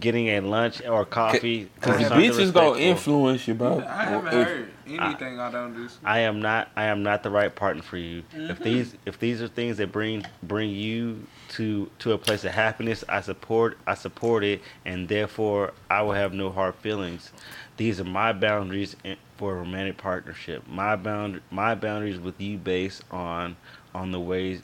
getting 0.00 0.28
a 0.28 0.40
lunch 0.40 0.84
or 0.86 1.04
coffee. 1.04 1.68
Cause 1.80 1.96
the 1.98 2.08
something 2.08 2.30
bitches 2.30 2.52
gonna 2.52 2.78
influence 2.78 3.46
you, 3.48 3.54
bro. 3.54 3.82
I 3.88 4.04
haven't 4.04 4.26
If- 4.40 4.46
heard 4.48 4.68
anything 4.90 5.38
I, 5.40 5.50
don't 5.50 5.74
do. 5.74 5.88
I 6.04 6.20
am 6.20 6.40
not 6.40 6.68
I 6.76 6.84
am 6.84 7.02
not 7.02 7.22
the 7.22 7.30
right 7.30 7.54
partner 7.54 7.82
for 7.82 7.96
you. 7.96 8.22
Mm-hmm. 8.34 8.50
If 8.50 8.58
these 8.60 8.94
if 9.06 9.18
these 9.18 9.42
are 9.42 9.48
things 9.48 9.76
that 9.78 9.92
bring 9.92 10.24
bring 10.42 10.70
you 10.70 11.26
to 11.50 11.90
to 12.00 12.12
a 12.12 12.18
place 12.18 12.44
of 12.44 12.52
happiness, 12.52 13.04
I 13.08 13.20
support 13.20 13.78
I 13.86 13.94
support 13.94 14.44
it 14.44 14.62
and 14.84 15.08
therefore 15.08 15.72
I 15.90 16.02
will 16.02 16.12
have 16.12 16.32
no 16.32 16.50
hard 16.50 16.74
feelings. 16.76 17.32
These 17.76 18.00
are 18.00 18.04
my 18.04 18.32
boundaries 18.32 18.96
for 19.36 19.52
a 19.52 19.56
romantic 19.58 19.96
partnership. 19.98 20.66
My 20.68 20.96
bound 20.96 21.40
my 21.50 21.74
boundaries 21.74 22.18
with 22.18 22.40
you 22.40 22.58
based 22.58 23.02
on 23.10 23.56
on 23.94 24.10
the 24.12 24.20
ways 24.20 24.62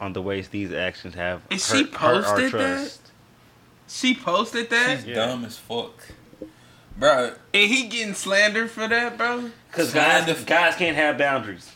on 0.00 0.12
the 0.12 0.20
ways 0.22 0.48
these 0.48 0.72
actions 0.72 1.14
have 1.14 1.40
And 1.50 1.60
she 1.60 1.84
hurt, 1.84 1.94
hurt 1.94 2.24
our 2.24 2.32
posted 2.34 2.44
that? 2.44 2.76
trust. 2.76 3.00
She 3.88 4.14
posted 4.14 4.68
that, 4.70 4.98
She's 4.98 5.06
Yeah. 5.06 5.14
dumb 5.14 5.44
as 5.44 5.56
fuck, 5.58 5.94
bro. 6.98 7.32
and 7.54 7.70
he 7.70 7.86
getting 7.88 8.14
slandered 8.14 8.70
for 8.70 8.86
that, 8.88 9.16
bro. 9.18 9.50
Because 9.70 9.92
guys, 9.92 10.28
of- 10.28 10.46
guys 10.46 10.74
can't 10.76 10.96
have 10.96 11.18
boundaries. 11.18 11.72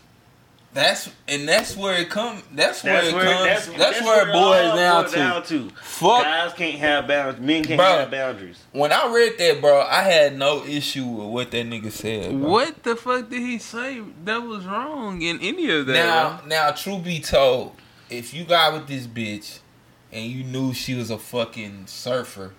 That's 0.73 1.11
and 1.27 1.49
that's 1.49 1.77
where 1.77 2.01
it 2.01 2.11
come. 2.11 2.45
That's 2.53 2.85
where 2.85 3.03
it 3.03 3.11
comes. 3.11 3.25
that's, 3.25 3.67
That's, 3.67 4.01
where 4.03 4.29
it 4.29 4.33
boils 4.33 4.71
all 4.71 4.77
down 4.77 5.03
boils 5.03 5.13
to. 5.13 5.19
down 5.19 5.43
to. 5.43 5.71
Fuck. 5.83 6.23
Guys 6.23 6.53
can't 6.53 6.79
have 6.79 7.09
boundaries. 7.09 7.45
Men 7.45 7.65
can't 7.65 7.79
Bro. 7.79 7.87
have 7.87 8.11
boundaries. 8.13 8.63
When 8.71 8.93
I 8.93 9.13
read 9.13 9.37
that, 9.39 9.61
bro, 9.61 9.81
I 9.81 10.03
had 10.03 10.39
no 10.39 10.65
issue 10.65 11.05
with 11.07 11.27
what 11.27 11.51
that 11.51 11.67
nigga 11.67 11.91
said. 11.91 12.31
Bro. 12.41 12.49
What 12.49 12.85
the 12.85 12.95
fuck 12.95 13.29
did 13.29 13.41
he 13.41 13.59
say 13.59 14.01
that 14.25 14.43
was 14.45 14.65
wrong 14.65 15.23
in 15.23 15.41
any 15.41 15.69
of 15.73 15.87
that? 15.87 15.93
Now, 15.95 16.41
now, 16.47 16.71
true 16.71 17.01
be 17.01 17.19
told, 17.19 17.73
if 18.09 18.33
you 18.33 18.45
got 18.45 18.73
with 18.73 18.87
this 18.87 19.09
bitch 19.09 19.59
and 20.13 20.25
you 20.25 20.45
knew 20.45 20.73
she 20.73 20.95
was 20.95 21.11
a 21.11 21.19
fucking 21.19 21.89
surfer, 21.89 22.53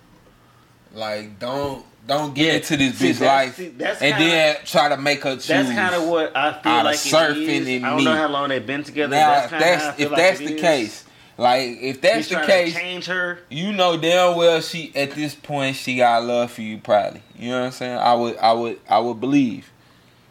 like 0.94 1.38
don't 1.38 1.84
don't 2.06 2.34
get 2.34 2.46
Yeah, 2.46 2.52
into 2.54 2.76
this 2.76 2.98
see, 2.98 3.10
bitch 3.12 3.24
life 3.26 3.56
see, 3.56 3.66
and 3.66 3.78
kinda- 3.78 4.18
then 4.18 4.56
try 4.64 4.88
to 4.88 4.96
make 4.96 5.22
her 5.22 5.34
choose. 5.36 5.46
That's 5.46 5.68
kind 5.70 5.94
of 5.94 6.08
what 6.08 6.36
I 6.36 6.52
feel 6.60 6.72
out 6.72 6.84
like 6.86 6.96
surfing 6.96 7.42
it 7.42 7.48
is. 7.48 7.68
and 7.68 7.86
I 7.86 7.88
don't 7.90 7.98
me. 7.98 8.04
know 8.04 8.16
how 8.16 8.28
long 8.28 8.48
they've 8.48 8.66
been 8.66 8.82
together. 8.82 9.14
now, 9.14 9.30
that's 9.30 9.46
if 9.46 9.52
I 9.52 9.58
that's 9.60 10.00
if 10.00 10.10
like 10.10 10.18
that's 10.18 10.38
the 10.40 10.54
is. 10.54 10.60
case, 10.60 11.04
like 11.38 11.78
if 11.80 12.00
that's 12.00 12.28
He's 12.28 12.38
the 12.38 12.44
case, 12.44 12.74
change 12.74 13.06
her. 13.06 13.38
you 13.50 13.72
know 13.72 13.96
damn 13.96 14.36
well 14.36 14.60
she 14.60 14.92
at 14.96 15.12
this 15.12 15.34
point 15.34 15.76
she 15.76 15.96
got 15.96 16.24
love 16.24 16.50
for 16.50 16.62
you 16.62 16.78
probably. 16.78 17.22
You 17.38 17.50
know 17.50 17.60
what 17.60 17.66
I'm 17.66 17.72
saying? 17.72 17.98
I 17.98 18.14
would 18.14 18.36
I 18.38 18.52
would 18.52 18.80
I 18.88 18.98
would 18.98 19.20
believe. 19.20 19.70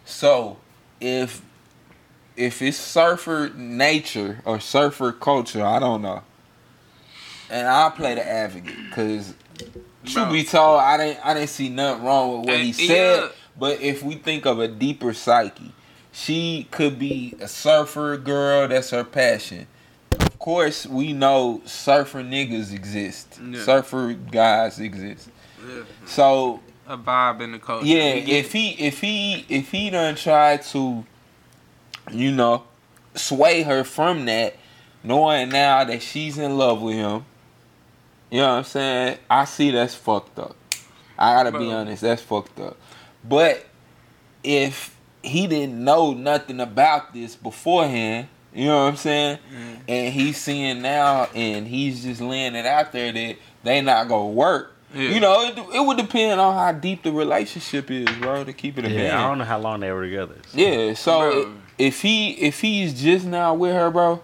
So 0.06 0.58
if 1.00 1.42
if 2.36 2.62
it's 2.62 2.78
surfer 2.78 3.50
nature 3.56 4.42
or 4.46 4.60
surfer 4.60 5.12
culture, 5.14 5.66
I 5.66 5.80
don't 5.80 6.02
know. 6.02 6.22
And 7.50 7.68
I'll 7.68 7.92
play 7.92 8.16
the 8.16 8.28
advocate 8.30 8.76
because 8.90 9.34
truth 10.06 10.32
be 10.32 10.44
told, 10.44 10.80
I 10.80 10.98
didn't 10.98 11.26
I 11.26 11.34
didn't 11.34 11.50
see 11.50 11.70
nothing 11.70 12.04
wrong 12.04 12.40
with 12.40 12.50
what 12.50 12.60
he 12.60 12.74
said. 12.74 12.88
yeah. 13.24 13.28
But 13.60 13.82
if 13.82 14.02
we 14.04 14.16
think 14.16 14.46
of 14.46 14.60
a 14.60 14.68
deeper 14.68 15.14
psyche, 15.14 15.74
she 16.12 16.68
could 16.72 16.98
be 16.98 17.36
a 17.40 17.48
surfer 17.48 18.18
girl. 18.18 18.68
That's 18.68 18.90
her 18.92 19.04
passion. 19.04 19.68
Of 20.20 20.40
course, 20.40 20.86
we 20.88 21.14
know 21.14 21.62
surfer 21.66 22.24
niggas 22.24 22.74
exist. 22.74 23.40
Yeah. 23.44 23.62
Surfer 23.64 24.14
guys 24.14 24.80
exist. 24.80 25.30
Yeah. 25.68 25.84
So 26.06 26.62
A 26.88 26.98
vibe 26.98 27.42
in 27.42 27.52
the 27.52 27.60
culture. 27.60 27.86
yeah, 27.86 28.14
if 28.16 28.52
he 28.52 28.70
if 28.72 29.00
he 29.02 29.46
if 29.50 29.70
he 29.72 29.90
done 29.90 30.16
tried 30.16 30.64
to, 30.64 31.06
you 32.12 32.32
know, 32.32 32.64
sway 33.14 33.62
her 33.64 33.84
from 33.84 34.26
that, 34.26 34.56
knowing 35.04 35.50
now 35.50 35.84
that 35.84 36.02
she's 36.02 36.38
in 36.38 36.58
love 36.58 36.82
with 36.82 36.96
him, 36.96 37.26
you 38.32 38.40
know 38.40 38.48
what 38.48 38.58
I'm 38.60 38.64
saying? 38.64 39.18
I 39.30 39.46
see 39.46 39.72
that's 39.72 39.94
fucked 39.94 40.40
up. 40.40 40.56
I 41.18 41.34
gotta 41.36 41.58
be 41.58 41.72
honest, 41.72 42.02
that's 42.02 42.22
fucked 42.22 42.60
up. 42.60 42.78
But 43.24 43.68
if 44.44 44.98
he 45.22 45.46
didn't 45.46 45.84
know 45.84 46.14
nothing 46.14 46.60
about 46.60 47.14
this 47.14 47.36
beforehand, 47.36 48.28
you 48.54 48.66
know 48.66 48.86
what 48.86 48.90
I'm 48.90 48.98
saying? 48.98 49.38
Mm-hmm. 49.38 49.82
And 49.88 50.14
he's 50.14 50.38
seeing 50.38 50.82
now 50.82 51.26
and 51.36 51.68
he's 51.68 52.04
just 52.04 52.22
laying 52.22 52.56
it 52.56 52.66
out 52.66 52.92
there 52.92 53.12
that 53.12 53.36
they 53.64 53.82
not 53.82 54.08
gonna 54.08 54.28
work. 54.32 54.76
Yeah. 54.94 55.02
You 55.10 55.20
know, 55.20 55.42
it, 55.48 55.58
it 55.76 55.86
would 55.86 55.98
depend 55.98 56.42
on 56.42 56.54
how 56.54 56.72
deep 56.74 57.04
the 57.04 57.12
relationship 57.12 57.90
is, 57.90 58.08
bro. 58.18 58.44
To 58.44 58.52
keep 58.52 58.78
it 58.78 58.86
a 58.86 58.90
Yeah, 58.90 58.98
man. 58.98 59.18
I 59.18 59.28
don't 59.28 59.38
know 59.38 59.46
how 59.46 59.60
long 59.60 59.80
they 59.80 59.92
were 59.92 60.04
together. 60.04 60.36
Yeah, 60.54 60.96
so 60.96 61.44
Bro. 61.44 61.54
if 61.78 62.02
he 62.02 62.32
if 62.32 62.60
he's 62.62 63.00
just 63.02 63.26
now 63.26 63.54
with 63.54 63.74
her, 63.74 63.90
bro, 63.90 64.22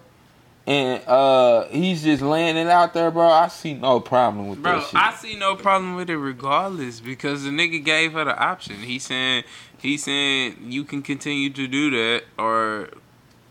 and 0.68 1.02
uh 1.08 1.64
he's 1.68 2.02
just 2.02 2.22
laying 2.22 2.58
it 2.58 2.66
out 2.66 2.92
there, 2.92 3.10
bro, 3.10 3.26
I 3.26 3.48
see 3.48 3.72
no 3.72 4.00
problem 4.00 4.48
with 4.48 4.62
Bro, 4.62 4.80
that 4.80 4.86
shit. 4.88 5.00
I 5.00 5.14
see 5.14 5.34
no 5.34 5.56
problem 5.56 5.94
with 5.96 6.10
it 6.10 6.18
regardless 6.18 7.00
because 7.00 7.44
the 7.44 7.50
nigga 7.50 7.82
gave 7.82 8.12
her 8.12 8.24
the 8.26 8.38
option. 8.38 8.76
He 8.76 8.98
saying 8.98 9.44
he 9.78 9.96
saying 9.96 10.56
you 10.60 10.84
can 10.84 11.00
continue 11.00 11.48
to 11.48 11.66
do 11.66 11.90
that 11.90 12.24
or 12.38 12.90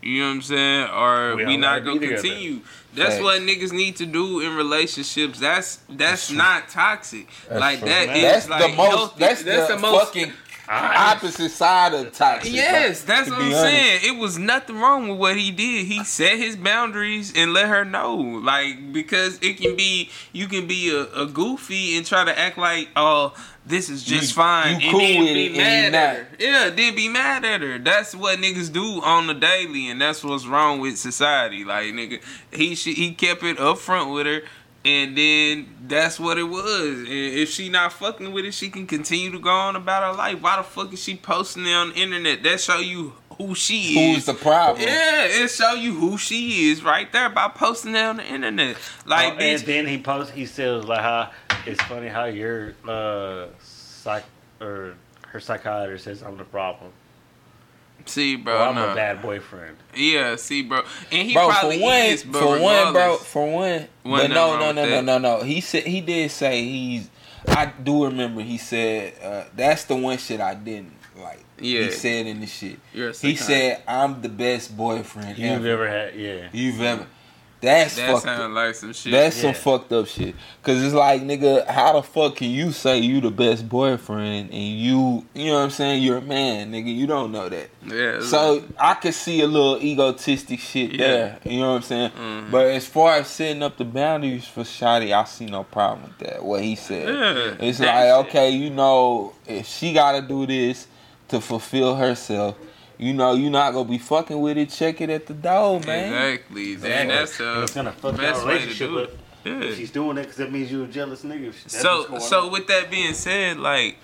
you 0.00 0.20
know 0.20 0.28
what 0.28 0.34
I'm 0.36 0.42
saying 0.42 0.90
or 0.90 1.34
We 1.34 1.44
we, 1.44 1.56
don't 1.60 1.84
gonna 1.84 1.98
be 1.98 2.06
together. 2.06 2.22
continue. 2.22 2.60
That's 2.94 3.14
Facts. 3.14 3.22
what 3.22 3.42
niggas 3.42 3.72
need 3.72 3.96
to 3.96 4.06
do 4.06 4.38
in 4.40 4.54
relationships. 4.54 5.40
That's 5.40 5.80
that's, 5.88 6.30
not 6.30 6.68
toxic. 6.68 7.28
like 7.50 7.80
true. 7.80 7.88
that 7.88 8.16
is 8.16 8.22
that's 8.22 8.48
like 8.48 8.70
the 8.70 8.76
most. 8.76 8.90
healthy. 8.90 9.18
That's, 9.18 9.42
the, 9.42 9.76
most 9.76 10.06
fucking 10.06 10.32
opposite 10.70 11.50
side 11.50 11.94
of 11.94 12.12
toxic. 12.12 12.52
Yes, 12.52 13.02
that's 13.02 13.28
what 13.28 13.38
I'm 13.38 13.44
honest. 13.46 13.60
saying. 13.62 14.00
It 14.04 14.18
was 14.20 14.38
nothing 14.38 14.76
wrong 14.78 15.08
with 15.08 15.18
what 15.18 15.36
he 15.36 15.50
did. 15.50 15.86
He 15.86 16.04
set 16.04 16.36
his 16.38 16.56
boundaries 16.56 17.32
and 17.34 17.52
let 17.52 17.68
her 17.68 17.84
know. 17.84 18.16
Like, 18.16 18.92
because 18.92 19.38
it 19.42 19.56
can 19.58 19.76
be, 19.76 20.10
you 20.32 20.46
can 20.46 20.66
be 20.66 20.90
a, 20.90 21.04
a 21.22 21.26
goofy 21.26 21.96
and 21.96 22.04
try 22.06 22.24
to 22.24 22.38
act 22.38 22.58
like, 22.58 22.88
oh, 22.96 23.34
this 23.64 23.90
is 23.90 24.02
just 24.02 24.30
You- 24.30 24.34
fine. 24.34 24.80
you 24.80 24.88
and 24.88 24.90
cool 24.92 25.00
then 25.00 25.24
with 25.24 25.34
be 25.34 25.56
mad 25.58 25.94
at 25.94 26.16
her. 26.16 26.28
Yeah, 26.38 26.70
then 26.70 26.94
be 26.94 27.08
mad 27.08 27.44
at 27.44 27.60
her. 27.60 27.78
That's 27.78 28.14
what 28.14 28.38
niggas 28.38 28.72
do 28.72 29.02
on 29.02 29.26
the 29.26 29.34
daily, 29.34 29.88
and 29.90 30.00
that's 30.00 30.24
what's 30.24 30.46
wrong 30.46 30.80
with 30.80 30.96
society. 30.98 31.64
Like, 31.64 31.86
nigga, 31.86 32.22
he 32.52 32.74
should, 32.74 32.94
he 32.94 33.12
kept 33.12 33.42
it 33.42 33.58
up 33.58 33.78
front 33.78 34.10
with 34.12 34.26
her. 34.26 34.40
And 34.84 35.18
then 35.18 35.74
that's 35.86 36.18
what 36.20 36.38
it 36.38 36.44
was. 36.44 36.98
And 37.00 37.08
if 37.08 37.50
she 37.50 37.68
not 37.68 37.92
fucking 37.92 38.32
with 38.32 38.44
it, 38.44 38.54
she 38.54 38.70
can 38.70 38.86
continue 38.86 39.30
to 39.32 39.38
go 39.38 39.50
on 39.50 39.76
about 39.76 40.02
her 40.12 40.16
life. 40.16 40.40
Why 40.40 40.56
the 40.56 40.62
fuck 40.62 40.92
is 40.92 41.02
she 41.02 41.16
posting 41.16 41.66
it 41.66 41.72
on 41.72 41.90
the 41.90 41.96
internet? 41.96 42.42
That 42.44 42.60
show 42.60 42.78
you 42.78 43.12
who 43.36 43.54
she 43.54 43.98
is. 44.10 44.16
Who's 44.16 44.26
the 44.26 44.34
problem? 44.34 44.82
Yeah, 44.86 45.24
it 45.24 45.50
show 45.50 45.74
you 45.74 45.94
who 45.94 46.16
she 46.16 46.70
is 46.70 46.82
right 46.82 47.10
there 47.12 47.28
by 47.28 47.48
posting 47.48 47.94
it 47.94 48.00
on 48.02 48.16
the 48.18 48.26
internet. 48.26 48.76
Like, 49.04 49.34
Oh, 49.34 49.36
and 49.38 49.60
bitch, 49.60 49.64
then 49.66 49.86
he 49.86 49.98
posts. 49.98 50.32
He 50.32 50.46
says 50.46 50.84
like 50.84 51.00
how 51.00 51.30
it's 51.66 51.82
funny 51.82 52.08
how 52.08 52.24
your 52.26 52.74
uh 52.86 53.46
psych 53.60 54.24
or 54.60 54.94
her 55.28 55.40
psychiatrist 55.40 56.04
says 56.04 56.22
I'm 56.22 56.36
the 56.36 56.44
problem. 56.44 56.92
See, 58.08 58.36
bro, 58.36 58.54
Or 58.54 58.62
I'm 58.68 58.74
nah. 58.74 58.92
a 58.92 58.94
bad 58.94 59.22
boyfriend. 59.22 59.76
Yeah, 59.94 60.36
see, 60.36 60.62
bro, 60.62 60.82
and 61.12 61.28
he 61.28 61.34
bro, 61.34 61.48
probably 61.48 61.78
for 61.78 61.84
one, 61.84 62.02
is, 62.02 62.22
but 62.24 62.40
for 62.40 62.60
one, 62.60 62.92
bro, 62.92 63.16
for 63.16 63.52
one, 63.52 63.88
but 64.04 64.10
Wasn't 64.10 64.34
no, 64.34 64.58
no, 64.58 64.72
no, 64.72 64.84
no, 64.86 65.00
no, 65.00 65.18
no. 65.18 65.42
He 65.42 65.60
said 65.60 65.84
he 65.84 66.00
did 66.00 66.30
say 66.30 66.62
he's. 66.64 67.08
I 67.46 67.66
do 67.66 68.04
remember 68.04 68.40
he 68.42 68.58
said 68.58 69.14
uh, 69.22 69.44
that's 69.54 69.84
the 69.84 69.96
one 69.96 70.18
shit 70.18 70.40
I 70.40 70.54
didn't 70.54 70.92
like. 71.20 71.44
Yeah. 71.60 71.84
he 71.84 71.90
said 71.90 72.26
in 72.26 72.40
the 72.40 72.46
shit. 72.46 72.78
You're 72.92 73.10
a 73.10 73.12
He 73.16 73.34
said 73.36 73.82
I'm 73.88 74.20
the 74.22 74.28
best 74.28 74.76
boyfriend 74.76 75.38
You've 75.38 75.64
ever. 75.64 75.68
ever 75.68 75.88
had, 75.88 76.14
yeah. 76.14 76.48
you've 76.52 76.80
ever. 76.80 77.06
That's 77.60 77.96
that 77.96 78.10
fucked 78.12 78.22
sounds 78.22 78.40
up. 78.40 78.50
like 78.52 78.74
some 78.76 78.92
shit. 78.92 79.10
That's 79.12 79.36
Yeah. 79.42 79.52
some 79.52 79.54
fucked 79.54 79.92
up 79.92 80.06
shit. 80.06 80.34
Cause 80.62 80.80
it's 80.82 80.94
like, 80.94 81.22
nigga, 81.22 81.66
how 81.66 81.94
the 81.94 82.02
fuck 82.02 82.36
can 82.36 82.50
you 82.50 82.70
say 82.70 82.98
you 82.98 83.20
the 83.20 83.30
best 83.32 83.68
boyfriend 83.68 84.50
and 84.52 84.62
you, 84.62 85.24
you 85.34 85.46
know 85.46 85.54
what 85.54 85.64
I'm 85.64 85.70
saying? 85.70 86.02
You're 86.02 86.18
a 86.18 86.22
man, 86.22 86.70
nigga. 86.72 86.94
You 86.94 87.06
don't 87.08 87.32
know 87.32 87.48
that. 87.48 87.70
yeah. 87.84 88.20
So 88.20 88.62
I 88.78 88.94
could 88.94 89.14
see 89.14 89.40
a 89.40 89.46
little 89.48 89.80
egotistic 89.82 90.60
shit 90.60 90.92
Yeah. 90.92 90.98
there. 90.98 91.38
You 91.44 91.60
know 91.60 91.70
what 91.70 91.76
I'm 91.76 91.82
saying? 91.82 92.10
Mhm. 92.10 92.50
But 92.52 92.66
as 92.66 92.86
far 92.86 93.14
as 93.14 93.26
setting 93.28 93.62
up 93.64 93.76
the 93.76 93.84
boundaries 93.84 94.46
for 94.46 94.62
Shotty, 94.62 95.12
I 95.12 95.24
see 95.24 95.46
no 95.46 95.64
problem 95.64 96.02
with 96.16 96.28
that. 96.28 96.44
What 96.44 96.62
he 96.62 96.76
said. 96.76 97.08
Yeah, 97.08 97.66
It's 97.66 97.80
like, 97.80 97.88
shit. 97.88 98.12
okay, 98.28 98.50
you 98.50 98.70
know, 98.70 99.32
if 99.46 99.66
she 99.66 99.92
gotta 99.92 100.22
do 100.22 100.46
this 100.46 100.86
to 101.28 101.40
fulfill 101.40 101.96
herself, 101.96 102.54
you 102.98 103.14
know, 103.14 103.34
you're 103.34 103.50
not 103.50 103.72
gonna 103.72 103.88
be 103.88 103.98
fucking 103.98 104.40
with 104.40 104.58
it. 104.58 104.70
Check 104.70 105.00
it 105.00 105.08
at 105.10 105.26
the 105.26 105.34
door, 105.34 105.80
man. 105.80 106.12
exactly. 106.12 106.74
Then 106.74 107.08
that's 107.08 107.38
And 107.40 107.48
uh, 107.58 107.62
it's 107.62 107.74
gonna 107.74 107.92
fuck 107.92 108.16
best 108.16 108.44
way 108.44 108.58
to 108.58 108.64
relationship 108.66 108.90
do 108.90 108.98
it. 108.98 109.18
Yeah. 109.44 109.60
If 109.62 109.76
she's 109.76 109.90
doing 109.90 110.18
it 110.18 110.22
because 110.22 110.36
that 110.36 110.52
means 110.52 110.70
you're 110.70 110.84
a 110.84 110.88
jealous 110.88 111.22
nigga. 111.22 111.52
That's 111.52 111.80
So 111.80 112.18
so 112.18 112.46
on. 112.46 112.52
with 112.52 112.66
that 112.66 112.90
being 112.90 113.14
said, 113.14 113.58
like 113.58 113.98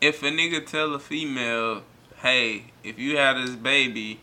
if 0.00 0.22
a 0.22 0.26
nigga 0.26 0.66
tell 0.66 0.94
a 0.94 0.98
female, 0.98 1.82
hey, 2.22 2.64
if 2.82 2.98
you 2.98 3.16
had 3.16 3.34
this 3.36 3.54
baby, 3.54 4.20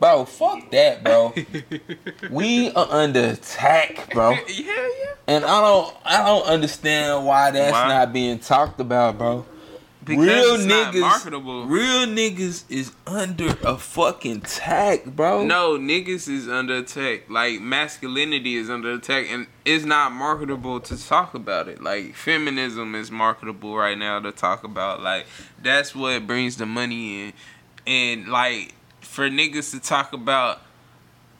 Bro, 0.00 0.26
fuck 0.26 0.70
that, 0.70 1.02
bro. 1.02 1.34
we 2.30 2.70
are 2.70 2.86
under 2.88 3.30
attack, 3.30 4.12
bro. 4.12 4.30
yeah, 4.30 4.38
yeah. 4.48 4.86
And 5.26 5.44
I 5.44 5.60
don't 5.60 5.96
I 6.04 6.24
don't 6.24 6.46
understand 6.46 7.26
why 7.26 7.50
that's 7.50 7.72
Why? 7.72 7.88
not 7.88 8.12
being 8.12 8.38
talked 8.38 8.80
about, 8.80 9.18
bro. 9.18 9.44
Because 10.08 10.26
real 10.26 10.56
niggas, 10.66 11.68
real 11.68 12.06
niggas 12.06 12.64
is 12.70 12.92
under 13.06 13.54
a 13.62 13.76
fucking 13.76 14.38
attack, 14.38 15.04
bro. 15.04 15.44
No, 15.44 15.76
niggas 15.78 16.28
is 16.28 16.48
under 16.48 16.76
attack. 16.76 17.28
Like 17.28 17.60
masculinity 17.60 18.56
is 18.56 18.70
under 18.70 18.92
attack, 18.92 19.26
and 19.28 19.46
it's 19.66 19.84
not 19.84 20.12
marketable 20.12 20.80
to 20.80 21.06
talk 21.06 21.34
about 21.34 21.68
it. 21.68 21.82
Like 21.82 22.14
feminism 22.14 22.94
is 22.94 23.10
marketable 23.10 23.76
right 23.76 23.98
now 23.98 24.18
to 24.20 24.32
talk 24.32 24.64
about. 24.64 25.02
Like 25.02 25.26
that's 25.62 25.94
what 25.94 26.26
brings 26.26 26.56
the 26.56 26.64
money 26.64 27.26
in, 27.26 27.32
and 27.86 28.28
like 28.28 28.74
for 29.02 29.28
niggas 29.28 29.72
to 29.72 29.80
talk 29.80 30.14
about 30.14 30.62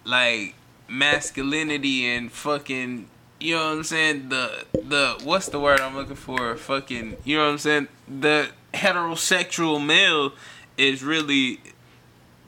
like 0.04 0.54
masculinity 0.88 2.06
and 2.06 2.30
fucking. 2.30 3.08
You 3.40 3.54
know 3.54 3.66
what 3.66 3.76
I'm 3.76 3.84
saying? 3.84 4.28
The 4.28 4.66
the 4.72 5.20
what's 5.22 5.48
the 5.48 5.60
word 5.60 5.80
I'm 5.80 5.94
looking 5.94 6.16
for? 6.16 6.56
Fucking 6.56 7.16
you 7.24 7.38
know 7.38 7.46
what 7.46 7.52
I'm 7.52 7.58
saying? 7.58 7.88
The 8.08 8.50
heterosexual 8.74 9.84
male 9.84 10.32
is 10.76 11.02
really 11.02 11.60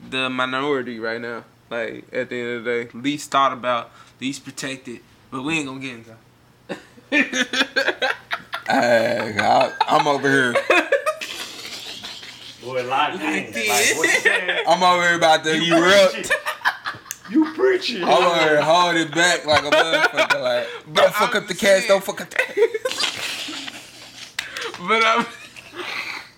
the 0.09 0.29
minority 0.29 0.99
right 0.99 1.19
now. 1.21 1.43
Like 1.69 2.05
at 2.13 2.29
the 2.29 2.39
end 2.39 2.49
of 2.57 2.63
the 2.63 2.85
day, 2.85 2.89
least 2.97 3.31
thought 3.31 3.53
about, 3.53 3.91
least 4.19 4.43
protected. 4.43 4.99
But 5.31 5.43
we 5.43 5.57
ain't 5.59 5.67
gonna 5.67 5.79
get 5.79 5.95
into. 7.11 7.11
Hey, 8.67 9.35
I, 9.37 9.73
I'm 9.87 10.07
over 10.07 10.29
here. 10.29 10.53
Boy, 12.63 12.83
like, 12.87 13.15
like 13.15 13.53
what 13.55 14.07
you 14.07 14.19
saying? 14.21 14.63
I'm 14.67 14.81
over 14.83 15.05
here 15.07 15.15
about 15.17 15.43
to 15.43 15.51
erupt. 15.51 16.31
You 17.29 17.51
preaching. 17.53 18.03
I'm 18.03 18.09
over 18.23 18.39
here 18.39 18.61
hold 18.61 18.95
it 18.95 19.11
back 19.13 19.45
like 19.45 19.63
a 19.63 19.71
motherfucker. 19.71 20.41
Like, 20.41 20.67
don't 20.93 21.13
fuck 21.13 21.35
I'm 21.35 21.41
up 21.41 21.47
the 21.49 21.53
cash. 21.55 21.79
saying- 21.79 21.87
Don't 21.89 22.03
fuck 22.03 22.21
up 22.21 22.29
the 22.29 22.37
But 24.87 25.03
I'm, 25.05 25.25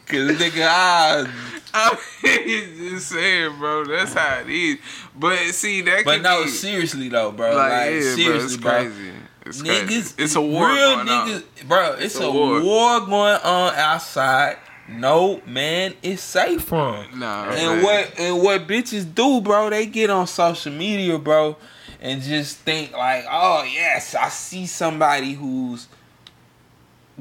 Cause 0.07 0.31
nigga, 0.37 0.67
I. 0.67 1.27
I'm 1.75 1.97
just 2.37 3.07
saying, 3.09 3.57
bro. 3.57 3.85
That's 3.85 4.13
how 4.13 4.41
it 4.41 4.49
is. 4.49 4.77
But 5.15 5.39
see, 5.53 5.81
that. 5.81 6.05
But 6.05 6.21
no, 6.21 6.43
be, 6.43 6.49
seriously 6.49 7.09
though, 7.09 7.31
bro. 7.31 7.55
like, 7.55 7.71
Like, 7.71 7.91
yeah, 7.93 8.01
seriously, 8.15 8.57
bro, 8.61 8.71
it's 8.81 8.93
crazy. 8.95 9.11
It's 9.45 9.61
niggas, 9.61 9.87
crazy. 9.87 10.15
It's 10.19 10.35
a 10.35 10.41
war 10.41 10.67
real 10.67 10.95
going 10.95 11.07
niggas, 11.07 11.43
on. 11.61 11.67
bro. 11.67 11.95
It's, 11.97 12.19
a 12.19 12.23
a, 12.23 12.31
war. 12.31 12.61
war. 12.61 12.99
going 13.01 13.35
on 13.41 13.73
outside. 13.75 14.57
No 14.87 15.41
man 15.47 15.93
is 16.03 16.19
safe 16.21 16.61
from. 16.63 17.05
Nah, 17.17 17.45
And 17.49 17.81
man. 17.81 17.83
what 17.83 18.19
and 18.19 18.43
what 18.43 18.67
bitches 18.67 19.11
do, 19.15 19.39
bro? 19.41 19.69
They 19.69 19.85
get 19.85 20.09
on 20.09 20.27
social 20.27 20.73
media, 20.73 21.17
bro, 21.17 21.55
and 22.01 22.21
just 22.21 22.57
think 22.59 22.91
like, 22.91 23.25
oh 23.31 23.63
yes, 23.63 24.13
I 24.13 24.27
see 24.29 24.65
somebody 24.67 25.33
who's 25.33 25.87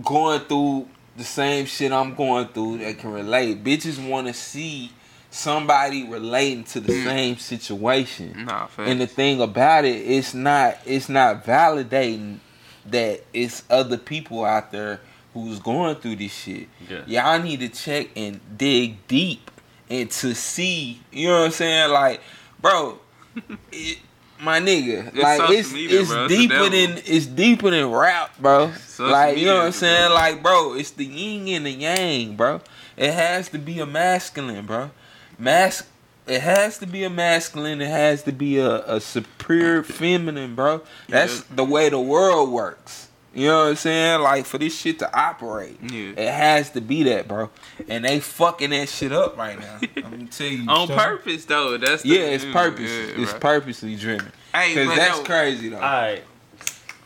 going 0.03 0.41
through 0.41 0.89
the 1.17 1.25
same 1.25 1.67
shit 1.67 1.93
I'm 1.93 2.15
going 2.15 2.49
through 2.49 2.79
that 2.79 2.99
can 2.99 3.13
relate. 3.13 3.63
Bitches 3.63 4.07
want 4.09 4.27
to 4.29 4.35
see 4.35 4.91
somebody 5.31 6.07
relating 6.07 6.65
to 6.65 6.81
the 6.81 6.93
mm. 6.93 7.05
same 7.05 7.37
situation. 7.39 8.45
Nah. 8.45 8.69
And 8.79 9.01
the 9.01 9.07
thing 9.07 9.41
about 9.41 9.85
it, 9.85 9.97
it's 9.97 10.35
not 10.35 10.79
it's 10.85 11.09
not 11.09 11.45
validating 11.45 12.39
that 12.87 13.25
it's 13.33 13.63
other 13.71 13.97
people 13.97 14.45
out 14.45 14.73
there 14.73 15.01
who's 15.35 15.59
going 15.59 15.97
through 15.97 16.17
this 16.17 16.35
shit. 16.35 16.69
Yeah. 16.89 17.05
Y'all 17.07 17.43
need 17.43 17.61
to 17.61 17.69
check 17.69 18.09
and 18.17 18.41
dig 18.57 19.07
deep 19.07 19.51
and 19.89 20.11
to 20.11 20.35
see, 20.35 21.01
you 21.11 21.29
know 21.29 21.41
what 21.41 21.45
I'm 21.47 21.51
saying? 21.53 21.91
Like, 21.91 22.21
bro, 22.61 22.99
it, 23.73 23.99
my 24.43 24.59
nigga, 24.61 25.09
It's 25.15 25.17
like 25.23 25.51
it's 25.51 25.73
media, 25.73 26.01
it's 26.01 26.11
bro. 26.11 26.29
Deeper 26.29 26.55
devil. 26.55 26.71
than 26.71 27.03
it's 27.07 27.27
deeper 27.27 27.71
than 27.71 27.91
rap, 27.91 28.37
bro. 28.39 28.73
Like, 28.99 29.39
you 29.39 29.47
know 29.47 29.57
what 29.59 29.67
I'm 29.67 29.73
saying? 29.73 29.95
devil. 30.03 30.15
Like, 30.15 30.43
bro, 30.43 30.75
it's 30.75 30.91
the 30.91 31.05
yin 31.05 31.49
and 31.57 31.67
the 31.67 31.71
yang, 31.71 32.37
bro. 32.37 32.61
It 32.97 33.13
has 33.13 33.49
to 33.51 33.59
be 33.59 33.79
a 33.81 33.87
masculine, 33.87 34.67
bro. 34.67 34.91
Mas 35.39 35.85
it 36.27 36.41
has 36.43 36.79
to 36.79 36.87
be 36.87 37.03
a 37.05 37.11
masculine. 37.11 37.81
It 37.81 37.89
has 37.89 38.23
to 38.25 38.33
be 38.33 38.59
a, 38.59 38.85
a 38.87 39.01
superior 39.01 39.83
feminine, 39.83 40.55
bro. 40.55 40.83
That's 41.09 41.39
Yeah. 41.39 41.45
the 41.57 41.65
way 41.65 41.89
the 41.89 42.01
world 42.01 42.51
works. 42.51 43.09
You 43.35 43.47
know 43.47 43.59
what 43.65 43.69
I'm 43.71 43.77
saying? 43.77 44.21
Like 44.21 44.45
for 44.45 44.59
this 44.59 44.77
shit 44.79 44.99
to 44.99 45.19
operate, 45.19 45.79
Yeah. 45.83 46.11
it 46.17 46.33
has 46.33 46.71
to 46.71 46.81
be 46.83 47.03
that, 47.05 47.27
bro. 47.29 47.51
And 47.89 48.05
they 48.05 48.21
fucking 48.21 48.71
that 48.71 48.89
shit 48.91 49.11
up 49.13 49.37
right 49.39 49.59
now. 49.59 49.79
I'm 49.97 50.03
gonna 50.03 50.27
tell 50.27 50.47
you. 50.47 50.69
on 50.69 50.87
son. 50.89 50.99
purpose 50.99 51.45
though. 51.47 51.79
That's 51.79 52.03
the, 52.03 52.11
Yeah, 52.11 52.21
it's 52.21 52.45
yeah, 52.45 52.53
purpose. 52.53 52.91
yeah, 52.91 53.23
it's 53.23 53.31
bro. 53.33 53.41
purposely 53.41 53.97
driven. 53.97 54.31
Hey, 54.55 54.75
Cause 54.75 54.97
that's 54.97 55.19
no, 55.19 55.25
crazy 55.25 55.69
though. 55.71 55.77
All 55.77 55.83
right. 55.83 56.23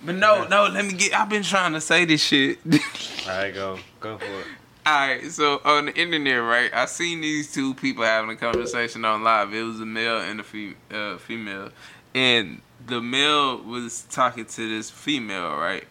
But 0.05 0.17
no, 0.17 0.47
no, 0.49 0.67
let 0.67 0.85
me 0.85 0.93
get. 0.95 1.15
I've 1.15 1.29
been 1.29 1.43
trying 1.43 1.73
to 1.75 1.81
say 1.81 2.05
this 2.05 2.23
shit. 2.23 2.59
All 2.67 3.29
right, 3.29 3.55
go, 3.55 3.79
go 4.01 4.19
for 4.19 4.25
it. 4.25 4.47
Alright, 4.87 5.31
so 5.33 5.61
on 5.65 5.87
the 5.87 5.95
internet, 5.97 6.41
right, 6.43 6.71
I 6.73 6.87
seen 6.87 7.21
these 7.21 7.53
two 7.53 7.75
people 7.75 8.05
having 8.05 8.31
a 8.31 8.37
conversation 8.37 9.05
on 9.05 9.25
live. 9.25 9.53
It 9.53 9.63
was 9.63 9.81
a 9.81 9.87
male 9.87 10.21
and 10.21 10.39
a 10.39 10.45
fem- 10.45 10.77
uh, 10.93 11.17
female. 11.19 11.71
And 12.15 12.61
the 12.87 13.01
male 13.01 13.59
was 13.63 14.03
talking 14.11 14.45
to 14.45 14.69
this 14.77 14.89
female, 14.91 15.57
right? 15.57 15.85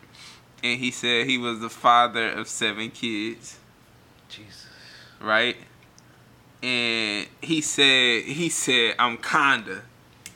And 0.64 0.80
he 0.80 0.92
said 0.92 1.28
he 1.28 1.38
was 1.38 1.60
the 1.60 1.70
father 1.70 2.32
of 2.32 2.48
seven 2.48 2.90
kids, 2.90 3.60
Jesus. 4.30 4.68
right? 5.22 5.58
And 6.64 7.28
he 7.42 7.62
said, 7.62 8.24
he 8.24 8.50
said, 8.50 8.96
I'm 8.98 9.18
kinda. 9.18 9.84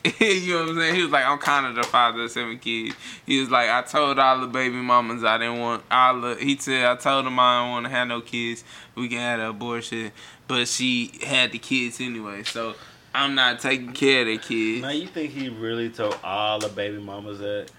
you 0.19 0.53
know 0.53 0.61
what 0.61 0.69
I'm 0.69 0.77
saying? 0.77 0.95
He 0.95 1.01
was 1.01 1.11
like, 1.11 1.25
I'm 1.25 1.39
kind 1.39 1.65
of 1.65 1.75
the 1.75 1.83
father 1.83 2.23
of 2.23 2.31
seven 2.31 2.57
kids. 2.57 2.95
He 3.25 3.39
was 3.39 3.49
like, 3.49 3.69
I 3.69 3.81
told 3.81 4.17
all 4.17 4.39
the 4.39 4.47
baby 4.47 4.75
mamas 4.75 5.23
I 5.23 5.37
didn't 5.37 5.59
want 5.59 5.83
all 5.91 6.21
the. 6.21 6.35
He 6.35 6.55
said, 6.57 6.85
I 6.85 6.95
told 6.95 7.25
them 7.25 7.37
I 7.39 7.61
don't 7.61 7.71
want 7.71 7.85
to 7.85 7.89
have 7.89 8.07
no 8.07 8.21
kids. 8.21 8.63
We 8.95 9.09
can 9.09 9.17
have 9.17 9.39
an 9.39 9.47
abortion, 9.47 10.11
but 10.47 10.67
she 10.67 11.11
had 11.25 11.51
the 11.51 11.59
kids 11.59 11.99
anyway. 11.99 12.43
So 12.43 12.75
I'm 13.13 13.35
not 13.35 13.59
taking 13.59 13.91
care 13.91 14.21
of 14.21 14.27
the 14.27 14.37
kids. 14.37 14.83
Now 14.83 14.89
you 14.89 15.07
think 15.07 15.31
he 15.31 15.49
really 15.49 15.89
told 15.89 16.17
all 16.23 16.59
the 16.59 16.69
baby 16.69 16.99
mamas 16.99 17.39
that? 17.39 17.69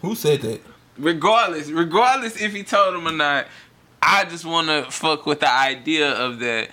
Who 0.00 0.14
said 0.16 0.42
that? 0.42 0.60
Regardless, 0.98 1.70
regardless 1.70 2.40
if 2.40 2.52
he 2.52 2.62
told 2.62 2.94
him 2.94 3.08
or 3.08 3.12
not, 3.12 3.46
I 4.02 4.24
just 4.24 4.44
want 4.44 4.68
to 4.68 4.90
fuck 4.90 5.26
with 5.26 5.40
the 5.40 5.50
idea 5.50 6.12
of 6.12 6.38
that. 6.40 6.70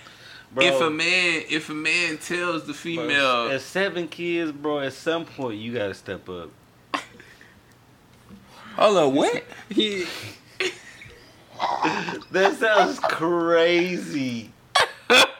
Bro, 0.52 0.66
if 0.66 0.82
a 0.82 0.90
man, 0.90 1.44
if 1.50 1.70
a 1.70 1.74
man 1.74 2.18
tells 2.18 2.64
the 2.64 2.74
bro, 2.74 2.74
female, 2.74 3.52
at 3.52 3.62
seven 3.62 4.08
kids, 4.08 4.52
bro, 4.52 4.80
at 4.80 4.94
some 4.94 5.26
point 5.26 5.60
you 5.60 5.74
gotta 5.74 5.94
step 5.94 6.28
up. 6.28 6.50
Hold 8.76 8.98
up, 8.98 9.14
what? 9.14 9.44
he, 9.70 10.06
That 12.32 12.56
sounds 12.58 13.00
crazy. 13.00 14.52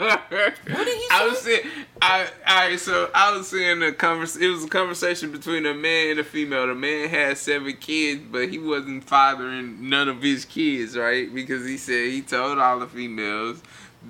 I 0.01 1.27
was 1.30 1.41
saying, 1.41 1.67
I, 2.01 2.27
I, 2.45 2.76
so 2.77 3.11
I 3.13 3.35
was 3.35 3.49
saying 3.49 3.81
the 3.81 3.91
convers. 3.91 4.38
It 4.38 4.47
was 4.47 4.63
a 4.63 4.69
conversation 4.69 5.31
between 5.31 5.65
a 5.65 5.73
man 5.73 6.11
and 6.11 6.19
a 6.21 6.23
female. 6.23 6.67
The 6.67 6.76
man 6.76 7.09
had 7.09 7.38
seven 7.38 7.76
kids, 7.76 8.21
but 8.31 8.47
he 8.47 8.57
wasn't 8.59 9.03
fathering 9.03 9.89
none 9.89 10.07
of 10.07 10.21
his 10.21 10.45
kids, 10.45 10.95
right? 10.95 11.34
Because 11.34 11.67
he 11.67 11.76
said 11.76 12.11
he 12.11 12.21
told 12.21 12.59
all 12.59 12.80
the 12.80 12.88
females 12.88 13.61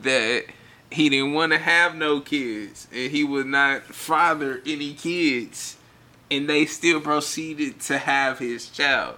that 0.04 0.46
he 0.92 1.10
didn't 1.10 1.34
want 1.34 1.54
to 1.54 1.58
have 1.58 1.96
no 1.96 2.20
kids, 2.22 2.88
and 2.92 3.12
he 3.12 3.24
would 3.24 3.48
not 3.48 3.84
father 3.84 4.62
any 4.68 4.94
kids, 4.94 5.78
and 6.30 6.48
they 6.48 6.68
still 6.68 7.02
proceeded 7.02 7.80
to 7.82 7.98
have 7.98 8.38
his 8.38 8.70
child. 8.70 9.18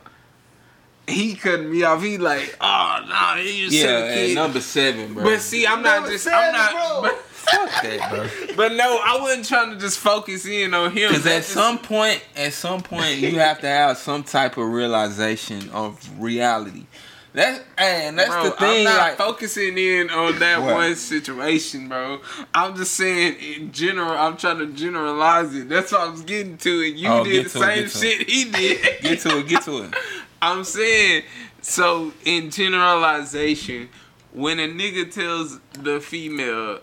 He 1.07 1.35
cut 1.35 1.61
me 1.61 1.83
off. 1.83 2.01
He 2.01 2.17
like, 2.17 2.55
oh 2.61 3.05
no, 3.09 3.41
he 3.41 3.65
just 3.65 3.75
Yeah, 3.75 3.81
seven 3.85 4.29
at 4.29 4.35
number 4.35 4.61
seven, 4.61 5.13
bro. 5.13 5.23
But 5.23 5.41
see, 5.41 5.65
I'm 5.67 5.81
not 5.81 5.95
Number 6.01 6.11
just. 6.11 6.23
seven, 6.23 6.39
I'm 6.39 6.73
not. 6.73 7.01
bro. 7.01 7.01
But, 7.11 7.19
fuck 7.21 7.83
that, 7.83 8.09
bro. 8.11 8.55
but 8.55 8.71
no, 8.73 8.99
I 9.03 9.19
wasn't 9.21 9.45
trying 9.47 9.71
to 9.71 9.77
just 9.77 9.99
focus 9.99 10.45
in 10.45 10.73
on 10.73 10.91
him. 10.91 11.09
Because 11.09 11.25
at 11.25 11.37
just- 11.37 11.49
some 11.49 11.79
point, 11.79 12.23
at 12.35 12.53
some 12.53 12.81
point, 12.81 13.17
you 13.17 13.39
have 13.39 13.59
to 13.61 13.67
have 13.67 13.97
some 13.97 14.23
type 14.23 14.57
of 14.57 14.67
realization 14.67 15.69
of 15.71 15.99
reality. 16.21 16.85
That's 17.33 17.61
and 17.77 18.19
that's 18.19 18.29
bro, 18.29 18.43
the 18.43 18.51
thing. 18.51 18.79
I'm 18.79 18.93
not 18.93 18.97
Like, 18.97 19.17
focusing 19.17 19.77
in 19.77 20.09
on 20.09 20.37
that 20.39 20.61
What? 20.61 20.73
one 20.73 20.95
situation, 20.97 21.87
bro. 21.87 22.19
I'm 22.53 22.75
just 22.75 22.93
saying 22.93 23.35
in 23.39 23.71
general. 23.71 24.11
I'm 24.11 24.35
trying 24.37 24.59
to 24.59 24.67
generalize 24.67 25.55
it. 25.55 25.67
That's 25.69 25.93
what 25.93 26.01
I 26.01 26.09
was 26.09 26.21
getting 26.23 26.57
to, 26.57 26.81
and 26.83 26.97
you 26.99 27.07
Oh, 27.07 27.23
did 27.23 27.45
the 27.45 27.49
to 27.49 27.57
it, 27.59 27.61
same 27.61 27.83
get 27.83 27.91
to 27.91 27.97
shit 27.97 28.29
he 28.29 28.51
did. 28.51 29.01
get 29.01 29.19
to 29.21 29.37
it, 29.39 29.47
get 29.47 29.61
to 29.63 29.83
it. 29.83 29.93
I'm 30.41 30.63
saying, 30.63 31.23
so 31.61 32.13
in 32.25 32.49
generalization, 32.49 33.89
when 34.33 34.59
a 34.59 34.67
nigga 34.67 35.11
tells 35.11 35.59
the 35.73 35.99
female, 35.99 36.79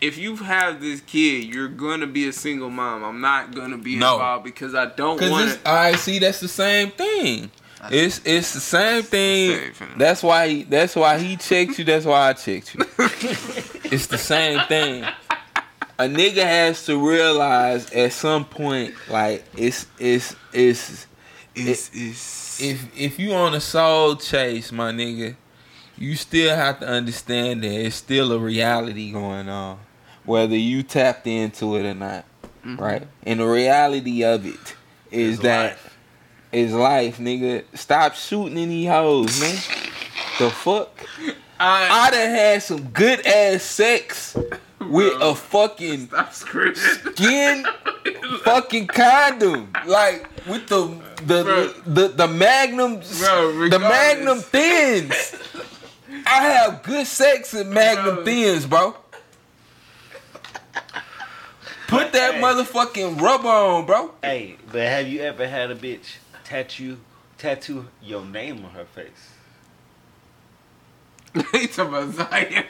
if 0.00 0.18
you 0.18 0.36
have 0.36 0.80
this 0.80 1.00
kid, 1.00 1.44
you're 1.44 1.68
gonna 1.68 2.06
be 2.06 2.26
a 2.28 2.32
single 2.32 2.70
mom. 2.70 3.04
I'm 3.04 3.20
not 3.20 3.54
gonna 3.54 3.78
be 3.78 3.96
No. 3.96 4.14
involved 4.14 4.44
because 4.44 4.74
I 4.74 4.86
don't 4.86 5.16
Because 5.16 5.30
want 5.30 5.50
it's 5.50 5.66
I 5.66 5.94
see 5.96 6.18
that's 6.18 6.40
the 6.40 6.48
same 6.48 6.90
thing. 6.90 7.50
It's 7.90 8.20
it's 8.24 8.54
the 8.54 8.60
same 8.60 9.02
thing. 9.02 9.72
That's 9.96 10.22
why 10.22 10.48
he, 10.48 10.62
that's 10.62 10.94
why 10.96 11.18
he 11.18 11.36
checked 11.36 11.78
you. 11.78 11.84
That's 11.84 12.04
why 12.06 12.28
I 12.28 12.32
checked 12.32 12.74
you. 12.74 12.80
it's 13.90 14.06
the 14.06 14.18
same 14.18 14.60
thing. 14.68 15.04
A 15.98 16.04
nigga 16.04 16.42
has 16.42 16.86
to 16.86 16.96
realize 17.08 17.90
at 17.92 18.12
some 18.12 18.44
point, 18.44 18.94
like 19.08 19.44
it's 19.56 19.86
it's 19.98 20.34
it's 20.52 21.06
It's, 21.54 21.90
it's, 21.92 22.60
if 22.62 22.98
if 22.98 23.18
you 23.18 23.32
on 23.34 23.54
a 23.54 23.60
soul 23.60 24.16
chase, 24.16 24.72
my 24.72 24.90
nigga, 24.92 25.36
you 25.98 26.16
still 26.16 26.54
have 26.56 26.80
to 26.80 26.88
understand 26.88 27.62
that 27.62 27.72
it's 27.72 27.96
still 27.96 28.32
a 28.32 28.38
reality 28.38 29.12
going 29.12 29.48
on, 29.48 29.78
whether 30.24 30.56
you 30.56 30.82
tapped 30.82 31.26
into 31.26 31.76
it 31.76 31.84
or 31.86 31.94
not, 31.94 32.24
Mm-hmm. 32.64 32.76
right? 32.82 33.06
And 33.24 33.40
the 33.40 33.46
reality 33.46 34.22
of 34.24 34.46
it 34.46 34.76
is 35.10 35.34
It's 35.34 35.42
that 35.42 35.70
life. 35.72 35.98
is 36.52 36.72
life, 36.72 37.18
nigga. 37.18 37.64
Stop 37.74 38.14
shooting 38.14 38.56
any 38.56 38.86
hoes, 38.86 39.40
man. 39.40 39.56
The 40.38 40.48
fuck? 40.50 40.96
I, 41.60 42.06
I 42.06 42.10
done 42.10 42.30
had 42.30 42.62
some 42.62 42.84
good 42.90 43.26
ass 43.26 43.62
sex 43.62 44.36
with 44.90 45.14
a 45.20 45.34
fucking 45.34 46.10
skin 46.32 47.66
fucking 48.44 48.86
condom, 48.88 49.72
like 49.86 50.28
with 50.46 50.66
the 50.68 50.86
the 51.26 51.42
Bro. 51.44 51.66
the, 51.86 52.08
the 52.08 52.28
Magnum 52.28 52.94
Bro, 53.18 53.52
the 53.52 53.58
regardless. 53.58 53.80
Magnum 53.80 54.38
thins. 54.40 55.34
I 56.26 56.42
have 56.44 56.82
good 56.82 57.06
sex 57.06 57.54
in 57.54 57.72
Magnum 57.72 58.16
Bro. 58.16 58.24
thins, 58.24 58.66
bro. 58.66 58.96
Put 61.88 62.12
that 62.12 62.34
Hey. 62.34 62.40
motherfucking 62.40 63.20
rubber 63.20 63.48
on, 63.48 63.84
bro. 63.86 64.12
Hey, 64.22 64.56
but 64.70 64.80
have 64.80 65.06
you 65.08 65.20
ever 65.20 65.46
had 65.46 65.70
a 65.70 65.74
bitch 65.76 66.16
tattoo 66.44 66.98
tattoo 67.38 67.88
your 68.02 68.24
name 68.24 68.64
on 68.64 68.70
her 68.72 68.84
face? 68.86 69.28
He 71.52 71.66
talking 71.66 71.94
about 71.94 72.14
Zion. 72.14 72.64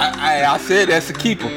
I, 0.00 0.44
I 0.44 0.54
I 0.54 0.58
said 0.58 0.88
that's 0.88 1.10
a 1.10 1.12
keeper. 1.12 1.48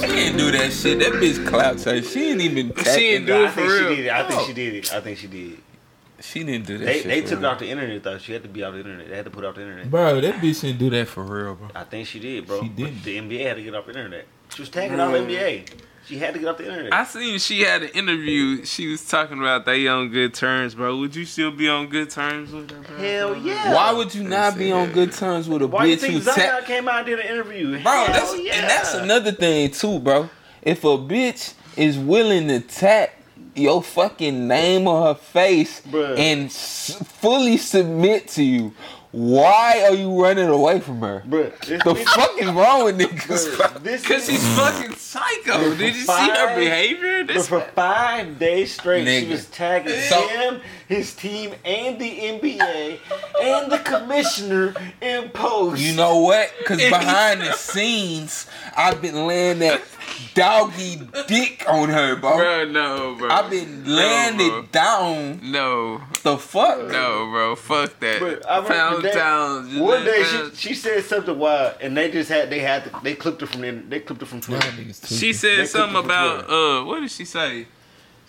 she 0.00 0.06
didn't 0.06 0.38
do 0.38 0.50
that 0.52 0.70
shit. 0.72 0.98
That 1.00 1.12
bitch 1.14 1.46
clout 1.46 1.78
chase. 1.78 2.10
She 2.12 2.20
didn't 2.20 2.40
even. 2.42 2.72
She 2.76 3.14
in 3.16 3.26
didn't 3.26 3.26
do 3.26 3.42
it 3.44 3.46
I 3.46 3.50
for 3.50 3.60
think 3.60 3.70
real. 3.72 3.88
she 3.88 3.96
did 3.96 4.04
it. 4.06 4.12
I 4.12 4.22
think 4.28 4.46
she 4.46 4.52
did 4.54 4.74
it. 4.74 4.92
I 4.94 5.00
think 5.00 5.18
she 5.18 5.26
did. 5.26 5.58
She 6.22 6.44
didn't 6.44 6.66
do 6.66 6.78
that. 6.78 6.84
They 6.84 6.94
shit 6.98 7.04
they 7.04 7.20
for 7.22 7.28
took 7.28 7.38
it 7.38 7.42
real. 7.42 7.50
off 7.50 7.58
the 7.58 7.68
internet 7.70 8.02
though. 8.02 8.18
She 8.18 8.32
had 8.32 8.42
to 8.42 8.48
be 8.48 8.62
off 8.62 8.72
the 8.74 8.80
internet. 8.80 9.08
They 9.08 9.16
had 9.16 9.24
to 9.24 9.30
put 9.30 9.44
it 9.44 9.46
off 9.48 9.54
the 9.54 9.62
internet. 9.62 9.90
Bro, 9.90 10.20
that 10.20 10.34
bitch 10.36 10.60
didn't 10.60 10.78
do 10.78 10.90
that 10.90 11.08
for 11.08 11.22
real, 11.24 11.54
bro. 11.54 11.68
I 11.74 11.84
think 11.84 12.06
she 12.06 12.20
did, 12.20 12.46
bro. 12.46 12.60
She 12.62 12.68
But 12.68 12.76
didn't. 12.76 13.02
The 13.04 13.18
NBA 13.18 13.46
had 13.46 13.56
to 13.56 13.62
get 13.62 13.74
off 13.74 13.84
the 13.86 13.90
internet. 13.92 14.26
She 14.54 14.62
was 14.62 14.68
tagging 14.68 15.00
off 15.00 15.12
NBA. 15.14 15.68
She 16.10 16.18
had 16.18 16.34
to 16.34 16.40
get 16.40 16.48
off 16.48 16.58
the 16.58 16.66
internet. 16.68 16.92
I 16.92 17.04
seen 17.04 17.38
she 17.38 17.60
had 17.60 17.84
an 17.84 17.90
interview. 17.90 18.64
She 18.64 18.88
was 18.88 19.06
talking 19.06 19.38
about 19.38 19.64
they 19.64 19.86
on 19.86 20.08
good 20.08 20.34
terms, 20.34 20.74
bro. 20.74 20.96
Would 20.98 21.14
you 21.14 21.24
still 21.24 21.52
be 21.52 21.68
on 21.68 21.86
good 21.86 22.10
terms 22.10 22.50
with 22.50 22.68
her? 22.72 22.80
Bro? 22.80 22.96
Hell 22.96 23.36
yeah. 23.36 23.72
Why 23.72 23.92
would 23.92 24.12
you 24.12 24.24
not 24.24 24.58
be 24.58 24.72
on 24.72 24.90
good 24.90 25.12
terms 25.12 25.48
with 25.48 25.62
a 25.62 25.68
Why 25.68 25.84
you 25.84 25.96
bitch 25.96 26.00
think 26.00 26.14
who 26.14 26.20
Zion 26.22 26.36
tap? 26.36 26.64
came 26.64 26.88
out 26.88 26.98
and 26.98 27.06
did 27.06 27.20
an 27.20 27.26
interview? 27.26 27.80
Bro, 27.80 27.92
Hell 27.92 28.06
that's 28.08 28.40
yeah. 28.42 28.54
and 28.54 28.68
that's 28.68 28.94
another 28.94 29.30
thing 29.30 29.70
too, 29.70 30.00
bro. 30.00 30.28
If 30.62 30.82
a 30.82 30.98
bitch 30.98 31.54
is 31.76 31.96
willing 31.96 32.48
to 32.48 32.58
tap 32.60 33.10
your 33.54 33.80
fucking 33.80 34.48
name 34.48 34.88
on 34.88 35.06
her 35.06 35.14
face 35.14 35.80
Bruh. 35.82 36.18
and 36.18 36.46
s- 36.46 37.00
fully 37.20 37.56
submit 37.56 38.26
to 38.28 38.42
you, 38.42 38.72
why 39.12 39.82
are 39.88 39.94
you 39.94 40.22
running 40.22 40.48
away 40.48 40.78
from 40.80 41.00
her? 41.00 41.22
Bruh, 41.28 41.56
this 41.60 41.82
The 41.82 41.94
fuck 41.96 42.30
is 42.38 42.48
wrong 42.50 42.84
with 42.84 42.98
niggas? 42.98 43.56
bro? 43.56 43.66
Bruh, 43.66 43.82
this 43.82 44.06
Cause 44.06 44.28
is- 44.28 44.40
she's 44.40 44.56
fucking 44.56 44.94
psycho. 44.94 45.74
Did 45.74 45.96
you 45.96 46.02
see 46.02 46.12
her 46.30 46.54
behavior? 46.56 47.24
This 47.24 47.48
for 47.48 47.60
five 47.74 48.38
days 48.38 48.72
straight, 48.74 49.06
Nigga. 49.06 49.20
she 49.20 49.30
was 49.30 49.46
tagging 49.46 50.00
So- 50.02 50.28
him, 50.28 50.60
his 50.90 51.14
team, 51.14 51.54
and 51.64 52.00
the 52.00 52.10
NBA, 52.10 52.98
and 53.40 53.70
the 53.70 53.78
commissioner 53.78 54.74
in 55.00 55.28
post. 55.30 55.80
You 55.80 55.94
know 55.94 56.18
what? 56.18 56.52
Because 56.58 56.78
behind 56.78 57.40
the 57.42 57.52
scenes, 57.52 58.48
I've 58.76 59.00
been 59.00 59.28
laying 59.28 59.60
that 59.60 59.80
doggy 60.34 61.00
dick 61.28 61.64
on 61.68 61.90
her, 61.90 62.16
bro. 62.16 62.36
bro, 62.36 62.64
no, 62.64 63.14
bro. 63.16 63.30
I've 63.30 63.48
been 63.50 63.84
laying 63.86 64.36
No, 64.38 64.58
it 64.58 64.72
down. 64.72 65.40
No, 65.52 66.02
The 66.24 66.36
fuck? 66.36 66.88
no, 66.88 67.28
bro. 67.30 67.54
Fuck 67.54 68.00
that. 68.00 68.18
But 68.20 68.50
I 68.50 68.56
remember 68.56 68.74
Pound 68.74 69.04
that- 69.04 69.12
town. 69.14 69.78
One 69.78 70.04
day 70.04 70.24
she, 70.24 70.56
she 70.56 70.74
said 70.74 71.04
something 71.04 71.38
wild, 71.38 71.76
and 71.80 71.96
they 71.96 72.10
just 72.10 72.28
had 72.28 72.50
they 72.50 72.58
had 72.58 72.82
to, 72.84 73.00
they 73.04 73.14
clipped 73.14 73.40
her 73.42 73.46
from 73.46 73.60
the, 73.60 73.70
they 73.70 74.00
clipped 74.00 74.22
her 74.22 74.26
from 74.26 74.40
Twitter. 74.40 74.68
She 75.06 75.32
said 75.32 75.60
They 75.60 75.66
something 75.66 75.92
clipped 76.02 76.06
it 76.10 76.12
from 76.12 76.40
about 76.40 76.50
uh, 76.50 76.84
what 76.84 76.98
did 77.00 77.12
she 77.12 77.24
say? 77.24 77.66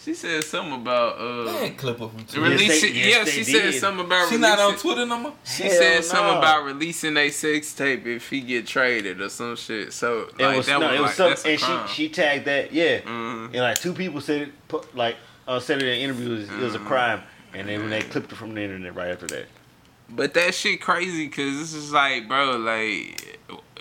She 0.04 0.16
said 0.16 0.44
something 0.44 0.74
about 0.82 1.20
uh 1.20 1.52
Man, 1.52 1.76
clip 1.76 2.00
her 2.00 2.08
from 2.08 2.26
Twitter. 2.26 2.42
releasing. 2.42 2.70
Yes, 2.70 2.82
they- 2.82 3.00
yes, 3.00 3.18
yeah, 3.18 3.24
they 3.24 3.32
she 3.32 3.44
said 3.44 3.62
did. 3.72 3.80
something 3.80 4.06
about 4.06 4.30
She 4.30 4.36
releasing. 4.36 4.42
not 4.42 4.60
on 4.60 4.78
Twitter 4.78 5.06
no 5.06 5.18
more. 5.20 5.34
She 5.44 5.64
Hell 5.64 5.72
said 5.74 6.06
something 6.06 6.38
about 6.40 6.66
releasing 6.66 7.18
a 7.18 7.30
sex 7.30 7.74
tape 7.74 8.08
if 8.08 8.30
he 8.30 8.42
get 8.42 8.66
traded 8.66 9.22
or 9.22 9.30
some 9.30 9.56
shit. 9.56 9.94
So 9.94 10.30
It 10.40 10.44
like, 10.44 10.58
was 10.58 10.66
that 10.66 10.80
no, 10.80 10.88
was, 10.88 10.96
it 10.96 11.02
was 11.02 11.20
like, 11.20 11.38
some, 11.38 11.52
and 11.52 11.60
crime. 11.62 11.88
she 11.88 11.94
she 11.94 12.10
tagged 12.10 12.46
that 12.46 12.74
yeah, 12.74 13.02
Mhm. 13.02 13.46
and 13.48 13.56
like 13.58 13.80
two 13.80 13.94
people 13.94 14.22
said 14.22 14.42
it 14.42 14.68
put 14.68 14.96
like 14.96 15.18
uh, 15.48 15.60
said 15.60 15.82
it 15.84 15.88
in 15.88 16.00
interviews 16.00 16.50
it 16.50 16.58
was 16.58 16.74
a 16.74 16.80
Mm-hmm. 16.80 16.88
crime, 16.88 17.22
and 17.54 17.68
then 17.70 17.82
when 17.82 17.90
they 17.92 18.02
clipped 18.02 18.32
it 18.32 18.36
from 18.36 18.54
the 18.56 18.62
internet 18.62 18.96
right 18.96 19.12
after 19.12 19.28
that. 19.28 19.46
But 20.10 20.34
that 20.34 20.54
shit 20.56 20.82
crazy 20.82 21.28
because 21.28 21.60
this 21.60 21.74
is 21.74 21.94
like, 21.94 22.28
bro, 22.28 22.58
like, 22.58 23.40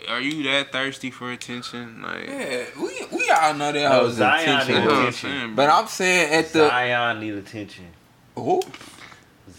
are 0.09 0.21
you 0.21 0.43
that 0.45 0.73
thirsty 0.73 1.11
for 1.11 1.31
attention? 1.33 2.03
Like, 2.03 2.27
Yeah, 2.27 2.65
we 2.81 3.07
we 3.17 3.31
all 3.31 3.55
know 3.55 3.73
that 3.73 3.89
No, 3.91 4.05
was 4.05 4.15
Zion 4.15 4.49
intentional. 4.49 4.81
you 4.83 4.89
know 4.89 4.93
need 4.95 4.99
attention. 5.09 5.31
saying, 5.31 5.55
But? 5.55 5.71
I'm 5.71 5.87
saying 5.87 6.33
at 6.35 6.53
the 6.53 6.69
Zion 6.69 7.21
need 7.21 7.35
attention. 7.35 7.87
who? 8.35 8.63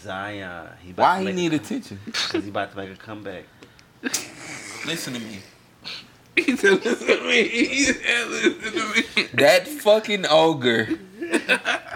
Zion, 0.02 0.68
he 0.82 0.92
Why 0.92 1.22
he 1.22 1.32
need 1.32 1.52
a, 1.52 1.56
attention? 1.56 2.00
Because 2.06 2.44
he 2.44 2.48
about 2.50 2.70
to 2.72 2.76
make 2.76 2.90
a 2.90 2.96
comeback. 2.96 3.44
Listen 4.86 5.14
to 5.14 5.20
me. 5.20 5.38
he 6.34 6.56
said, 6.56 6.84
listen 6.84 7.06
to 7.06 7.24
me. 7.24 7.46
He 7.48 7.84
said, 7.84 8.28
listen 8.28 8.72
to 8.72 8.94
me. 9.22 9.28
That 9.34 9.68
fucking 9.68 10.26
ogre 10.28 10.88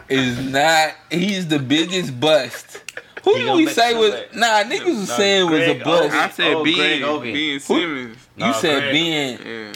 is 0.08 0.38
not. 0.52 0.94
He's 1.10 1.48
the 1.48 1.58
biggest 1.58 2.18
bust. 2.20 2.82
Who 3.24 3.34
He 3.34 3.42
did 3.42 3.54
we 3.56 3.66
say 3.66 3.94
was? 3.94 4.12
Nah, 4.34 4.62
niggas 4.62 4.84
was 4.86 5.08
No, 5.08 5.16
saying 5.16 5.50
was 5.50 5.60
a 5.62 5.74
Greg 5.74 5.84
bust. 5.84 6.14
I 6.14 6.28
said 6.30 6.54
Oh, 6.54 6.62
Ben, 6.64 6.74
Greg 6.74 7.02
Oden. 7.02 7.32
Ben 7.32 7.60
Simmons. 7.60 8.25
You 8.36 8.44
Nah, 8.46 8.52
said 8.52 8.80
Greg- 8.82 8.92
being 8.92 9.38
Yeah. 9.44 9.72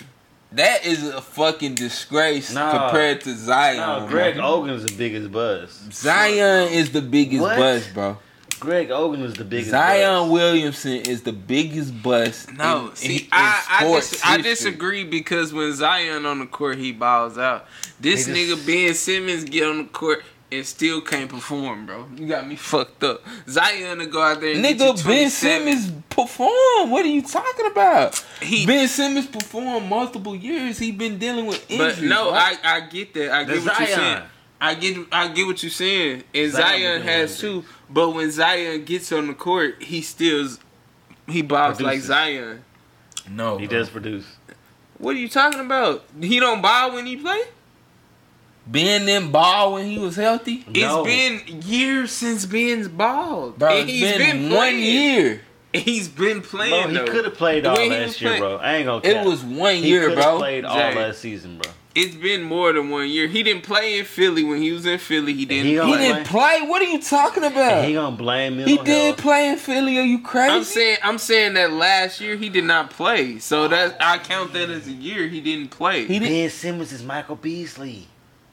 that 0.52 0.84
is 0.86 1.02
a 1.08 1.20
fucking 1.22 1.74
disgrace 1.76 2.52
Nah. 2.52 2.70
compared 2.72 3.20
to 3.22 3.34
Zion. 3.36 3.76
No, 3.78 4.06
Greg 4.08 4.34
bro. 4.36 4.44
Oden's 4.62 4.84
the 4.84 4.92
biggest 4.92 5.32
buzz. 5.32 5.78
Zion 5.92 6.68
is 6.72 6.90
the 6.90 7.00
biggest 7.02 7.40
What? 7.42 7.56
bust, 7.56 7.94
bro. 7.94 8.18
Greg 8.58 8.90
Oden 8.90 9.24
is 9.24 9.32
the 9.34 9.44
biggest 9.44 9.70
Zion 9.70 10.24
buzz. 10.24 10.30
Williamson 10.32 10.92
is 10.96 11.22
the 11.22 11.32
biggest 11.32 12.02
bust. 12.02 12.52
No, 12.52 12.88
in- 12.90 12.96
see, 12.96 13.14
in- 13.16 13.20
in 13.22 13.28
I 13.32 13.62
I, 13.80 13.84
dis- 13.94 14.20
I 14.22 14.36
disagree 14.42 15.04
because 15.04 15.54
when 15.54 15.72
Zion 15.74 16.26
on 16.26 16.40
the 16.40 16.46
court, 16.46 16.76
he 16.76 16.92
balls 16.92 17.38
out. 17.38 17.66
This 17.98 18.26
He 18.26 18.32
nigga 18.34 18.66
Ben 18.66 18.92
Simmons 18.92 19.44
get 19.44 19.64
on 19.66 19.78
the 19.78 19.84
court 19.84 20.22
and 20.52 20.66
still 20.66 21.00
can't 21.00 21.30
perform, 21.30 21.86
bro. 21.86 22.06
You 22.16 22.26
got 22.26 22.46
me 22.46 22.56
fucked 22.56 23.04
up. 23.04 23.22
Zion 23.48 23.98
to 23.98 24.06
go 24.06 24.20
out 24.22 24.40
there 24.40 24.52
and 24.54 24.62
get 24.62 24.78
you 24.80 24.84
Nigga, 24.92 25.06
Ben 25.06 25.30
Simmons 25.30 25.92
perform. 26.10 26.90
What 26.90 27.04
are 27.04 27.08
you 27.08 27.22
talking 27.22 27.66
about? 27.66 28.16
He- 28.40 28.66
ben 28.66 28.88
Simmons 28.88 29.26
performed 29.26 29.88
multiple 29.88 30.34
years. 30.34 30.78
He 30.78 30.90
been 30.92 31.18
dealing 31.18 31.46
with 31.46 31.70
injuries. 31.70 31.96
But 31.96 32.04
no, 32.04 32.30
bro. 32.30 32.38
I, 32.38 32.56
I 32.64 32.80
get 32.80 33.14
that. 33.14 33.30
I 33.32 33.44
The 33.44 33.54
get 33.54 33.64
what 33.64 33.78
you're 33.78 33.88
saying. 33.88 34.22
I 34.62 34.74
get 34.74 34.98
I 35.12 35.28
get 35.28 35.46
what 35.46 35.62
you're 35.62 35.70
saying. 35.70 36.24
And 36.34 36.52
Zion 36.52 36.80
Zion 36.80 37.02
has 37.02 37.40
doing 37.40 37.62
too. 37.62 37.68
But 37.88 38.10
when 38.10 38.30
Zion 38.30 38.84
gets 38.84 39.10
on 39.12 39.28
the 39.28 39.34
court, 39.34 39.82
he 39.82 40.02
still 40.02 40.48
he 41.28 41.42
balls 41.42 41.80
like 41.80 42.00
Zion. 42.00 42.64
no. 43.28 43.56
He 43.58 43.66
bro. 43.66 43.78
does 43.78 43.88
produce. 43.90 44.26
What 44.98 45.16
are 45.16 45.18
you 45.18 45.28
talking 45.30 45.60
about? 45.60 46.04
He 46.20 46.38
don't 46.40 46.60
ball 46.60 46.92
when 46.92 47.06
he 47.06 47.16
play? 47.16 47.40
Ben 48.70 49.04
them 49.06 49.32
ball 49.32 49.74
when 49.74 49.86
he 49.86 49.98
was 49.98 50.16
healthy. 50.16 50.64
No. 50.68 51.04
It's 51.04 51.46
been 51.46 51.62
years 51.62 52.12
since 52.12 52.46
Ben's 52.46 52.88
balled. 52.88 53.58
Bro, 53.58 53.70
And 53.70 53.90
it's 53.90 53.98
he's 53.98 54.16
been, 54.18 54.42
one 54.50 54.50
playing. 54.58 54.78
year. 54.84 55.40
He's 55.72 56.08
been 56.08 56.40
Bro, 56.40 56.48
playing. 56.48 56.90
he 56.90 56.98
could 57.04 57.24
have 57.24 57.34
played 57.34 57.64
all 57.64 57.76
last 57.76 58.20
year, 58.20 58.30
playing- 58.30 58.42
bro. 58.42 58.56
I 58.56 58.74
ain't 58.76 58.86
gonna. 58.86 59.06
It 59.06 59.24
was 59.24 59.44
one 59.44 59.76
He 59.76 59.88
year, 59.90 60.06
coulda 60.08 60.20
bro. 60.20 60.38
Played 60.38 60.64
all 60.64 60.76
Jay. 60.76 60.94
last 60.96 61.20
season, 61.20 61.58
bro. 61.58 61.70
It's 61.94 62.16
been 62.16 62.42
more 62.42 62.72
than 62.72 62.88
one 62.90 63.08
year. 63.08 63.28
He 63.28 63.44
didn't 63.44 63.62
play 63.62 63.98
in 64.00 64.04
Philly 64.04 64.42
when 64.42 64.60
he 64.60 64.72
was 64.72 64.84
in 64.84 64.98
Philly. 64.98 65.32
He 65.32 65.44
didn't. 65.44 65.66
he 65.66 65.72
He 65.74 65.78
play. 65.80 65.98
didn't 65.98 66.26
play. 66.26 66.62
What 66.62 66.82
are 66.82 66.86
you 66.86 67.00
talking 67.00 67.44
about? 67.44 67.72
And 67.72 67.86
he 67.86 67.94
gonna 67.94 68.16
blame 68.16 68.58
He 68.58 68.78
did 68.78 68.86
health. 68.88 69.18
play 69.18 69.48
in 69.48 69.56
Philly. 69.58 69.96
Are 69.98 70.04
you 70.04 70.20
crazy? 70.22 70.52
I'm 70.54 70.64
saying 70.64 70.98
I'm 71.04 71.18
saying 71.18 71.54
that 71.54 71.70
last 71.72 72.20
year 72.20 72.34
he 72.36 72.48
did 72.48 72.64
not 72.64 72.90
play. 72.90 73.38
So 73.38 73.68
that 73.68 73.96
I 74.00 74.18
count 74.18 74.52
that 74.54 74.70
as 74.70 74.88
a 74.88 74.92
year 74.92 75.28
he 75.28 75.40
didn't 75.40 75.68
play. 75.70 76.04
He 76.06 76.18
did. 76.18 76.28
Ben 76.28 76.50
Simmons 76.50 76.92
is 76.92 77.04
Michael 77.04 77.36
Beasley. 77.36 78.08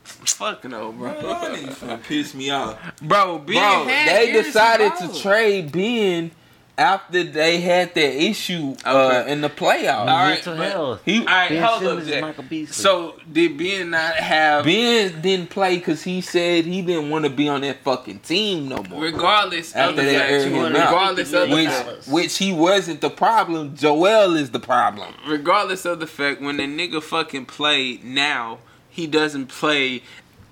Fuck 0.08 0.64
no, 0.66 0.92
bro. 0.92 1.12
Bro, 1.20 1.22
y'all 1.22 1.50
niggas 1.56 1.74
finna 1.76 2.02
piss 2.04 2.34
me 2.34 2.50
off. 2.50 2.78
Bro, 3.02 3.40
ben 3.40 3.56
Bro, 3.56 3.86
had 3.94 4.08
they 4.18 4.32
decided 4.32 4.92
balled. 4.98 5.14
to 5.16 5.22
trade 5.22 5.72
Ben 5.72 6.32
after 6.78 7.24
they 7.24 7.60
had 7.60 7.96
that 7.96 8.24
issue 8.24 8.76
uh, 8.86 9.22
Okay. 9.24 9.32
in 9.32 9.42
the 9.42 9.50
playoffs. 9.50 9.98
All 10.00 10.06
right, 10.06 10.34
mental 10.46 10.56
health. 10.58 11.02
He 11.06 11.20
All 11.20 11.26
right, 11.26 11.50
Ben 11.50 11.64
hold 11.64 11.84
up, 11.84 11.90
Simmons 12.04 12.08
is 12.08 12.68
Jack. 12.68 12.74
So 12.74 13.16
did 13.32 13.58
Ben 13.58 13.90
not 13.90 14.14
have? 14.16 14.64
Ben 14.66 15.20
didn't 15.22 15.50
play 15.50 15.78
because 15.78 16.04
he 16.04 16.22
said 16.22 16.66
he 16.66 16.84
didn't 16.84 17.10
want 17.10 17.26
to 17.26 17.32
be 17.32 17.50
on 17.50 17.62
that 17.62 17.84
fucking 17.84 18.20
team 18.20 18.68
no 18.70 18.84
more. 18.84 19.02
regardless 19.02 19.72
of 19.72 19.78
After 19.78 19.96
the 19.96 20.02
they 20.04 20.18
fact, 20.18 20.32
aired 20.32 20.52
him 20.52 20.64
out. 20.66 20.72
regardless 20.72 21.34
of 21.34 21.50
the 21.50 21.56
which, 21.56 21.68
fact, 21.68 22.08
which 22.10 22.38
he 22.38 22.54
wasn't 22.54 23.02
the 23.02 23.10
problem. 23.10 23.76
Joel 23.76 24.36
is 24.36 24.52
the 24.52 24.60
problem. 24.60 25.14
regardless 25.28 25.84
of 25.86 26.00
the 26.00 26.08
fact, 26.08 26.42
when 26.42 26.58
the 26.58 26.64
nigga 26.68 27.02
fucking 27.02 27.48
played 27.48 28.04
now, 28.04 28.60
he 28.98 29.06
doesn't 29.06 29.46
play 29.46 30.02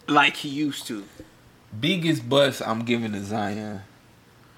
like 0.07 0.35
he 0.37 0.49
used 0.49 0.85
to. 0.87 1.03
Biggest 1.79 2.29
bust 2.29 2.61
I'm 2.65 2.85
giving 2.85 3.11
to 3.13 3.23
Zion. 3.23 3.81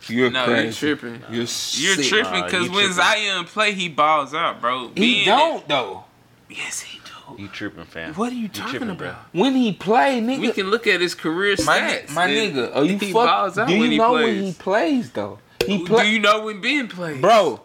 You're 0.10 0.30
No, 0.30 0.44
crazy. 0.44 0.86
you're 0.88 0.96
tripping. 0.98 1.22
You're 1.32 1.46
You're 1.72 2.04
tripping 2.04 2.44
because 2.44 2.66
you 2.68 2.72
when 2.72 2.86
tripping. 2.88 2.92
Zion 2.94 3.46
play, 3.46 3.72
he 3.72 3.88
balls 3.88 4.34
out, 4.34 4.60
bro. 4.60 4.92
He 4.94 5.24
Ben- 5.24 5.38
don't 5.38 5.68
though. 5.70 6.04
Yes, 6.50 6.82
he 6.82 7.00
do. 7.00 7.42
You 7.42 7.48
tripping, 7.48 7.86
fam? 7.86 8.14
What 8.16 8.32
are 8.34 8.36
you 8.36 8.50
talking 8.50 8.72
tripping, 8.72 8.90
about? 8.90 9.32
bro. 9.34 9.42
When 9.42 9.56
he 9.56 9.72
play, 9.72 10.20
nigga. 10.22 10.40
We 10.42 10.52
can 10.52 10.70
look 10.70 10.86
at 10.86 11.00
his 11.00 11.16
career 11.16 11.56
my 11.66 11.80
stats. 11.80 12.14
my 12.14 12.28
and 12.28 12.56
nigga, 12.56 12.76
are 12.76 12.84
you 12.84 12.98
he 12.98 13.14
fuck? 13.14 13.26
balls 13.26 13.58
out 13.58 13.68
Do 13.70 13.74
when 13.74 13.84
you 13.86 13.92
he 13.92 13.98
know 13.98 14.12
plays. 14.12 14.36
when 14.36 14.44
he 14.44 14.54
plays 14.54 15.12
though? 15.12 15.40
He 15.66 15.78
Do 15.86 16.02
you 16.06 16.20
know 16.20 16.44
when 16.46 16.60
Ben 16.62 16.88
plays, 16.90 17.22
bro. 17.22 17.62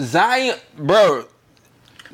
Zion, 0.00 0.56
bro. 0.76 1.24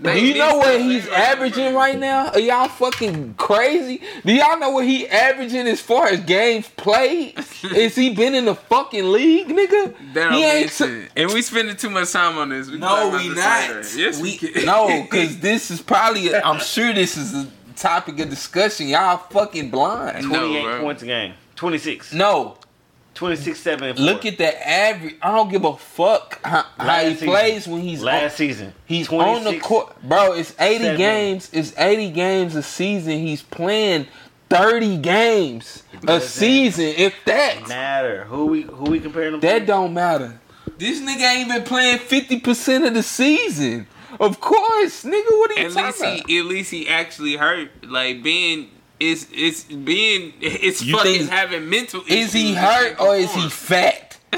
Do 0.01 0.25
you 0.25 0.35
know 0.35 0.59
what 0.59 0.81
he's 0.81 1.09
averaging 1.09 1.75
right 1.75 1.99
now? 1.99 2.29
Are 2.31 2.39
y'all 2.39 2.69
fucking 2.69 3.35
crazy? 3.35 4.01
Do 4.25 4.33
y'all 4.33 4.59
know 4.59 4.71
what 4.71 4.85
he 4.87 5.09
averaging 5.09 5.67
as 5.67 5.81
far 5.81 6.07
as 6.07 6.21
games 6.21 6.69
played? 6.77 7.37
Is 7.75 7.97
he 7.97 8.15
been 8.15 8.35
in 8.35 8.45
the 8.45 8.55
fucking 8.55 9.11
league, 9.11 9.49
nigga? 9.49 9.95
That 10.15 10.33
he 10.33 10.45
ain't. 10.45 10.61
make 10.67 10.71
sense. 10.71 11.11
And 11.17 11.33
we 11.33 11.43
spending 11.43 11.77
too 11.77 11.91
much 11.91 12.13
time 12.13 12.39
on 12.39 12.51
this. 12.51 12.67
We 12.67 12.73
can 12.75 12.81
No, 12.81 13.11
we 13.11 13.29
this 13.29 13.37
not. 13.39 13.69
later. 13.69 13.89
Yes, 13.97 14.21
we, 14.21 14.37
can. 14.37 14.65
no, 14.65 15.03
because 15.03 15.39
this 15.41 15.71
is 15.71 15.83
probably. 15.83 16.33
i 16.33 16.41
I'm 16.49 16.61
sure 16.61 16.93
this 16.93 17.17
is 17.17 17.35
a 17.35 17.49
topic 17.75 18.21
of 18.21 18.31
discussion. 18.31 18.87
Y'all 18.89 19.17
fucking 19.19 19.71
blind. 19.71 20.25
28 20.27 20.63
bro. 20.63 20.81
points 20.81 21.03
a 21.03 21.07
game. 21.07 21.35
26. 21.57 22.13
No, 22.13 22.57
26, 23.19 23.59
7, 23.59 23.89
and 23.89 23.99
4. 23.99 24.07
look 24.07 24.25
at 24.27 24.39
the 24.39 24.69
average. 24.69 25.17
I 25.21 25.33
don't 25.35 25.51
give 25.51 25.65
a 25.65 25.77
fuck 25.77 26.41
how, 26.45 26.65
how 26.79 27.01
he 27.05 27.11
season. 27.15 27.29
plays 27.29 27.67
when 27.69 27.81
he's 27.83 28.03
Last 28.03 28.23
on, 28.23 28.31
season. 28.37 28.73
he's 28.87 29.09
on 29.13 29.45
the 29.45 29.59
court, 29.59 30.01
bro. 30.03 30.33
It's 30.33 30.55
80 30.59 30.79
seven. 30.85 30.97
games. 30.99 31.51
It's 31.53 31.75
80 31.79 32.11
games 32.13 32.55
a 32.55 32.63
season. 32.63 33.19
He's 33.19 33.43
playing 33.43 34.07
30 34.51 34.99
games 34.99 35.83
a 36.07 36.21
season. 36.21 36.85
If 36.97 37.15
that 37.27 37.67
Matter. 37.69 38.25
Who 38.25 38.47
we 38.47 38.63
who 38.63 38.85
we 38.91 39.01
comparing 39.01 39.33
them 39.33 39.41
that 39.41 39.59
to? 39.61 39.67
don't 39.67 39.93
matter. 39.93 40.41
This 40.79 41.01
nigga 41.01 41.23
ain't 41.37 41.49
been 41.49 41.65
playing 41.65 41.99
50 41.99 42.41
percent 42.41 42.85
of 42.85 42.95
the 42.95 43.03
season. 43.03 43.89
Of 44.21 44.41
course, 44.41 45.05
nigga. 45.05 45.31
What 45.39 45.51
are 45.51 45.55
you 45.55 45.67
At 45.67 45.75
least 45.75 45.77
talking 45.99 46.03
about? 46.19 46.29
he, 46.31 46.39
at 46.39 46.45
least 46.47 46.71
he 46.71 46.89
actually 46.89 47.37
hurt. 47.37 47.71
Like 47.85 48.23
Ben, 48.23 48.69
it's 49.01 49.27
it's 49.33 49.65
being 49.65 50.33
it's 50.41 50.83
You 50.83 50.97
fucking 50.97 51.13
think- 51.19 51.31
having 51.31 51.69
mental. 51.71 52.03
Is 52.09 52.33
he 52.33 52.55
hurt 52.55 52.99
or 53.01 53.15
is 53.17 53.33
he 53.35 53.49
fat? 53.49 54.19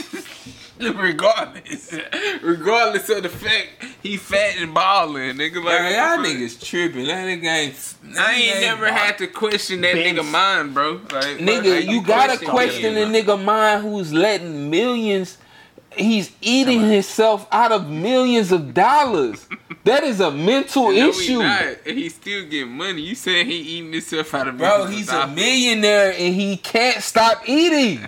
regardless, 0.81 1.95
regardless 2.43 3.09
of 3.11 3.23
the 3.23 3.29
fact 3.29 3.69
he 4.03 4.17
fat 4.17 4.57
and 4.59 4.73
balling, 4.73 5.37
nigga. 5.37 5.57
Like 5.57 5.65
Man, 5.81 5.93
y'all 5.93 6.17
what 6.19 6.23
the 6.27 6.33
fuck? 6.33 6.41
niggas 6.43 6.65
tripping. 6.65 7.07
That 7.07 7.27
nigga 7.27 7.45
ain't. 7.45 7.95
I 8.19 8.33
nigga 8.35 8.53
ain't 8.53 8.61
never 8.61 8.93
had 8.93 9.19
to 9.19 9.27
question 9.27 9.81
that 9.83 9.95
nigga 9.95 10.29
mind, 10.31 10.75
bro. 10.75 10.93
Like, 11.13 11.39
Nigga, 11.39 11.77
like, 11.81 11.89
you 11.89 12.03
gotta 12.03 12.45
question 12.45 12.95
the 12.95 13.01
nigga 13.03 13.43
mind 13.43 13.83
who's 13.83 14.13
letting 14.13 14.71
millions. 14.71 15.39
He's 15.97 16.31
eating 16.41 16.83
himself 16.83 17.49
out 17.51 17.73
of 17.73 17.89
millions 17.89 18.53
of 18.53 18.73
dollars. 18.75 19.47
That 19.85 20.05
is 20.05 20.21
a 20.21 20.31
mental 20.31 20.85
No, 20.85 20.91
he 20.91 21.09
issue. 21.09 21.39
not. 21.39 21.63
And 21.87 21.99
he 21.99 22.09
still 22.11 22.45
getting 22.47 22.77
money. 22.77 23.01
You 23.03 23.15
saying 23.15 23.47
he 23.47 23.57
eating 23.79 23.93
himself 23.93 24.35
out 24.35 24.49
of 24.49 24.59
Bro, 24.59 24.87
he's 24.87 25.09
a 25.09 25.27
millionaire 25.27 26.13
and 26.13 26.35
he 26.35 26.57
can't 26.59 27.03
stop 27.03 27.49
eating. 27.49 28.07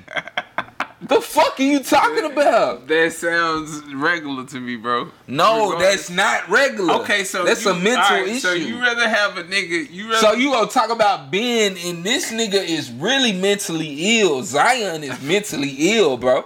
the 1.00 1.20
fuck 1.20 1.58
are 1.58 1.62
you 1.62 1.80
talking 1.80 2.30
about? 2.30 2.86
That 2.88 3.12
sounds 3.14 3.82
regular 3.94 4.44
to 4.46 4.60
me, 4.60 4.76
bro. 4.76 5.08
No, 5.26 5.70
Regardless. 5.72 6.08
that's 6.08 6.10
not 6.10 6.48
regular. 6.50 6.94
Okay, 7.00 7.24
so 7.24 7.44
that's 7.44 7.64
you, 7.64 7.70
a 7.70 7.74
mental 7.74 8.02
alright, 8.16 8.28
issue. 8.28 8.38
So 8.40 8.52
you 8.52 8.78
rather 8.78 9.08
have 9.08 9.38
a 9.38 9.44
nigga? 9.44 9.90
You 9.90 10.10
rather? 10.10 10.18
So 10.18 10.32
you 10.34 10.50
gonna 10.52 10.68
talk 10.70 10.90
about 10.90 11.30
Ben 11.30 11.76
and 11.84 12.04
this 12.04 12.30
nigga 12.30 12.62
is 12.62 12.90
really 12.92 13.32
mentally 13.32 14.20
ill. 14.20 14.42
Zion 14.42 15.02
is 15.04 15.20
mentally 15.22 15.74
ill, 15.96 16.18
bro. 16.18 16.44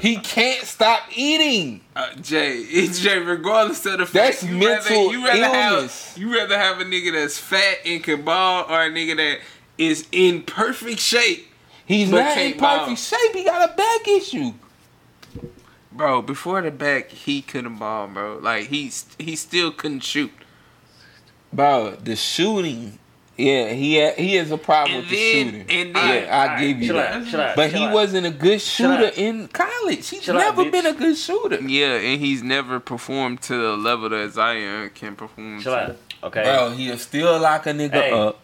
He 0.00 0.16
can't 0.16 0.64
stop 0.66 1.02
eating. 1.14 1.82
uh, 1.94 2.14
Jay, 2.16 2.64
Jay. 2.88 3.18
Regardless 3.18 3.84
of 3.86 3.98
the 3.98 4.06
fact, 4.06 4.12
That's 4.40 4.42
you 4.42 4.56
mental 4.58 5.06
rather, 5.06 5.12
you 5.18 5.24
rather 5.26 5.56
illness. 5.76 6.08
have 6.14 6.18
you 6.22 6.34
rather 6.34 6.58
have 6.58 6.80
a 6.80 6.84
nigga 6.84 7.12
that's 7.12 7.38
fat 7.38 7.78
and 7.86 8.02
can 8.02 8.22
ball 8.22 8.64
or 8.68 8.82
a 8.84 8.90
nigga 8.90 9.16
that 9.16 9.38
is 9.78 10.06
in 10.12 10.42
perfect 10.42 10.98
shape. 11.00 11.46
He's 11.86 12.10
not 12.10 12.20
in 12.32 12.34
can't 12.34 12.58
ball. 12.58 12.78
perfect 12.80 13.00
shape. 13.00 13.34
He 13.34 13.44
got 13.44 13.70
a 13.70 13.74
back 13.74 14.08
issue. 14.08 14.52
Bro, 15.92 16.22
before 16.22 16.60
the 16.62 16.70
back, 16.70 17.10
he 17.10 17.40
couldn't 17.42 17.76
ball, 17.76 18.08
bro. 18.08 18.38
Like 18.42 18.66
he 18.68 18.90
he 19.18 19.36
still 19.36 19.70
couldn't 19.72 20.00
shoot. 20.04 20.32
Bro, 21.52 21.96
the 22.02 22.14
shooting. 22.16 22.98
Yeah, 23.40 23.68
he 23.72 24.00
ha- 24.00 24.14
he 24.16 24.34
has 24.34 24.50
a 24.50 24.58
problem 24.58 24.96
And 24.96 25.02
with 25.04 25.10
the 25.10 25.16
shooting. 25.16 25.60
and 25.70 25.94
then- 25.94 26.24
yeah, 26.24 26.36
I 26.36 26.42
Alright, 26.42 26.58
give 26.60 26.82
you 26.82 26.92
that. 26.94 27.12
out, 27.28 27.34
out, 27.34 27.56
but 27.56 27.70
he 27.72 27.84
out. 27.84 27.92
wasn't 27.94 28.26
a 28.26 28.30
good 28.30 28.60
shooter 28.60 29.12
in 29.14 29.46
college. 29.46 30.08
He's 30.08 30.22
Chill 30.22 30.34
never 30.34 30.64
bitch. 30.64 30.72
been 30.72 30.86
a 30.86 30.92
good 30.92 31.16
shooter. 31.16 31.60
Yeah, 31.62 31.92
and 31.94 32.20
he's 32.20 32.42
never 32.42 32.80
performed 32.80 33.40
to 33.42 33.54
the 33.56 33.76
level 33.76 34.08
that 34.08 34.32
Zion 34.32 34.90
can 34.92 35.14
perform. 35.14 35.60
Chill 35.62 35.72
to. 35.72 35.80
out. 35.90 35.96
Okay. 36.24 36.42
Bro, 36.42 36.70
he'll 36.70 36.98
still 36.98 37.38
lock 37.38 37.66
a 37.66 37.70
nigga 37.70 37.92
Hey. 37.92 38.10
up. 38.10 38.40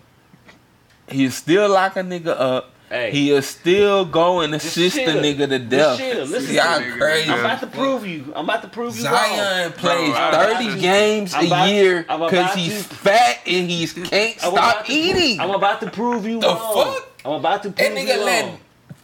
He'll 1.09 1.31
still 1.33 1.69
lock 1.69 1.97
a 1.97 2.01
nigga 2.03 2.29
up. 2.41 2.71
Hey. 2.90 3.11
He 3.11 3.31
is 3.31 3.47
still 3.48 4.05
going 4.05 4.51
to 4.51 4.59
assist 4.59 4.97
the 4.97 5.02
nigga 5.02 5.48
to 5.48 5.59
death. 5.59 5.98
Listen 5.98 6.55
Y'all 6.55 6.81
crazy. 6.98 7.31
I'm 7.31 7.40
about 7.40 7.61
to 7.61 7.66
prove 7.66 8.06
you. 8.06 8.32
I'm 8.36 8.44
about 8.44 8.62
to 8.62 8.69
prove 8.69 8.97
you 8.98 9.05
wrong. 9.06 9.15
Zion 9.15 9.73
plays 9.73 10.11
Bro, 10.11 10.16
I'm 10.19 10.28
about 10.35 10.52
30 10.59 10.74
to- 10.74 10.78
games 10.81 11.35
I'm 11.35 11.44
a 11.44 11.47
about- 11.47 11.69
year 11.70 12.02
because 12.02 12.55
he's 12.55 12.86
to- 12.86 12.94
fat 12.94 13.39
and 13.47 13.70
he 13.70 13.86
can't 13.86 14.36
I'm 14.44 14.52
stop 14.52 14.85
to- 14.86 14.93
eating. 14.93 15.40
I'm 15.40 15.51
about 15.51 15.81
to 15.81 15.90
prove 15.90 16.27
you 16.27 16.40
The 16.40 16.47
wrong. 16.48 16.94
fuck? 16.94 17.09
I'm 17.24 17.32
about 17.32 17.62
to 17.65 17.70
That 17.70 17.77
prove 17.94 17.98
you 17.98 18.05
nigga 18.06 18.16
wrong. 18.19 18.24
let 18.27 18.59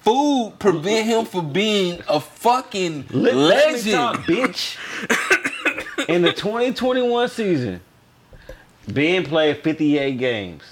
food 0.04 0.52
prevent 0.58 1.06
him 1.06 1.24
from 1.24 1.52
being 1.52 2.00
a 2.06 2.20
fucking 2.20 3.06
Let, 3.10 3.34
let 3.34 3.72
legend. 3.72 3.94
talk, 3.94 4.20
bitch. 4.24 4.76
In 6.08 6.22
the 6.22 6.32
2021 6.32 7.28
season, 7.28 7.80
Ben 8.86 9.24
played 9.24 9.62
58 9.64 10.18
games. 10.18 10.62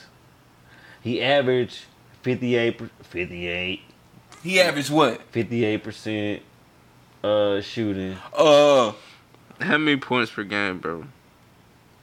He 1.01 1.23
averaged 1.23 1.85
58, 2.23 2.79
per- 2.79 2.91
58, 3.11 3.81
He 4.43 4.61
averaged 4.61 4.91
what? 4.91 5.33
58% 5.33 6.41
uh, 7.25 7.61
shooting. 7.61 8.17
Uh, 8.37 8.93
How 9.61 9.79
many 9.79 9.97
points 9.97 10.31
per 10.31 10.45
game, 10.45 10.79
bro? 10.79 11.05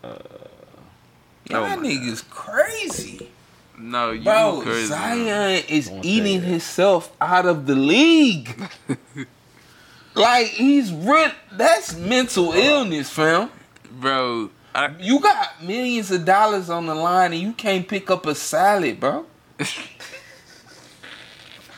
y'all 0.04 1.64
Oh 1.64 1.68
my 1.68 1.78
niggas 1.78 2.28
crazy. 2.30 3.30
No, 3.78 4.12
you 4.12 4.24
Bro, 4.24 4.62
crazy. 4.64 4.88
Zion 4.88 5.64
is 5.68 5.92
eating 6.02 6.42
himself 6.42 7.12
out 7.20 7.46
of 7.46 7.66
the 7.66 7.76
league. 7.76 8.56
like 10.16 10.48
he's 10.48 10.92
real. 10.92 11.32
That's 11.52 11.96
mental 11.96 12.54
illness, 12.54 13.10
fam. 13.10 13.50
bro. 13.92 14.50
I, 14.74 14.94
You 15.00 15.20
got 15.20 15.64
millions 15.64 16.12
of 16.12 16.26
dollars 16.26 16.70
on 16.70 16.86
the 16.86 16.96
line 16.96 17.34
and 17.34 17.42
you 17.42 17.54
can't 17.54 17.88
pick 17.88 18.10
up 18.10 18.26
a 18.26 18.36
salad, 18.36 19.00
bro. 19.00 19.26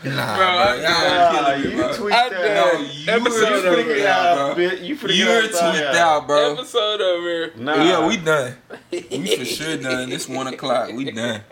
nah, 0.03 0.37
Bro, 0.37 0.45
I- 0.45 0.75
y'all 0.81 1.31
killing 1.61 1.69
me, 1.75 1.81
bro. 1.81 1.93
tweaked 1.93 2.15
I 2.15 2.25
out. 2.25 2.31
done 2.31 2.89
you 2.93 3.11
episode 3.11 3.49
were 3.63 3.69
over, 3.69 3.83
tweaked 3.83 4.05
out, 4.05 4.55
bro. 4.55 4.65
You 4.65 4.95
finna 4.95 5.17
You're 5.17 5.41
get 5.43 5.51
tweaked 5.51 5.95
out, 5.95 6.27
bro. 6.27 6.53
episode 6.53 7.01
over. 7.01 7.51
Nah. 7.57 7.75
Yeah, 7.83 8.07
we 8.07 8.17
done. 8.17 8.55
We 8.91 9.35
for 9.37 9.45
sure 9.57 9.77
done. 9.77 10.11
It's 10.11 10.27
one 10.29 10.47
o'clock. 10.47 10.91
We 10.93 11.11
done. 11.11 11.41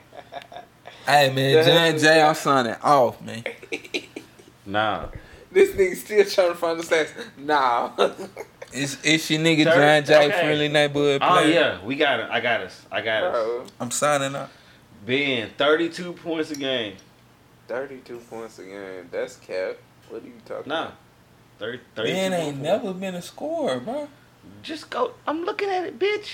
Hey 1.08 1.32
man, 1.32 1.64
John 1.64 2.00
Jay, 2.00 2.20
I'm 2.20 2.34
signing 2.34 2.74
off, 2.82 3.22
man. 3.22 3.44
Nah. 4.66 5.06
This 5.52 5.70
nigga 5.76 5.96
still 5.96 6.26
trying 6.26 6.50
to 6.50 6.56
find 6.56 6.80
the 6.80 6.84
stats. 6.84 7.12
Nah. 7.38 7.92
It's 8.74 8.98
it's 9.06 9.30
your 9.30 9.40
nigga 9.40 9.64
John 9.66 10.04
Jay, 10.04 10.28
okay. 10.28 10.40
friendly 10.40 10.68
neighborhood 10.68 11.22
Oh 11.24 11.40
yeah, 11.42 11.82
we 11.86 11.96
got 11.96 12.20
it. 12.22 12.28
I 12.30 12.42
got 12.42 12.62
us. 12.62 12.82
I 12.92 13.00
got 13.02 13.24
us. 13.24 13.70
I'm 13.80 13.90
signing 13.92 14.36
off. 14.36 14.52
Ben, 15.06 15.52
32 15.58 16.12
points 16.14 16.52
a 16.52 16.56
game. 16.56 16.96
32 17.68 18.18
points 18.20 18.60
a 18.60 18.64
game. 18.64 19.10
That's 19.12 19.36
cap. 19.38 19.76
What 20.10 20.22
are 20.24 20.26
you 20.26 20.34
talking 20.46 20.70
Nah. 20.70 20.92
30, 21.60 21.80
32 21.96 22.14
Ben 22.16 22.34
ain't 22.34 22.44
points. 22.56 22.60
never 22.64 22.94
been 22.94 23.16
a 23.16 23.22
scorer, 23.22 23.80
bro. 23.80 24.08
Just 24.62 24.90
go. 24.90 25.14
I'm 25.26 25.44
looking 25.46 25.70
at 25.70 25.86
it, 25.86 25.98
bitch. 25.98 26.30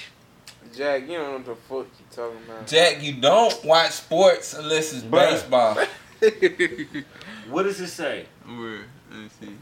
Jack, 0.75 1.03
you 1.03 1.17
don't 1.17 1.23
know 1.27 1.33
what 1.37 1.45
the 1.45 1.55
fuck 1.55 1.87
you 1.99 2.05
talking 2.15 2.37
about. 2.47 2.67
Jack, 2.67 3.01
you 3.01 3.13
don't 3.13 3.63
watch 3.65 3.91
sports 3.91 4.53
unless 4.53 4.93
it's 4.93 5.03
Bruh. 5.03 5.29
baseball. 5.29 5.77
What 7.49 7.63
does 7.63 7.79
it 7.81 7.87
say? 7.89 8.25
Where? 8.45 8.85
Let 9.11 9.19
me 9.19 9.29
see. 9.39 9.57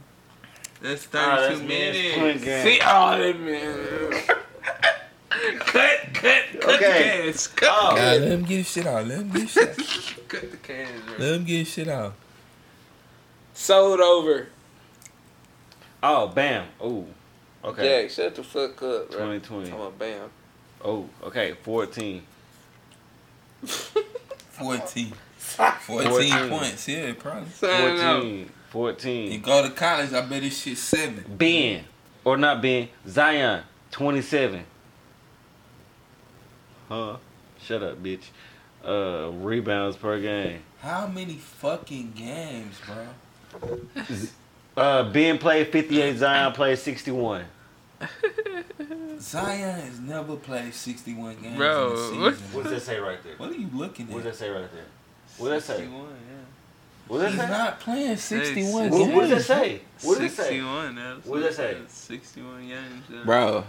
That's 0.82 1.06
32 1.06 1.18
Ah, 1.18 1.36
that's 1.38 1.60
men's 1.62 1.68
minutes. 1.68 2.16
point. 2.16 2.42
See, 2.64 2.80
oh, 2.86 3.18
that 3.18 3.40
man. 3.40 4.38
cut, 5.60 6.14
cut, 6.14 6.44
cut 6.62 6.76
Okay. 6.76 6.78
the 6.78 7.24
cans. 7.24 7.48
Cut, 7.48 7.70
Oh. 7.72 7.96
Nah, 7.96 8.02
let 8.02 8.22
him 8.24 8.44
get 8.44 8.58
his 8.58 8.72
shit 8.72 8.88
out. 8.88 9.08
Let 9.08 9.20
him 9.20 9.30
get 9.32 9.42
his 9.42 9.52
shit 9.52 9.70
out. 9.70 9.76
cut 10.28 10.52
the 10.52 10.58
cash, 10.58 10.88
bro. 11.08 11.16
Let 11.18 11.36
him 11.36 11.44
get 11.46 11.58
his 11.60 11.70
shit 11.70 11.88
out. 11.88 12.14
Sold 13.54 14.00
over. 14.00 14.48
Oh, 16.02 16.28
bam. 16.28 16.68
Oh. 16.80 17.06
Okay. 17.64 18.04
Jack, 18.04 18.12
shut 18.12 18.36
the 18.36 18.44
fuck 18.44 18.82
up, 18.84 19.12
bro. 19.12 19.38
2020. 19.40 19.72
I'm 19.72 19.80
a 19.82 19.92
bam. 19.92 20.30
Oh, 20.84 21.10
okay. 21.24 21.54
14. 21.64 22.22
14. 23.64 25.14
14, 25.38 26.08
14. 26.10 26.50
points, 26.50 26.88
yeah, 26.88 27.14
probably. 27.18 27.50
Sign 27.50 28.00
out. 28.00 28.26
14. 28.70 29.32
You 29.32 29.40
go 29.40 29.64
to 29.68 29.72
college, 29.72 30.14
I 30.14 30.22
bet 30.22 30.42
this 30.44 30.62
shit 30.62 30.78
seven. 30.78 31.26
Ben. 31.38 31.84
Or 32.24 32.38
not 32.38 32.62
Ben. 32.62 32.88
Zion. 33.08 33.64
27. 33.92 34.64
Huh? 36.90 37.18
Shut 37.62 37.82
up, 37.84 38.02
bitch. 38.04 38.24
Uh, 38.84 39.30
rebounds 39.32 39.96
per 39.96 40.20
game. 40.20 40.62
How 40.82 41.08
many 41.08 41.36
fucking 41.36 42.14
games, 42.16 42.76
bro? 42.86 43.78
Uh, 44.78 45.04
Ben 45.12 45.38
played 45.38 45.68
58. 45.74 46.18
Zion 46.18 46.54
played 46.54 46.78
61. 46.80 47.44
Zion 49.20 49.80
has 49.82 50.00
never 50.00 50.36
played 50.38 50.74
61 50.74 51.36
games 51.42 51.58
Bro, 51.58 51.88
in 51.88 51.92
a 51.92 52.22
what- 52.22 52.34
season. 52.36 52.48
What 52.56 52.64
does 52.64 52.72
that 52.74 52.82
say 52.82 53.00
right 53.00 53.22
there? 53.24 53.34
What 53.38 53.50
are 53.50 53.56
you 53.56 53.68
looking 53.74 54.08
at? 54.08 54.12
What 54.14 54.20
at? 54.20 54.24
does 54.26 54.40
that 54.40 54.46
say 54.46 54.50
right 54.52 54.72
there? 54.72 54.86
What 55.38 55.50
does 55.50 55.68
that 55.68 55.74
say? 55.76 55.82
61, 55.84 56.08
What 57.08 57.18
does 57.20 57.28
He's 57.32 57.38
that 57.40 57.48
say? 57.50 57.58
not 57.58 57.80
playing 57.82 58.18
61 58.18 58.72
What, 58.90 58.92
games. 59.00 59.14
what 59.16 59.22
does 59.28 59.48
that 59.48 59.54
say? 59.56 59.72
yeah. 59.74 59.80
What 60.08 60.20
does 60.20 60.32
it 60.32 60.36
say? 60.36 60.44
61, 60.44 60.96
What 61.26 61.40
does 61.42 61.58
that 61.58 61.76
say? 61.76 61.78
61 61.88 62.68
games. 62.68 63.26
Bro, 63.26 63.64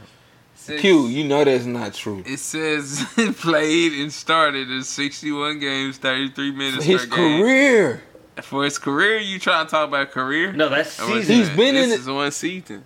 Says- 0.60 0.80
Q, 0.82 1.06
you 1.06 1.24
know 1.24 1.42
that's 1.42 1.64
not 1.64 1.94
true. 1.94 2.22
It 2.26 2.38
says 2.38 3.02
played 3.38 3.92
and 3.94 4.12
started 4.12 4.70
in 4.70 4.82
61 4.82 5.58
games, 5.58 5.96
33 5.98 6.52
minutes 6.52 6.84
His 6.84 7.06
per 7.06 7.16
game. 7.16 7.40
career. 7.42 8.02
For 8.42 8.64
his 8.64 8.78
career, 8.78 9.18
you 9.18 9.38
trying 9.38 9.66
to 9.66 9.70
talk 9.70 9.88
about 9.88 10.10
career? 10.10 10.52
No, 10.52 10.68
that's 10.68 11.00
Or 11.00 11.10
was 11.10 11.26
season. 11.26 11.36
He's 11.36 11.48
it- 11.48 11.56
been 11.56 11.76
in 11.76 11.88
this 11.88 11.98
it- 11.98 12.00
is 12.02 12.08
one 12.08 12.30
season. 12.30 12.84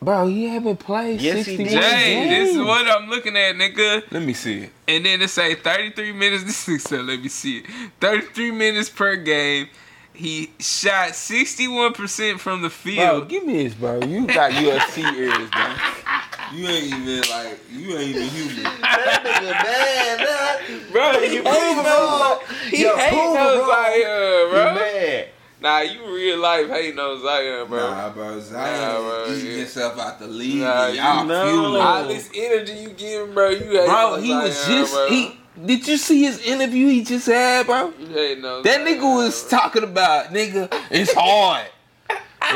Bro, 0.00 0.28
he 0.28 0.46
haven't 0.46 0.76
played 0.78 1.20
Yes, 1.20 1.44
61. 1.44 1.68
Jay, 1.72 1.80
games. 2.14 2.30
this 2.30 2.56
is 2.56 2.62
what 2.62 2.86
I'm 2.88 3.08
looking 3.10 3.36
at, 3.36 3.56
nigga. 3.56 4.04
Let 4.12 4.22
me 4.22 4.32
see 4.32 4.58
it. 4.60 4.70
And 4.86 5.04
then 5.04 5.20
it 5.20 5.28
say 5.28 5.56
33 5.56 6.12
minutes. 6.12 6.44
This 6.46 6.68
is 6.68 6.82
so 6.84 7.00
let 7.02 7.20
me 7.20 7.28
see 7.28 7.58
it. 7.58 7.66
33 8.00 8.50
minutes 8.52 8.88
per 8.90 9.16
game. 9.16 9.68
He 10.14 10.52
shot 10.58 11.10
61% 11.10 12.38
from 12.40 12.62
the 12.62 12.70
field. 12.70 12.96
Bro, 12.96 13.24
give 13.26 13.44
me 13.46 13.64
this, 13.64 13.74
bro. 13.74 14.00
You 14.04 14.26
got 14.26 14.52
UFC 14.52 15.02
ears, 15.16 15.50
bro. 15.50 15.74
You 16.54 16.66
ain't 16.66 16.86
even 16.86 17.20
like, 17.30 17.58
you 17.70 17.96
ain't 17.98 18.16
even 18.16 18.28
human. 18.28 18.62
that 18.80 19.22
nigga 19.24 19.52
mad, 19.52 20.92
bro, 20.92 21.20
he 21.20 21.36
You 21.36 21.42
hating 21.42 21.84
prove 21.84 22.70
He 22.70 22.82
Yo, 22.82 22.96
hating 22.96 23.18
prove 23.18 23.34
it, 23.36 23.40
on 23.40 24.50
bro. 24.50 24.68
He 24.68 24.74
mad. 24.74 25.28
Nah, 25.60 25.80
you 25.80 26.14
real 26.14 26.38
life 26.38 26.68
hating 26.68 26.98
on 26.98 27.20
Zion, 27.22 27.68
bro. 27.68 27.90
Nah, 27.90 28.10
bro. 28.10 28.40
Zion 28.40 28.80
Nah, 28.80 28.98
bro, 29.00 29.34
eating 29.34 29.46
yeah. 29.50 29.56
himself 29.58 29.98
out 29.98 30.18
the 30.20 30.26
league. 30.28 30.60
Nah, 30.60 30.86
and 30.86 30.94
you 30.94 31.02
y'all 31.02 31.24
know. 31.24 31.50
fueling 31.50 31.82
All 31.82 32.02
him. 32.02 32.08
this 32.08 32.30
energy 32.34 32.72
you 32.74 32.90
giving, 32.90 33.34
bro, 33.34 33.48
you 33.50 33.58
hating 33.64 33.86
Bro, 33.86 34.14
on 34.14 34.22
he 34.22 34.30
was 34.34 34.66
just, 34.66 34.94
bro. 34.94 35.08
he, 35.08 35.40
did 35.66 35.88
you 35.88 35.96
see 35.96 36.22
his 36.22 36.38
interview 36.46 36.86
he 36.88 37.02
just 37.02 37.26
had, 37.26 37.66
bro? 37.66 37.92
You 37.98 38.06
hating 38.06 38.44
on 38.44 38.62
That 38.62 38.74
Zion, 38.76 38.86
nigga 38.86 39.02
was 39.16 39.42
bro. 39.42 39.58
talking 39.58 39.82
about, 39.82 40.26
nigga, 40.26 40.72
it's 40.90 41.12
hard. 41.12 41.66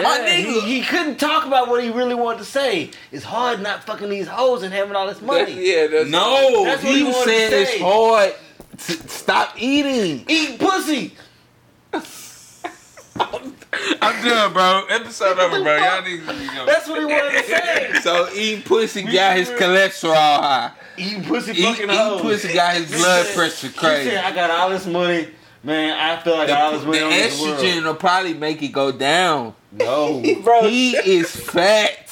My 0.01 0.19
Yeah, 0.27 0.35
he, 0.36 0.60
he 0.60 0.82
couldn't 0.82 1.16
talk 1.19 1.47
about 1.47 1.69
what 1.69 1.82
he 1.82 1.90
really 1.90 2.14
wanted 2.14 2.39
to 2.39 2.44
say. 2.44 2.90
It's 3.10 3.24
hard 3.24 3.60
not 3.60 3.85
fucking 3.85 4.09
these 4.09 4.28
hoes 4.28 4.62
and 4.62 4.73
having 4.73 4.94
all 4.97 5.06
this 5.06 5.19
That- 5.19 5.27
money. 5.27 5.52
yeah, 5.73 5.86
that's 5.89 6.09
No, 6.09 6.64
That's 6.64 6.82
what 6.82 6.93
he 6.93 6.98
he 7.01 7.05
was 7.05 7.14
wanted 7.16 7.32
to 7.32 7.51
saying 7.51 7.69
it's 7.74 7.81
hard 7.82 8.35
to 8.78 9.09
stop 9.09 9.55
eating. 9.59 10.24
Eat 10.28 10.59
pussy. 10.59 11.14
I'm 14.01 14.24
done, 14.24 14.52
bro. 14.52 14.85
Episode 14.89 15.39
over, 15.39 15.62
bro. 15.62 15.77
Y'all 15.77 16.02
need 16.02 16.20
to 16.20 16.27
go. 16.27 16.66
That's 16.66 16.89
what 16.89 16.98
he 17.01 17.05
wanted 17.05 17.32
to 17.32 17.44
say. 17.44 17.89
So 18.02 18.28
eating 18.35 18.62
pussy 18.64 19.02
got 19.02 19.36
his 19.36 19.48
cholesterol 19.51 20.14
high. 20.14 20.73
Eating 20.97 21.23
pussy 21.24 21.52
Eat, 21.52 21.62
fucking 21.64 21.85
eating 21.85 21.97
hoes. 21.97 22.20
pussy 22.23 22.52
got 22.55 22.74
his 22.74 22.90
blood 22.90 23.27
pressure 23.35 23.69
He 23.69 23.73
crazy. 23.74 24.10
said, 24.10 24.24
I 24.24 24.35
got 24.35 24.51
all 24.51 24.70
this 24.70 24.86
money. 24.86 25.28
Man, 25.62 25.97
I 25.97 26.20
feel 26.23 26.35
like 26.36 26.48
The, 26.48 26.59
all 26.59 26.73
this 26.73 26.85
money 26.85 26.98
the 26.98 27.05
on 27.05 27.10
this 27.10 27.40
world. 27.40 27.59
estrogen 27.60 27.85
will 27.85 27.94
probably 27.94 28.35
make 28.35 28.60
it 28.62 28.69
go 28.73 28.90
down. 28.90 29.55
No. 29.72 30.22
bro, 30.44 30.68
He 30.68 30.92
is 30.96 31.30
fat. 31.34 32.06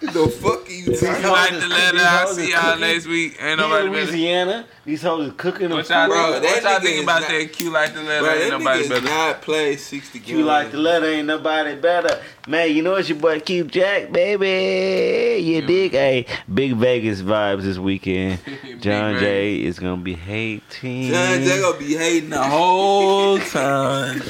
the 0.00 0.28
fuck 0.40 0.66
are 0.66 0.72
you 0.72 0.92
I'd 0.92 0.98
talking 0.98 1.22
like 1.30 1.50
hoes 1.50 1.62
to 1.62 1.66
is 1.66 1.68
let 1.68 1.94
I'll 1.96 2.26
see 2.34 2.50
y'all 2.50 2.78
next 2.78 3.06
week. 3.06 3.36
Ain't 3.40 3.40
He 3.40 3.52
in 3.52 3.58
nobody 3.58 3.88
better. 3.90 4.06
Louisiana. 4.06 4.54
These 4.62 4.79
These 4.90 5.02
hoes 5.02 5.28
is 5.28 5.34
cooking 5.36 5.68
them 5.68 5.78
What 5.78 5.88
y'all, 5.88 6.06
food. 6.08 6.14
Bro, 6.14 6.40
think, 6.40 6.44
what 6.56 6.62
y'all 6.64 6.80
think 6.80 7.02
about 7.04 7.20
not- 7.20 7.30
that 7.30 7.52
Q 7.52 7.70
like 7.70 7.94
the 7.94 8.02
letter? 8.02 8.24
Bro, 8.24 8.34
Ain't 8.34 8.50
nobody 8.50 8.82
nigga 8.82 8.88
better. 8.88 9.04
not 9.06 9.42
play 9.42 9.76
60 9.76 10.18
games. 10.18 10.30
You 10.30 10.42
like 10.44 10.72
the 10.72 10.78
letter, 10.78 11.06
ain't 11.06 11.28
nobody 11.28 11.76
better. 11.76 12.20
Man, 12.48 12.74
you 12.74 12.82
know 12.82 12.96
it's 12.96 13.08
your 13.08 13.18
boy 13.18 13.38
Q 13.38 13.62
Jack, 13.64 14.10
baby. 14.10 15.44
You 15.44 15.62
dig? 15.62 15.92
Hey, 15.92 16.26
big 16.52 16.74
Vegas 16.74 17.22
vibes 17.22 17.62
this 17.62 17.78
weekend. 17.78 18.40
Big 18.62 18.80
John 18.82 19.14
Vegas. 19.14 19.20
Jay 19.20 19.62
is 19.62 19.78
gonna 19.78 20.02
be 20.02 20.14
hating. 20.14 21.12
John 21.12 21.42
Jay 21.44 21.60
gonna 21.60 21.78
be 21.78 21.94
hating 21.94 22.30
the 22.30 22.42
whole 22.42 23.38
time. 23.58 24.20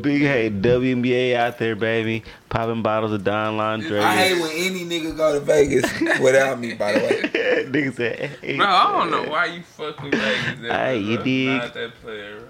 Big 0.00 0.22
hate 0.22 0.60
WNBA 0.62 1.36
out 1.36 1.58
there, 1.58 1.76
baby. 1.76 2.24
Popping 2.48 2.82
bottles 2.82 3.12
of 3.12 3.22
Don 3.22 3.56
Laundry. 3.56 4.00
I 4.00 4.16
hate 4.16 4.40
when 4.40 4.50
any 4.50 4.84
nigga 4.84 5.16
go 5.16 5.32
to 5.34 5.40
Vegas 5.40 5.84
without 6.20 6.58
me, 6.58 6.74
by 6.74 6.92
the 6.92 6.98
way. 6.98 7.22
Nigga 7.72 7.94
said, 7.96 8.18
hey. 8.42 8.56
Bro, 8.58 8.66
I 8.66 8.98
don't 8.98 9.10
know 9.12 9.30
why 9.30 9.46
you 9.46 9.62
fuck 9.62 10.02
with 10.02 10.14
Vegas. 10.14 10.60
Hey, 10.60 10.98
you 10.98 11.18
dig? 11.18 11.62
Not 11.62 11.74
that 11.74 11.94
player. 12.02 12.42